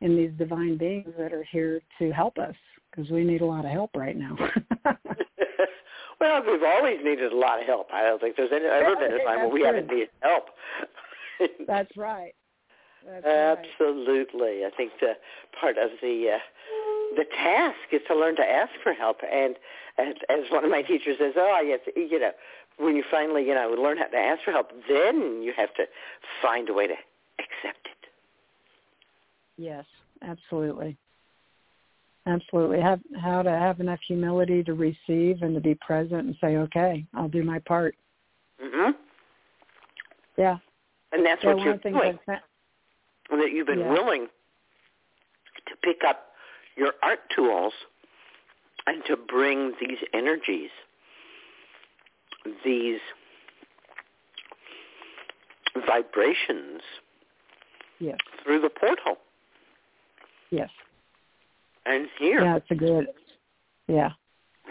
in 0.00 0.16
these 0.16 0.32
divine 0.36 0.76
beings 0.76 1.12
that 1.16 1.32
are 1.32 1.46
here 1.52 1.80
to 2.00 2.10
help 2.10 2.36
us 2.36 2.54
because 2.90 3.08
we 3.12 3.22
need 3.22 3.42
a 3.42 3.46
lot 3.46 3.64
of 3.64 3.70
help 3.70 3.90
right 3.94 4.16
now. 4.16 4.36
well, 6.20 6.42
we've 6.46 6.62
always 6.62 6.98
needed 7.04 7.32
a 7.32 7.36
lot 7.36 7.60
of 7.60 7.66
help. 7.66 7.88
I 7.92 8.02
don't 8.02 8.20
think 8.20 8.36
there's 8.36 8.52
any, 8.52 8.64
ever 8.64 8.96
been 8.96 9.12
a 9.20 9.24
time 9.24 9.40
when 9.42 9.52
we 9.52 9.60
true. 9.60 9.66
haven't 9.66 9.88
needed 9.88 10.08
help. 10.20 10.44
That's 11.66 11.96
right. 11.96 12.34
That's 13.06 13.24
Absolutely. 13.24 14.64
I 14.64 14.70
think 14.76 14.92
the 15.00 15.12
part 15.60 15.78
of 15.78 15.90
the 16.02 16.34
uh, 16.34 17.16
the 17.16 17.24
task 17.24 17.76
is 17.92 18.00
to 18.08 18.16
learn 18.16 18.36
to 18.36 18.42
ask 18.42 18.72
for 18.82 18.92
help. 18.92 19.18
And 19.30 19.56
as, 19.98 20.14
as 20.28 20.50
one 20.50 20.64
of 20.64 20.70
my 20.70 20.82
teachers 20.82 21.16
says, 21.18 21.34
oh, 21.36 21.60
yes, 21.64 21.80
you 21.94 22.18
know, 22.18 22.32
when 22.78 22.96
you 22.96 23.04
finally, 23.10 23.46
you 23.46 23.54
know, 23.54 23.74
learn 23.78 23.96
how 23.96 24.06
to 24.06 24.16
ask 24.16 24.42
for 24.44 24.50
help, 24.50 24.72
then 24.88 25.42
you 25.42 25.52
have 25.56 25.72
to 25.74 25.84
find 26.42 26.68
a 26.68 26.74
way 26.74 26.88
to 26.88 26.94
accept 27.38 27.86
it. 27.86 28.08
Yes, 29.56 29.84
absolutely. 30.22 30.96
Absolutely. 32.26 32.80
Have 32.80 33.00
how 33.20 33.42
to 33.42 33.50
have 33.50 33.78
enough 33.80 34.00
humility 34.06 34.64
to 34.64 34.74
receive 34.74 35.42
and 35.42 35.54
to 35.54 35.60
be 35.60 35.76
present 35.76 36.26
and 36.26 36.36
say, 36.40 36.56
okay, 36.56 37.06
I'll 37.14 37.28
do 37.28 37.44
my 37.44 37.60
part. 37.60 37.94
Mhm. 38.60 38.96
Yeah. 40.36 40.58
And 41.12 41.24
that's 41.24 41.42
yeah, 41.44 41.54
what 41.54 41.62
you're 41.62 41.74
of 41.74 41.78
the 41.78 41.82
things 41.82 41.96
doing. 41.96 42.18
And 43.30 43.40
that 43.40 43.52
you've 43.52 43.66
been 43.66 43.78
Yeah. 43.78 43.92
willing 43.92 44.28
to 45.66 45.76
pick 45.82 46.02
up 46.04 46.34
your 46.76 46.94
art 47.02 47.28
tools 47.30 47.74
and 48.86 49.04
to 49.06 49.16
bring 49.16 49.74
these 49.80 49.98
energies, 50.12 50.70
these 52.64 53.00
vibrations 55.86 56.82
Yes. 57.98 58.18
through 58.42 58.60
the 58.60 58.70
portal. 58.70 59.18
Yes. 60.50 60.70
And 61.86 62.08
here. 62.18 62.42
Yeah, 62.42 62.56
it's 62.56 62.70
a 62.70 62.74
good. 62.74 63.06
Yeah. 63.86 64.10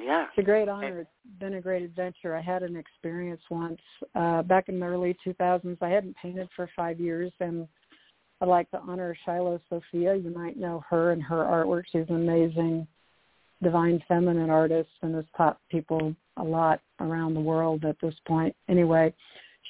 Yeah. 0.02 0.26
It's 0.30 0.38
a 0.38 0.44
great 0.44 0.68
honor. 0.68 1.02
It's 1.02 1.40
been 1.40 1.56
a 1.56 1.62
great 1.62 1.84
adventure. 1.84 2.36
I 2.36 2.42
had 2.42 2.64
an 2.64 2.76
experience 2.76 3.42
once 3.50 3.80
uh, 4.14 4.42
back 4.44 4.68
in 4.68 4.80
the 4.80 4.86
early 4.86 5.16
2000s. 5.26 5.78
I 5.82 5.90
hadn't 5.90 6.16
painted 6.22 6.50
for 6.56 6.70
five 6.76 7.00
years, 7.00 7.32
and 7.40 7.68
I'd 8.42 8.50
like 8.50 8.70
to 8.72 8.80
honor 8.80 9.16
Shiloh 9.26 9.62
Sophia. 9.70 10.16
You 10.16 10.32
might 10.32 10.58
know 10.58 10.84
her 10.90 11.12
and 11.12 11.24
her 11.24 11.44
artwork. 11.44 11.84
She's 11.92 12.10
an 12.10 12.16
amazing 12.16 12.88
divine 13.64 14.04
feminine 14.08 14.50
artist 14.50 14.90
and 15.02 15.16
has 15.16 15.26
taught 15.38 15.60
people 15.72 16.14
a 16.38 16.44
lot 16.44 16.82
around 17.00 17.34
the 17.34 17.40
world 17.40 17.86
at 17.86 17.96
this 18.02 18.16
point. 18.28 18.54
Anyway, 18.68 19.14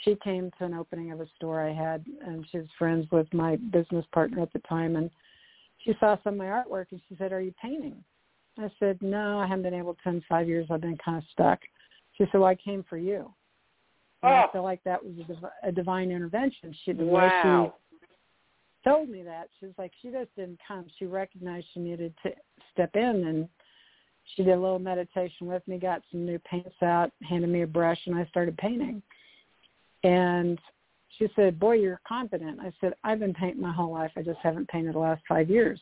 she 0.03 0.15
came 0.23 0.51
to 0.57 0.65
an 0.65 0.73
opening 0.73 1.11
of 1.11 1.21
a 1.21 1.27
store 1.35 1.61
I 1.61 1.73
had, 1.73 2.03
and 2.25 2.45
she 2.51 2.57
was 2.57 2.67
friends 2.77 3.05
with 3.11 3.31
my 3.33 3.55
business 3.71 4.05
partner 4.11 4.41
at 4.41 4.51
the 4.53 4.59
time, 4.59 4.95
and 4.95 5.11
she 5.85 5.93
saw 5.99 6.17
some 6.23 6.33
of 6.33 6.39
my 6.39 6.45
artwork, 6.45 6.87
and 6.91 6.99
she 7.07 7.15
said, 7.15 7.31
"Are 7.31 7.41
you 7.41 7.53
painting?" 7.61 8.03
I 8.57 8.71
said, 8.79 9.01
no, 9.01 9.39
I 9.39 9.47
haven't 9.47 9.63
been 9.63 9.73
able 9.73 9.95
to 9.95 10.09
in 10.09 10.23
five 10.29 10.47
years. 10.47 10.67
I've 10.69 10.81
been 10.81 10.97
kind 11.03 11.17
of 11.17 11.23
stuck. 11.31 11.59
She 12.13 12.23
said, 12.25 12.35
well, 12.35 12.45
I 12.45 12.55
came 12.55 12.83
for 12.83 12.97
you. 12.97 13.33
And 14.23 14.33
I 14.33 14.43
Oh. 14.45 14.49
feel 14.53 14.63
like 14.63 14.81
that 14.83 15.03
was 15.03 15.13
a, 15.19 15.23
div- 15.23 15.51
a 15.63 15.71
divine 15.71 16.09
intervention. 16.09 16.73
She, 16.83 16.93
the 16.93 17.03
way 17.03 17.29
she 17.41 18.89
told 18.89 19.09
me 19.09 19.23
that, 19.23 19.49
she 19.59 19.65
was 19.65 19.75
like, 19.77 19.91
she 20.01 20.09
just 20.09 20.33
didn't 20.35 20.59
come. 20.65 20.87
She 20.97 21.05
recognized 21.05 21.67
she 21.73 21.81
needed 21.81 22.13
to 22.23 22.31
step 22.71 22.95
in, 22.95 23.27
and 23.27 23.49
she 24.23 24.43
did 24.43 24.53
a 24.53 24.59
little 24.59 24.79
meditation 24.79 25.47
with 25.47 25.67
me, 25.67 25.77
got 25.77 26.01
some 26.09 26.25
new 26.25 26.39
paints 26.39 26.81
out, 26.81 27.11
handed 27.23 27.49
me 27.49 27.63
a 27.63 27.67
brush, 27.67 27.99
and 28.07 28.15
I 28.15 28.25
started 28.27 28.57
painting. 28.57 29.03
And 30.03 30.59
she 31.17 31.27
said, 31.35 31.59
boy, 31.59 31.73
you're 31.73 32.01
confident. 32.07 32.59
I 32.59 32.71
said, 32.81 32.93
I've 33.03 33.19
been 33.19 33.33
painting 33.33 33.61
my 33.61 33.71
whole 33.71 33.91
life. 33.91 34.11
I 34.17 34.21
just 34.21 34.39
haven't 34.41 34.67
painted 34.69 34.95
the 34.95 34.99
last 34.99 35.23
five 35.27 35.49
years. 35.49 35.79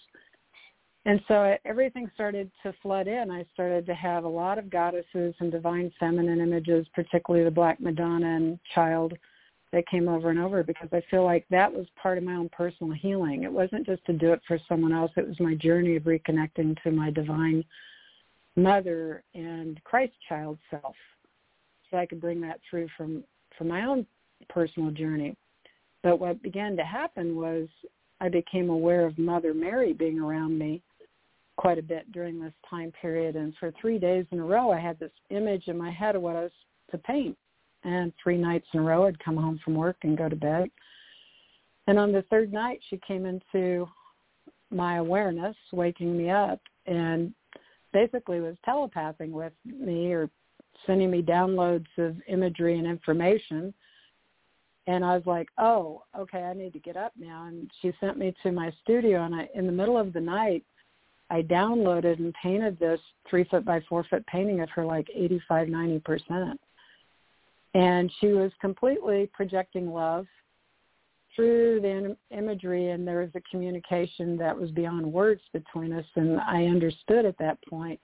And 1.05 1.19
so 1.27 1.57
everything 1.65 2.09
started 2.13 2.49
to 2.63 2.73
flood 2.81 3.07
in. 3.07 3.29
I 3.29 3.45
started 3.53 3.85
to 3.87 3.93
have 3.93 4.23
a 4.23 4.29
lot 4.29 4.57
of 4.57 4.69
goddesses 4.69 5.35
and 5.39 5.51
divine 5.51 5.91
feminine 5.99 6.39
images, 6.39 6.87
particularly 6.93 7.43
the 7.43 7.51
Black 7.51 7.81
Madonna 7.81 8.35
and 8.35 8.59
Child 8.73 9.13
that 9.73 9.87
came 9.87 10.07
over 10.07 10.29
and 10.29 10.39
over 10.39 10.63
because 10.63 10.87
I 10.93 11.01
feel 11.09 11.25
like 11.25 11.45
that 11.49 11.73
was 11.73 11.87
part 12.01 12.17
of 12.17 12.23
my 12.23 12.35
own 12.35 12.47
personal 12.49 12.93
healing. 12.93 13.43
It 13.43 13.51
wasn't 13.51 13.85
just 13.85 14.05
to 14.05 14.13
do 14.13 14.31
it 14.31 14.41
for 14.47 14.59
someone 14.69 14.93
else. 14.93 15.11
It 15.17 15.27
was 15.27 15.39
my 15.39 15.55
journey 15.55 15.95
of 15.95 16.03
reconnecting 16.03 16.81
to 16.83 16.91
my 16.91 17.09
divine 17.09 17.65
mother 18.55 19.23
and 19.33 19.83
Christ 19.83 20.13
child 20.29 20.59
self 20.69 20.95
so 21.89 21.97
I 21.97 22.05
could 22.05 22.21
bring 22.21 22.39
that 22.41 22.59
through 22.69 22.87
from, 22.95 23.23
from 23.57 23.67
my 23.67 23.85
own 23.85 24.05
personal 24.49 24.91
journey. 24.91 25.35
But 26.01 26.19
what 26.19 26.41
began 26.43 26.75
to 26.77 26.83
happen 26.83 27.35
was 27.35 27.67
I 28.19 28.29
became 28.29 28.69
aware 28.69 29.05
of 29.05 29.17
Mother 29.17 29.53
Mary 29.53 29.93
being 29.93 30.19
around 30.19 30.57
me 30.57 30.81
quite 31.57 31.77
a 31.77 31.83
bit 31.83 32.11
during 32.11 32.39
this 32.39 32.53
time 32.69 32.91
period. 33.01 33.35
And 33.35 33.53
for 33.59 33.71
three 33.79 33.99
days 33.99 34.25
in 34.31 34.39
a 34.39 34.43
row, 34.43 34.71
I 34.71 34.79
had 34.79 34.99
this 34.99 35.11
image 35.29 35.67
in 35.67 35.77
my 35.77 35.91
head 35.91 36.15
of 36.15 36.21
what 36.21 36.35
I 36.35 36.43
was 36.43 36.51
to 36.91 36.97
paint. 36.97 37.37
And 37.83 38.13
three 38.21 38.37
nights 38.37 38.67
in 38.73 38.79
a 38.79 38.83
row, 38.83 39.05
I'd 39.05 39.23
come 39.23 39.35
home 39.35 39.59
from 39.63 39.75
work 39.75 39.97
and 40.03 40.17
go 40.17 40.29
to 40.29 40.35
bed. 40.35 40.69
And 41.87 41.99
on 41.99 42.11
the 42.11 42.23
third 42.23 42.53
night, 42.53 42.79
she 42.89 42.99
came 43.05 43.25
into 43.25 43.87
my 44.71 44.97
awareness, 44.97 45.55
waking 45.71 46.17
me 46.17 46.29
up, 46.29 46.59
and 46.85 47.33
basically 47.91 48.39
was 48.39 48.55
telepathing 48.65 49.31
with 49.31 49.53
me 49.65 50.13
or 50.13 50.29
sending 50.85 51.11
me 51.11 51.21
downloads 51.21 51.87
of 51.97 52.15
imagery 52.27 52.77
and 52.77 52.87
information. 52.87 53.73
And 54.85 55.05
I 55.05 55.15
was 55.15 55.25
like, 55.25 55.47
oh, 55.57 56.03
okay, 56.17 56.39
I 56.39 56.53
need 56.53 56.73
to 56.73 56.79
get 56.79 56.97
up 56.97 57.13
now. 57.17 57.45
And 57.45 57.71
she 57.81 57.93
sent 57.99 58.17
me 58.17 58.33
to 58.43 58.51
my 58.51 58.71
studio, 58.83 59.23
and 59.23 59.33
I, 59.33 59.49
in 59.55 59.65
the 59.65 59.71
middle 59.71 59.97
of 59.97 60.11
the 60.11 60.19
night, 60.19 60.63
I 61.29 61.41
downloaded 61.41 62.19
and 62.19 62.33
painted 62.33 62.77
this 62.79 62.99
three 63.29 63.45
foot 63.45 63.65
by 63.65 63.81
four 63.87 64.03
foot 64.09 64.25
painting 64.27 64.61
of 64.61 64.69
her 64.71 64.85
like 64.85 65.07
85, 65.13 65.67
90%. 65.67 66.57
And 67.75 68.11
she 68.19 68.27
was 68.27 68.51
completely 68.61 69.29
projecting 69.33 69.91
love 69.91 70.27
through 71.35 71.79
the 71.81 71.89
im- 71.89 72.17
imagery 72.31 72.91
and 72.91 73.07
there 73.07 73.21
was 73.21 73.31
a 73.35 73.41
communication 73.49 74.37
that 74.37 74.55
was 74.55 74.69
beyond 74.71 75.11
words 75.11 75.41
between 75.51 75.91
us 75.93 76.05
and 76.15 76.39
I 76.39 76.65
understood 76.65 77.25
at 77.25 77.37
that 77.39 77.57
point 77.67 77.99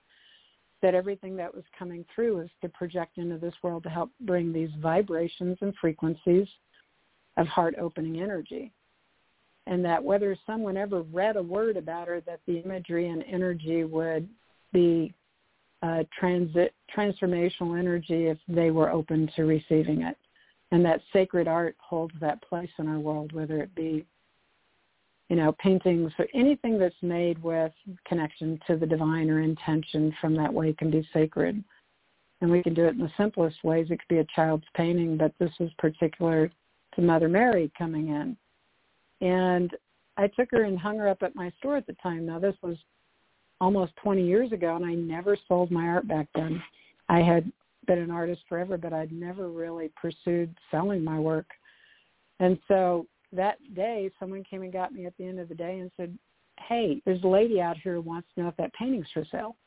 that 0.82 0.96
everything 0.96 1.36
that 1.36 1.54
was 1.54 1.64
coming 1.78 2.06
through 2.14 2.38
was 2.38 2.50
to 2.62 2.70
project 2.70 3.18
into 3.18 3.38
this 3.38 3.54
world 3.62 3.84
to 3.84 3.90
help 3.90 4.10
bring 4.22 4.52
these 4.52 4.70
vibrations 4.82 5.58
and 5.62 5.74
frequencies 5.80 6.48
of 7.38 7.48
heart 7.48 7.76
opening 7.80 8.22
energy 8.22 8.72
and 9.70 9.86
that 9.86 10.04
whether 10.04 10.36
someone 10.48 10.76
ever 10.76 11.04
read 11.04 11.38
a 11.38 11.44
word 11.44 11.78
about 11.78 12.08
her, 12.08 12.22
that 12.22 12.40
the 12.48 12.58
imagery 12.58 13.10
and 13.10 13.24
energy 13.32 13.84
would 13.84 14.28
be 14.74 15.14
uh, 15.84 16.04
transit 16.20 16.74
transformational 16.96 17.78
energy 17.80 18.28
if 18.28 18.38
they 18.48 18.72
were 18.72 18.90
open 18.90 19.30
to 19.36 19.44
receiving 19.44 20.02
it, 20.02 20.18
and 20.72 20.84
that 20.84 21.02
sacred 21.14 21.48
art 21.48 21.76
holds 21.80 22.14
that 22.20 22.42
place 22.42 22.70
in 22.80 22.88
our 22.88 23.00
world, 23.00 23.32
whether 23.32 23.62
it 23.62 23.74
be, 23.76 24.04
you 25.30 25.36
know, 25.36 25.52
paintings 25.60 26.12
or 26.18 26.28
anything 26.34 26.80
that's 26.80 26.96
made 27.04 27.42
with 27.44 27.72
connection 28.06 28.60
to 28.66 28.76
the 28.76 28.88
divine 28.88 29.30
or 29.30 29.42
intention 29.42 30.14
from 30.20 30.36
that 30.36 30.52
way 30.52 30.74
can 30.74 30.90
be 30.90 31.08
sacred. 31.14 31.64
And 32.42 32.50
we 32.50 32.64
can 32.64 32.74
do 32.74 32.86
it 32.86 32.96
in 32.96 33.00
the 33.00 33.12
simplest 33.18 33.64
ways. 33.64 33.88
It 33.92 34.00
could 34.00 34.16
be 34.16 34.18
a 34.18 34.28
child's 34.36 34.66
painting, 34.74 35.16
but 35.16 35.34
this 35.40 35.52
is 35.60 35.70
particular 35.78 36.50
to 36.96 37.02
Mother 37.02 37.30
Mary 37.30 37.72
coming 37.78 38.10
in 38.10 38.38
And 39.22 39.72
I 40.18 40.28
took 40.28 40.52
her 40.52 40.64
and 40.64 40.78
hung 40.78 40.98
her 40.98 41.08
up 41.08 41.24
at 41.24 41.36
my 41.36 41.52
store 41.60 41.78
at 41.78 41.88
the 41.88 41.96
time. 42.02 42.26
Now 42.26 42.40
this 42.40 42.56
was 42.62 42.78
almost 43.62 43.96
20 43.98 44.26
years 44.26 44.52
ago, 44.52 44.76
and 44.76 44.86
I 44.86 44.94
never 44.94 45.38
sold 45.48 45.72
my 45.72 45.88
art 45.88 46.08
back 46.08 46.28
then. 46.34 46.62
I 47.10 47.20
had 47.20 47.52
been 47.88 48.00
an 48.00 48.12
artist 48.12 48.42
forever, 48.48 48.78
but 48.78 48.94
I'd 48.94 49.12
never 49.12 49.50
really 49.50 49.92
pursued 50.00 50.54
selling 50.72 51.04
my 51.04 51.20
work. 51.20 51.48
And 52.40 52.58
so 52.68 53.06
that 53.34 53.58
day, 53.76 54.10
someone 54.20 54.44
came 54.44 54.62
and 54.62 54.74
got 54.74 54.94
me 54.94 55.06
at 55.06 55.14
the 55.18 55.26
end 55.26 55.40
of 55.40 55.50
the 55.50 55.56
day 55.56 55.80
and 55.80 55.92
said, 55.98 56.18
"Hey, 56.60 57.02
there's 57.06 57.24
a 57.24 57.28
lady 57.28 57.62
out 57.62 57.78
here 57.78 57.96
who 57.96 58.02
wants 58.02 58.28
to 58.34 58.42
know 58.42 58.48
if 58.48 58.56
that 58.58 58.74
painting's 58.74 59.10
for 59.12 59.26
sale." 59.26 59.58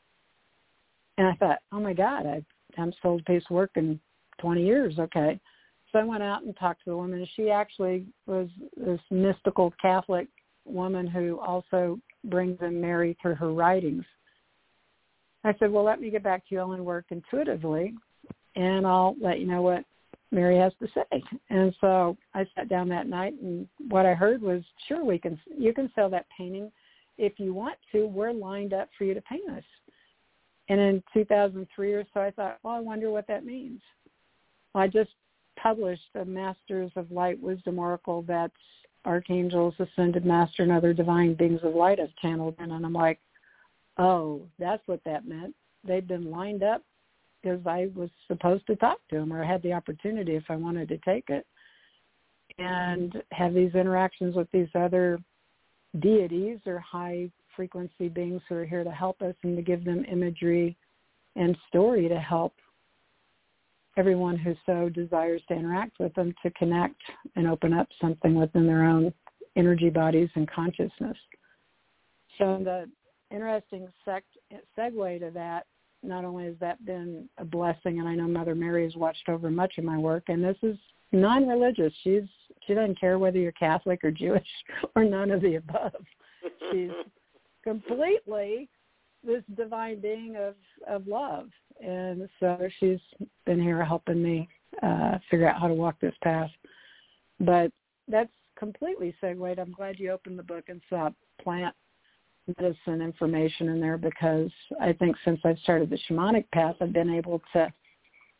And 1.17 1.27
I 1.27 1.35
thought, 1.35 1.61
"Oh 1.71 1.79
my 1.79 1.93
God, 1.93 2.25
I 2.25 2.43
haven't 2.75 2.97
sold 3.01 3.21
a 3.21 3.23
piece 3.23 3.45
of 3.45 3.51
work 3.51 3.71
in 3.75 3.99
20 4.39 4.65
years." 4.65 4.97
Okay, 4.99 5.39
so 5.93 5.99
I 5.99 6.03
went 6.03 6.23
out 6.23 6.43
and 6.43 6.57
talked 6.57 6.83
to 6.83 6.89
the 6.89 6.97
woman, 6.97 7.25
she 7.35 7.51
actually 7.51 8.07
was 8.25 8.49
this 8.75 8.99
mystical 9.11 9.71
Catholic 9.81 10.27
woman 10.65 11.07
who 11.07 11.39
also 11.39 11.99
brings 12.25 12.57
in 12.61 12.81
Mary 12.81 13.15
through 13.21 13.35
her 13.35 13.53
writings. 13.53 14.03
I 15.43 15.53
said, 15.59 15.71
well, 15.71 15.83
let 15.83 16.01
me 16.01 16.09
get 16.09 16.23
back 16.23 16.47
to 16.47 16.55
you. 16.55 16.59
I'll 16.59 16.65
only 16.65 16.81
work 16.81 17.05
intuitively, 17.09 17.93
and 18.55 18.87
I'll 18.87 19.15
let 19.21 19.39
you 19.39 19.45
know 19.45 19.61
what 19.61 19.83
Mary 20.31 20.57
has 20.57 20.73
to 20.79 20.87
say. 20.95 21.23
And 21.49 21.75
so 21.79 22.17
I 22.33 22.45
sat 22.55 22.69
down 22.69 22.89
that 22.89 23.07
night, 23.07 23.33
and 23.41 23.67
what 23.89 24.05
I 24.05 24.13
heard 24.13 24.41
was, 24.41 24.63
sure, 24.87 25.05
we 25.05 25.19
can. 25.19 25.39
You 25.55 25.73
can 25.73 25.91
sell 25.93 26.09
that 26.09 26.25
painting 26.35 26.71
if 27.17 27.33
you 27.37 27.53
want 27.53 27.77
to. 27.91 28.07
We're 28.07 28.31
lined 28.31 28.73
up 28.73 28.89
for 28.97 29.03
you 29.03 29.13
to 29.13 29.21
paint 29.21 29.49
us. 29.49 29.63
And 30.69 30.79
in 30.79 31.03
2003 31.13 31.93
or 31.93 32.05
so, 32.13 32.21
I 32.21 32.31
thought, 32.31 32.59
well, 32.63 32.73
I 32.73 32.79
wonder 32.79 33.11
what 33.11 33.27
that 33.27 33.45
means. 33.45 33.81
I 34.73 34.87
just 34.87 35.11
published 35.61 36.09
a 36.15 36.25
Masters 36.25 36.91
of 36.95 37.11
Light 37.11 37.41
Wisdom 37.41 37.79
Oracle 37.79 38.23
that's 38.27 38.53
archangels, 39.05 39.73
ascended 39.79 40.25
master, 40.25 40.63
and 40.63 40.71
other 40.71 40.93
divine 40.93 41.33
beings 41.33 41.59
of 41.63 41.75
light 41.75 41.99
have 41.99 42.15
channeled 42.21 42.55
in. 42.59 42.71
And 42.71 42.85
I'm 42.85 42.93
like, 42.93 43.19
oh, 43.97 44.41
that's 44.59 44.85
what 44.87 45.03
that 45.05 45.27
meant. 45.27 45.53
They've 45.85 46.07
been 46.07 46.31
lined 46.31 46.63
up 46.63 46.83
because 47.41 47.59
I 47.65 47.89
was 47.95 48.09
supposed 48.27 48.65
to 48.67 48.75
talk 48.77 48.99
to 49.09 49.17
them 49.17 49.33
or 49.33 49.43
had 49.43 49.61
the 49.63 49.73
opportunity 49.73 50.35
if 50.35 50.45
I 50.49 50.55
wanted 50.55 50.87
to 50.89 50.97
take 50.99 51.29
it 51.29 51.45
and 52.57 53.21
have 53.31 53.53
these 53.53 53.73
interactions 53.73 54.35
with 54.35 54.49
these 54.51 54.69
other 54.75 55.19
deities 55.99 56.59
or 56.65 56.79
high 56.79 57.29
frequency 57.55 58.09
beings 58.09 58.41
who 58.47 58.55
are 58.55 58.65
here 58.65 58.83
to 58.83 58.91
help 58.91 59.21
us 59.21 59.35
and 59.43 59.55
to 59.55 59.61
give 59.61 59.83
them 59.83 60.05
imagery 60.09 60.77
and 61.35 61.57
story 61.67 62.07
to 62.07 62.19
help 62.19 62.53
everyone 63.97 64.37
who 64.37 64.55
so 64.65 64.89
desires 64.89 65.41
to 65.47 65.53
interact 65.53 65.99
with 65.99 66.13
them 66.15 66.33
to 66.43 66.51
connect 66.51 66.99
and 67.35 67.47
open 67.47 67.73
up 67.73 67.87
something 68.01 68.35
within 68.35 68.65
their 68.65 68.83
own 68.83 69.13
energy 69.55 69.89
bodies 69.89 70.29
and 70.35 70.49
consciousness. 70.49 71.17
So 72.37 72.59
the 72.63 72.89
interesting 73.33 73.87
sec- 74.03 74.23
segue 74.77 75.19
to 75.19 75.31
that, 75.31 75.65
not 76.01 76.25
only 76.25 76.45
has 76.45 76.55
that 76.59 76.83
been 76.85 77.29
a 77.37 77.45
blessing, 77.45 77.99
and 77.99 78.07
I 78.07 78.15
know 78.15 78.27
Mother 78.27 78.55
Mary 78.55 78.83
has 78.83 78.95
watched 78.95 79.29
over 79.29 79.49
much 79.49 79.77
of 79.77 79.83
my 79.83 79.97
work, 79.97 80.23
and 80.27 80.43
this 80.43 80.57
is 80.63 80.77
non-religious. 81.11 81.93
She's 82.03 82.23
she 82.65 82.73
doesn't 82.73 82.99
care 82.99 83.19
whether 83.19 83.37
you're 83.37 83.51
Catholic 83.53 84.03
or 84.03 84.11
Jewish 84.11 84.47
or 84.95 85.03
none 85.03 85.31
of 85.31 85.41
the 85.41 85.55
above. 85.55 85.93
She's 86.71 86.89
completely 87.63 88.69
this 89.23 89.43
divine 89.55 90.01
being 90.01 90.35
of 90.35 90.55
of 90.87 91.07
love 91.07 91.49
and 91.81 92.27
so 92.39 92.57
she's 92.79 92.99
been 93.45 93.61
here 93.61 93.83
helping 93.83 94.21
me 94.21 94.47
uh 94.81 95.17
figure 95.29 95.47
out 95.47 95.59
how 95.59 95.67
to 95.67 95.73
walk 95.73 95.99
this 95.99 96.15
path. 96.23 96.49
But 97.39 97.71
that's 98.07 98.29
completely 98.57 99.15
segued. 99.21 99.59
I'm 99.59 99.71
glad 99.71 99.99
you 99.99 100.11
opened 100.11 100.39
the 100.39 100.43
book 100.43 100.65
and 100.67 100.81
saw 100.89 101.09
plant 101.41 101.75
medicine 102.57 103.01
information 103.01 103.69
in 103.69 103.79
there 103.79 103.97
because 103.97 104.51
i 104.81 104.91
think 104.91 105.15
since 105.23 105.39
i've 105.45 105.57
started 105.59 105.89
the 105.89 105.97
shamanic 106.09 106.43
path 106.51 106.75
i've 106.81 106.91
been 106.91 107.09
able 107.09 107.41
to 107.53 107.71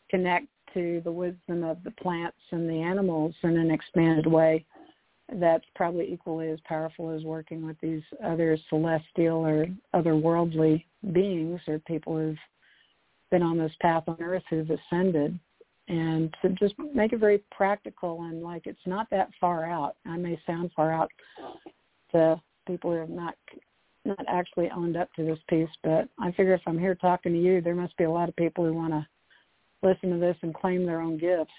connect 0.10 0.48
to 0.74 1.02
the 1.04 1.12
wisdom 1.12 1.64
of 1.64 1.82
the 1.84 1.92
plants 1.92 2.38
and 2.52 2.70
the 2.70 2.82
animals 2.82 3.34
in 3.44 3.58
an 3.58 3.72
expanded 3.72 4.28
way 4.28 4.66
that's 5.40 5.66
probably 5.76 6.12
equally 6.12 6.50
as 6.50 6.60
powerful 6.66 7.10
as 7.10 7.24
working 7.24 7.66
with 7.66 7.78
these 7.82 8.02
other 8.24 8.58
celestial 8.70 9.38
or 9.46 9.68
otherworldly 9.96 10.84
beings 11.14 11.62
or 11.68 11.80
people 11.80 12.18
who've 12.18 12.38
been 13.34 13.42
on 13.42 13.58
this 13.58 13.72
path 13.82 14.04
on 14.06 14.16
earth 14.22 14.44
who've 14.48 14.70
ascended 14.70 15.40
and 15.88 16.32
to 16.40 16.50
just 16.50 16.76
make 16.94 17.14
it 17.14 17.20
very 17.20 17.42
practical 17.50 18.22
and 18.26 18.44
like 18.44 18.68
it's 18.68 18.86
not 18.86 19.10
that 19.10 19.30
far 19.42 19.66
out. 19.66 19.96
I 20.06 20.18
may 20.18 20.40
sound 20.46 20.70
far 20.76 20.94
out 20.94 21.10
to 22.12 22.40
people 22.68 22.92
who 22.92 23.00
have 23.00 23.10
not 23.10 23.34
not 24.06 24.24
actually 24.28 24.70
owned 24.70 24.96
up 24.96 25.12
to 25.16 25.24
this 25.26 25.40
piece, 25.50 25.70
but 25.82 26.08
I 26.20 26.32
figure 26.34 26.54
if 26.54 26.62
I'm 26.68 26.78
here 26.78 26.94
talking 26.94 27.34
to 27.34 27.40
you, 27.40 27.60
there 27.60 27.74
must 27.74 27.98
be 27.98 28.04
a 28.04 28.12
lot 28.12 28.30
of 28.30 28.36
people 28.36 28.66
who 28.66 28.74
want 28.74 28.94
to 28.94 29.08
listen 29.82 30.12
to 30.12 30.20
this 30.20 30.38
and 30.44 30.54
claim 30.54 30.86
their 30.86 31.02
own 31.02 31.18
gifts. 31.18 31.50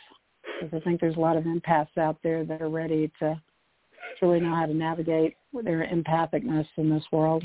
Because 0.60 0.78
I 0.80 0.84
think 0.84 1.00
there's 1.00 1.16
a 1.16 1.20
lot 1.20 1.36
of 1.36 1.44
empaths 1.44 1.98
out 1.98 2.18
there 2.22 2.44
that 2.44 2.62
are 2.62 2.68
ready 2.68 3.10
to 3.18 3.40
really 4.22 4.40
know 4.40 4.54
how 4.54 4.66
to 4.66 4.74
navigate 4.74 5.36
their 5.64 5.88
empathicness 5.92 6.66
in 6.76 6.88
this 6.88 7.04
world. 7.10 7.42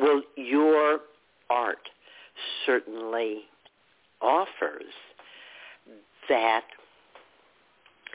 Well, 0.00 0.22
your 0.36 1.00
art 1.50 1.88
certainly 2.64 3.42
offers 4.20 4.94
that 6.28 6.62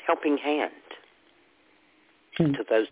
helping 0.05 0.38
hand 0.38 0.72
Hmm. 2.38 2.53
to 2.53 2.64
those 2.64 2.88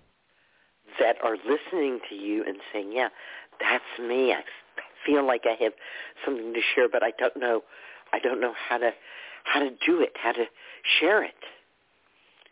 that 0.99 1.18
are 1.23 1.38
listening 1.38 1.99
to 2.09 2.15
you 2.15 2.43
and 2.43 2.57
saying, 2.73 2.91
"Yeah, 2.91 3.09
that's 3.59 3.99
me. 3.99 4.34
I 4.34 4.43
feel 5.05 5.23
like 5.23 5.45
I 5.45 5.53
have 5.63 5.73
something 6.26 6.53
to 6.53 6.61
share, 6.61 6.89
but 6.89 7.01
I 7.01 7.11
don't 7.11 7.38
know. 7.38 7.63
I 8.11 8.19
don't 8.19 8.41
know 8.41 8.53
how 8.53 8.77
to 8.77 8.93
how 9.43 9.59
to 9.61 9.72
do 9.72 10.01
it, 10.01 10.15
how 10.18 10.34
to 10.34 10.45
share 10.84 11.23
it." 11.23 11.43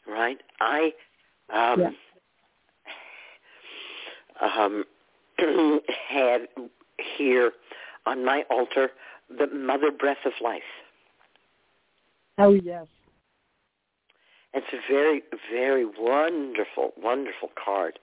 Right? 0.07 0.41
I 0.59 0.93
um, 1.49 1.97
um, 4.41 4.85
had 6.09 6.47
here 7.17 7.51
on 8.05 8.25
my 8.25 8.43
altar 8.49 8.89
the 9.29 9.47
Mother 9.47 9.91
Breath 9.91 10.25
of 10.25 10.33
Life. 10.41 10.61
Oh 12.37 12.53
yes. 12.53 12.87
It's 14.53 14.67
a 14.73 14.91
very, 14.91 15.21
very 15.51 15.85
wonderful, 15.85 16.93
wonderful 16.97 17.49
card. 17.63 17.99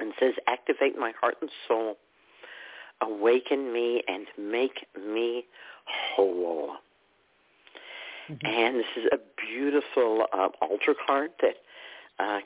And 0.00 0.12
says, 0.18 0.32
activate 0.48 0.98
my 0.98 1.12
heart 1.20 1.36
and 1.40 1.50
soul, 1.68 1.96
awaken 3.00 3.72
me 3.72 4.02
and 4.08 4.26
make 4.38 4.86
me 4.96 5.44
whole. 5.84 6.70
Mm-hmm. 8.28 8.46
And 8.46 8.76
this 8.76 8.86
is 8.96 9.04
a 9.12 9.18
beautiful 9.46 10.24
uh, 10.32 10.48
altar 10.60 10.94
card 11.06 11.30
that 11.42 11.54
uh, 12.18 12.38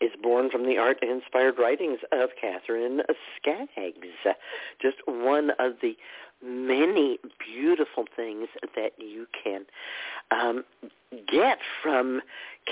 is 0.00 0.10
born 0.22 0.50
from 0.50 0.64
the 0.64 0.76
art 0.76 0.98
and 1.02 1.10
inspired 1.10 1.54
writings 1.58 1.98
of 2.12 2.30
Katherine 2.40 3.00
Skaggs. 3.36 4.36
Just 4.80 4.96
one 5.06 5.50
of 5.58 5.74
the 5.82 5.96
many 6.44 7.18
beautiful 7.38 8.04
things 8.14 8.48
that 8.74 8.92
you 8.98 9.26
can 9.42 9.64
um, 10.30 10.64
get 11.30 11.58
from 11.82 12.20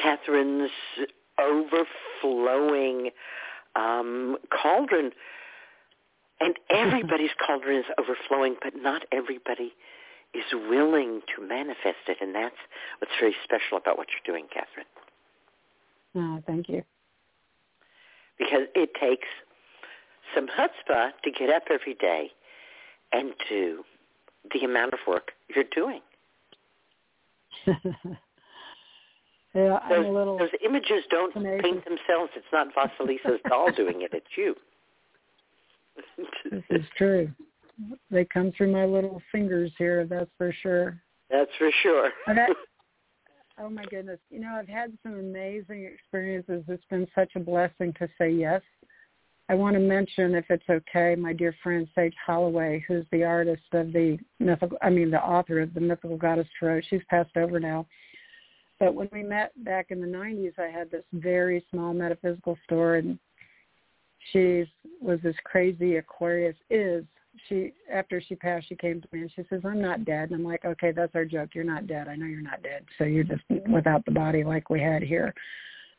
Katherine's 0.01 0.71
overflowing 1.41 3.11
um, 3.77 4.37
cauldron. 4.63 5.13
And 6.41 6.57
everybody's 6.71 7.31
cauldron 7.45 7.79
is 7.79 7.85
overflowing, 7.99 8.57
but 8.63 8.75
not 8.77 9.03
everybody 9.13 9.73
is 10.35 10.45
willing 10.53 11.21
to 11.37 11.47
manifest 11.47 12.09
it. 12.09 12.19
And 12.21 12.35
that's 12.35 12.57
what's 12.99 13.13
very 13.21 13.35
special 13.45 13.79
about 13.79 13.97
what 13.97 14.09
you're 14.11 14.35
doing, 14.35 14.47
Catherine. 14.53 14.87
Oh, 16.15 16.43
thank 16.47 16.69
you. 16.69 16.83
Because 18.39 18.67
it 18.75 18.91
takes 19.01 19.29
some 20.35 20.47
chutzpah 20.49 21.11
to 21.23 21.31
get 21.31 21.51
up 21.51 21.65
every 21.71 21.95
day 21.95 22.31
and 23.13 23.33
do 23.49 23.85
the 24.53 24.65
amount 24.65 24.95
of 24.95 25.01
work 25.07 25.33
you're 25.55 25.65
doing. 25.75 26.01
yeah, 29.55 29.79
I'm 29.83 29.91
those, 29.91 30.07
a 30.07 30.11
little. 30.11 30.39
those 30.39 30.49
images 30.65 31.05
don't 31.11 31.35
amazing. 31.37 31.61
paint 31.63 31.85
themselves. 31.85 32.33
It's 32.35 32.47
not 32.53 32.69
Vasilisa's 32.75 33.41
doll 33.49 33.71
doing 33.73 34.03
it. 34.03 34.11
It's 34.13 34.27
you. 34.37 34.55
This 36.51 36.63
is 36.71 36.85
true. 36.97 37.31
They 38.11 38.25
come 38.25 38.53
through 38.57 38.73
my 38.73 38.85
little 38.85 39.23
fingers 39.31 39.73
here, 39.79 40.07
that's 40.07 40.31
for 40.39 40.55
sure. 40.63 41.01
That's 41.31 41.51
for 41.59 41.71
sure. 41.83 42.11
Okay. 42.29 42.47
Oh 43.59 43.69
my 43.69 43.85
goodness. 43.85 44.19
You 44.31 44.41
know, 44.41 44.55
I've 44.59 44.69
had 44.69 44.97
some 45.03 45.15
amazing 45.15 45.85
experiences. 45.85 46.65
It's 46.69 46.85
been 46.91 47.07
such 47.15 47.33
a 47.37 47.41
blessing 47.41 47.93
to 47.99 48.09
say 48.19 48.31
yes. 48.31 48.63
I 49.49 49.55
want 49.55 49.75
to 49.75 49.81
mention, 49.81 50.35
if 50.35 50.47
it's 50.49 50.65
okay, 50.71 51.15
my 51.15 51.33
dear 51.33 51.55
friend 51.63 51.87
Sage 51.95 52.15
Holloway, 52.25 52.83
who's 52.89 53.05
the 53.13 53.25
artist 53.25 53.63
of 53.73 53.93
the 53.93 54.19
mythical, 54.39 54.79
I 54.81 54.89
mean, 54.89 55.11
the 55.11 55.23
author 55.23 55.61
of 55.61 55.75
the 55.75 55.81
Mythical 55.81 56.17
Goddess 56.17 56.47
Tarot. 56.59 56.83
She's 56.89 57.03
passed 57.11 57.37
over 57.37 57.61
now. 57.61 57.87
But 58.81 58.95
when 58.95 59.09
we 59.13 59.23
met 59.23 59.53
back 59.65 59.91
in 59.91 60.01
the 60.01 60.07
90s, 60.07 60.59
I 60.59 60.69
had 60.69 60.91
this 60.91 61.05
very 61.13 61.65
small 61.71 61.93
metaphysical 61.93 62.57
store, 62.65 62.97
and 62.97 63.19
she 64.33 64.65
was 65.01 65.21
this 65.23 65.37
crazy 65.45 65.97
Aquarius. 65.97 66.57
Is 66.71 67.05
she 67.49 67.73
after 67.93 68.21
she 68.21 68.35
passed? 68.35 68.69
She 68.69 68.77
came 68.77 69.01
to 69.01 69.09
me 69.13 69.23
and 69.23 69.33
she 69.35 69.43
says, 69.49 69.63
"I'm 69.65 69.81
not 69.81 70.05
dead." 70.05 70.31
And 70.31 70.35
I'm 70.35 70.45
like, 70.45 70.65
"Okay, 70.65 70.93
that's 70.93 71.15
our 71.15 71.25
joke. 71.25 71.51
You're 71.55 71.65
not 71.65 71.87
dead. 71.87 72.09
I 72.09 72.17
know 72.17 72.27
you're 72.27 72.41
not 72.41 72.63
dead. 72.63 72.85
So 72.99 73.05
you're 73.05 73.25
just 73.25 73.43
without 73.69 74.05
the 74.05 74.11
body 74.11 74.45
like 74.45 74.71
we 74.71 74.81
had 74.81 75.03
here." 75.03 75.35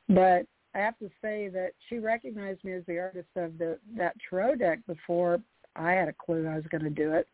But 0.09 0.45
I 0.75 0.79
have 0.79 0.97
to 0.99 1.09
say 1.21 1.49
that 1.49 1.71
she 1.87 1.99
recognized 1.99 2.63
me 2.63 2.73
as 2.73 2.83
the 2.87 2.99
artist 2.99 3.29
of 3.35 3.57
the 3.57 3.77
that 3.97 4.15
tarot 4.29 4.55
deck 4.55 4.79
before 4.87 5.39
I 5.75 5.91
had 5.91 6.07
a 6.07 6.13
clue 6.13 6.47
I 6.47 6.55
was 6.55 6.65
going 6.69 6.83
to 6.83 6.89
do 6.89 7.13
it. 7.13 7.27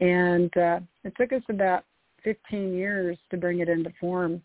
And 0.00 0.54
uh, 0.56 0.80
it 1.04 1.14
took 1.16 1.32
us 1.32 1.42
about 1.48 1.84
15 2.24 2.72
years 2.74 3.18
to 3.30 3.36
bring 3.36 3.60
it 3.60 3.68
into 3.68 3.92
form. 4.00 4.42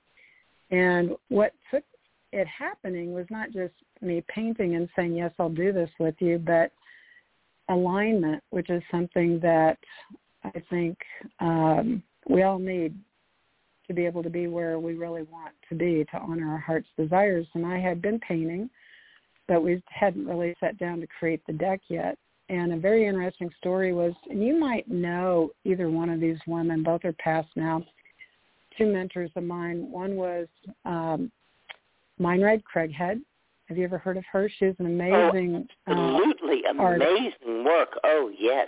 And 0.71 1.11
what 1.29 1.53
took 1.71 1.83
it 2.31 2.47
happening 2.47 3.13
was 3.13 3.25
not 3.29 3.51
just 3.51 3.73
me 4.01 4.23
painting 4.27 4.75
and 4.75 4.89
saying, 4.95 5.15
yes, 5.15 5.31
I'll 5.39 5.49
do 5.49 5.71
this 5.71 5.89
with 5.99 6.15
you, 6.19 6.37
but 6.37 6.71
alignment, 7.69 8.43
which 8.49 8.69
is 8.69 8.83
something 8.91 9.39
that 9.41 9.77
I 10.43 10.61
think 10.69 10.97
um, 11.39 12.03
we 12.27 12.43
all 12.43 12.59
need 12.59 12.95
to 13.87 13.93
be 13.93 14.05
able 14.05 14.23
to 14.23 14.29
be 14.29 14.47
where 14.47 14.79
we 14.79 14.93
really 14.93 15.23
want 15.23 15.53
to 15.69 15.75
be, 15.75 16.05
to 16.11 16.17
honor 16.17 16.51
our 16.51 16.59
heart's 16.59 16.87
desires. 16.97 17.45
And 17.53 17.65
I 17.65 17.79
had 17.79 18.01
been 18.01 18.19
painting, 18.19 18.69
but 19.47 19.63
we 19.63 19.81
hadn't 19.87 20.25
really 20.25 20.55
sat 20.59 20.77
down 20.77 20.99
to 21.01 21.07
create 21.19 21.41
the 21.45 21.53
deck 21.53 21.81
yet. 21.87 22.17
And 22.49 22.73
a 22.73 22.77
very 22.77 23.07
interesting 23.07 23.49
story 23.57 23.93
was, 23.93 24.13
and 24.29 24.43
you 24.43 24.57
might 24.59 24.87
know 24.89 25.51
either 25.63 25.89
one 25.89 26.09
of 26.09 26.19
these 26.19 26.37
women, 26.45 26.83
both 26.83 27.03
are 27.03 27.13
passed 27.13 27.49
now, 27.55 27.83
two 28.77 28.85
mentors 28.85 29.31
of 29.35 29.43
mine. 29.43 29.89
One 29.89 30.15
was 30.15 30.47
um, 30.83 31.31
Meinrad 32.19 32.61
Craighead. 32.63 33.21
Have 33.67 33.77
you 33.77 33.83
ever 33.83 33.97
heard 33.97 34.17
of 34.17 34.23
her? 34.31 34.49
She's 34.59 34.75
an 34.79 34.85
amazing, 34.85 35.67
oh, 35.87 35.91
absolutely 35.91 36.61
uh, 36.67 36.71
amazing 36.71 36.83
artist. 36.83 37.65
work. 37.65 37.99
Oh 38.03 38.31
yes. 38.37 38.67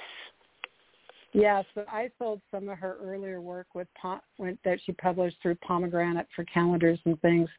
Yeah, 1.34 1.62
so 1.76 1.84
I 1.88 2.10
sold 2.18 2.42
some 2.50 2.68
of 2.70 2.80
her 2.80 2.98
earlier 3.04 3.42
work 3.42 3.68
with 3.76 3.88
that 4.02 4.80
she 4.86 4.92
published 4.94 5.38
through 5.42 5.56
Pomegranate 5.56 6.28
for 6.36 6.44
calendars 6.46 7.00
and 7.06 7.22
things, 7.22 7.50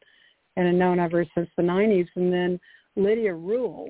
and 0.57 0.67
I've 0.67 0.73
known 0.73 0.99
of 0.99 1.11
her 1.13 1.25
since 1.35 1.49
the 1.55 1.63
'90s. 1.63 2.07
And 2.15 2.33
then 2.33 2.59
Lydia 2.97 3.33
Ruyle, 3.33 3.89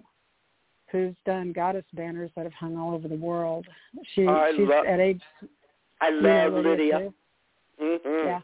who's 0.91 1.15
done 1.25 1.53
goddess 1.53 1.85
banners 1.93 2.29
that 2.35 2.43
have 2.43 2.53
hung 2.53 2.77
all 2.77 2.93
over 2.93 3.07
the 3.07 3.15
world. 3.15 3.65
She 4.13 4.27
I 4.27 4.51
she's 4.55 4.67
love, 4.67 4.85
at 4.85 4.99
age. 4.99 5.21
I 6.01 6.09
you 6.09 6.21
know 6.21 6.49
love 6.49 6.65
Lydia. 6.65 6.95
Lydia. 6.97 7.13
Mm-hmm. 7.81 8.27
Yeah. 8.27 8.39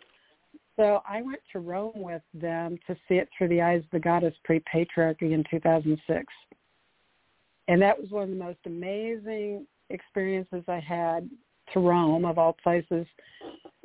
So 0.78 1.02
I 1.08 1.22
went 1.22 1.40
to 1.54 1.60
Rome 1.60 1.94
with 1.96 2.22
them 2.34 2.78
to 2.88 2.96
see 3.08 3.16
it 3.16 3.30
through 3.38 3.48
the 3.50 3.62
eyes 3.62 3.82
of 3.84 3.90
the 3.92 4.00
goddess 4.00 4.34
pre-patriarchy 4.44 5.32
in 5.32 5.44
2006. 5.50 6.26
And 7.68 7.82
that 7.82 8.00
was 8.00 8.10
one 8.12 8.24
of 8.24 8.30
the 8.30 8.36
most 8.36 8.60
amazing 8.66 9.66
experiences 9.90 10.64
I 10.68 10.80
had 10.80 11.30
to 11.74 11.80
Rome, 11.80 12.26
of 12.26 12.38
all 12.38 12.58
places. 12.62 13.08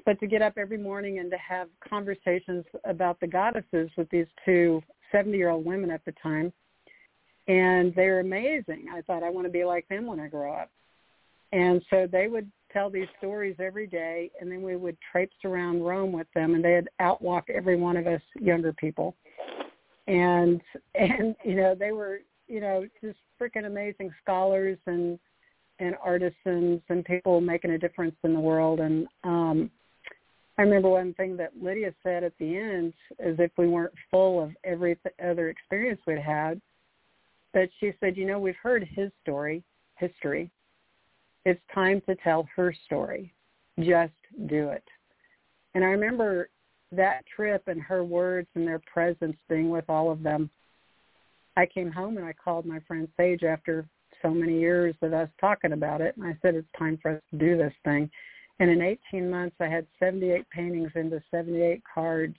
But 0.04 0.18
to 0.20 0.26
get 0.26 0.42
up 0.42 0.54
every 0.56 0.78
morning 0.78 1.18
and 1.18 1.30
to 1.30 1.38
have 1.38 1.68
conversations 1.88 2.64
about 2.84 3.20
the 3.20 3.26
goddesses 3.26 3.90
with 3.96 4.08
these 4.10 4.26
two 4.44 4.82
70-year-old 5.14 5.64
women 5.64 5.90
at 5.90 6.04
the 6.04 6.12
time, 6.22 6.52
and 7.48 7.94
they 7.94 8.06
were 8.06 8.20
amazing. 8.20 8.86
I 8.92 9.00
thought 9.02 9.22
I 9.22 9.30
want 9.30 9.46
to 9.46 9.52
be 9.52 9.64
like 9.64 9.88
them 9.88 10.06
when 10.06 10.20
I 10.20 10.28
grow 10.28 10.52
up. 10.52 10.70
And 11.52 11.82
so 11.90 12.06
they 12.10 12.28
would 12.28 12.50
tell 12.72 12.90
these 12.90 13.09
stories 13.18 13.56
every 13.59 13.86
day, 13.86 14.30
and 14.40 14.51
then 14.51 14.62
we 14.62 14.76
would 14.76 14.97
traipse 15.10 15.36
around 15.44 15.82
Rome 15.82 16.12
with 16.12 16.26
them, 16.34 16.55
and 16.55 16.64
they'd 16.64 16.88
outwalk 17.01 17.51
every 17.52 17.76
one 17.76 17.97
of 17.97 18.06
us 18.06 18.22
younger 18.38 18.72
people. 18.72 19.14
And 20.06 20.60
and 20.94 21.34
you 21.44 21.55
know 21.55 21.74
they 21.74 21.92
were 21.92 22.20
you 22.48 22.60
know 22.60 22.86
just 23.02 23.18
freaking 23.40 23.66
amazing 23.66 24.10
scholars 24.22 24.78
and 24.86 25.18
and 25.78 25.94
artisans 26.02 26.82
and 26.88 27.05
people 27.05 27.40
making 27.40 27.70
a 27.70 27.78
difference 27.78 28.16
in 28.22 28.34
the 28.34 28.40
world. 28.40 28.80
And 28.80 29.06
um, 29.24 29.70
I 30.59 30.62
remember 30.62 30.90
one 30.90 31.14
thing 31.14 31.38
that 31.38 31.52
Lydia 31.60 31.94
said 32.02 32.22
at 32.22 32.34
the 32.38 32.56
end, 32.56 32.92
as 33.18 33.36
if 33.38 33.51
we 33.56 33.66
weren't 33.66 33.94
full 34.10 34.42
of 34.42 34.51
every 34.62 34.98
other 35.24 35.48
experience 35.48 36.01
we'd 36.06 36.18
had, 36.18 36.60
that 37.55 37.70
she 37.80 37.92
said, 37.98 38.16
you 38.16 38.26
know, 38.26 38.38
we've 38.38 38.55
heard 38.62 38.86
his 38.94 39.10
story, 39.22 39.64
history. 39.97 40.51
It's 41.44 41.60
time 41.74 42.02
to 42.06 42.14
tell 42.16 42.48
her 42.54 42.74
story. 42.84 43.32
Just 43.78 44.12
do 44.46 44.68
it. 44.68 44.84
And 45.74 45.84
I 45.84 45.88
remember 45.88 46.48
that 46.92 47.24
trip 47.34 47.62
and 47.66 47.80
her 47.80 48.04
words 48.04 48.48
and 48.54 48.66
their 48.66 48.80
presence 48.92 49.36
being 49.48 49.70
with 49.70 49.88
all 49.88 50.10
of 50.10 50.22
them. 50.22 50.50
I 51.56 51.66
came 51.66 51.90
home 51.90 52.16
and 52.16 52.26
I 52.26 52.32
called 52.32 52.66
my 52.66 52.80
friend 52.80 53.08
Sage 53.16 53.42
after 53.44 53.86
so 54.22 54.30
many 54.30 54.58
years 54.58 54.94
of 55.02 55.12
us 55.12 55.28
talking 55.40 55.72
about 55.72 56.00
it. 56.00 56.16
And 56.16 56.26
I 56.26 56.36
said, 56.42 56.54
it's 56.54 56.68
time 56.78 56.98
for 57.00 57.12
us 57.12 57.22
to 57.30 57.38
do 57.38 57.56
this 57.56 57.72
thing. 57.84 58.10
And 58.58 58.70
in 58.70 58.82
18 58.82 59.30
months, 59.30 59.56
I 59.60 59.66
had 59.66 59.86
78 59.98 60.48
paintings 60.50 60.90
into 60.94 61.22
78 61.30 61.82
cards 61.92 62.36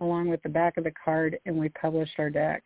along 0.00 0.28
with 0.28 0.42
the 0.42 0.48
back 0.48 0.76
of 0.76 0.84
the 0.84 0.92
card, 1.02 1.38
and 1.46 1.56
we 1.56 1.68
published 1.70 2.18
our 2.18 2.30
deck. 2.30 2.62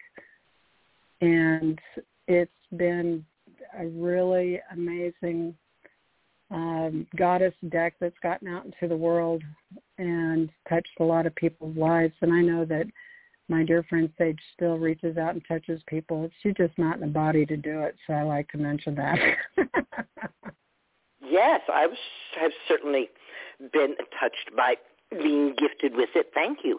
And 1.21 1.79
it's 2.27 2.51
been 2.77 3.25
a 3.79 3.87
really 3.87 4.61
amazing 4.73 5.55
um, 6.51 7.07
goddess 7.17 7.55
deck 7.69 7.95
that's 8.01 8.19
gotten 8.23 8.49
out 8.49 8.65
into 8.65 8.89
the 8.89 8.97
world 8.97 9.43
and 9.99 10.51
touched 10.69 10.89
a 11.01 11.05
lot 11.05 11.27
of 11.27 11.35
people's 11.35 11.77
lives. 11.77 12.15
And 12.23 12.33
I 12.33 12.41
know 12.41 12.65
that 12.65 12.87
my 13.49 13.65
dear 13.65 13.83
friend 13.85 14.11
Sage 14.17 14.39
still 14.55 14.79
reaches 14.79 15.17
out 15.17 15.35
and 15.35 15.43
touches 15.47 15.83
people. 15.87 16.31
She's 16.43 16.55
just 16.57 16.77
not 16.79 16.97
in 16.97 17.01
the 17.01 17.07
body 17.07 17.45
to 17.47 17.57
do 17.57 17.81
it, 17.83 17.97
so 18.07 18.15
I 18.15 18.23
like 18.23 18.49
to 18.51 18.59
mention 18.59 18.95
that. 18.97 19.19
yes, 21.21 21.61
I 21.69 21.87
have 22.41 22.53
certainly 22.69 23.11
been 23.73 23.95
touched 24.21 24.57
by 24.57 24.75
being 25.11 25.55
gifted 25.59 25.95
with 25.97 26.11
it. 26.15 26.31
Thank 26.33 26.59
you. 26.65 26.79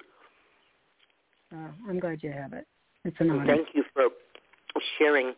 Uh, 1.53 1.67
I'm 1.87 1.99
glad 1.99 2.23
you 2.23 2.31
have 2.31 2.53
it. 2.53 2.65
It's 3.03 3.17
an 3.19 3.31
honor. 3.31 3.45
Thank 3.45 3.69
you 3.73 3.83
for 3.93 4.07
sharing 4.97 5.33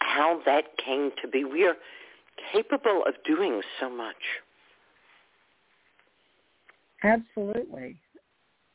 how 0.00 0.40
that 0.44 0.64
came 0.84 1.10
to 1.22 1.28
be. 1.28 1.44
We 1.44 1.64
are 1.64 1.76
capable 2.52 3.04
of 3.06 3.14
doing 3.24 3.60
so 3.80 3.90
much. 3.90 4.16
Absolutely. 7.02 7.98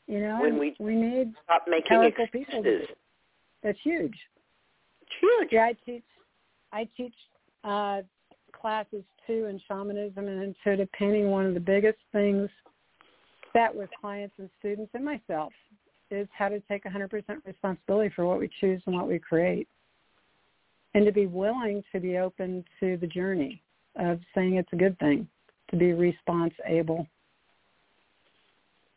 You 0.06 0.20
know, 0.20 0.38
when 0.40 0.58
we, 0.58 0.74
we 0.78 0.94
need 0.94 1.34
stop 1.44 1.64
making 1.68 1.88
powerful 1.88 2.24
excuses. 2.24 2.46
people. 2.48 2.62
To. 2.62 2.86
That's 3.62 3.78
huge. 3.82 4.14
It's 5.02 5.10
huge. 5.20 5.48
Yeah, 5.52 5.64
I 5.64 5.76
teach. 5.84 6.04
I 6.72 6.88
teach 6.96 7.14
uh, 7.64 8.02
classes 8.58 9.04
too 9.26 9.46
in 9.46 9.60
shamanism 9.68 10.26
and 10.26 10.42
intuitive 10.42 10.90
painting. 10.92 11.30
One 11.30 11.46
of 11.46 11.54
the 11.54 11.60
biggest 11.60 11.98
things 12.12 12.48
that 13.54 13.74
with 13.74 13.90
clients 14.00 14.34
and 14.38 14.48
students 14.58 14.90
and 14.94 15.04
myself 15.04 15.52
is 16.10 16.28
how 16.36 16.48
to 16.48 16.60
take 16.60 16.84
100% 16.84 17.22
responsibility 17.44 18.12
for 18.14 18.24
what 18.24 18.38
we 18.38 18.48
choose 18.60 18.80
and 18.86 18.94
what 18.94 19.08
we 19.08 19.18
create, 19.18 19.68
and 20.94 21.04
to 21.06 21.12
be 21.12 21.26
willing 21.26 21.82
to 21.92 22.00
be 22.00 22.18
open 22.18 22.64
to 22.80 22.96
the 22.96 23.06
journey 23.06 23.62
of 23.96 24.20
saying 24.34 24.54
it's 24.54 24.72
a 24.72 24.76
good 24.76 24.98
thing 24.98 25.28
to 25.70 25.76
be 25.76 25.92
response 25.92 26.54
able 26.66 27.06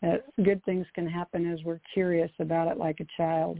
that 0.01 0.13
uh, 0.13 0.43
good 0.43 0.63
things 0.65 0.85
can 0.95 1.07
happen 1.07 1.51
as 1.51 1.63
we're 1.63 1.80
curious 1.93 2.31
about 2.39 2.68
it 2.68 2.77
like 2.77 2.99
a 2.99 3.05
child. 3.15 3.59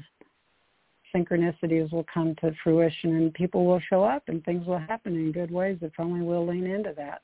Synchronicities 1.16 1.92
will 1.92 2.06
come 2.12 2.36
to 2.42 2.52
fruition 2.64 3.16
and 3.18 3.34
people 3.34 3.66
will 3.66 3.82
show 3.90 4.04
up 4.04 4.24
and 4.28 4.44
things 4.44 4.66
will 4.66 4.80
happen 4.80 5.16
in 5.16 5.32
good 5.32 5.52
ways 5.52 5.78
if 5.82 5.92
only 6.00 6.22
we'll 6.22 6.48
lean 6.48 6.66
into 6.66 6.94
that. 6.98 7.22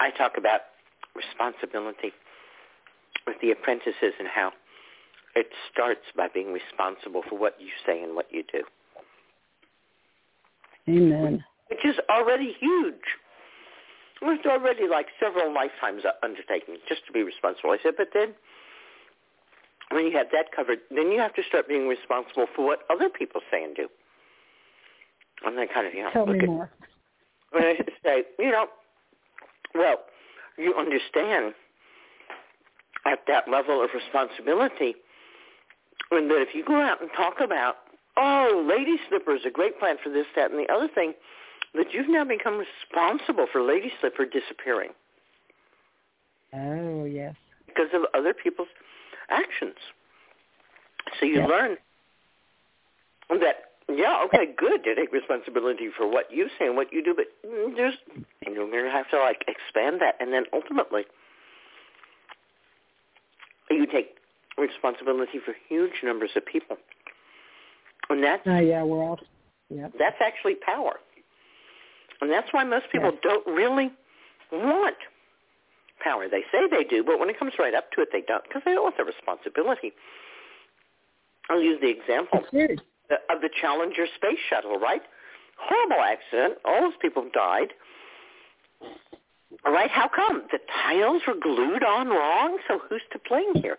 I 0.00 0.10
talk 0.10 0.32
about 0.38 0.62
responsibility 1.14 2.12
with 3.26 3.36
the 3.42 3.50
apprentices 3.50 4.14
and 4.18 4.26
how 4.26 4.50
it 5.34 5.48
starts 5.72 6.04
by 6.16 6.28
being 6.32 6.52
responsible 6.52 7.22
for 7.28 7.38
what 7.38 7.56
you 7.60 7.68
say 7.86 8.02
and 8.02 8.14
what 8.16 8.26
you 8.30 8.42
do. 8.52 8.62
Amen. 10.88 11.44
Which 11.68 11.84
is 11.84 11.96
already 12.10 12.56
huge. 12.58 13.18
It's 14.22 14.46
already 14.46 14.86
like 14.88 15.06
several 15.18 15.54
lifetimes 15.54 16.02
undertaking 16.22 16.76
just 16.88 17.06
to 17.06 17.12
be 17.12 17.22
responsible. 17.22 17.70
I 17.70 17.78
said, 17.82 17.94
but 17.96 18.08
then 18.12 18.34
when 19.90 20.04
you 20.06 20.16
have 20.16 20.26
that 20.32 20.52
covered, 20.54 20.80
then 20.90 21.10
you 21.10 21.18
have 21.18 21.34
to 21.34 21.42
start 21.48 21.68
being 21.68 21.88
responsible 21.88 22.46
for 22.54 22.66
what 22.66 22.80
other 22.90 23.08
people 23.08 23.40
say 23.50 23.64
and 23.64 23.74
do. 23.74 23.88
And 25.44 25.56
then 25.56 25.68
kind 25.72 25.86
of, 25.86 25.94
you 25.94 26.02
know, 26.02 26.10
Tell 26.12 26.26
me 26.26 26.44
more. 26.44 26.70
when 27.52 27.64
I 27.64 27.74
say, 28.04 28.24
you 28.38 28.50
know, 28.50 28.66
well, 29.74 30.00
you 30.58 30.74
understand 30.74 31.54
at 33.06 33.20
that 33.26 33.48
level 33.50 33.82
of 33.82 33.90
responsibility, 33.94 34.94
and 36.10 36.30
that 36.30 36.40
if 36.40 36.54
you 36.54 36.64
go 36.64 36.80
out 36.80 37.00
and 37.00 37.10
talk 37.16 37.40
about, 37.40 37.76
oh, 38.16 38.66
lady 38.68 38.96
slipper 39.08 39.34
is 39.34 39.42
a 39.46 39.50
great 39.50 39.78
plant 39.78 40.00
for 40.02 40.10
this, 40.10 40.26
that, 40.36 40.50
and 40.50 40.58
the 40.58 40.72
other 40.72 40.88
thing, 40.88 41.14
that 41.74 41.92
you've 41.92 42.08
now 42.08 42.24
become 42.24 42.58
responsible 42.58 43.46
for 43.50 43.62
Lady 43.62 43.92
Slipper 44.00 44.24
disappearing 44.26 44.90
Oh 46.52 47.04
yes. 47.04 47.36
because 47.66 47.88
of 47.94 48.02
other 48.12 48.34
people's 48.34 48.68
actions. 49.28 49.76
So 51.18 51.26
you 51.26 51.36
Yes. 51.36 51.48
learn 51.48 51.76
that, 53.40 53.56
yeah, 53.88 54.20
okay, 54.24 54.52
good 54.56 54.82
to 54.82 54.94
take 54.96 55.12
responsibility 55.12 55.90
for 55.96 56.08
what 56.10 56.32
you 56.32 56.48
say 56.58 56.66
and 56.66 56.74
what 56.74 56.92
you 56.92 57.04
do, 57.04 57.14
but 57.14 57.26
there's, 57.76 57.94
you're 58.44 58.68
going 58.68 58.84
to 58.84 58.90
have 58.90 59.08
to 59.10 59.18
like 59.18 59.44
expand 59.46 60.00
that, 60.00 60.16
and 60.18 60.32
then 60.32 60.44
ultimately 60.52 61.04
you 63.70 63.86
take 63.86 64.16
responsibility 64.60 65.38
for 65.44 65.54
huge 65.68 65.92
numbers 66.04 66.30
of 66.36 66.44
people, 66.46 66.76
and 68.08 68.22
that's 68.22 68.42
Oh 68.46 68.58
yeah, 68.58 68.82
we're 68.82 69.02
all. 69.02 69.18
Yep. 69.70 69.92
that's 69.98 70.16
actually 70.20 70.56
power, 70.56 70.94
and 72.20 72.30
that's 72.30 72.48
why 72.52 72.64
most 72.64 72.86
people 72.92 73.10
Yes. 73.12 73.20
don't 73.22 73.46
really 73.46 73.90
want 74.52 74.96
power. 76.02 76.28
They 76.28 76.42
say 76.52 76.66
they 76.70 76.84
do, 76.84 77.04
but 77.04 77.18
when 77.20 77.30
it 77.30 77.38
comes 77.38 77.52
right 77.58 77.74
up 77.74 77.90
to 77.92 78.00
it, 78.02 78.08
they 78.12 78.22
don't 78.22 78.42
because 78.44 78.62
they 78.64 78.72
don't 78.72 78.82
want 78.84 78.96
the 78.96 79.04
responsibility. 79.04 79.92
I'll 81.48 81.60
use 81.62 81.80
the 81.80 81.88
example 81.88 82.40
of 83.28 83.40
the 83.40 83.50
Challenger 83.60 84.06
space 84.14 84.38
shuttle, 84.48 84.78
right? 84.78 85.02
Horrible 85.58 86.02
accident. 86.02 86.58
All 86.64 86.80
those 86.82 86.96
people 87.02 87.28
died. 87.32 87.68
All 89.66 89.72
right, 89.72 89.90
how 89.90 90.08
come? 90.08 90.44
The 90.52 90.58
tiles 90.82 91.22
were 91.26 91.34
glued 91.34 91.82
on 91.84 92.08
wrong, 92.08 92.58
so 92.68 92.78
who's 92.88 93.02
to 93.12 93.18
blame 93.28 93.54
here? 93.62 93.78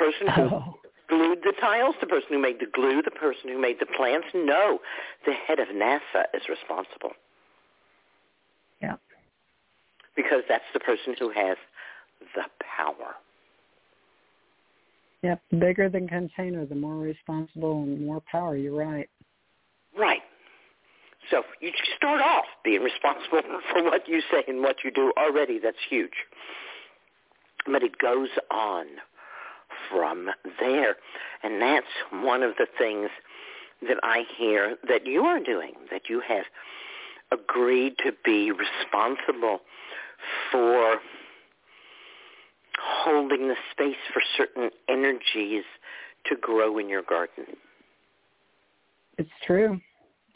The 0.00 0.06
person 0.06 0.28
who 0.28 0.42
Oh. 0.56 0.78
glued 1.08 1.42
the 1.42 1.52
tiles, 1.60 1.94
the 2.00 2.06
person 2.06 2.28
who 2.30 2.38
made 2.38 2.58
the 2.58 2.66
glue, 2.66 3.02
the 3.02 3.10
person 3.10 3.50
who 3.50 3.58
made 3.58 3.78
the 3.80 3.86
plans? 3.86 4.24
No, 4.32 4.80
the 5.26 5.32
head 5.32 5.58
of 5.58 5.68
NASA 5.68 6.24
is 6.32 6.48
responsible. 6.48 7.14
Yeah. 8.80 8.96
Because 10.16 10.42
that's 10.48 10.64
the 10.72 10.80
person 10.80 11.14
who 11.18 11.28
has 11.30 11.58
the 12.34 12.44
power. 12.60 13.16
Yep. 15.22 15.42
The 15.50 15.56
bigger 15.56 15.88
the 15.90 16.00
container, 16.00 16.64
the 16.64 16.74
more 16.74 16.96
responsible 16.96 17.82
and 17.82 18.06
more 18.06 18.20
power. 18.20 18.56
You're 18.56 18.74
right. 18.74 19.10
Right. 19.94 20.22
So 21.30 21.44
you 21.60 21.72
start 21.94 22.22
off 22.22 22.46
being 22.64 22.82
responsible 22.82 23.42
for 23.72 23.82
what 23.84 24.08
you 24.08 24.22
say 24.30 24.44
and 24.48 24.62
what 24.62 24.82
you 24.82 24.90
do 24.90 25.12
already. 25.18 25.58
That's 25.58 25.76
huge. 25.90 26.26
But 27.66 27.82
it 27.82 27.98
goes 27.98 28.30
on 28.50 28.86
from 29.90 30.28
there. 30.58 30.96
And 31.42 31.60
that's 31.60 31.86
one 32.12 32.42
of 32.42 32.52
the 32.58 32.66
things 32.78 33.10
that 33.88 33.98
I 34.02 34.24
hear 34.36 34.76
that 34.88 35.06
you 35.06 35.22
are 35.24 35.40
doing, 35.40 35.72
that 35.90 36.02
you 36.08 36.20
have 36.26 36.44
agreed 37.32 37.94
to 38.04 38.12
be 38.24 38.52
responsible 38.52 39.60
for 40.50 40.96
holding 42.80 43.48
the 43.48 43.56
space 43.72 43.96
for 44.12 44.22
certain 44.36 44.70
energies 44.88 45.64
to 46.26 46.36
grow 46.36 46.78
in 46.78 46.88
your 46.88 47.02
garden. 47.02 47.44
It's 49.18 49.30
true. 49.46 49.80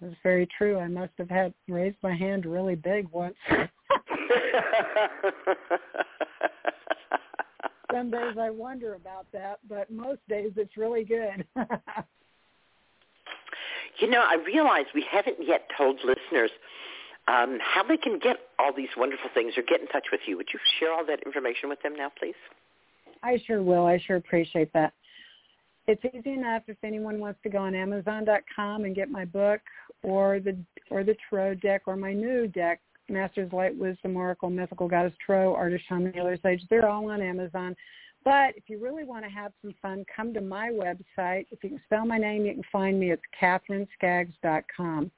It's 0.00 0.16
very 0.22 0.46
true. 0.58 0.78
I 0.78 0.88
must 0.88 1.12
have 1.18 1.30
had 1.30 1.54
raised 1.68 1.96
my 2.02 2.14
hand 2.14 2.46
really 2.46 2.74
big 2.74 3.08
once. 3.10 3.36
Some 7.94 8.10
days 8.10 8.36
I 8.40 8.50
wonder 8.50 8.94
about 8.94 9.26
that, 9.32 9.60
but 9.68 9.90
most 9.90 10.20
days 10.28 10.50
it's 10.56 10.76
really 10.76 11.04
good. 11.04 11.46
You 14.00 14.10
know, 14.10 14.20
I 14.20 14.42
realize 14.44 14.86
we 14.92 15.06
haven't 15.08 15.36
yet 15.46 15.68
told 15.78 16.00
listeners 16.00 16.50
um, 17.28 17.58
how 17.62 17.84
they 17.84 17.96
can 17.96 18.18
get 18.18 18.38
all 18.58 18.72
these 18.76 18.88
wonderful 18.96 19.30
things 19.32 19.52
or 19.56 19.62
get 19.62 19.80
in 19.80 19.86
touch 19.86 20.06
with 20.10 20.22
you. 20.26 20.36
Would 20.36 20.48
you 20.52 20.58
share 20.80 20.92
all 20.92 21.06
that 21.06 21.20
information 21.24 21.68
with 21.68 21.80
them 21.82 21.94
now, 21.96 22.10
please? 22.18 22.34
I 23.22 23.38
sure 23.46 23.62
will. 23.62 23.86
I 23.86 24.02
sure 24.04 24.16
appreciate 24.16 24.72
that. 24.72 24.94
It's 25.86 26.02
easy 26.12 26.32
enough 26.32 26.64
if 26.66 26.76
anyone 26.82 27.20
wants 27.20 27.38
to 27.44 27.48
go 27.48 27.58
on 27.58 27.76
Amazon.com 27.76 28.84
and 28.84 28.96
get 28.96 29.10
my 29.10 29.24
book 29.24 29.60
or 30.02 30.40
the 30.40 30.56
or 30.90 31.04
the 31.04 31.14
tarot 31.30 31.54
deck 31.54 31.82
or 31.86 31.96
my 31.96 32.12
new 32.12 32.48
deck, 32.48 32.80
Masters 33.08 33.52
Light 33.52 33.76
Wisdom 33.76 34.16
Oracle 34.16 34.50
Mythical 34.50 34.88
Goddess 34.88 35.12
Tarot, 35.26 35.54
Artist 35.54 35.84
Shaman 35.88 36.12
Healer 36.12 36.38
Sage. 36.42 36.62
They're 36.70 36.88
all 36.88 37.10
on 37.10 37.20
Amazon. 37.20 37.76
But 38.24 38.56
if 38.56 38.64
you 38.68 38.82
really 38.82 39.04
want 39.04 39.24
to 39.24 39.30
have 39.30 39.52
some 39.60 39.74
fun, 39.82 40.06
come 40.14 40.32
to 40.32 40.40
my 40.40 40.70
website. 40.70 41.46
If 41.50 41.62
you 41.62 41.68
can 41.70 41.80
spell 41.84 42.06
my 42.06 42.16
name, 42.16 42.46
you 42.46 42.54
can 42.54 42.62
find 42.72 42.98
me. 42.98 43.12
It's 43.12 43.20
KatherineSkaggs.com. 43.40 45.10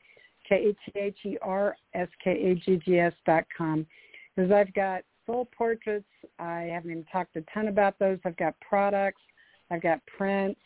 K-A-T-H-E-R-S-K-A-G-G-S 0.49 3.13
dot 3.25 3.45
com. 3.57 3.87
Because 4.35 4.51
I've 4.51 4.75
got 4.75 5.03
full 5.25 5.45
portraits. 5.57 6.05
I 6.39 6.63
haven't 6.73 6.91
even 6.91 7.05
talked 7.05 7.37
a 7.37 7.43
ton 7.53 7.69
about 7.69 7.99
those. 7.99 8.19
I've 8.25 8.37
got 8.37 8.55
products. 8.61 9.23
I've 9.71 9.83
got 9.83 10.01
prints. 10.07 10.61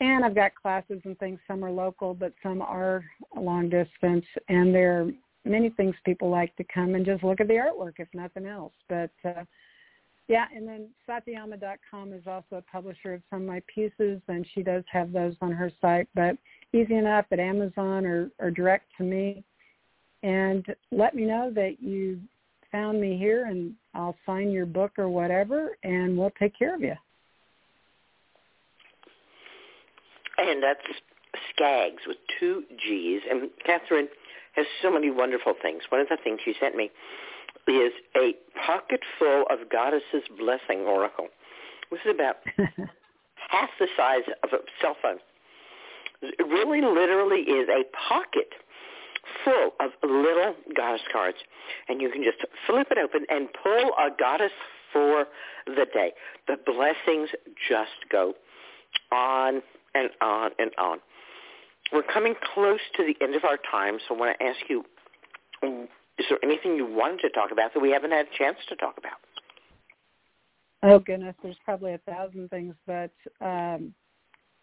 And 0.00 0.24
I've 0.24 0.34
got 0.34 0.54
classes 0.54 1.00
and 1.04 1.18
things. 1.18 1.38
Some 1.46 1.64
are 1.64 1.70
local, 1.70 2.12
but 2.12 2.34
some 2.42 2.60
are 2.60 3.04
long 3.36 3.70
distance. 3.70 4.26
And 4.48 4.74
there 4.74 5.00
are 5.00 5.10
many 5.46 5.70
things 5.70 5.94
people 6.04 6.28
like 6.30 6.54
to 6.56 6.64
come 6.64 6.94
and 6.94 7.04
just 7.04 7.22
look 7.22 7.40
at 7.40 7.48
the 7.48 7.54
artwork, 7.54 7.94
if 7.98 8.08
nothing 8.14 8.46
else. 8.46 8.72
But 8.88 9.10
uh, 9.24 9.44
yeah, 10.28 10.46
and 10.54 10.66
then 10.66 10.88
Satiama.com 11.08 12.12
is 12.12 12.22
also 12.26 12.56
a 12.56 12.62
publisher 12.62 13.14
of 13.14 13.22
some 13.30 13.42
of 13.42 13.48
my 13.48 13.62
pieces, 13.72 14.20
and 14.28 14.46
she 14.54 14.62
does 14.62 14.82
have 14.90 15.12
those 15.12 15.34
on 15.40 15.52
her 15.52 15.70
site. 15.80 16.08
But 16.14 16.36
easy 16.72 16.94
enough 16.94 17.26
at 17.30 17.38
Amazon 17.38 18.04
or, 18.04 18.30
or 18.38 18.50
direct 18.50 18.86
to 18.98 19.04
me. 19.04 19.44
And 20.22 20.66
let 20.90 21.14
me 21.14 21.24
know 21.24 21.52
that 21.54 21.76
you 21.80 22.18
found 22.72 23.00
me 23.00 23.16
here, 23.16 23.46
and 23.46 23.74
I'll 23.94 24.16
sign 24.26 24.50
your 24.50 24.66
book 24.66 24.92
or 24.98 25.08
whatever, 25.08 25.78
and 25.84 26.18
we'll 26.18 26.32
take 26.38 26.58
care 26.58 26.74
of 26.74 26.80
you. 26.80 26.94
And 30.38 30.62
that's 30.62 30.80
Skaggs 31.54 32.02
with 32.06 32.18
two 32.38 32.64
G's. 32.84 33.22
And 33.30 33.50
Katherine 33.64 34.08
has 34.56 34.66
so 34.82 34.90
many 34.90 35.10
wonderful 35.10 35.54
things. 35.60 35.82
One 35.88 36.00
of 36.00 36.08
the 36.08 36.18
things 36.22 36.40
she 36.44 36.54
sent 36.60 36.74
me 36.74 36.90
is 37.68 37.92
a 38.16 38.34
pocket 38.66 39.00
full 39.18 39.44
of 39.50 39.70
Goddess's 39.70 40.24
Blessing 40.38 40.80
Oracle. 40.86 41.28
This 41.90 42.00
is 42.04 42.14
about 42.14 42.36
half 43.48 43.70
the 43.78 43.86
size 43.96 44.22
of 44.42 44.50
a 44.52 44.58
cell 44.80 44.96
phone. 45.02 45.18
It 46.22 46.46
really 46.46 46.80
literally 46.80 47.42
is 47.42 47.68
a 47.68 47.84
pocket 48.08 48.52
full 49.44 49.70
of 49.80 49.90
little 50.02 50.54
goddess 50.76 51.02
cards. 51.12 51.38
And 51.88 52.00
you 52.00 52.10
can 52.10 52.22
just 52.22 52.38
flip 52.66 52.88
it 52.90 52.98
open 52.98 53.26
and 53.28 53.48
pull 53.62 53.90
a 53.98 54.08
goddess 54.18 54.52
for 54.92 55.26
the 55.66 55.86
day. 55.92 56.12
The 56.46 56.56
blessings 56.64 57.30
just 57.68 58.10
go 58.10 58.34
on 59.12 59.62
and 59.94 60.10
on 60.20 60.50
and 60.58 60.70
on. 60.78 60.98
We're 61.92 62.02
coming 62.02 62.34
close 62.54 62.80
to 62.96 63.04
the 63.04 63.14
end 63.24 63.36
of 63.36 63.44
our 63.44 63.58
time, 63.70 63.98
so 64.08 64.14
I 64.14 64.18
want 64.18 64.38
to 64.38 64.44
ask 64.44 64.58
you, 64.68 64.84
is 65.62 66.26
there 66.28 66.38
anything 66.42 66.76
you 66.76 66.86
wanted 66.86 67.20
to 67.20 67.30
talk 67.30 67.52
about 67.52 67.74
that 67.74 67.80
we 67.80 67.90
haven't 67.90 68.10
had 68.10 68.26
a 68.26 68.38
chance 68.38 68.56
to 68.68 68.76
talk 68.76 68.98
about? 68.98 69.18
Oh 70.82 70.98
goodness, 70.98 71.34
there's 71.42 71.56
probably 71.64 71.94
a 71.94 71.98
thousand 71.98 72.48
things, 72.50 72.74
but 72.86 73.10
um, 73.40 73.94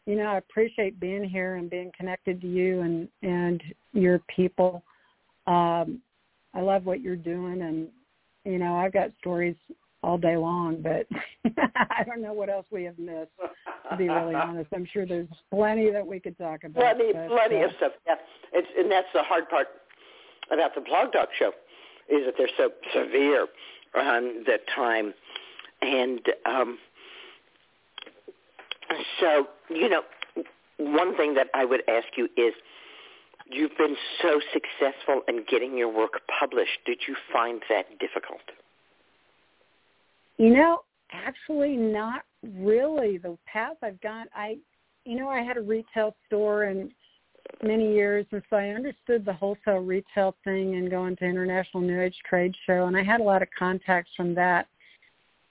you 0.05 0.15
know, 0.15 0.25
I 0.25 0.37
appreciate 0.37 0.99
being 0.99 1.23
here 1.23 1.55
and 1.55 1.69
being 1.69 1.91
connected 1.97 2.41
to 2.41 2.47
you 2.47 2.81
and 2.81 3.07
and 3.21 3.61
your 3.93 4.19
people. 4.33 4.83
Um, 5.47 6.01
I 6.53 6.61
love 6.61 6.85
what 6.85 7.01
you're 7.01 7.15
doing, 7.15 7.61
and 7.61 7.87
you 8.45 8.59
know, 8.59 8.75
I've 8.75 8.93
got 8.93 9.11
stories 9.19 9.55
all 10.03 10.17
day 10.17 10.35
long, 10.35 10.81
but 10.81 11.07
I 11.75 12.03
don't 12.03 12.21
know 12.21 12.33
what 12.33 12.49
else 12.49 12.65
we 12.71 12.83
have 12.83 12.99
missed. 12.99 13.31
To 13.89 13.97
be 13.97 14.09
really 14.09 14.35
honest, 14.35 14.69
I'm 14.75 14.87
sure 14.91 15.05
there's 15.05 15.27
plenty 15.51 15.89
that 15.91 16.05
we 16.05 16.19
could 16.19 16.37
talk 16.37 16.63
about. 16.63 16.97
Plenty, 16.97 17.13
but, 17.13 17.29
plenty 17.29 17.63
uh, 17.63 17.67
of 17.67 17.71
stuff. 17.77 17.91
Yeah, 18.05 18.15
it's 18.51 18.67
and 18.77 18.91
that's 18.91 19.07
the 19.13 19.23
hard 19.23 19.49
part 19.49 19.67
about 20.51 20.75
the 20.75 20.81
blog 20.81 21.13
talk 21.13 21.29
show 21.37 21.51
is 22.09 22.25
that 22.25 22.35
they're 22.37 22.47
so 22.57 22.69
severe 22.93 23.47
on 23.95 24.43
the 24.45 24.57
time, 24.75 25.13
and 25.81 26.19
um, 26.45 26.77
so 29.19 29.47
you 29.69 29.89
know, 29.89 30.01
one 30.77 31.15
thing 31.15 31.33
that 31.35 31.47
I 31.53 31.65
would 31.65 31.81
ask 31.87 32.07
you 32.17 32.25
is. 32.37 32.53
You've 33.45 33.77
been 33.77 33.97
so 34.21 34.39
successful 34.53 35.21
in 35.27 35.43
getting 35.51 35.77
your 35.77 35.93
work 35.93 36.21
published. 36.39 36.79
Did 36.85 36.99
you 37.05 37.15
find 37.31 37.61
that 37.69 37.99
difficult? 37.99 38.39
You 40.37 40.53
know, 40.53 40.79
actually 41.11 41.75
not 41.75 42.23
really. 42.57 43.17
The 43.17 43.37
path 43.45 43.77
I've 43.81 44.01
gone, 44.01 44.25
I, 44.35 44.57
you 45.05 45.17
know, 45.17 45.29
I 45.29 45.41
had 45.41 45.57
a 45.57 45.61
retail 45.61 46.15
store 46.27 46.63
and 46.63 46.91
many 47.61 47.93
years, 47.93 48.25
and 48.31 48.41
so 48.49 48.55
I 48.55 48.69
understood 48.69 49.25
the 49.25 49.33
wholesale 49.33 49.79
retail 49.79 50.35
thing 50.43 50.75
and 50.75 50.89
going 50.89 51.15
to 51.17 51.25
International 51.25 51.83
New 51.83 52.01
Age 52.01 52.15
Trade 52.27 52.55
Show, 52.65 52.85
and 52.85 52.97
I 52.97 53.03
had 53.03 53.21
a 53.21 53.23
lot 53.23 53.41
of 53.41 53.49
contacts 53.57 54.11
from 54.15 54.33
that. 54.35 54.67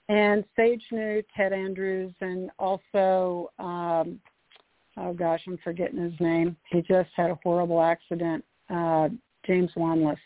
And 0.09 0.43
Sage 0.55 0.83
knew 0.91 1.23
Ted 1.35 1.53
Andrews, 1.53 2.13
and 2.19 2.49
also, 2.59 3.51
um, 3.57 4.19
oh 4.97 5.13
gosh, 5.13 5.41
I'm 5.47 5.57
forgetting 5.63 6.01
his 6.01 6.19
name. 6.19 6.57
He 6.69 6.81
just 6.81 7.09
had 7.15 7.31
a 7.31 7.39
horrible 7.41 7.81
accident. 7.81 8.43
Uh, 8.69 9.09
James 9.45 9.71
Wanless, 9.75 10.17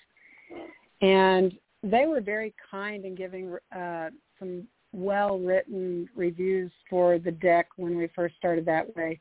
and 1.01 1.57
they 1.83 2.05
were 2.05 2.21
very 2.21 2.53
kind 2.69 3.03
in 3.03 3.15
giving 3.15 3.55
uh, 3.75 4.09
some 4.39 4.67
well-written 4.93 6.09
reviews 6.15 6.71
for 6.89 7.19
the 7.19 7.31
deck 7.31 7.67
when 7.75 7.97
we 7.97 8.07
first 8.15 8.35
started 8.37 8.65
that 8.65 8.95
way. 8.95 9.19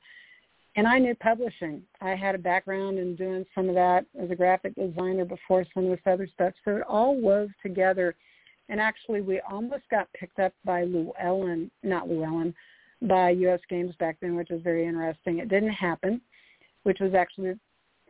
And 0.76 0.86
I 0.86 0.98
knew 0.98 1.14
publishing. 1.14 1.82
I 2.02 2.10
had 2.10 2.34
a 2.34 2.38
background 2.38 2.98
in 2.98 3.16
doing 3.16 3.47
some 3.55 3.68
of 3.68 3.74
that 3.76 4.05
as 4.20 4.30
a 4.30 4.34
graphic 4.34 4.74
designer 4.74 5.24
before 5.24 5.64
some 5.72 5.84
of 5.84 5.90
this 5.90 6.01
other 6.06 6.28
stuff. 6.32 6.52
So 6.64 6.76
it 6.76 6.82
all 6.86 7.18
wove 7.18 7.48
together. 7.62 8.14
And 8.68 8.78
actually, 8.80 9.22
we 9.22 9.40
almost 9.51 9.84
got 9.90 10.12
picked 10.12 10.38
up 10.38 10.52
by 10.64 10.84
Llewellyn, 10.84 11.70
not 11.82 12.09
Llewellyn, 12.09 12.55
by 13.02 13.30
U.S. 13.30 13.60
Games 13.70 13.94
back 13.98 14.18
then, 14.20 14.36
which 14.36 14.51
was 14.51 14.60
very 14.62 14.86
interesting. 14.86 15.38
It 15.38 15.48
didn't 15.48 15.70
happen, 15.70 16.20
which 16.82 17.01
was 17.01 17.14
actually 17.14 17.55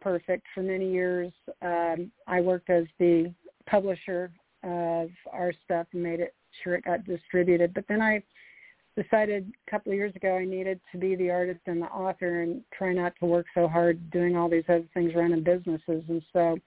perfect. 0.01 0.47
For 0.55 0.62
many 0.62 0.91
years, 0.91 1.33
um, 1.62 2.11
I 2.27 2.41
worked 2.41 2.70
as 2.70 2.85
the 2.99 3.33
publisher 3.66 4.33
of 4.65 5.11
our 5.33 5.53
stuff 5.65 5.87
and 5.93 6.03
made 6.03 6.20
it 6.20 6.35
sure 6.62 6.74
it 6.74 6.85
got 6.85 7.05
distributed. 7.05 7.74
But 7.74 7.85
then 7.89 8.01
I 8.01 8.23
decided 8.97 9.53
a 9.66 9.70
couple 9.70 9.93
of 9.93 9.97
years 9.97 10.15
ago 10.16 10.37
I 10.37 10.45
needed 10.45 10.81
to 10.93 10.99
be 10.99 11.15
the 11.16 11.31
artist 11.31 11.61
and 11.66 11.83
the 11.83 11.87
author 11.87 12.43
and 12.43 12.62
try 12.77 12.93
not 12.93 13.15
to 13.20 13.27
work 13.27 13.47
so 13.55 13.69
hard 13.69 14.11
doing 14.11 14.37
all 14.37 14.49
these 14.49 14.65
other 14.69 14.89
things 14.95 15.15
running 15.15 15.43
businesses. 15.43 16.03
And 16.09 16.23
so 16.33 16.59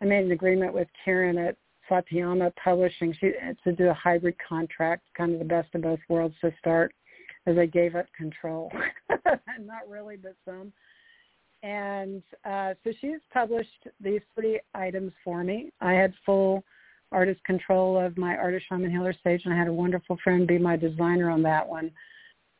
I 0.00 0.04
made 0.04 0.24
an 0.24 0.32
agreement 0.32 0.74
with 0.74 0.88
Karen 1.04 1.38
at 1.38 1.56
Satiama 1.90 2.52
Publishing 2.62 3.14
she, 3.18 3.32
to 3.64 3.72
do 3.72 3.88
a 3.88 3.94
hybrid 3.94 4.36
contract, 4.46 5.02
kind 5.16 5.32
of 5.32 5.38
the 5.38 5.44
best 5.44 5.74
of 5.74 5.82
both 5.82 6.00
worlds 6.08 6.34
to 6.42 6.52
start 6.58 6.94
as 7.46 7.58
I 7.58 7.66
gave 7.66 7.96
up 7.96 8.06
control. 8.16 8.70
not 9.10 9.88
really, 9.88 10.16
but 10.16 10.36
some. 10.44 10.72
And 11.62 12.22
uh, 12.44 12.74
so 12.82 12.92
she's 13.00 13.20
published 13.32 13.86
these 14.00 14.20
three 14.34 14.60
items 14.74 15.12
for 15.24 15.44
me. 15.44 15.72
I 15.80 15.92
had 15.92 16.12
full 16.26 16.64
artist 17.12 17.42
control 17.44 17.98
of 17.98 18.16
my 18.16 18.36
artist 18.36 18.66
shaman 18.68 18.90
healer 18.90 19.14
sage, 19.24 19.42
and 19.44 19.54
I 19.54 19.56
had 19.56 19.68
a 19.68 19.72
wonderful 19.72 20.18
friend 20.22 20.46
be 20.46 20.58
my 20.58 20.76
designer 20.76 21.30
on 21.30 21.42
that 21.42 21.66
one. 21.66 21.90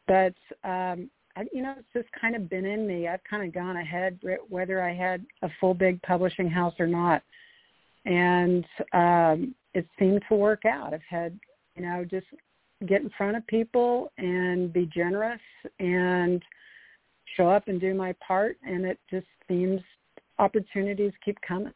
But 0.06 0.34
um, 0.64 1.10
I, 1.36 1.44
you 1.52 1.62
know, 1.62 1.74
it's 1.78 1.88
just 1.94 2.08
kind 2.20 2.36
of 2.36 2.48
been 2.50 2.64
in 2.64 2.86
me. 2.86 3.08
I've 3.08 3.24
kind 3.28 3.46
of 3.46 3.54
gone 3.54 3.76
ahead 3.76 4.18
whether 4.48 4.82
I 4.82 4.94
had 4.94 5.24
a 5.42 5.48
full 5.60 5.74
big 5.74 6.00
publishing 6.02 6.50
house 6.50 6.74
or 6.78 6.86
not, 6.86 7.22
and 8.04 8.64
um, 8.92 9.54
it 9.74 9.86
seemed 9.98 10.22
to 10.28 10.34
work 10.34 10.64
out. 10.64 10.92
I've 10.92 11.00
had, 11.08 11.38
you 11.76 11.82
know, 11.82 12.04
just 12.04 12.26
get 12.86 13.02
in 13.02 13.10
front 13.16 13.36
of 13.36 13.46
people 13.46 14.10
and 14.18 14.72
be 14.72 14.86
generous 14.94 15.40
and 15.78 16.42
show 17.36 17.48
up 17.48 17.68
and 17.68 17.80
do 17.80 17.94
my 17.94 18.14
part, 18.26 18.56
and 18.64 18.84
it 18.84 18.98
just 19.10 19.26
seems 19.48 19.80
opportunities 20.38 21.12
keep 21.24 21.38
coming. 21.46 21.72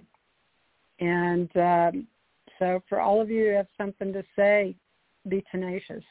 And 0.98 1.50
um, 1.56 2.06
so 2.58 2.82
for 2.88 3.00
all 3.00 3.20
of 3.20 3.30
you 3.30 3.46
who 3.46 3.50
have 3.52 3.66
something 3.78 4.12
to 4.12 4.22
say, 4.36 4.74
be 5.28 5.44
tenacious 5.50 6.04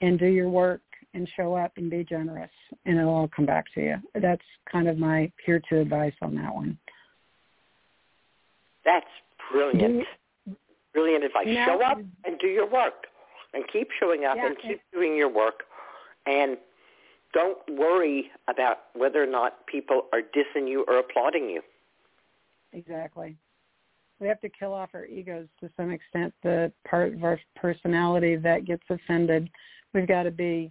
and 0.00 0.18
do 0.18 0.26
your 0.26 0.48
work 0.48 0.80
and 1.14 1.28
show 1.36 1.54
up 1.54 1.72
and 1.76 1.90
be 1.90 2.04
generous 2.04 2.50
and 2.86 2.98
it'll 2.98 3.14
all 3.14 3.30
come 3.34 3.46
back 3.46 3.66
to 3.74 3.80
you. 3.80 3.96
That's 4.20 4.42
kind 4.70 4.88
of 4.88 4.98
my 4.98 5.30
peer 5.44 5.60
to 5.70 5.80
advice 5.80 6.14
on 6.22 6.34
that 6.36 6.54
one. 6.54 6.78
That's 8.84 9.06
brilliant. 9.52 10.06
You, 10.46 10.56
brilliant 10.92 11.24
advice. 11.24 11.46
Know, 11.46 11.66
show 11.66 11.84
up 11.84 11.98
and 12.24 12.38
do 12.38 12.46
your 12.46 12.70
work 12.70 13.06
and 13.52 13.64
keep 13.72 13.88
showing 13.98 14.24
up 14.24 14.36
Yeah, 14.36 14.46
and 14.46 14.56
keep 14.58 14.80
doing 14.92 15.16
your 15.16 15.32
work 15.32 15.64
and 16.26 16.56
don't 17.32 17.58
worry 17.68 18.30
about 18.48 18.78
whether 18.94 19.22
or 19.22 19.26
not 19.26 19.66
people 19.66 20.06
are 20.12 20.20
dissing 20.20 20.68
you 20.68 20.84
or 20.88 20.98
applauding 20.98 21.48
you. 21.48 21.62
Exactly. 22.72 23.36
We 24.20 24.28
have 24.28 24.40
to 24.40 24.50
kill 24.50 24.74
off 24.74 24.90
our 24.92 25.06
egos 25.06 25.48
to 25.60 25.70
some 25.76 25.90
extent, 25.90 26.34
the 26.42 26.70
part 26.88 27.14
of 27.14 27.24
our 27.24 27.40
personality 27.56 28.36
that 28.36 28.66
gets 28.66 28.82
offended. 28.90 29.48
We've 29.94 30.06
got 30.06 30.24
to 30.24 30.30
be, 30.30 30.70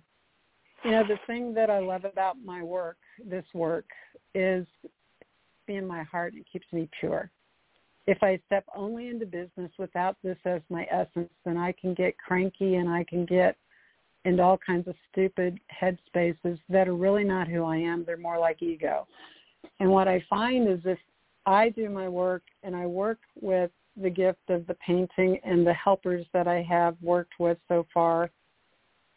you 0.86 0.92
know, 0.92 1.04
the 1.08 1.18
thing 1.26 1.54
that 1.56 1.70
I 1.70 1.80
love 1.80 2.06
about 2.06 2.38
my 2.44 2.62
work, 2.64 2.98
this 3.26 3.46
work, 3.54 3.86
is 4.36 4.68
being 5.66 5.86
my 5.86 6.04
heart. 6.04 6.36
It 6.36 6.46
keeps 6.52 6.68
me 6.72 6.88
pure. 7.00 7.32
If 8.06 8.24
I 8.24 8.40
step 8.46 8.66
only 8.76 9.10
into 9.10 9.26
business 9.26 9.72
without 9.78 10.16
this 10.24 10.38
as 10.46 10.62
my 10.70 10.88
essence, 10.92 11.30
then 11.44 11.58
I 11.58 11.74
can 11.74 11.94
get 11.94 12.18
cranky 12.18 12.76
and 12.76 12.88
I 12.88 13.04
can 13.04 13.26
get 13.26 13.56
into 14.26 14.44
all 14.44 14.58
kinds 14.58 14.88
of 14.88 14.96
stupid 15.12 15.60
headspaces 15.82 16.60
that 16.70 16.88
are 16.88 16.96
really 16.96 17.24
not 17.24 17.48
who 17.48 17.64
I 17.64 17.78
am. 17.78 18.04
They're 18.06 18.18
more 18.18 18.40
like 18.40 18.62
ego. 18.62 19.08
And 19.80 19.90
what 19.90 20.08
I 20.08 20.24
find 20.30 20.68
is 20.68 20.80
if 20.86 21.00
I 21.50 21.70
do 21.70 21.90
my 21.90 22.08
work 22.08 22.44
and 22.62 22.76
I 22.76 22.86
work 22.86 23.18
with 23.42 23.72
the 24.00 24.10
gift 24.10 24.50
of 24.50 24.68
the 24.68 24.76
painting 24.76 25.40
and 25.44 25.66
the 25.66 25.74
helpers 25.74 26.24
that 26.32 26.48
I 26.48 26.62
have 26.62 26.96
worked 27.02 27.34
with 27.40 27.58
so 27.68 27.88
far 27.92 28.30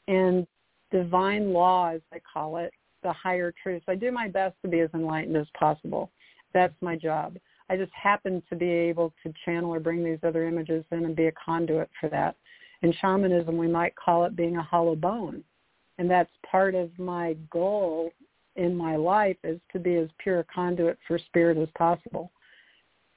and 0.09 0.47
divine 0.91 1.53
law, 1.53 1.91
as 1.91 2.01
I 2.11 2.21
call 2.21 2.57
it, 2.57 2.73
the 3.03 3.13
higher 3.13 3.53
truths. 3.63 3.85
I 3.87 3.97
do 3.97 4.11
my 4.11 4.29
best 4.29 4.57
to 4.63 4.69
be 4.69 4.81
as 4.81 4.89
enlightened 4.95 5.37
as 5.37 5.47
possible. 5.59 6.11
That's 6.55 6.75
my 6.81 6.97
job. 6.97 7.37
I 7.69 7.77
just 7.77 7.93
happen 7.93 8.43
to 8.49 8.57
be 8.57 8.71
able 8.71 9.13
to 9.23 9.35
channel 9.45 9.75
or 9.75 9.79
bring 9.79 10.03
these 10.03 10.19
other 10.23 10.49
images 10.49 10.87
in 10.91 11.05
and 11.05 11.15
be 11.15 11.27
a 11.27 11.33
conduit 11.33 11.91
for 12.01 12.09
that. 12.09 12.35
In 12.81 12.95
shamanism, 12.95 13.59
we 13.59 13.69
might 13.69 13.95
call 13.95 14.25
it 14.25 14.37
being 14.37 14.57
a 14.57 14.63
hollow 14.63 14.97
bone. 14.97 15.45
And 15.99 16.11
that's 16.11 16.33
part 16.51 16.75
of 16.75 16.99
my 16.99 17.35
goal 17.51 18.11
in 18.57 18.77
my 18.77 18.97
life 18.97 19.37
is 19.45 19.61
to 19.73 19.79
be 19.79 19.97
as 19.97 20.09
pure 20.19 20.41
a 20.41 20.45
conduit 20.45 20.99
for 21.07 21.19
spirit 21.19 21.57
as 21.57 21.69
possible. 21.77 22.31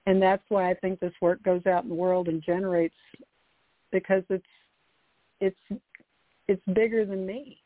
And 0.06 0.22
that's 0.22 0.44
why 0.50 0.70
I 0.70 0.74
think 0.76 1.00
this 1.00 1.14
work 1.22 1.42
goes 1.44 1.66
out 1.66 1.84
in 1.84 1.90
the 1.90 1.96
world 1.96 2.28
and 2.28 2.42
generates 2.44 2.96
because 3.92 4.24
it's 4.30 4.46
it's 5.42 5.82
it's 6.48 6.62
bigger 6.74 7.06
than 7.06 7.26
me. 7.26 7.58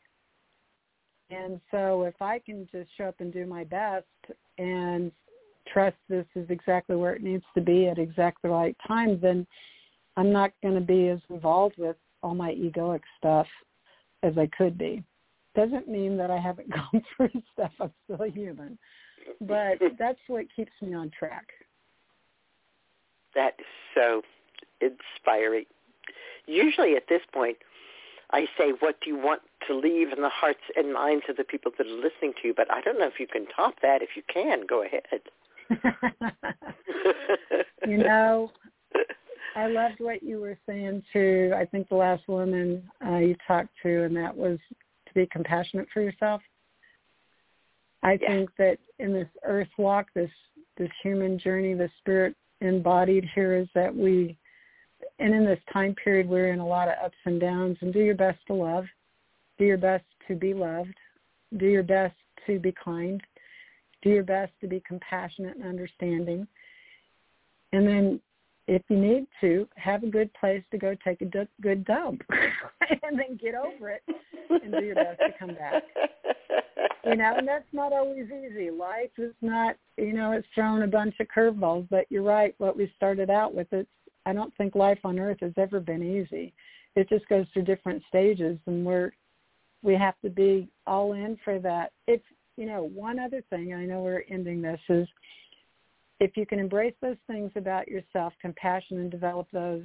And 1.30 1.60
so 1.70 2.02
if 2.04 2.20
I 2.20 2.40
can 2.40 2.68
just 2.72 2.90
show 2.96 3.04
up 3.04 3.20
and 3.20 3.32
do 3.32 3.46
my 3.46 3.64
best 3.64 4.06
and 4.58 5.12
trust 5.72 5.96
this 6.08 6.26
is 6.34 6.46
exactly 6.50 6.96
where 6.96 7.14
it 7.14 7.22
needs 7.22 7.44
to 7.54 7.60
be 7.60 7.86
at 7.86 7.98
exactly 7.98 8.48
the 8.48 8.54
right 8.54 8.76
time, 8.88 9.20
then 9.20 9.46
I'm 10.16 10.32
not 10.32 10.52
going 10.62 10.74
to 10.74 10.80
be 10.80 11.08
as 11.08 11.20
involved 11.28 11.76
with 11.78 11.96
all 12.22 12.34
my 12.34 12.52
egoic 12.52 13.02
stuff 13.18 13.46
as 14.22 14.36
I 14.36 14.48
could 14.56 14.76
be. 14.76 15.04
Doesn't 15.54 15.88
mean 15.88 16.16
that 16.16 16.30
I 16.30 16.38
haven't 16.38 16.70
gone 16.74 17.02
through 17.16 17.42
stuff. 17.52 17.72
I'm 17.80 17.92
still 18.04 18.30
human. 18.30 18.78
But 19.40 19.78
that's 19.98 20.18
what 20.28 20.46
keeps 20.54 20.72
me 20.80 20.94
on 20.94 21.10
track. 21.16 21.46
That 23.34 23.54
is 23.58 23.66
so 23.94 24.22
inspiring. 24.80 25.66
Usually 26.46 26.96
at 26.96 27.04
this 27.08 27.22
point, 27.32 27.58
I 28.32 28.46
say, 28.56 28.72
what 28.78 29.00
do 29.00 29.10
you 29.10 29.16
want 29.16 29.42
to 29.66 29.74
leave 29.74 30.12
in 30.12 30.22
the 30.22 30.28
hearts 30.28 30.60
and 30.76 30.92
minds 30.92 31.24
of 31.28 31.36
the 31.36 31.44
people 31.44 31.72
that 31.78 31.86
are 31.86 31.90
listening 31.90 32.32
to 32.40 32.48
you? 32.48 32.54
But 32.56 32.70
I 32.70 32.80
don't 32.80 32.98
know 32.98 33.06
if 33.06 33.18
you 33.18 33.26
can 33.26 33.46
top 33.46 33.74
that. 33.82 34.02
If 34.02 34.10
you 34.16 34.22
can, 34.32 34.66
go 34.68 34.84
ahead. 34.84 35.02
you 37.86 37.96
know, 37.96 38.50
I 39.56 39.66
loved 39.66 39.96
what 39.98 40.22
you 40.22 40.40
were 40.40 40.58
saying 40.66 41.02
to, 41.12 41.52
I 41.56 41.64
think 41.64 41.88
the 41.88 41.96
last 41.96 42.26
woman 42.28 42.82
uh, 43.04 43.16
you 43.16 43.36
talked 43.46 43.70
to, 43.82 44.04
and 44.04 44.16
that 44.16 44.36
was 44.36 44.58
to 45.10 45.14
be 45.14 45.26
compassionate 45.26 45.88
for 45.92 46.00
yourself. 46.00 46.40
I 48.02 48.14
Yeah. 48.14 48.28
think 48.28 48.56
that 48.56 48.78
in 48.98 49.12
this 49.12 49.28
earth 49.44 49.68
walk, 49.76 50.12
this 50.14 50.30
this 50.76 50.90
human 51.02 51.38
journey, 51.38 51.74
the 51.74 51.90
spirit 51.98 52.34
embodied 52.62 53.24
here 53.24 53.54
is 53.54 53.68
that 53.74 53.94
we, 53.94 54.38
and 55.18 55.34
in 55.34 55.44
this 55.44 55.62
time 55.70 55.94
period, 55.94 56.26
we're 56.26 56.52
in 56.52 56.60
a 56.60 56.66
lot 56.66 56.88
of 56.88 56.94
ups 57.04 57.18
and 57.26 57.38
downs. 57.38 57.76
And 57.82 57.92
do 57.92 58.00
your 58.00 58.14
best 58.14 58.38
to 58.46 58.54
love, 58.54 58.86
do 59.58 59.66
your 59.66 59.76
best 59.76 60.06
to 60.28 60.34
be 60.34 60.54
loved, 60.54 60.98
do 61.58 61.66
your 61.66 61.82
best 61.82 62.16
to 62.46 62.58
be 62.58 62.72
kind, 62.72 63.22
do 64.00 64.08
your 64.08 64.22
best 64.22 64.52
to 64.60 64.68
be 64.68 64.80
compassionate 64.80 65.56
and 65.56 65.66
understanding, 65.66 66.48
and 67.72 67.86
then 67.86 68.20
if 68.70 68.82
you 68.88 68.96
need 68.96 69.26
to, 69.40 69.66
have 69.74 70.04
a 70.04 70.06
good 70.06 70.32
place 70.34 70.62
to 70.70 70.78
go 70.78 70.94
take 71.04 71.20
a 71.22 71.24
d- 71.24 71.48
good 71.60 71.84
dump, 71.84 72.22
and 73.02 73.18
then 73.18 73.36
get 73.36 73.56
over 73.56 73.90
it 73.90 74.02
and 74.48 74.70
do 74.70 74.84
your 74.84 74.94
best 74.94 75.18
to 75.18 75.32
come 75.36 75.56
back. 75.56 75.82
You 77.04 77.16
know, 77.16 77.34
and 77.36 77.48
that's 77.48 77.64
not 77.72 77.92
always 77.92 78.26
easy. 78.26 78.70
Life 78.70 79.10
is 79.18 79.34
not, 79.42 79.74
you 79.96 80.12
know, 80.12 80.32
it's 80.32 80.46
thrown 80.54 80.82
a 80.82 80.86
bunch 80.86 81.16
of 81.18 81.26
curveballs. 81.36 81.88
But 81.90 82.06
you're 82.10 82.22
right. 82.22 82.54
What 82.58 82.76
we 82.76 82.92
started 82.96 83.28
out 83.28 83.54
with, 83.54 83.66
it's. 83.72 83.88
I 84.24 84.32
don't 84.32 84.54
think 84.56 84.76
life 84.76 85.00
on 85.02 85.18
Earth 85.18 85.38
has 85.40 85.54
ever 85.56 85.80
been 85.80 86.02
easy. 86.02 86.52
It 86.94 87.08
just 87.08 87.26
goes 87.28 87.46
through 87.52 87.62
different 87.62 88.02
stages, 88.08 88.56
and 88.66 88.86
we're 88.86 89.10
we 89.82 89.94
have 89.94 90.14
to 90.22 90.30
be 90.30 90.68
all 90.86 91.14
in 91.14 91.36
for 91.44 91.58
that. 91.58 91.90
If 92.06 92.20
you 92.56 92.66
know, 92.66 92.84
one 92.94 93.18
other 93.18 93.42
thing, 93.50 93.74
I 93.74 93.84
know 93.84 94.02
we're 94.02 94.22
ending 94.30 94.62
this 94.62 94.80
is 94.88 95.08
if 96.20 96.36
you 96.36 96.46
can 96.46 96.58
embrace 96.58 96.94
those 97.00 97.16
things 97.26 97.50
about 97.56 97.88
yourself, 97.88 98.32
compassion, 98.40 98.98
and 98.98 99.10
develop 99.10 99.48
those, 99.52 99.84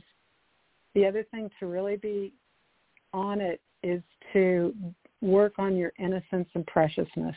the 0.93 1.05
other 1.05 1.23
thing 1.31 1.49
to 1.59 1.65
really 1.65 1.95
be 1.95 2.33
on 3.13 3.41
it 3.41 3.61
is 3.83 4.01
to 4.33 4.73
work 5.21 5.53
on 5.57 5.75
your 5.75 5.93
innocence 5.97 6.47
and 6.53 6.67
preciousness. 6.67 7.35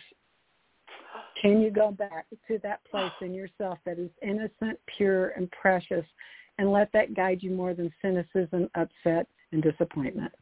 Can 1.41 1.61
you 1.61 1.71
go 1.71 1.93
back 1.93 2.27
to 2.49 2.59
that 2.65 2.81
place 2.91 3.13
in 3.21 3.33
yourself 3.33 3.79
that 3.87 3.99
is 3.99 4.11
innocent, 4.23 4.79
pure, 4.97 5.29
and 5.31 5.49
precious 5.53 6.05
and 6.59 6.73
let 6.73 6.91
that 6.93 7.15
guide 7.15 7.43
you 7.43 7.53
more 7.53 7.75
than 7.75 7.93
cynicism, 8.03 8.69
upset, 8.75 9.29
and 9.53 9.63
disappointment? 9.63 10.33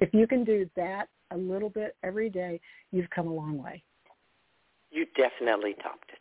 If 0.00 0.14
you 0.14 0.26
can 0.26 0.44
do 0.44 0.68
that 0.76 1.08
a 1.30 1.36
little 1.36 1.68
bit 1.68 1.96
every 2.02 2.30
day, 2.30 2.60
you've 2.90 3.10
come 3.10 3.26
a 3.26 3.32
long 3.32 3.62
way. 3.62 3.82
You 4.90 5.04
definitely 5.16 5.74
topped 5.82 6.10
it. 6.12 6.17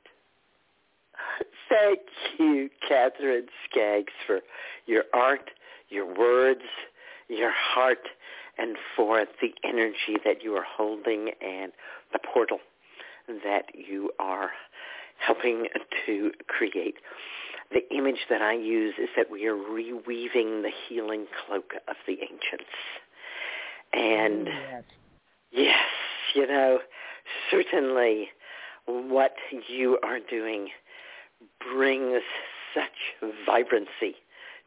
Thank 1.69 1.99
you, 2.39 2.69
Katherine 2.87 3.47
Skaggs, 3.69 4.13
for 4.25 4.39
your 4.85 5.03
art, 5.13 5.51
your 5.89 6.05
words, 6.05 6.61
your 7.27 7.51
heart, 7.51 8.07
and 8.57 8.77
for 8.95 9.25
the 9.41 9.53
energy 9.63 10.17
that 10.25 10.43
you 10.43 10.53
are 10.53 10.65
holding 10.65 11.31
and 11.41 11.71
the 12.13 12.19
portal 12.19 12.59
that 13.27 13.65
you 13.73 14.11
are 14.19 14.51
helping 15.19 15.67
to 16.05 16.31
create. 16.47 16.95
The 17.71 17.81
image 17.93 18.27
that 18.29 18.41
I 18.41 18.53
use 18.53 18.95
is 19.01 19.09
that 19.17 19.29
we 19.29 19.45
are 19.45 19.55
reweaving 19.55 20.61
the 20.61 20.71
healing 20.87 21.25
cloak 21.45 21.73
of 21.87 21.95
the 22.07 22.13
ancients. 22.13 22.71
And 23.91 24.47
oh, 24.47 24.51
yes. 24.51 24.83
yes, 25.51 25.85
you 26.33 26.47
know, 26.47 26.79
certainly 27.51 28.29
what 28.85 29.35
you 29.67 29.97
are 30.01 30.19
doing 30.19 30.69
brings 31.59 32.21
such 32.73 33.29
vibrancy 33.45 34.15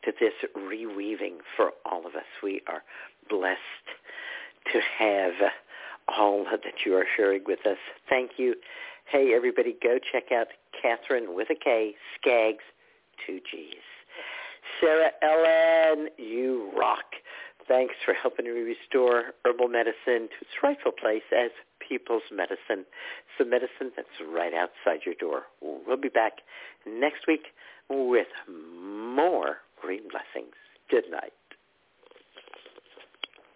to 0.05 0.13
this 0.19 0.33
reweaving 0.57 1.39
for 1.57 1.73
all 1.85 2.07
of 2.07 2.15
us. 2.15 2.25
We 2.43 2.63
are 2.67 2.83
blessed 3.29 3.59
to 4.73 4.81
have 4.99 5.35
all 6.09 6.45
that 6.45 6.85
you 6.85 6.95
are 6.97 7.07
sharing 7.17 7.45
with 7.45 7.67
us. 7.67 7.79
Thank 8.09 8.33
you. 8.37 8.55
Hey, 9.07 9.33
everybody, 9.35 9.77
go 9.83 9.99
check 10.13 10.33
out 10.33 10.49
Katherine 10.81 11.35
with 11.35 11.51
a 11.51 11.55
K, 11.55 11.95
Skaggs, 12.21 12.65
two 13.27 13.41
G's. 13.51 13.75
Sarah 14.81 15.11
Ellen, 15.23 16.09
you 16.17 16.71
rock. 16.77 17.05
Thanks 17.69 17.95
for 18.05 18.15
helping 18.15 18.47
me 18.47 18.61
restore 18.61 19.33
herbal 19.45 19.69
medicine 19.69 19.95
to 20.29 20.41
its 20.41 20.63
rightful 20.63 20.93
place 20.93 21.23
as 21.37 21.51
people's 21.91 22.23
medicine. 22.31 22.87
It's 22.87 23.37
the 23.39 23.45
medicine 23.45 23.91
that's 23.97 24.09
right 24.33 24.55
outside 24.55 25.01
your 25.05 25.17
door. 25.17 25.43
We'll 25.61 26.01
be 26.01 26.09
back 26.09 26.35
next 26.87 27.27
week 27.27 27.47
with 27.89 28.29
more 28.49 29.57
green 29.83 30.03
blessings. 30.09 30.55
Good 30.89 31.11
night. 31.11 31.33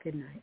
Good 0.03 0.17
night. 0.17 0.43